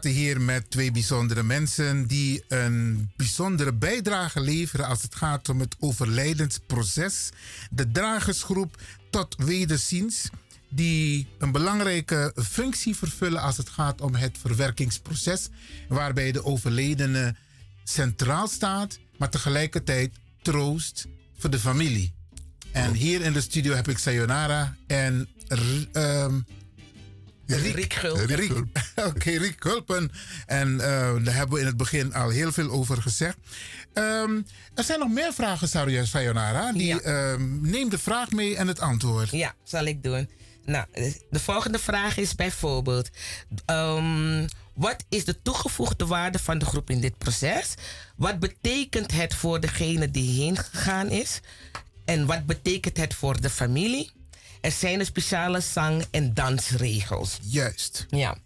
praten 0.00 0.20
hier 0.20 0.40
met 0.40 0.70
twee 0.70 0.90
bijzondere 0.90 1.42
mensen 1.42 2.06
die 2.06 2.44
een 2.48 3.10
bijzondere 3.16 3.72
bijdrage 3.72 4.40
leveren 4.40 4.86
als 4.86 5.02
het 5.02 5.14
gaat 5.14 5.48
om 5.48 5.60
het 5.60 5.76
overlijdensproces. 5.78 7.30
De 7.70 7.90
dragersgroep 7.90 8.76
tot 9.10 9.36
wederziens, 9.38 10.28
die 10.68 11.26
een 11.38 11.52
belangrijke 11.52 12.32
functie 12.36 12.96
vervullen 12.96 13.40
als 13.40 13.56
het 13.56 13.68
gaat 13.68 14.00
om 14.00 14.14
het 14.14 14.38
verwerkingsproces, 14.40 15.48
waarbij 15.88 16.32
de 16.32 16.44
overledene 16.44 17.36
centraal 17.84 18.48
staat, 18.48 18.98
maar 19.18 19.30
tegelijkertijd 19.30 20.12
troost 20.42 21.06
voor 21.38 21.50
de 21.50 21.58
familie. 21.58 22.12
En 22.72 22.92
hier 22.92 23.20
in 23.20 23.32
de 23.32 23.40
studio 23.40 23.74
heb 23.74 23.88
ik 23.88 23.98
Sayonara 23.98 24.76
en 24.86 25.28
ehm, 25.92 26.40
Riek, 27.56 27.74
Riek 27.74 27.94
Gulpen. 27.94 28.36
Riek. 28.36 28.52
Oké, 29.08 29.30
Riek 29.30 29.56
Gulpen. 29.58 30.10
En 30.46 30.80
eh, 30.80 31.24
daar 31.24 31.34
hebben 31.34 31.54
we 31.54 31.60
in 31.60 31.66
het 31.66 31.76
begin 31.76 32.14
al 32.14 32.28
heel 32.28 32.52
veel 32.52 32.70
over 32.70 33.02
gezegd. 33.02 33.36
Ehm, 33.92 34.40
er 34.74 34.84
zijn 34.84 34.98
nog 34.98 35.10
meer 35.10 35.32
vragen, 35.32 35.68
Saria 35.68 36.04
Sayonara. 36.04 36.72
Die, 36.72 37.02
ehm, 37.02 37.70
neem 37.70 37.88
de 37.88 37.98
vraag 37.98 38.30
mee 38.30 38.56
en 38.56 38.68
het 38.68 38.80
antwoord. 38.80 39.30
Ja, 39.30 39.54
zal 39.64 39.84
ik 39.84 40.02
doen. 40.02 40.30
Nou, 40.64 40.86
de 41.30 41.40
volgende 41.40 41.78
vraag 41.78 42.16
is 42.16 42.34
bijvoorbeeld: 42.34 43.10
ehm, 43.66 44.46
wat 44.74 45.04
is 45.08 45.24
de 45.24 45.42
toegevoegde 45.42 46.06
waarde 46.06 46.38
van 46.38 46.58
de 46.58 46.64
groep 46.64 46.90
in 46.90 47.00
dit 47.00 47.18
proces? 47.18 47.74
Wat 48.16 48.38
betekent 48.38 49.12
het 49.12 49.34
voor 49.34 49.60
degene 49.60 50.10
die 50.10 50.42
heen 50.42 50.56
gegaan 50.56 51.08
is? 51.08 51.40
En 52.04 52.26
wat 52.26 52.46
betekent 52.46 52.96
het 52.96 53.14
voor 53.14 53.40
de 53.40 53.50
familie? 53.50 54.10
Er 54.60 54.70
zijn 54.70 55.06
speciale 55.06 55.60
zang- 55.60 56.04
en 56.10 56.34
dansregels. 56.34 57.38
Juist. 57.42 58.06
Ja. 58.10 58.36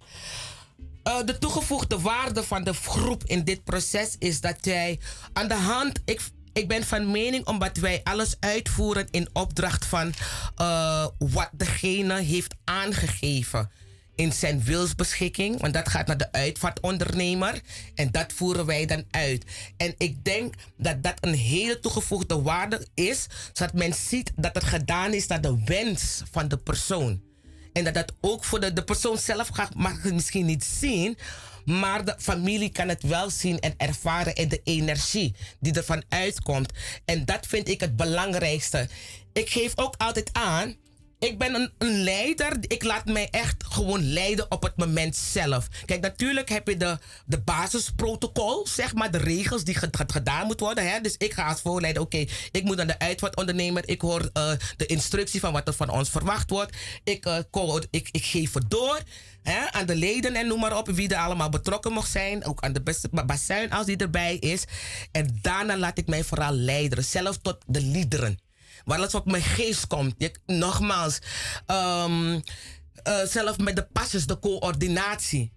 Eh, 1.03 1.19
de 1.25 1.39
toegevoegde 1.39 2.01
waarde 2.01 2.43
van 2.43 2.65
de 2.65 2.75
groep 2.75 3.23
in 3.25 3.45
dit 3.45 3.65
proces 3.65 4.17
is 4.19 4.41
dat 4.41 4.57
jij 4.61 4.99
aan 5.33 5.49
de 5.49 5.55
hand. 5.55 6.01
Ik, 6.05 6.21
ik 6.53 6.69
ben 6.69 6.85
van 6.85 7.11
mening 7.11 7.47
omdat 7.47 7.77
wij 7.77 8.01
alles 8.05 8.37
uitvoeren 8.41 9.07
in 9.11 9.29
opdracht 9.33 9.85
van 9.85 10.13
eh, 10.57 11.07
wat 11.19 11.51
degene 11.53 12.21
heeft 12.21 12.55
aangegeven 12.65 13.71
in 14.15 14.33
zijn 14.33 14.63
wilsbeschikking. 14.63 15.61
Want 15.61 15.75
dat 15.75 15.89
gaat 15.89 16.07
naar 16.07 16.17
de 16.17 16.33
uitvaartondernemer. 16.33 17.61
En 17.95 18.11
dat 18.11 18.33
voeren 18.33 18.67
wij 18.67 18.87
dan 18.87 19.05
uit. 19.11 19.45
En 19.77 19.95
ik 19.99 20.25
denk 20.25 20.55
dat 20.77 21.03
dat 21.03 21.15
een 21.21 21.35
hele 21.35 21.81
toegevoegde 21.81 22.43
waarde 22.43 22.87
is. 22.95 23.27
Zodat 23.53 23.75
men 23.75 23.95
ziet 23.95 24.33
dat 24.37 24.55
het 24.55 24.65
gedaan 24.65 25.13
is 25.13 25.27
naar 25.27 25.41
de 25.41 25.63
wens 25.65 26.23
van 26.31 26.49
de 26.49 26.57
persoon. 26.57 27.23
En 27.73 27.85
dat 27.85 27.95
dat 27.95 28.13
ook 28.21 28.45
voor 28.45 28.61
de, 28.61 28.73
de 28.73 28.85
persoon 28.85 29.19
zelf 29.19 29.49
gaat, 29.49 29.75
mag 29.75 30.03
het 30.03 30.15
misschien 30.15 30.47
niet 30.47 30.65
zien. 30.65 31.19
Maar 31.65 32.05
de 32.05 32.15
familie 32.19 32.71
kan 32.71 32.89
het 32.89 33.03
wel 33.03 33.31
zien 33.31 33.61
en 33.61 33.75
ervaren. 33.77 34.35
En 34.35 34.49
de 34.49 34.61
energie 34.65 35.35
die 35.61 35.73
ervan 35.73 36.03
uitkomt. 36.09 36.73
En 37.05 37.25
dat 37.25 37.47
vind 37.47 37.69
ik 37.69 37.81
het 37.81 37.97
belangrijkste. 37.97 38.89
Ik 39.33 39.51
geef 39.51 39.73
ook 39.75 39.95
altijd 39.97 40.31
aan. 40.33 40.77
Ik 41.25 41.39
ben 41.39 41.55
een, 41.55 41.71
leider. 42.03 42.57
Ik 42.61 42.83
laat 42.83 43.05
mij 43.07 43.29
echt 43.31 43.65
gewoon 43.69 44.13
leiden 44.13 44.51
op 44.51 44.63
het 44.63 44.77
moment 44.77 45.17
zelf. 45.17 45.69
Kijk, 45.85 46.01
natuurlijk 46.01 46.49
heb 46.49 46.69
je 46.69 46.77
de, 46.77 46.99
de 47.27 47.41
basisprotocol, 47.41 48.67
zeg 48.67 48.95
maar, 48.95 49.11
de 49.11 49.19
regels 49.19 49.65
die 49.65 49.75
ge- 49.75 49.89
ge- 49.91 50.05
gedaan 50.07 50.47
moeten 50.47 50.67
worden. 50.67 50.91
Hè? 50.91 51.01
Dus 51.01 51.15
ik 51.17 51.33
ga 51.33 51.49
als 51.49 51.61
voorleider, 51.61 52.03
oké, 52.03 52.25
ik 52.51 52.63
moet 52.63 52.81
aan 52.81 52.87
de 52.87 52.99
uitvaartondernemer. 52.99 53.89
Ik 53.89 54.01
hoor 54.01 54.31
eh, 54.33 54.53
de 54.77 54.87
instructie 54.87 55.41
van 55.41 55.53
wat 55.53 55.69
er 55.69 55.75
van 55.75 55.91
ons 55.91 56.11
verwacht 56.11 56.51
wordt. 56.51 56.77
Ik, 57.05 57.27
eh, 57.27 57.39
ik, 57.91 58.09
ik 58.13 58.25
geef 58.25 58.55
het 58.55 58.71
door 58.71 59.01
hè, 59.43 59.73
aan 59.73 59.87
de 59.87 59.97
leden 59.97 60.35
en 60.35 60.47
noem 60.47 60.61
maar 60.61 60.77
op, 60.77 60.89
wie 60.89 61.09
er 61.09 61.17
allemaal 61.17 61.49
betrokken 61.49 61.93
mag 61.93 62.07
zijn. 62.07 62.45
Ook 62.45 62.61
aan 62.61 62.73
de 62.73 62.83
bazuin 63.27 63.71
als 63.71 63.87
die 63.87 63.97
erbij 63.97 64.37
is. 64.37 64.65
En 65.13 65.39
daarna 65.43 65.77
laat 65.77 65.99
ik 65.99 66.07
mij 66.07 66.25
vooral 66.25 66.53
leiden, 66.53 67.05
zelfs 67.05 67.39
tot 67.43 67.57
de 67.67 67.81
liederen 67.81 68.44
waar 68.85 68.99
alles 68.99 69.15
op 69.15 69.27
mijn 69.27 69.43
geest 69.43 69.87
komt. 69.87 70.15
Je, 70.19 70.35
nogmaals, 70.47 71.19
ehm, 71.67 72.41
eh, 73.03 73.25
zelf 73.27 73.59
met 73.59 73.77
de 73.77 73.87
pasjes, 73.93 74.27
de 74.27 74.39
coördinatie. 74.39 75.53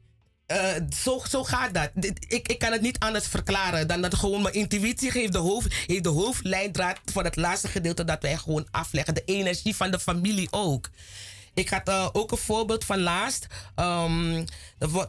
Eh, 0.45 0.75
zo, 1.03 1.21
zo 1.29 1.43
gaat 1.43 1.73
dat. 1.73 1.89
Ik, 2.27 2.47
ik 2.47 2.59
kan 2.59 2.71
het 2.71 2.81
niet 2.81 2.99
anders 2.99 3.27
verklaren 3.27 3.87
dan 3.87 4.01
dat 4.01 4.15
gewoon 4.15 4.41
mijn 4.41 4.53
intuïtie 4.53 5.11
geeft 5.11 5.31
de, 5.31 5.37
hoofd, 5.37 5.73
heeft 5.87 6.03
de 6.03 6.09
hoofdlijndraad 6.09 6.99
voor 7.05 7.23
het 7.23 7.35
laatste 7.35 7.67
gedeelte 7.67 8.03
dat 8.03 8.21
wij 8.21 8.37
gewoon 8.37 8.67
afleggen. 8.71 9.13
De 9.13 9.23
energie 9.25 9.75
van 9.75 9.91
de 9.91 9.99
familie 9.99 10.47
ook. 10.51 10.89
Ik 11.53 11.69
had 11.69 11.87
eh, 11.87 12.09
ook 12.11 12.31
een 12.31 12.37
voorbeeld 12.37 12.85
van 12.85 12.99
laatst. 12.99 13.47
ehm, 13.75 14.45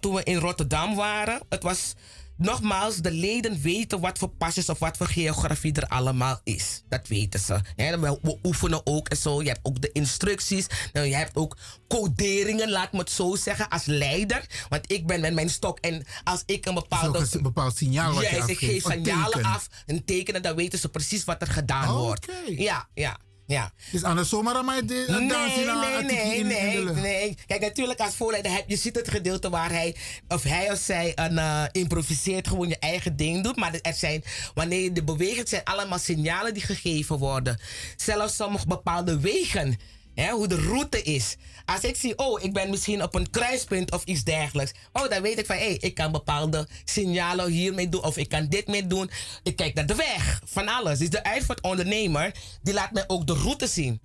toen 0.01 0.15
we 0.15 0.23
in 0.23 0.37
Rotterdam 0.37 0.95
waren. 0.95 1.41
Het 1.49 1.63
was 1.63 1.95
nogmaals, 2.39 2.97
de 2.97 3.13
leden 3.13 3.61
weten 3.61 4.01
wat 4.01 4.19
voor 4.19 4.29
pasjes 4.29 4.69
of 4.69 4.79
wat 4.79 4.97
voor 4.97 5.07
geografie 5.07 5.73
er 5.73 5.87
allemaal 5.87 6.41
is. 6.45 6.83
Dat 6.89 7.09
weten 7.09 7.41
ze. 7.41 7.61
We, 7.77 8.39
oefenen 8.43 8.87
ook 8.87 9.09
en 9.09 9.17
zo. 9.17 9.43
Je 9.43 9.49
hebt 9.49 9.61
ook 9.63 9.81
de 9.81 9.93
instructies. 9.93 10.67
Nou, 10.93 11.07
je 11.07 11.15
hebt 11.15 11.37
ook 11.37 11.57
coderingen, 11.89 12.71
laat 12.71 12.93
me 12.93 12.99
het 12.99 13.11
zo 13.11 13.37
zeggen, 13.37 13.69
als 13.69 13.85
leider. 13.85 14.47
Want 14.69 14.93
ik 14.93 15.07
ben 15.07 15.21
met 15.21 15.35
mijn 15.35 15.51
stok 15.51 15.79
en 15.79 16.05
als 16.25 16.43
ik 16.47 16.67
een 16.67 16.75
bepaalde... 16.75 17.27
Bepaald 17.43 17.77
signaal 17.77 18.13
wat 18.13 18.29
je 18.29 18.37
ik 18.47 18.59
geef 18.59 18.83
signalen 18.83 19.45
af, 19.45 19.69
een 19.87 20.05
tekenen, 20.05 20.43
dan 20.43 20.57
weten 20.57 20.79
ze 20.79 20.89
precies 20.89 21.25
wat 21.25 21.41
er 21.41 21.47
gedaan 21.47 21.89
Oh, 21.89 21.97
wordt. 21.97 22.27
Ja, 22.47 22.89
ja. 22.95 23.19
Ja. 23.49 23.73
Dus 23.91 24.05
anders 24.05 24.29
zomaar 24.29 24.55
aan 24.55 24.65
mij 24.65 24.85
de 24.85 25.05
Nee, 25.09 26.05
nee, 26.05 26.45
nee, 26.45 26.45
nee, 26.45 26.85
nee. 26.85 27.37
Kijk, 27.47 27.61
natuurlijk 27.61 28.01
als 28.01 28.15
voorleider 28.15 28.53
heb 28.53 28.65
je 28.69 28.77
ziet 28.77 28.97
het 28.97 29.09
gedeelte 29.09 29.51
waar 29.51 29.71
hij 29.71 29.97
of 30.29 30.43
hij 30.43 30.73
of 30.73 30.79
zij 30.79 31.13
een 31.15 31.39
eh, 31.39 31.65
improviseert, 31.73 32.49
gewoon 32.49 32.69
je 32.69 32.79
eigen 32.79 33.17
ding 33.17 33.43
doet. 33.45 33.57
Maar 33.57 33.75
er 33.83 33.95
zijn, 33.95 34.25
wanneer 34.55 34.81
je 34.81 34.93
de 34.93 35.05
beweging, 35.05 35.39
het 35.39 35.49
zijn 35.49 35.65
allemaal 35.65 35.99
signalen 35.99 36.55
die 36.55 36.63
gegeven 36.63 37.19
worden. 37.19 37.59
Zelfs 37.97 38.37
sommige 38.37 38.67
bepaalde 38.67 39.21
wegen. 39.21 39.79
Hoe 40.27 40.49
de 40.49 40.61
route 40.61 41.03
is. 41.03 41.37
Als 41.65 41.81
ik 41.81 41.97
zie, 41.97 42.19
oh, 42.19 42.43
ik 42.43 42.53
ben 42.53 42.71
misschien 42.71 43.03
op 43.03 43.15
een 43.15 43.31
kruispunt 43.31 43.93
of 43.93 44.05
iets 44.05 44.25
dergelijks. 44.25 44.73
Oh, 44.93 45.09
dan 45.09 45.23
weet 45.23 45.39
ik 45.39 45.47
van, 45.47 45.57
hé, 45.57 45.77
ik 45.79 45.95
kan 45.95 46.13
bepaalde 46.13 46.69
signalen 46.85 47.51
hiermee 47.51 47.89
doen. 47.89 48.03
Of 48.03 48.17
ik 48.17 48.29
kan 48.29 48.47
dit 48.49 48.67
mee 48.67 48.87
doen. 48.87 49.11
Ik 49.43 49.57
kijk 49.57 49.75
naar 49.75 49.87
de 49.87 49.95
weg. 49.95 50.41
Van 50.45 50.69
alles. 50.69 50.99
Dus 50.99 51.11
de 51.11 51.25
uitvaartondernemer, 51.25 52.35
die 52.63 52.75
laat 52.75 52.93
mij 52.93 53.05
ook 53.07 53.27
de 53.27 53.35
route 53.35 53.67
zien. 53.67 54.01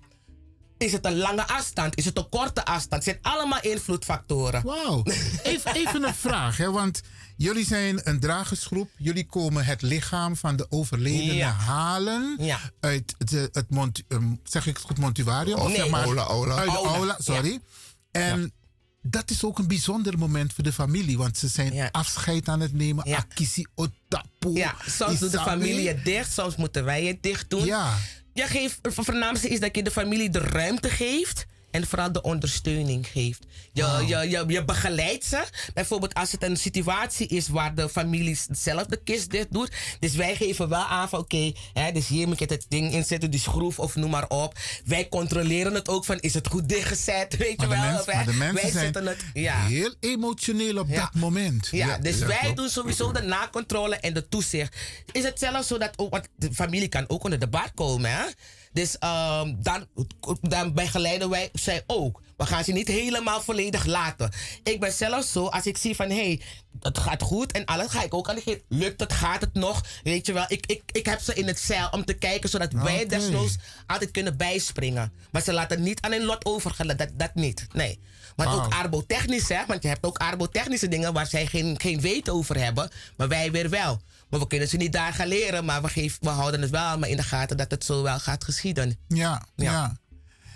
Is 0.78 0.92
het 0.92 1.06
een 1.06 1.18
lange 1.18 1.48
afstand? 1.48 1.98
Is 1.98 2.06
het 2.06 2.18
een 2.18 2.30
korte 2.30 2.66
afstand? 2.66 2.94
Het 2.94 3.04
zijn 3.04 3.36
allemaal 3.36 3.62
invloedfactoren. 3.62 4.64
Wauw. 4.64 5.04
Even, 5.44 5.76
even 5.76 6.04
een 6.04 6.16
vraag, 6.16 6.58
hè, 6.58 6.72
want 6.72 7.02
jullie 7.38 7.66
zijn 7.66 8.10
een 8.10 8.20
dragersgroep. 8.20 8.90
Jullie 8.98 9.26
komen 9.26 9.66
het 9.66 9.82
lichaam 9.82 10.36
van 10.36 10.56
de 10.56 10.66
overledene 10.70 11.34
Ja. 11.34 11.52
halen 11.52 12.38
uit 12.80 13.16
de, 13.18 13.50
het 13.52 13.70
mont, 13.70 14.02
um, 14.08 14.40
zeg 14.44 14.68
ik 14.68 14.78
het 14.78 14.86
goed, 14.86 14.98
montuarium? 14.98 15.58
Of 15.60 15.68
Nee. 15.68 15.76
zeg 15.76 15.90
maar, 15.90 16.04
Aula, 16.04 16.22
aula. 16.24 16.56
Uit 16.56 16.70
de 16.72 16.76
Aula, 16.78 16.90
aula, 16.92 17.18
sorry. 17.20 17.60
En 18.12 18.52
dat 19.02 19.30
is 19.30 19.44
ook 19.44 19.60
een 19.60 19.68
bijzonder 19.68 20.18
moment 20.18 20.54
voor 20.54 20.64
de 20.64 20.74
familie, 20.74 21.18
want 21.18 21.38
ze 21.38 21.48
zijn 21.48 21.92
afscheid 21.92 22.48
aan 22.48 22.60
het 22.60 22.74
nemen. 22.74 23.04
Akisi 23.16 23.66
otapu. 23.76 24.50
Ja, 24.54 24.76
soms 24.88 25.20
doet 25.20 25.32
de 25.32 25.40
familie 25.40 25.88
het 25.88 26.06
dicht, 26.06 26.34
soms 26.34 26.56
moeten 26.56 26.84
wij 26.86 27.06
het 27.06 27.24
dicht 27.24 27.50
doen. 27.50 27.66
Ja. 27.66 27.98
Je 28.34 28.48
geeft, 28.48 28.80
het 28.82 28.94
voornaamste 28.94 29.50
is 29.50 29.60
dat 29.60 29.76
je 29.76 29.84
de 29.84 29.92
familie 29.92 30.30
de 30.30 30.40
ruimte 30.40 30.90
geeft 30.90 31.46
en 31.74 31.88
vooral 31.88 32.12
de 32.12 32.22
ondersteuning 32.22 33.08
geeft. 33.08 33.46
Je, 33.72 34.04
je, 34.08 34.30
je, 34.30 34.44
je 34.48 34.66
begeleidt 34.66 35.26
ze. 35.26 35.44
Bijvoorbeeld 35.74 36.14
als 36.14 36.32
het 36.32 36.44
een 36.44 36.58
situatie 36.58 37.28
is 37.28 37.48
waar 37.48 37.76
de 37.76 37.90
familie 37.90 38.40
zelf 38.52 38.86
de 38.86 38.98
kist 39.04 39.32
dicht 39.32 39.52
doet. 39.52 39.72
Dus 40.00 40.16
wij 40.16 40.36
geven 40.36 40.70
wel 40.70 40.84
aan 40.84 41.10
van 41.10 41.20
oké, 41.20 41.52
dus 41.94 42.08
hier 42.08 42.28
moet 42.28 42.40
je 42.40 42.46
het 42.46 42.66
ding 42.70 42.92
inzetten, 42.92 43.32
die 43.32 43.40
schroef 43.40 43.80
of 43.80 43.96
noem 43.96 44.10
maar 44.10 44.28
op. 44.30 44.58
Wij 44.86 45.10
controleren 45.10 45.74
het 45.74 45.90
ook 45.90 46.06
van 46.06 46.20
is 46.20 46.34
het 46.34 46.48
goed 46.48 46.70
dichtgezet, 46.70 47.38
weet 47.38 47.62
je 47.62 47.68
Maar 47.68 47.78
wel. 47.78 47.86
mens- 47.92 48.00
of, 48.00 48.06
hè, 48.06 48.14
maar 48.16 48.26
de 48.26 48.34
mensen 48.34 48.62
wij 48.62 48.72
zijn 48.72 48.84
zetten 48.84 49.06
het, 49.06 49.24
ja. 49.34 49.66
heel 49.66 49.94
emotioneel 50.00 50.78
op 50.78 50.96
dat 50.96 51.14
moment. 51.14 51.68
Ja, 51.72 51.98
dus 51.98 52.18
wij 52.20 52.38
klopt. 52.42 52.58
doen 52.58 52.70
sowieso 52.70 53.12
de 53.12 53.22
nakontrole 53.22 53.96
en 53.96 54.14
de 54.14 54.28
toezicht. 54.30 54.76
Is 55.12 55.24
het 55.24 55.40
zelfs 55.40 55.68
zo 55.68 55.78
dat 55.78 55.94
ook, 55.96 56.12
want 56.12 56.28
de 56.36 56.54
familie 56.54 56.88
kan 56.88 57.10
ook 57.10 57.24
onder 57.24 57.40
de 57.40 57.48
bar 57.48 57.72
komen, 57.76 58.12
hè? 58.12 58.24
Dus 58.74 58.98
ehm, 58.98 59.54
dan, 59.58 59.88
dan 60.42 60.74
begeleiden 60.74 61.30
wij 61.30 61.50
zij 61.54 61.84
ook. 61.88 62.22
We 62.38 62.46
gaan 62.46 62.64
ze 62.64 62.72
niet 62.72 62.88
helemaal 62.88 63.42
volledig 63.42 63.86
laten. 63.86 64.32
Ik 64.64 64.80
ben 64.80 64.92
zelf 64.92 65.26
zo, 65.26 65.46
als 65.46 65.66
ik 65.66 65.78
zie 65.78 65.96
van 65.96 66.10
hé, 66.10 66.16
hey, 66.16 66.42
het 66.80 66.98
gaat 66.98 67.22
goed 67.22 67.52
en 67.52 67.66
alles, 67.66 67.88
ga 67.88 68.04
ik 68.04 68.14
ook 68.14 68.30
aan 68.30 68.36
de. 68.36 68.62
Lukt 68.68 69.00
het, 69.00 69.14
gaat 69.14 69.42
het 69.42 69.54
nog? 69.54 69.84
Weet 70.04 70.26
je 70.26 70.34
wel, 70.34 70.46
ik, 70.48 70.66
ik, 70.66 70.82
ik 70.92 71.06
heb 71.06 71.20
ze 71.20 71.34
in 71.34 71.48
het 71.48 71.60
zeil 71.60 71.90
om 71.92 72.06
te 72.06 72.14
kijken 72.14 72.50
zodat 72.50 72.72
wij 72.72 72.96
Oké. 72.96 73.06
desnoods 73.06 73.56
altijd 73.88 74.12
kunnen 74.12 74.38
bijspringen. 74.38 75.14
Maar 75.32 75.42
ze 75.42 75.54
laten 75.54 75.82
niet 75.84 76.02
aan 76.02 76.12
hun 76.12 76.26
lot 76.26 76.46
overgelaten, 76.46 76.98
dat, 76.98 77.20
dat 77.20 77.36
niet. 77.36 77.68
Nee. 77.74 78.00
Want 78.36 78.50
Wauw. 78.50 78.66
ook 78.66 78.74
arbotechnisch, 78.74 79.50
hè? 79.50 79.66
Want 79.68 79.84
je 79.84 79.88
hebt 79.90 80.06
ook 80.06 80.18
arbotechnische 80.18 80.88
dingen 80.88 81.14
waar 81.14 81.28
zij 81.28 81.46
geen, 81.46 81.80
geen 81.80 82.02
weten 82.02 82.34
over 82.34 82.58
hebben, 82.64 82.90
maar 83.18 83.28
wij 83.28 83.52
weer 83.52 83.70
wel. 83.70 84.02
Maar 84.34 84.42
we 84.42 84.48
kunnen 84.48 84.68
ze 84.68 84.78
niet 84.78 84.94
daar 84.94 85.14
gaan 85.14 85.28
leren, 85.28 85.66
maar 85.66 85.82
we, 85.82 85.90
geven, 85.90 86.18
we 86.22 86.30
houden 86.30 86.62
het 86.62 86.70
wel 86.70 86.82
allemaal 86.88 87.10
in 87.10 87.18
de 87.18 87.24
gaten 87.24 87.58
dat 87.58 87.72
het 87.72 87.86
zo 87.86 88.04
wel 88.04 88.20
gaat 88.20 88.44
geschieden. 88.44 88.98
Ja, 89.08 89.46
ja. 89.56 89.98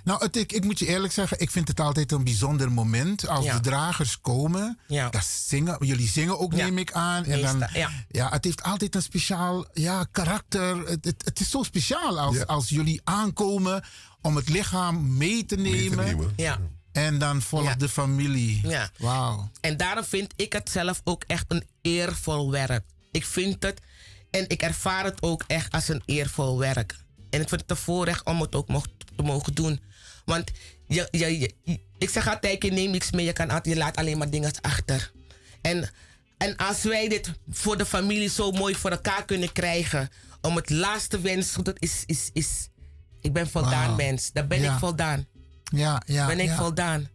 Nou, 0.03 0.23
het, 0.23 0.35
ik, 0.35 0.51
ik 0.51 0.63
moet 0.63 0.79
je 0.79 0.87
eerlijk 0.87 1.13
zeggen, 1.13 1.39
ik 1.39 1.51
vind 1.51 1.67
het 1.67 1.79
altijd 1.79 2.11
een 2.11 2.23
bijzonder 2.23 2.71
moment 2.71 3.27
als 3.27 3.45
Ja. 3.45 3.53
de 3.53 3.59
dragers 3.59 4.21
komen. 4.21 4.79
Ja. 4.87 5.09
Dat 5.09 5.25
zingen, 5.25 5.77
jullie 5.85 6.07
zingen 6.07 6.39
ook, 6.39 6.53
Ja. 6.53 6.65
neem 6.65 6.77
ik 6.77 6.91
aan. 6.91 7.25
En 7.25 7.41
dan, 7.41 7.67
ja. 7.73 7.89
ja, 8.09 8.29
het 8.29 8.43
heeft 8.43 8.63
altijd 8.63 8.95
een 8.95 9.01
speciaal 9.01 9.65
ja, 9.73 10.07
karakter. 10.11 10.77
Het, 10.87 11.05
het, 11.05 11.25
het 11.25 11.39
is 11.39 11.49
zo 11.49 11.63
speciaal 11.63 12.19
als, 12.19 12.45
als 12.47 12.69
jullie 12.69 13.01
aankomen 13.03 13.83
om 14.21 14.35
het 14.35 14.49
lichaam 14.49 15.17
mee 15.17 15.45
te 15.45 15.55
nemen. 15.55 16.33
Ja. 16.35 16.59
En 16.91 17.17
dan 17.19 17.41
volgt 17.41 17.65
Ja. 17.67 17.75
de 17.75 17.89
familie. 17.89 18.67
Ja. 18.67 18.89
Wauw. 18.97 19.49
En 19.61 19.77
daarom 19.77 20.03
vind 20.03 20.33
ik 20.35 20.53
het 20.53 20.69
zelf 20.69 21.01
ook 21.03 21.23
echt 21.27 21.45
een 21.47 21.63
eervol 21.81 22.51
werk. 22.51 22.83
Ik 23.11 23.25
vind 23.25 23.63
het 23.63 23.81
en 24.29 24.45
ik 24.49 24.61
ervaar 24.61 25.03
het 25.03 25.21
ook 25.21 25.43
echt 25.47 25.71
als 25.71 25.87
een 25.87 26.01
eervol 26.05 26.59
werk. 26.59 26.95
En 27.29 27.41
ik 27.41 27.49
vind 27.49 27.61
het 27.61 27.69
een 27.69 27.75
voorrecht 27.77 28.25
om 28.25 28.41
het 28.41 28.55
ook 28.55 28.67
mocht, 28.67 28.89
te 29.15 29.23
mogen 29.23 29.53
doen. 29.53 29.81
Want 30.25 30.51
je, 30.87 31.07
je, 31.11 31.39
je- 31.39 31.79
ik 31.97 32.09
zeg 32.09 32.27
altijd, 32.27 32.63
je 32.63 32.71
neemt 32.71 32.91
niks 32.91 33.11
mee, 33.11 33.25
je, 33.25 33.33
kan 33.33 33.49
altijd, 33.49 33.75
je 33.75 33.81
laat 33.81 33.97
alleen 33.97 34.17
maar 34.17 34.29
dingen 34.29 34.51
achter. 34.61 35.11
En, 35.61 35.89
en 36.37 36.55
als 36.55 36.83
wij 36.83 37.07
dit 37.09 37.31
voor 37.49 37.77
de 37.77 37.85
familie 37.85 38.29
zo 38.29 38.51
mooi 38.51 38.75
voor 38.75 38.91
elkaar 38.91 39.25
kunnen 39.25 39.51
krijgen, 39.51 40.09
om 40.41 40.55
het 40.55 40.69
laatste 40.69 41.19
wens, 41.21 41.53
dat 41.63 41.75
is, 41.79 42.03
is, 42.05 42.29
is 42.33 42.67
ik 43.21 43.33
ben 43.33 43.49
voldaan 43.49 43.95
mens. 43.95 44.31
Daar 44.31 44.47
ben 44.47 44.61
Ja. 44.61 44.73
ik 44.73 44.79
voldaan. 44.79 45.25
Ja, 45.63 46.01
ja. 46.05 46.27
ben 46.27 46.39
ik 46.39 46.47
ja. 46.47 46.57
voldaan. 46.57 47.09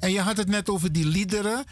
En 0.00 0.12
je 0.12 0.20
had 0.20 0.36
het 0.36 0.48
net 0.48 0.68
over 0.68 0.92
die 0.92 1.06
liederen. 1.06 1.64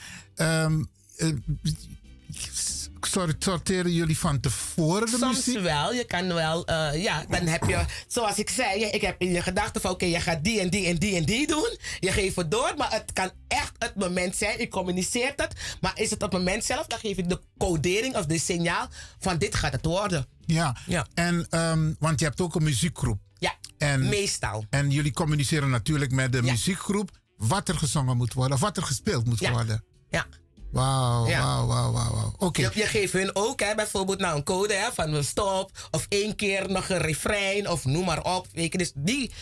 Sort- 2.53 2.72
sorteren 3.07 3.93
jullie 3.93 4.19
van 4.19 4.41
tevoren 4.41 5.11
de 5.11 5.16
Soms 5.19 5.37
muziek? 5.47 5.62
wel. 5.62 5.93
Je 5.93 6.05
kan 6.05 6.35
wel, 6.35 6.65
eh, 6.66 7.03
ja, 7.03 7.24
dan 7.29 7.47
heb 7.47 7.65
je, 7.65 7.85
zoals 8.09 8.39
ik 8.39 8.51
zei, 8.51 8.85
ik 8.85 9.01
heb 9.01 9.20
in 9.20 9.33
je 9.33 9.43
gedachten 9.43 9.81
van 9.81 9.91
oké, 9.91 10.05
je 10.05 10.20
gaat 10.20 10.45
die 10.45 10.61
en 10.61 10.70
die 10.70 10.87
en 10.87 10.97
die 10.97 11.16
en 11.16 11.24
die 11.24 11.47
doen. 11.47 11.77
Je 12.01 12.12
geeft 12.12 12.37
het 12.37 12.51
door, 12.51 12.74
maar 12.77 12.91
het 12.93 13.12
kan 13.12 13.31
echt 13.49 13.73
het 13.79 13.95
moment 13.95 14.37
zijn. 14.37 14.61
Ik 14.61 14.70
communiceer 14.70 15.33
het, 15.37 15.55
maar 15.81 15.93
is 15.95 16.11
het 16.11 16.23
op 16.23 16.31
het 16.33 16.39
moment 16.41 16.65
zelf, 16.65 16.87
dan 16.87 16.99
geef 16.99 17.16
ik 17.16 17.29
de 17.29 17.41
codering 17.59 18.16
of 18.16 18.27
de 18.27 18.39
signaal 18.39 18.89
van 19.19 19.39
dit 19.39 19.55
gaat 19.55 19.73
het 19.73 19.85
worden. 19.85 20.27
Ja. 20.47 20.77
Ja. 20.87 21.07
En, 21.15 21.47
ehm, 21.51 21.93
want 21.99 22.19
je 22.20 22.27
hebt 22.27 22.41
ook 22.41 22.55
een 22.55 22.62
muziekgroep. 22.62 23.20
Ja, 23.39 23.55
En, 23.79 24.09
meestal. 24.09 24.65
En 24.70 24.91
jullie 24.91 25.12
communiceren 25.12 25.70
natuurlijk 25.70 26.12
met 26.12 26.33
de 26.33 26.43
muziekgroep 26.43 27.11
wat 27.37 27.69
er 27.69 27.74
gezongen 27.79 28.16
moet 28.16 28.33
worden, 28.33 28.55
of 28.55 28.61
wat 28.61 28.77
er 28.77 28.83
gespeeld 28.83 29.27
moet 29.27 29.39
Ja. 29.41 29.51
worden. 29.51 29.85
Ja. 30.11 30.27
Wauw, 30.73 31.27
Ja. 31.28 31.66
wauw, 31.66 31.93
wauw, 31.93 32.12
wauw. 32.15 32.32
Oké. 32.39 32.61
Je, 32.61 32.70
je 32.74 32.86
geeft 32.86 33.12
hun 33.12 33.31
ook 33.36 33.61
hè, 33.61 33.74
bijvoorbeeld 33.74 34.19
nou 34.19 34.36
een 34.36 34.44
code 34.44 34.74
hè, 34.74 34.93
van 34.93 35.12
een 35.12 35.24
stop 35.24 35.89
of 35.90 36.07
één 36.09 36.36
keer 36.36 36.70
nog 36.70 36.89
een 36.89 36.99
refrein 36.99 37.69
of 37.69 37.85
noem 37.85 38.05
maar 38.05 38.23
op. 38.24 38.47
Weet 38.53 38.73
je, 38.73 38.78
dus 38.78 38.93
die 38.94 39.32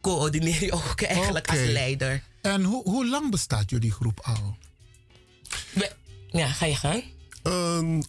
coördineer 0.00 0.64
je 0.64 0.72
ook 0.72 1.02
eigenlijk 1.02 1.48
als 1.48 1.58
leider. 1.58 2.22
En 2.40 2.62
hoe, 2.62 2.82
hoe 2.82 3.08
lang 3.08 3.30
bestaat 3.30 3.70
jullie 3.70 3.92
groep 3.92 4.20
al? 4.22 4.56
Ja, 6.30 6.46
ga 6.48 6.66
je 6.66 6.76
gaan? 6.76 7.02
Ehm, 7.42 8.02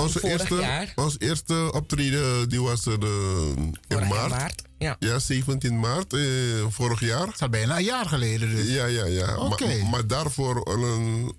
onze, 0.00 0.18
Vorig 0.20 0.38
eerste, 0.38 0.54
jaar. 0.54 0.92
onze 0.94 1.18
eerste 1.18 1.70
optreden 1.72 2.48
die 2.48 2.60
was 2.60 2.86
er 2.86 3.02
eh, 3.02 3.56
in 3.56 3.76
Vorig 3.88 4.08
maart. 4.08 4.30
maart, 4.30 4.62
ja. 4.78 5.18
17 5.18 5.80
maart 5.80 6.12
eh, 6.12 6.20
vorig 6.68 7.00
jaar. 7.00 7.24
Dat 7.26 7.34
is 7.34 7.40
al 7.40 7.48
bijna 7.48 7.76
een 7.76 7.84
jaar 7.84 8.06
geleden 8.06 8.50
dus. 8.50 8.68
Ja, 8.68 8.86
ja, 8.86 9.04
ja. 9.04 9.36
Oké. 9.36 9.66
Maar, 9.66 9.86
maar 9.86 10.06
daarvoor 10.06 10.62
eh, 10.62 10.72
een, 10.74 11.34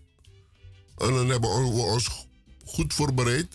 een, 0.98 1.30
hebben 1.30 1.50
we 1.50 1.82
ons 1.82 2.28
goed 2.66 2.94
voorbereid. 2.94 3.48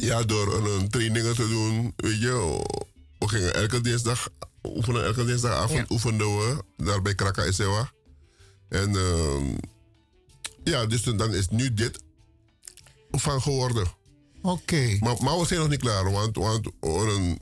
Ja, 0.00 0.22
door 0.22 0.54
een, 0.54 0.80
een 0.80 0.88
trainingen 0.88 1.34
te 1.34 1.48
doen. 1.48 1.92
Weet 1.96 2.20
je, 2.20 2.62
we 3.18 3.28
gingen 3.28 3.54
elke 3.54 3.80
dinsdag 3.80 4.28
oefenen. 4.62 5.04
Elke 5.04 5.24
dinsdagavond 5.24 5.90
oefenden 5.90 6.36
we 6.36 6.64
daar 6.76 7.02
bij 7.02 7.14
Kraka 7.14 7.42
Esewa. 7.42 7.90
En 8.68 8.96
ehm, 8.96 9.56
ja, 10.64 10.86
dus 10.86 11.02
dan 11.02 11.34
is 11.34 11.48
nu 11.48 11.74
dit 11.74 12.03
van 13.20 13.42
geworden. 13.42 13.86
Oké. 14.42 14.96
Maar, 15.00 15.16
maar 15.22 15.38
we 15.38 15.46
zijn 15.46 15.60
nog 15.60 15.68
niet 15.68 15.80
klaar, 15.80 16.10
want, 16.12 16.36
want 16.36 16.66
een, 16.80 17.40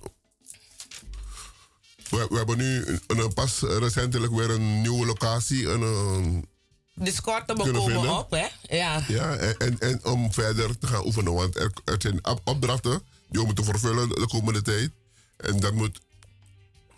we, 2.10 2.26
we 2.30 2.36
hebben 2.36 2.58
nu 2.58 2.86
een, 2.86 3.00
een 3.06 3.34
pas 3.34 3.60
recentelijk 3.60 4.32
weer 4.32 4.50
een 4.50 4.80
nieuwe 4.80 5.06
locatie. 5.06 5.68
Een, 5.68 5.80
een, 5.82 6.48
De 6.94 7.12
skorten 7.12 7.56
Kunnen 7.56 7.74
komen 7.74 7.92
vinden. 7.92 8.18
op, 8.18 8.30
hè? 8.30 8.46
Ja. 8.76 9.04
ja, 9.08 9.34
en, 9.36 9.56
en, 9.58 9.78
en 9.78 10.04
om 10.04 10.32
verder 10.32 10.78
te 10.78 10.86
gaan 10.86 11.04
oefenen, 11.06 11.32
want 11.32 11.56
er, 11.56 11.72
er 11.84 11.96
zijn 11.98 12.26
op- 12.26 12.40
opdrachten 12.44 13.02
die 13.28 13.40
we 13.40 13.46
moeten 13.46 13.64
vervullen 13.64 14.08
de 14.08 14.26
komende 14.28 14.62
tijd. 14.62 14.90
En 15.36 15.60
dat 15.60 15.72
moet 15.74 16.00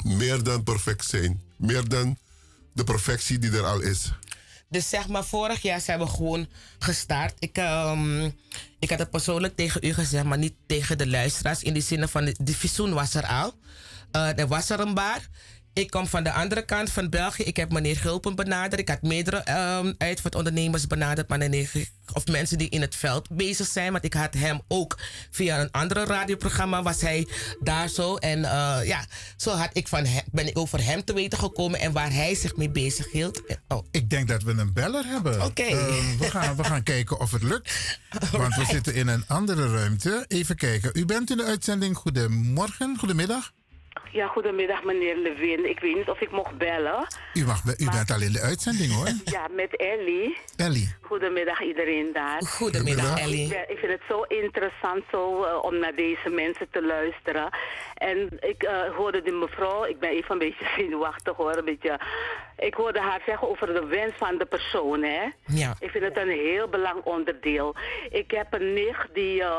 meer 0.05 0.43
dan 0.43 0.63
perfect 0.63 1.05
zijn. 1.07 1.43
Meer 1.57 1.89
dan 1.89 2.19
de 2.73 2.85
perfectie 2.85 3.39
die 3.39 3.51
er 3.51 3.65
al 3.65 3.81
is. 3.81 4.13
Dus 4.75 4.89
zeg 4.89 5.09
maar, 5.09 5.25
vorig 5.25 5.63
jaar 5.63 5.81
zijn 5.81 5.99
we 5.99 6.07
gewoon 6.07 6.49
gestart. 6.79 7.35
Ik, 7.39 7.57
ehm, 7.57 8.25
ik 8.79 8.91
had 8.91 8.99
het 8.99 9.11
persoonlijk 9.11 9.57
tegen 9.57 9.85
u 9.85 9.93
gezegd, 9.93 10.25
maar 10.25 10.39
niet 10.39 10.55
tegen 10.67 10.99
de 10.99 11.07
luisteraars. 11.07 11.63
In 11.63 11.75
de 11.75 11.81
zin 11.81 12.09
van, 12.09 12.25
de, 12.25 12.55
visioen 12.55 12.95
was 12.95 13.15
er 13.15 13.27
al. 13.27 13.55
Eh, 14.11 14.39
er 14.39 14.47
was 14.47 14.71
er 14.71 14.81
een 14.81 14.95
bar. 14.95 15.21
Ik 15.75 15.91
kom 15.91 16.07
van 16.07 16.23
de 16.23 16.33
andere 16.33 16.65
kant 16.65 16.91
van 16.91 17.09
België. 17.09 17.43
Ik 17.43 17.57
heb 17.57 17.73
meneer 17.73 17.97
Gulpen 17.97 18.35
benaderd. 18.35 18.81
Ik 18.81 18.89
had 18.89 19.03
meerdere 19.03 19.37
ehm 19.37 19.93
uitvaartondernemers 19.99 20.87
benaderd. 20.87 21.29
Maar 21.29 21.39
meneer, 21.39 21.71
of 22.13 22.27
mensen 22.27 22.59
die 22.59 22.69
in 22.69 22.81
het 22.81 22.97
veld 22.97 23.29
bezig 23.31 23.67
zijn. 23.67 23.93
Want 23.93 24.05
ik 24.05 24.15
had 24.15 24.35
hem 24.35 24.61
ook 24.69 24.99
via 25.31 25.61
een 25.61 25.71
andere 25.71 26.05
radioprogramma. 26.05 26.83
Was 26.83 27.01
hij 27.01 27.29
daar 27.61 27.89
zo. 27.89 28.17
En 28.17 28.45
eh, 28.45 28.79
ja, 28.85 29.07
zo 29.37 29.51
had 29.51 29.71
ik 29.73 29.89
van 29.89 30.05
hem, 30.05 30.23
ben 30.33 30.47
ik 30.47 30.59
over 30.59 30.85
hem 30.85 31.05
te 31.05 31.15
weten 31.15 31.39
gekomen. 31.39 31.81
En 31.81 31.93
waar 31.93 32.13
hij 32.13 32.35
zich 32.35 32.57
mee 32.57 32.71
bezig 32.71 33.13
hield. 33.13 33.43
Oh. 33.69 33.87
Ik 33.91 34.11
denk 34.11 34.29
dat 34.29 34.43
we 34.43 34.53
een 34.53 34.73
beller 34.73 35.05
hebben. 35.05 35.45
Oké. 35.45 35.63
Eh, 35.63 36.19
we, 36.19 36.31
gaan, 36.31 36.57
we 36.57 36.65
gaan 36.65 36.83
kijken 36.83 37.21
of 37.21 37.31
het 37.31 37.43
lukt. 37.43 37.99
Want 38.33 38.55
we 38.55 38.65
zitten 38.65 38.95
in 38.95 39.09
een 39.09 39.25
andere 39.27 39.69
ruimte. 39.73 40.25
Even 40.29 40.57
kijken. 40.57 40.91
U 40.93 41.05
bent 41.05 41.31
in 41.31 41.37
de 41.37 41.45
uitzending. 41.45 41.97
Goedemorgen, 41.97 42.97
goedemiddag. 42.99 43.53
Ja, 44.11 44.27
goedemiddag 44.27 44.85
meneer 44.85 45.17
Levin. 45.17 45.69
Ik 45.69 45.81
weet 45.81 45.97
niet 45.97 46.09
of 46.09 46.21
ik 46.21 46.31
mocht 46.31 46.59
bellen. 46.59 47.07
U, 47.35 47.45
mag, 47.47 47.65
be- 47.65 47.75
u 47.79 47.91
bent 47.91 48.11
al 48.11 48.21
in 48.21 48.33
de 48.33 48.41
uitzending 48.41 48.93
hoor. 48.93 49.09
Ja, 49.37 49.49
met 49.51 49.77
Ellie. 49.77 50.37
Ellie. 50.57 50.95
Goedemiddag 51.01 51.61
iedereen 51.63 52.13
daar. 52.13 52.43
Goedemiddag, 52.47 53.21
Ellie. 53.21 53.43
Ik, 53.45 53.49
ben- 53.49 53.71
ik 53.71 53.79
vind 53.79 53.93
het 53.93 54.01
zo 54.09 54.23
interessant 54.23 55.03
zo, 55.11 55.43
eh, 55.45 55.63
om 55.65 55.79
naar 55.79 55.95
deze 55.95 56.29
mensen 56.31 56.67
te 56.71 56.83
luisteren. 56.83 57.49
En 57.95 58.29
ik 58.41 58.63
eh, 58.63 58.95
hoorde 58.97 59.23
die 59.23 59.33
mevrouw, 59.33 59.85
ik 59.85 59.99
ben 59.99 60.11
even 60.11 60.33
een 60.33 60.39
beetje 60.39 60.67
zenuwachtig 60.77 61.37
hoor, 61.37 61.57
een 61.57 61.65
beetje. 61.65 62.01
Ik 62.57 62.75
hoorde 62.75 63.01
haar 63.01 63.23
zeggen 63.27 63.49
over 63.49 63.67
de 63.67 63.87
wens 63.87 64.13
van 64.17 64.39
de 64.39 64.45
persoon, 64.45 65.03
hè. 65.03 65.23
Ja. 65.47 65.77
Ik 65.79 65.91
vind 65.91 66.05
het 66.05 66.17
een 66.17 66.29
heel 66.29 66.69
belangrijk 66.69 67.07
onderdeel. 67.07 67.75
Ik 68.11 68.31
heb 68.31 68.53
een 68.55 68.73
nicht 68.73 69.09
die, 69.15 69.43
eh, 69.43 69.59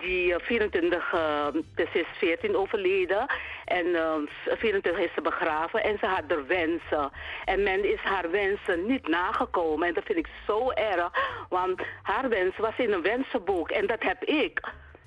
die 0.00 0.34
eh, 0.34 0.40
24, 0.40 1.12
eh, 1.12 1.46
dus 1.74 1.92
is 1.92 2.06
14 2.18 2.56
overleden. 2.56 3.26
En 3.64 3.94
eh, 3.94 4.14
24 4.44 4.98
is 4.98 5.14
ze 5.14 5.20
begraven 5.20 5.82
en 5.82 5.98
ze 5.98 6.06
had 6.06 6.22
er 6.28 6.46
wensen. 6.46 7.10
En 7.44 7.62
men 7.62 7.92
is 7.92 8.00
haar 8.00 8.30
wensen 8.30 8.86
niet 8.86 9.08
nagekomen. 9.08 9.88
En 9.88 9.94
dat 9.94 10.04
vind 10.04 10.18
ik 10.18 10.28
zo 10.46 10.70
erg. 10.70 11.10
Want 11.48 11.82
haar 12.02 12.28
wens 12.28 12.56
was 12.56 12.76
in 12.76 12.92
een 12.92 13.02
wensenboek. 13.02 13.70
En 13.70 13.86
dat 13.86 14.02
heb 14.02 14.24
ik. 14.24 14.60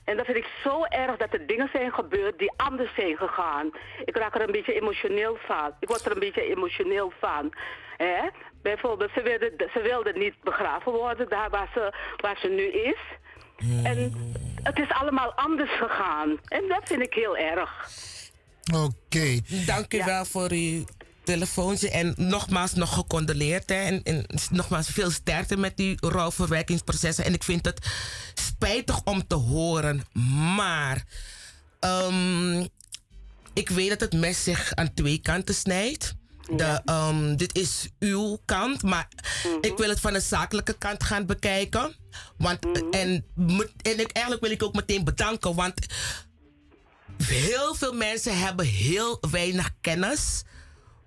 En 0.03 0.17
dat 0.17 0.25
vind 0.25 0.37
ik 0.37 0.49
zo 0.63 0.83
erg 0.83 1.17
dat 1.17 1.33
er 1.33 1.47
dingen 1.47 1.69
zijn 1.73 1.93
gebeurd 1.93 2.39
die 2.39 2.53
anders 2.55 2.93
zijn 2.95 3.17
gegaan. 3.17 3.71
Ik 4.05 4.17
raak 4.17 4.35
er 4.35 4.41
een 4.41 4.51
beetje 4.51 4.73
emotioneel 4.81 5.37
van. 5.45 5.71
Ik 5.79 5.87
word 5.87 6.05
er 6.05 6.11
een 6.11 6.19
beetje 6.19 6.49
emotioneel 6.55 7.13
van. 7.19 7.53
Hè? 7.97 8.29
Bijvoorbeeld, 8.61 9.11
ze 9.13 9.21
wilde, 9.21 9.69
ze 9.73 9.81
wilde 9.81 10.13
niet 10.13 10.35
begraven 10.43 10.91
worden 10.91 11.29
daar 11.29 11.49
waar 11.49 11.69
ze, 11.73 11.93
waar 12.17 12.37
ze 12.37 12.47
nu 12.47 12.63
is. 12.63 12.97
En 13.83 14.13
het 14.63 14.79
is 14.79 14.89
allemaal 14.89 15.33
anders 15.33 15.77
gegaan. 15.77 16.37
En 16.47 16.67
dat 16.67 16.81
vind 16.83 17.01
ik 17.01 17.13
heel 17.13 17.37
erg. 17.37 17.89
Oké. 18.73 19.39
Dank 19.65 19.93
u 19.93 20.03
wel 20.05 20.25
voor 20.25 20.51
uw 20.51 20.85
telefoontje. 21.23 21.89
En 21.89 22.13
nogmaals 22.17 22.73
nog 22.73 22.93
gecondoleerd. 22.93 23.69
Hè. 23.69 23.75
En, 23.75 24.03
en 24.03 24.25
nogmaals 24.51 24.89
veel 24.89 25.11
sterkte 25.11 25.57
met 25.57 25.77
die 25.77 25.95
rouwverwerkingsprocessen. 25.99 27.25
En 27.25 27.33
ik 27.33 27.43
vind 27.43 27.65
het 27.65 27.87
spijtig 28.33 29.03
om 29.03 29.27
te 29.27 29.35
horen. 29.35 30.01
Maar 30.55 31.03
ehm, 31.79 32.59
ik 33.53 33.69
weet 33.69 33.89
dat 33.89 33.99
het 33.99 34.13
mes 34.13 34.43
zich 34.43 34.75
aan 34.75 34.93
twee 34.93 35.21
kanten 35.21 35.55
snijdt. 35.55 36.15
De, 36.57 36.81
ehm, 36.85 37.35
dit 37.35 37.57
is 37.57 37.89
uw 37.99 38.39
kant, 38.45 38.81
maar 38.83 39.07
ik 39.61 39.77
wil 39.77 39.89
het 39.89 39.99
van 39.99 40.13
de 40.13 40.19
zakelijke 40.19 40.73
kant 40.77 41.03
gaan 41.03 41.25
bekijken. 41.25 41.95
Want, 42.37 42.59
en, 42.91 43.25
moet- 43.35 43.73
en 43.81 43.99
ik, 43.99 44.11
eigenlijk 44.11 44.45
wil 44.45 44.51
ik 44.53 44.63
ook 44.63 44.73
meteen 44.75 45.03
bedanken, 45.03 45.55
want 45.55 45.73
heel 47.23 47.75
veel 47.75 47.93
mensen 47.93 48.39
hebben 48.39 48.65
heel 48.65 49.17
weinig 49.31 49.69
kennis 49.81 50.43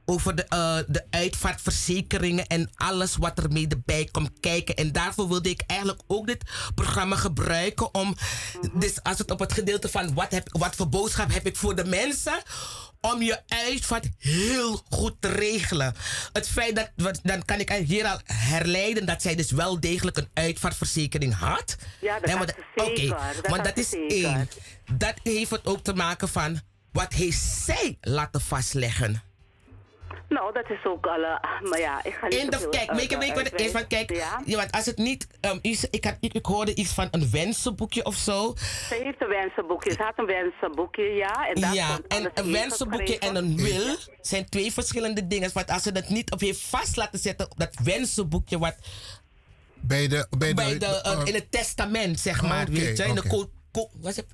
over 0.08 0.34
de, 0.34 0.44
eh, 0.44 0.78
de 0.86 1.04
uitvaartverzekeringen 1.10 2.46
en 2.46 2.70
alles 2.74 3.16
wat 3.16 3.38
er 3.38 3.52
mee 3.52 3.66
erbij 3.68 4.08
komt 4.12 4.30
kijken. 4.40 4.76
En 4.76 4.92
daarvoor 4.92 5.28
wilde 5.28 5.48
ik 5.50 5.62
eigenlijk 5.66 6.00
ook 6.06 6.26
dit 6.26 6.44
programma 6.74 7.16
gebruiken 7.16 7.94
om, 7.94 8.16
dus 8.72 9.02
als 9.02 9.18
het 9.18 9.30
op 9.30 9.38
het 9.38 9.52
gedeelte 9.52 9.88
van 9.88 10.14
wat, 10.14 10.30
heb, 10.30 10.48
wat 10.52 10.76
voor 10.76 10.88
boodschap 10.88 11.32
heb 11.32 11.46
ik 11.46 11.56
voor 11.56 11.74
de 11.74 11.84
mensen, 11.84 12.42
om 13.12 13.22
je 13.22 13.40
uitvaart 13.48 14.06
heel 14.18 14.82
goed 14.90 15.14
te 15.20 15.28
regelen. 15.28 15.94
Het 16.32 16.48
feit 16.48 16.76
dat, 16.94 17.20
dan 17.22 17.44
kan 17.44 17.58
ik 17.60 17.70
hier 17.70 18.06
al 18.06 18.18
herleiden 18.24 19.06
dat 19.06 19.22
zij 19.22 19.34
dus 19.34 19.50
wel 19.50 19.80
degelijk 19.80 20.16
een 20.16 20.28
uitvaartverzekering 20.34 21.34
had. 21.34 21.76
Ja, 22.00 22.20
dat 22.20 22.38
dat- 22.46 22.54
Oké, 22.88 23.16
want 23.48 23.64
dat 23.64 23.76
is 23.76 23.88
zeker. 23.90 24.08
één. 24.28 24.48
Dat 24.92 25.14
heeft 25.22 25.50
het 25.50 25.66
ook 25.66 25.84
te 25.84 25.94
maken 25.94 26.28
van 26.28 26.60
wat 26.92 27.12
heeft 27.12 27.38
zij 27.64 27.98
laten 28.00 28.40
vastleggen. 28.40 29.22
Nou, 30.28 30.52
dat 30.52 30.70
is 30.70 30.84
ook 30.84 31.06
alle. 31.06 31.40
Maar 31.62 31.78
ja, 31.78 32.04
ik 32.04 32.14
ga 32.14 32.26
niet 32.26 32.38
In 32.38 32.50
de, 32.50 32.68
kijk, 32.70 32.90
weet 32.92 33.10
je, 33.10 33.26
je 33.26 33.34
wat 33.34 33.44
het 33.50 33.60
is? 33.60 33.72
Want 33.72 33.86
kijk, 33.86 34.10
Ja? 34.16 34.40
ja, 34.44 34.56
want 34.56 34.72
als 34.72 34.86
het 34.86 34.96
niet, 34.96 35.26
ehm, 35.40 35.58
iets, 35.62 35.86
ik, 35.90 36.04
had, 36.04 36.16
ik, 36.20 36.32
ik 36.32 36.46
hoorde 36.46 36.74
iets 36.74 36.92
van 36.92 37.08
een 37.10 37.30
wensenboekje 37.30 38.04
of 38.04 38.14
zo. 38.14 38.54
Ze 38.88 39.00
heeft 39.02 39.20
een 39.22 39.28
wensenboekje. 39.28 39.92
Ze 39.92 40.02
had 40.02 40.12
een 40.16 40.26
wensenboekje, 40.26 41.02
ja. 41.02 41.48
En 41.48 41.74
Ja, 41.74 41.98
en 42.08 42.30
een 42.34 42.52
wensenboekje 42.52 43.18
en 43.18 43.36
een 43.36 43.56
wil 43.56 43.96
zijn 44.20 44.48
twee 44.48 44.72
verschillende 44.72 45.26
dingen. 45.26 45.50
Want 45.52 45.70
als 45.70 45.82
ze 45.82 45.92
dat 45.92 46.08
niet 46.08 46.32
op 46.32 46.40
heeft 46.40 46.60
vast 46.60 46.96
laten 46.96 47.18
zetten, 47.18 47.50
op 47.50 47.58
dat 47.58 47.74
wensenboekje 47.84 48.58
wat 48.58 48.74
Bij 49.74 50.08
de... 50.08 50.26
Bij 50.38 50.48
de, 50.48 50.54
bij 50.54 50.78
de, 50.78 50.86
eh, 50.86 51.12
eh, 51.12 51.20
in 51.24 51.34
het 51.34 51.50
testament, 51.52 52.20
zeg 52.20 52.42
maar, 52.42 52.62
Oké, 52.62 52.70
weet 52.70 52.96
je, 52.96 53.04
in 53.04 53.14
de 53.14 53.28
co- 53.28 53.50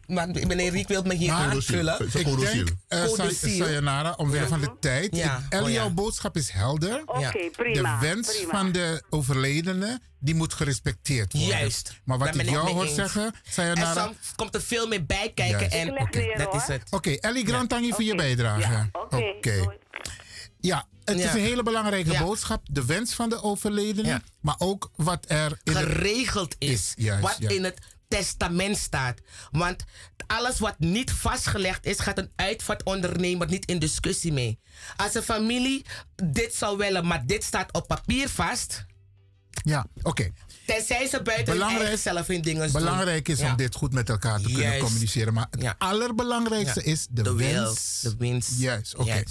wat 0.06 0.26
meneer 0.46 0.70
Riek 0.70 0.88
wil 0.88 1.02
me 1.02 1.14
hier 1.14 1.30
Maar 1.32 1.50
aanvullen. 1.50 2.04
ik 2.14 2.24
denk, 2.40 2.70
uh. 2.88 3.28
Sayonara, 3.30 4.12
omwille 4.16 4.46
van 4.46 4.60
de 4.60 4.70
tijd. 4.80 5.16
Ja. 5.16 5.46
Ellie, 5.48 5.64
Oh, 5.64 5.70
ja. 5.70 5.74
jouw 5.76 5.90
boodschap 5.90 6.36
is 6.36 6.50
helder. 6.50 7.02
Oké, 7.06 7.50
prima, 7.56 7.98
De 8.00 8.06
wens 8.06 8.36
prima. 8.36 8.50
van 8.50 8.72
de 8.72 9.02
overledene, 9.10 10.00
die 10.18 10.34
moet 10.34 10.54
gerespecteerd 10.54 11.32
worden. 11.32 11.48
Juist. 11.58 12.00
Maar 12.04 12.18
wat 12.18 12.34
ik 12.34 12.50
jou 12.50 12.70
hoor 12.70 12.86
zeggen, 12.86 13.24
En 13.24 13.34
Sayonara... 13.52 14.04
soms 14.04 14.16
komt 14.36 14.54
er 14.54 14.62
veel 14.62 14.88
meer 14.88 15.06
bij 15.06 15.32
kijken 15.34 15.70
en 15.70 15.86
dat 16.36 16.54
is 16.54 16.66
het. 16.66 16.82
Oké, 16.90 17.10
Ellie 17.10 17.46
Grantangi 17.46 17.90
voor 17.92 18.02
je 18.02 18.14
bijdrage. 18.14 18.60
Ja, 18.60 18.88
oké. 18.92 19.64
Ja, 20.60 20.86
het 21.04 21.18
is 21.18 21.24
een 21.32 21.40
hele 21.40 21.62
belangrijke 21.62 22.10
Ja. 22.12 22.22
boodschap. 22.24 22.62
De 22.70 22.84
wens 22.84 23.14
van 23.14 23.28
de 23.28 23.42
overledene, 23.42 24.08
Ja. 24.08 24.22
maar 24.40 24.54
ook 24.58 24.90
wat 24.96 25.24
er 25.28 25.58
in 25.64 25.74
geregeld 25.74 26.54
is. 26.58 26.92
juist, 26.96 27.22
wat 27.22 27.36
ja. 27.38 27.48
in 27.48 27.64
het 27.64 27.78
testament 28.16 28.76
staat. 28.76 29.20
Want 29.50 29.84
alles 30.26 30.58
wat 30.58 30.78
niet 30.78 31.10
vastgelegd 31.10 31.86
is, 31.86 31.98
gaat 32.00 32.18
een 32.18 32.30
uitvaartondernemer 32.36 33.48
niet 33.48 33.64
in 33.66 33.78
discussie 33.78 34.32
mee. 34.32 34.58
Als 34.96 35.14
een 35.14 35.22
familie 35.22 35.84
dit 36.24 36.54
zou 36.54 36.76
willen, 36.76 37.06
maar 37.06 37.26
dit 37.26 37.44
staat 37.44 37.72
op 37.72 37.86
papier 37.86 38.28
vast. 38.28 38.84
Ja, 39.64 39.86
oké. 40.02 40.30
Tenzij 40.66 41.08
ze 41.08 41.22
buiten 41.22 41.52
Belangrijk- 41.54 41.98
zelf 41.98 42.26
hun 42.26 42.42
dingen 42.42 42.62
doen. 42.62 42.72
Belangrijk 42.72 43.28
is 43.28 43.38
Ja. 43.40 43.50
om 43.50 43.56
dit 43.56 43.74
goed 43.74 43.92
met 43.92 44.08
elkaar 44.08 44.36
te 44.38 44.44
kunnen 44.44 44.62
Juist. 44.62 44.82
communiceren. 44.84 45.34
Maar 45.34 45.46
het 45.50 45.74
allerbelangrijkste 45.78 46.80
Ja. 46.84 46.92
is 46.92 47.06
de, 47.10 47.22
De 47.22 47.34
wens. 47.34 48.00
de 48.00 48.14
winst. 48.18 48.50
Juist, 48.58 48.96
oké. 48.96 49.22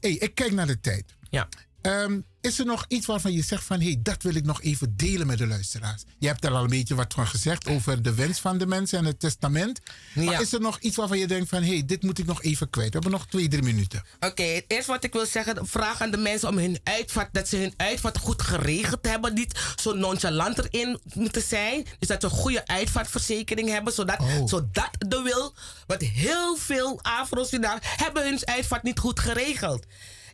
Hey, 0.00 0.10
ik 0.10 0.34
kijk 0.34 0.52
naar 0.52 0.66
de 0.66 0.80
tijd. 0.80 1.04
Ja. 1.30 1.48
Ehm, 1.84 2.20
is 2.40 2.58
er 2.58 2.66
nog 2.66 2.84
iets 2.88 3.06
waarvan 3.06 3.32
je 3.32 3.42
zegt 3.42 3.64
van... 3.64 3.80
hé, 3.80 3.86
hey, 3.86 3.98
dat 4.02 4.22
wil 4.22 4.34
ik 4.34 4.44
nog 4.44 4.62
even 4.62 4.96
delen 4.96 5.26
met 5.26 5.38
de 5.38 5.46
luisteraars? 5.46 6.02
Je 6.18 6.26
hebt 6.26 6.44
er 6.44 6.50
al 6.50 6.62
een 6.62 6.68
beetje 6.68 6.94
wat 6.94 7.14
van 7.14 7.26
gezegd 7.26 7.68
over 7.68 8.02
de 8.02 8.14
wens 8.14 8.40
van 8.40 8.58
de 8.58 8.66
mensen 8.66 8.98
en 8.98 9.04
het 9.04 9.20
testament. 9.20 9.80
Maar 10.14 10.24
Ja. 10.24 10.38
is 10.40 10.52
er 10.52 10.60
nog 10.60 10.78
iets 10.80 10.96
waarvan 10.96 11.18
je 11.18 11.26
denkt 11.26 11.48
van... 11.48 11.62
hé, 11.62 11.68
hey, 11.72 11.84
dit 11.86 12.02
moet 12.02 12.18
ik 12.18 12.26
nog 12.26 12.42
even 12.42 12.70
kwijt? 12.70 12.86
We 12.88 12.92
hebben 12.94 13.10
nog 13.10 13.26
twee, 13.26 13.48
drie 13.48 13.62
minuten. 13.62 14.02
Oké, 14.20 14.42
het 14.42 14.64
eerste 14.68 14.90
wat 14.92 15.04
ik 15.04 15.12
wil 15.12 15.26
zeggen, 15.26 15.66
vraag 15.66 16.00
aan 16.00 16.10
de 16.10 16.16
mensen 16.16 16.48
om 16.48 16.58
hun 16.58 16.78
uitvaart, 16.84 17.34
dat 17.34 17.48
ze 17.48 17.56
hun 17.56 17.74
uitvaart 17.76 18.18
goed 18.18 18.42
geregeld 18.42 19.06
hebben. 19.06 19.34
Niet 19.34 19.60
zo 19.76 19.92
nonchalant 19.94 20.58
erin 20.58 21.00
moeten 21.14 21.42
zijn. 21.42 21.86
Dus 21.98 22.08
dat 22.08 22.20
ze 22.20 22.26
een 22.26 22.32
goede 22.34 22.66
uitvaartverzekering 22.66 23.68
hebben, 23.68 23.92
zodat, 23.92 24.20
Oh. 24.20 24.46
zodat 24.48 24.90
de 24.98 25.20
wil, 25.22 25.54
want 25.86 26.00
heel 26.02 26.56
veel 26.56 26.98
Afro's 27.02 27.50
daar 27.50 27.94
hebben 27.96 28.22
hun 28.24 28.46
uitvaart 28.46 28.82
niet 28.82 28.98
goed 28.98 29.20
geregeld. 29.20 29.86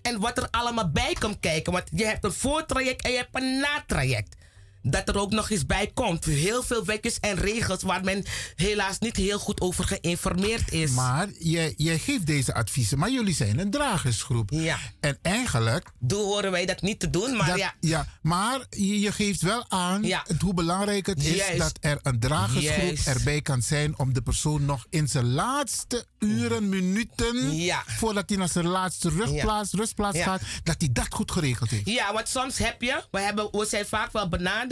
En 0.03 0.21
wat 0.21 0.39
er 0.39 0.49
allemaal 0.51 0.91
bij 0.91 1.17
komt 1.19 1.41
kijken, 1.41 1.73
want 1.73 1.85
je 1.95 2.05
hebt 2.05 2.25
een 2.25 2.33
voortraject 2.33 3.03
en 3.03 3.11
je 3.11 3.17
hebt 3.17 3.37
een 3.37 3.61
natraject. 3.61 4.37
Dat 4.83 5.09
er 5.09 5.19
ook 5.19 5.31
nog 5.31 5.51
eens 5.51 5.67
bij 5.67 5.91
komt. 5.95 6.25
Heel 6.25 6.63
veel 6.63 6.85
wetjes 6.85 7.19
en 7.21 7.35
regels 7.37 7.83
waar 7.83 8.05
men 8.05 8.25
helaas 8.55 8.99
niet 8.99 9.17
heel 9.17 9.39
goed 9.39 9.61
over 9.61 9.85
geïnformeerd 9.85 10.73
is. 10.73 10.91
Maar 10.91 11.29
jij, 11.39 11.75
jij 11.77 11.99
geeft 11.99 12.27
deze 12.27 12.55
adviezen, 12.55 12.99
maar 12.99 13.11
jullie 13.11 13.35
zijn 13.35 13.59
een 13.59 13.71
dragersgroep. 13.71 14.51
Ja. 14.51 14.79
En 15.01 15.19
eigenlijk... 15.23 15.89
Doe 15.99 16.23
horen 16.23 16.51
wij 16.51 16.67
dat 16.67 16.83
niet 16.83 17.01
te 17.01 17.11
doen, 17.11 17.37
maar 17.37 17.47
dat- 17.57 17.73
ja. 17.81 18.07
maar 18.23 18.67
je, 18.71 19.01
je 19.01 19.13
geeft 19.13 19.43
wel 19.43 19.65
aan 19.69 20.03
Ja. 20.03 20.25
hoe 20.39 20.55
belangrijk 20.55 21.07
het 21.07 21.25
is 21.25 21.35
Juist. 21.37 21.59
dat 21.59 21.77
er 21.81 21.99
een 22.03 22.21
dragersgroep 22.21 22.77
Juist. 22.87 23.07
erbij 23.07 23.41
kan 23.43 23.63
zijn 23.63 23.99
om 23.99 24.13
de 24.13 24.23
persoon 24.23 24.65
nog 24.65 24.87
in 24.91 25.09
zijn 25.09 25.33
laatste 25.33 26.05
uren, 26.19 26.69
minuten, 26.69 27.53
voordat 27.87 28.29
hij 28.29 28.39
naar 28.39 28.49
zijn 28.49 28.67
laatste 28.67 29.09
rustplaats, 29.09 29.73
rustplaats 29.73 30.17
Ja. 30.17 30.25
gaat, 30.25 30.41
dat 30.63 30.75
hij 30.79 30.89
dat 30.93 31.07
goed 31.11 31.31
geregeld 31.31 31.71
heeft. 31.71 31.89
Ja, 31.89 32.13
want 32.13 32.29
soms 32.29 32.59
heb 32.59 32.83
je, 32.83 33.03
we, 33.11 33.21
hebben, 33.21 33.49
we 33.51 33.67
zijn 33.69 33.87
vaak 33.87 34.13
wel 34.13 34.29
benaderd, 34.29 34.69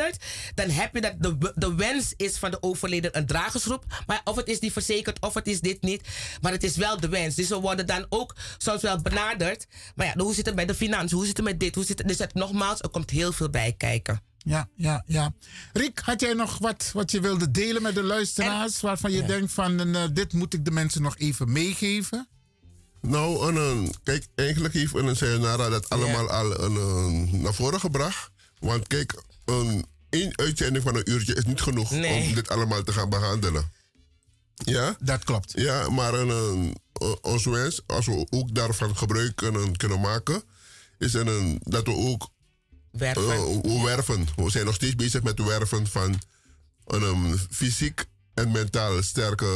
dan 0.55 0.69
heb 0.71 0.95
je 0.95 1.01
dat 1.01 1.15
de, 1.19 1.53
de 1.55 1.75
wens 1.75 2.13
is 2.17 2.37
van 2.37 2.51
de 2.51 2.63
overleden 2.63 3.17
een 3.17 3.27
dragersgroep, 3.27 3.85
maar 4.07 4.21
of 4.25 4.37
het 4.37 4.49
is 4.49 4.61
die 4.61 4.73
verzekerd 4.73 5.21
of 5.21 5.35
het 5.35 5.47
is 5.47 5.61
dit 5.61 5.83
niet, 5.83 6.09
maar 6.41 6.53
het 6.53 6.63
is 6.65 6.77
wel 6.77 7.01
de 7.01 7.09
wens. 7.09 7.35
Dus 7.35 7.49
we 7.49 7.61
worden 7.61 7.87
dan 7.87 8.07
ook 8.09 8.35
soms 8.59 8.83
wel 8.83 9.01
benaderd, 9.03 9.67
maar 9.95 10.07
ja, 10.07 10.15
hoe 10.17 10.35
zit 10.35 10.47
het 10.47 10.55
bij 10.55 10.67
de 10.67 10.75
financiën, 10.75 11.17
hoe 11.17 11.27
zit 11.27 11.37
het 11.37 11.47
met 11.47 11.61
dit, 11.61 11.75
hoe 11.75 11.85
zit 11.85 11.99
het, 11.99 12.09
dus 12.09 12.19
het, 12.19 12.35
nogmaals, 12.35 12.81
er 12.81 12.89
komt 12.89 13.11
heel 13.11 13.33
veel 13.33 13.51
bij 13.51 13.75
kijken. 13.79 14.23
Ja, 14.39 14.69
ja, 14.75 15.03
ja. 15.07 15.33
Riek, 15.73 15.99
had 16.05 16.21
jij 16.21 16.33
nog 16.33 16.59
wat 16.59 16.91
wat 16.95 17.11
je 17.11 17.21
wilde 17.21 17.51
delen 17.51 17.83
met 17.83 17.95
de 17.95 18.03
luisteraars, 18.03 18.81
waarvan 18.81 19.13
je 19.13 19.25
denkt 19.25 19.53
van 19.53 19.95
eh, 19.95 20.05
dit 20.13 20.33
moet 20.33 20.55
ik 20.55 20.65
de 20.65 20.71
mensen 20.71 21.03
nog 21.03 21.17
even 21.19 21.53
meegeven? 21.53 22.29
Nou, 23.01 23.49
een, 23.49 23.57
een- 23.57 23.95
kijk, 24.03 24.27
eigenlijk 24.35 24.75
heeft 24.75 24.95
een 24.95 25.17
Sayonara 25.17 25.69
dat 25.69 25.89
allemaal 25.89 26.31
al 26.31 26.61
een, 26.61 26.75
een- 26.77 27.41
naar 27.43 27.55
voren 27.55 27.81
gebracht. 27.81 28.31
Want 28.59 28.87
kijk, 28.87 29.23
een 29.49 29.87
één 30.11 30.39
uitzending 30.39 30.85
van 30.85 30.97
een 30.97 31.11
uurtje 31.11 31.35
is 31.35 31.45
niet 31.45 31.61
genoeg 31.61 31.91
Nee. 31.91 32.29
om 32.29 32.35
dit 32.35 32.49
allemaal 32.49 32.83
te 32.83 32.93
gaan 32.93 33.09
behandelen. 33.09 33.71
Ja? 34.55 34.97
Dat 35.01 35.25
klopt. 35.25 35.53
Ja, 35.55 35.89
maar 35.89 36.15
een, 36.15 36.29
een, 36.29 36.77
ons 37.21 37.45
wens, 37.45 37.81
als 37.87 38.07
we 38.07 38.27
ook 38.31 38.55
daarvan 38.55 38.97
gebruik 38.97 39.37
kunnen, 39.37 39.77
kunnen 39.77 40.01
maken, 40.01 40.43
is 40.99 41.15
een, 41.15 41.27
een, 41.27 41.61
dat 41.63 41.87
we 41.87 41.93
ook 41.93 42.29
werven. 42.91 43.23
Uh, 43.23 43.61
we 43.63 43.83
werven. 43.85 44.27
We 44.37 44.51
zijn 44.51 44.65
nog 44.65 44.75
steeds 44.75 44.95
bezig 44.95 45.23
met 45.23 45.43
werven 45.43 45.87
van 45.87 46.21
een, 46.87 47.03
um, 47.03 47.39
fysiek 47.51 48.05
en 48.35 48.51
mentaal 48.51 49.03
sterke 49.03 49.47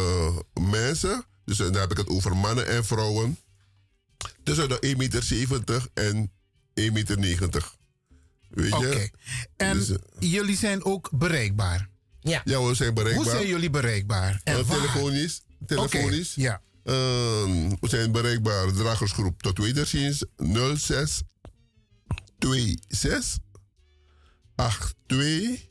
mensen. 0.70 1.24
Dus 1.44 1.56
dan 1.56 1.74
heb 1.74 1.90
ik 1.90 1.97
het 1.97 2.09
over 2.09 2.36
mannen 2.36 2.69
en 2.69 2.85
vrouwen. 2.85 3.39
Tussen 4.43 4.69
de 4.69 4.97
1,70 4.97 5.48
meter 5.48 5.89
en 5.94 6.32
1,90 6.81 7.19
meter. 7.19 7.73
Weet 8.55 8.69
je? 8.69 8.77
Oké. 8.77 9.09
En 9.57 9.77
Dus, 9.77 9.91
uh, 9.91 9.97
jullie 10.19 10.57
zijn 10.57 10.85
ook 10.85 11.09
bereikbaar? 11.12 11.89
Ja. 12.20 12.41
Ja, 12.45 12.62
we 12.62 12.74
zijn 12.74 12.95
bereikbaar. 12.95 13.24
Hoe 13.24 13.33
zijn 13.35 13.47
jullie 13.47 13.70
bereikbaar? 13.70 14.41
Uh, 14.45 14.55
En 14.55 14.66
waar? 14.66 14.77
telefonisch. 14.77 15.43
Telefonisch. 15.66 16.31
Oké, 16.31 16.41
Ja. 16.43 16.61
Uh, 16.85 16.95
we 17.81 17.89
zijn 17.89 18.12
bereikbaar, 18.12 18.73
dragersgroep 18.73 19.43
tot 19.43 19.59
wederziens 19.59 20.24
06 20.74 21.23
26 22.89 23.39
82 25.07 25.69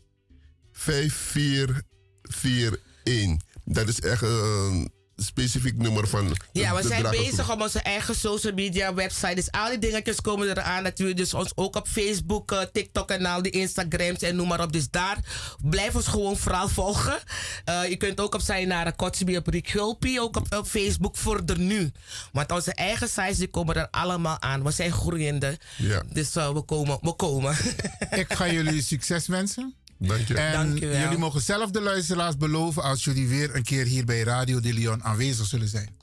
5441. 0.71 3.37
Dat 3.65 3.87
is 3.87 3.99
echt 3.99 4.21
een 4.21 4.91
specifiek 5.23 5.77
nummer 5.77 6.07
van. 6.07 6.35
Ja, 6.51 6.75
we 6.75 6.81
de 6.81 6.87
zijn 6.87 7.09
bezig 7.09 7.51
om 7.51 7.61
onze 7.61 7.79
eigen 7.79 8.15
social 8.15 8.53
media 8.53 8.93
website. 8.93 9.35
Dus 9.35 9.51
al 9.51 9.69
die 9.69 9.77
dingetjes 9.77 10.21
komen 10.21 10.49
eraan. 10.49 10.83
Dat 10.83 10.99
we 10.99 11.13
dus 11.13 11.33
ons 11.33 11.51
ook 11.55 11.75
op 11.75 11.87
Facebook, 11.87 12.51
eh, 12.51 12.61
TikTok 12.71 13.09
en 13.09 13.25
al 13.25 13.41
die 13.41 13.51
Instagrams 13.51 14.21
en 14.21 14.35
noem 14.35 14.47
maar 14.47 14.61
op. 14.61 14.73
Dus 14.73 14.89
daar 14.89 15.17
blijf 15.61 15.95
ons 15.95 16.07
gewoon 16.07 16.37
vooral 16.37 16.69
volgen. 16.69 17.19
Eh, 17.65 17.89
je 17.89 17.97
kunt 17.97 18.19
ook 18.19 18.35
op 18.35 18.41
zijn 18.41 18.67
naar 18.67 18.95
Kotsibi 18.95 19.37
op 19.37 19.47
Rick 19.47 19.73
ook 19.79 20.35
op, 20.35 20.55
op 20.55 20.67
Facebook 20.67 21.17
voor 21.17 21.45
de 21.45 21.57
nu. 21.57 21.91
Want 22.31 22.51
onze 22.51 22.73
eigen 22.73 23.09
sites 23.09 23.37
die 23.37 23.47
komen 23.47 23.75
er 23.75 23.87
allemaal 23.89 24.41
aan. 24.41 24.63
We 24.63 24.71
zijn 24.71 24.91
groeiende. 24.91 25.57
Ja. 25.77 26.03
Dus 26.13 26.35
eh, 26.35 26.53
we 26.53 26.61
komen. 26.61 26.97
We 27.01 27.13
komen. 27.13 27.55
Ik 28.21 28.33
ga 28.33 28.51
jullie 28.51 28.81
succes 28.81 29.27
wensen. 29.27 29.75
Dank 30.07 30.27
je. 30.27 30.35
En 30.35 30.51
Dank 30.51 30.79
je 30.79 30.87
wel. 30.87 30.99
jullie 30.99 31.17
mogen 31.17 31.41
zelf 31.41 31.71
de 31.71 31.81
luisteraars 31.81 32.37
beloven 32.37 32.83
als 32.83 33.03
jullie 33.03 33.27
weer 33.27 33.55
een 33.55 33.63
keer 33.63 33.85
hier 33.85 34.05
bij 34.05 34.23
Radio 34.23 34.59
de 34.59 34.73
Leon 34.73 35.03
aanwezig 35.03 35.45
zullen 35.45 35.67
zijn. 35.67 35.99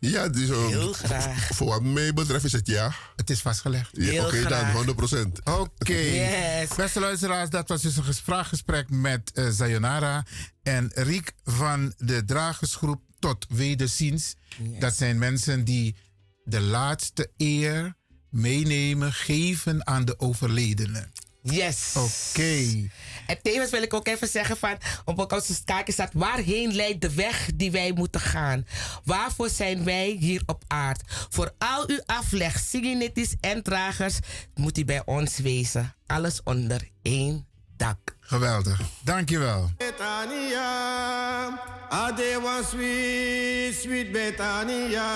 Ja, 0.00 0.28
dus, 0.28 0.48
um, 0.48 0.66
Heel 0.66 0.92
graag. 0.92 1.48
Voor 1.54 1.66
wat 1.66 1.82
mij 1.82 2.12
betreft 2.12 2.44
is 2.44 2.52
het 2.52 2.66
ja. 2.66 2.92
Het 3.16 3.30
is 3.30 3.40
vastgelegd. 3.40 3.90
Ja, 3.92 4.24
Oké, 4.26 4.42
dan 4.42 4.58
graag. 4.58 4.74
100%. 4.74 5.42
Oké. 5.44 5.92
Yes. 5.92 6.68
Beste 6.76 7.00
luisteraars, 7.00 7.50
dat 7.50 7.68
was 7.68 7.82
dus 7.82 7.96
een 7.96 8.04
gespraakgesprek 8.04 8.90
met 8.90 9.32
eh 9.34 9.50
Sayonara 9.50 10.24
en 10.62 10.90
Riek 10.94 11.32
van 11.44 11.92
de 11.96 12.24
Dragersgroep 12.24 13.02
Tot 13.18 13.46
Wederziens. 13.48 14.34
Dat 14.78 14.94
zijn 14.94 15.18
mensen 15.18 15.64
die 15.64 15.96
de 16.44 16.60
laatste 16.60 17.30
eer 17.36 17.96
meenemen, 18.30 19.12
geven 19.12 19.86
aan 19.86 20.04
de 20.04 20.18
overledenen. 20.20 21.12
Yes. 21.50 21.94
Oké. 21.96 22.88
En 23.26 23.38
tevens 23.42 23.70
wil 23.70 23.82
ik 23.82 23.94
ook 23.94 24.08
even 24.08 24.28
zeggen 24.28 24.56
van, 24.56 24.76
op 25.04 25.32
onze 25.32 25.64
kaartje 25.64 25.92
staat, 25.92 26.12
waarheen 26.12 26.74
leidt 26.74 27.00
de 27.00 27.14
weg 27.14 27.50
die 27.54 27.70
wij 27.70 27.92
moeten 27.92 28.20
gaan? 28.20 28.66
Waarvoor 29.04 29.50
zijn 29.50 29.84
wij 29.84 30.16
hier 30.20 30.42
op 30.46 30.64
aard? 30.66 31.02
Voor 31.28 31.52
al 31.58 31.88
uw 31.88 32.00
afleg, 32.06 32.58
signetisch 32.58 33.34
en 33.40 33.62
dragers, 33.62 34.18
moet 34.54 34.78
u 34.78 34.84
bij 34.84 35.02
ons 35.04 35.38
wezen. 35.38 35.94
Alles 36.06 36.40
onder 36.44 36.88
één 37.02 37.46
dak. 37.76 38.16
Geweldig. 38.20 38.80
Dankjewel. 39.04 39.70
Betania, 39.76 41.60
ade 41.88 42.40
was 42.42 42.68
sweet, 42.68 43.74
sweet 43.74 44.12
Betania. 44.12 45.06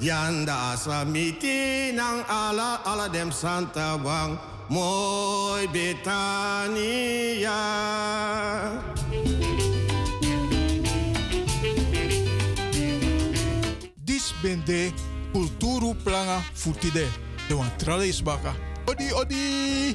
Yanda 0.00 0.74
aswa 0.74 1.04
miti 1.06 1.92
nang 1.94 2.24
ala 2.26 2.82
ala 2.84 3.08
dem 3.08 3.30
santa 3.30 3.94
wang 4.02 4.38
mooi 4.68 5.68
Betania. 5.70 7.60
Dis 14.04 14.34
ben 14.42 14.62
de 14.66 14.90
kulturu 15.32 15.94
planga 16.02 16.42
futide. 16.52 17.06
De 17.48 17.54
wan 17.54 17.70
trale 17.78 18.06
is 18.08 18.22
baka. 18.22 18.52
Odi, 18.86 19.12
odi. 19.12 19.94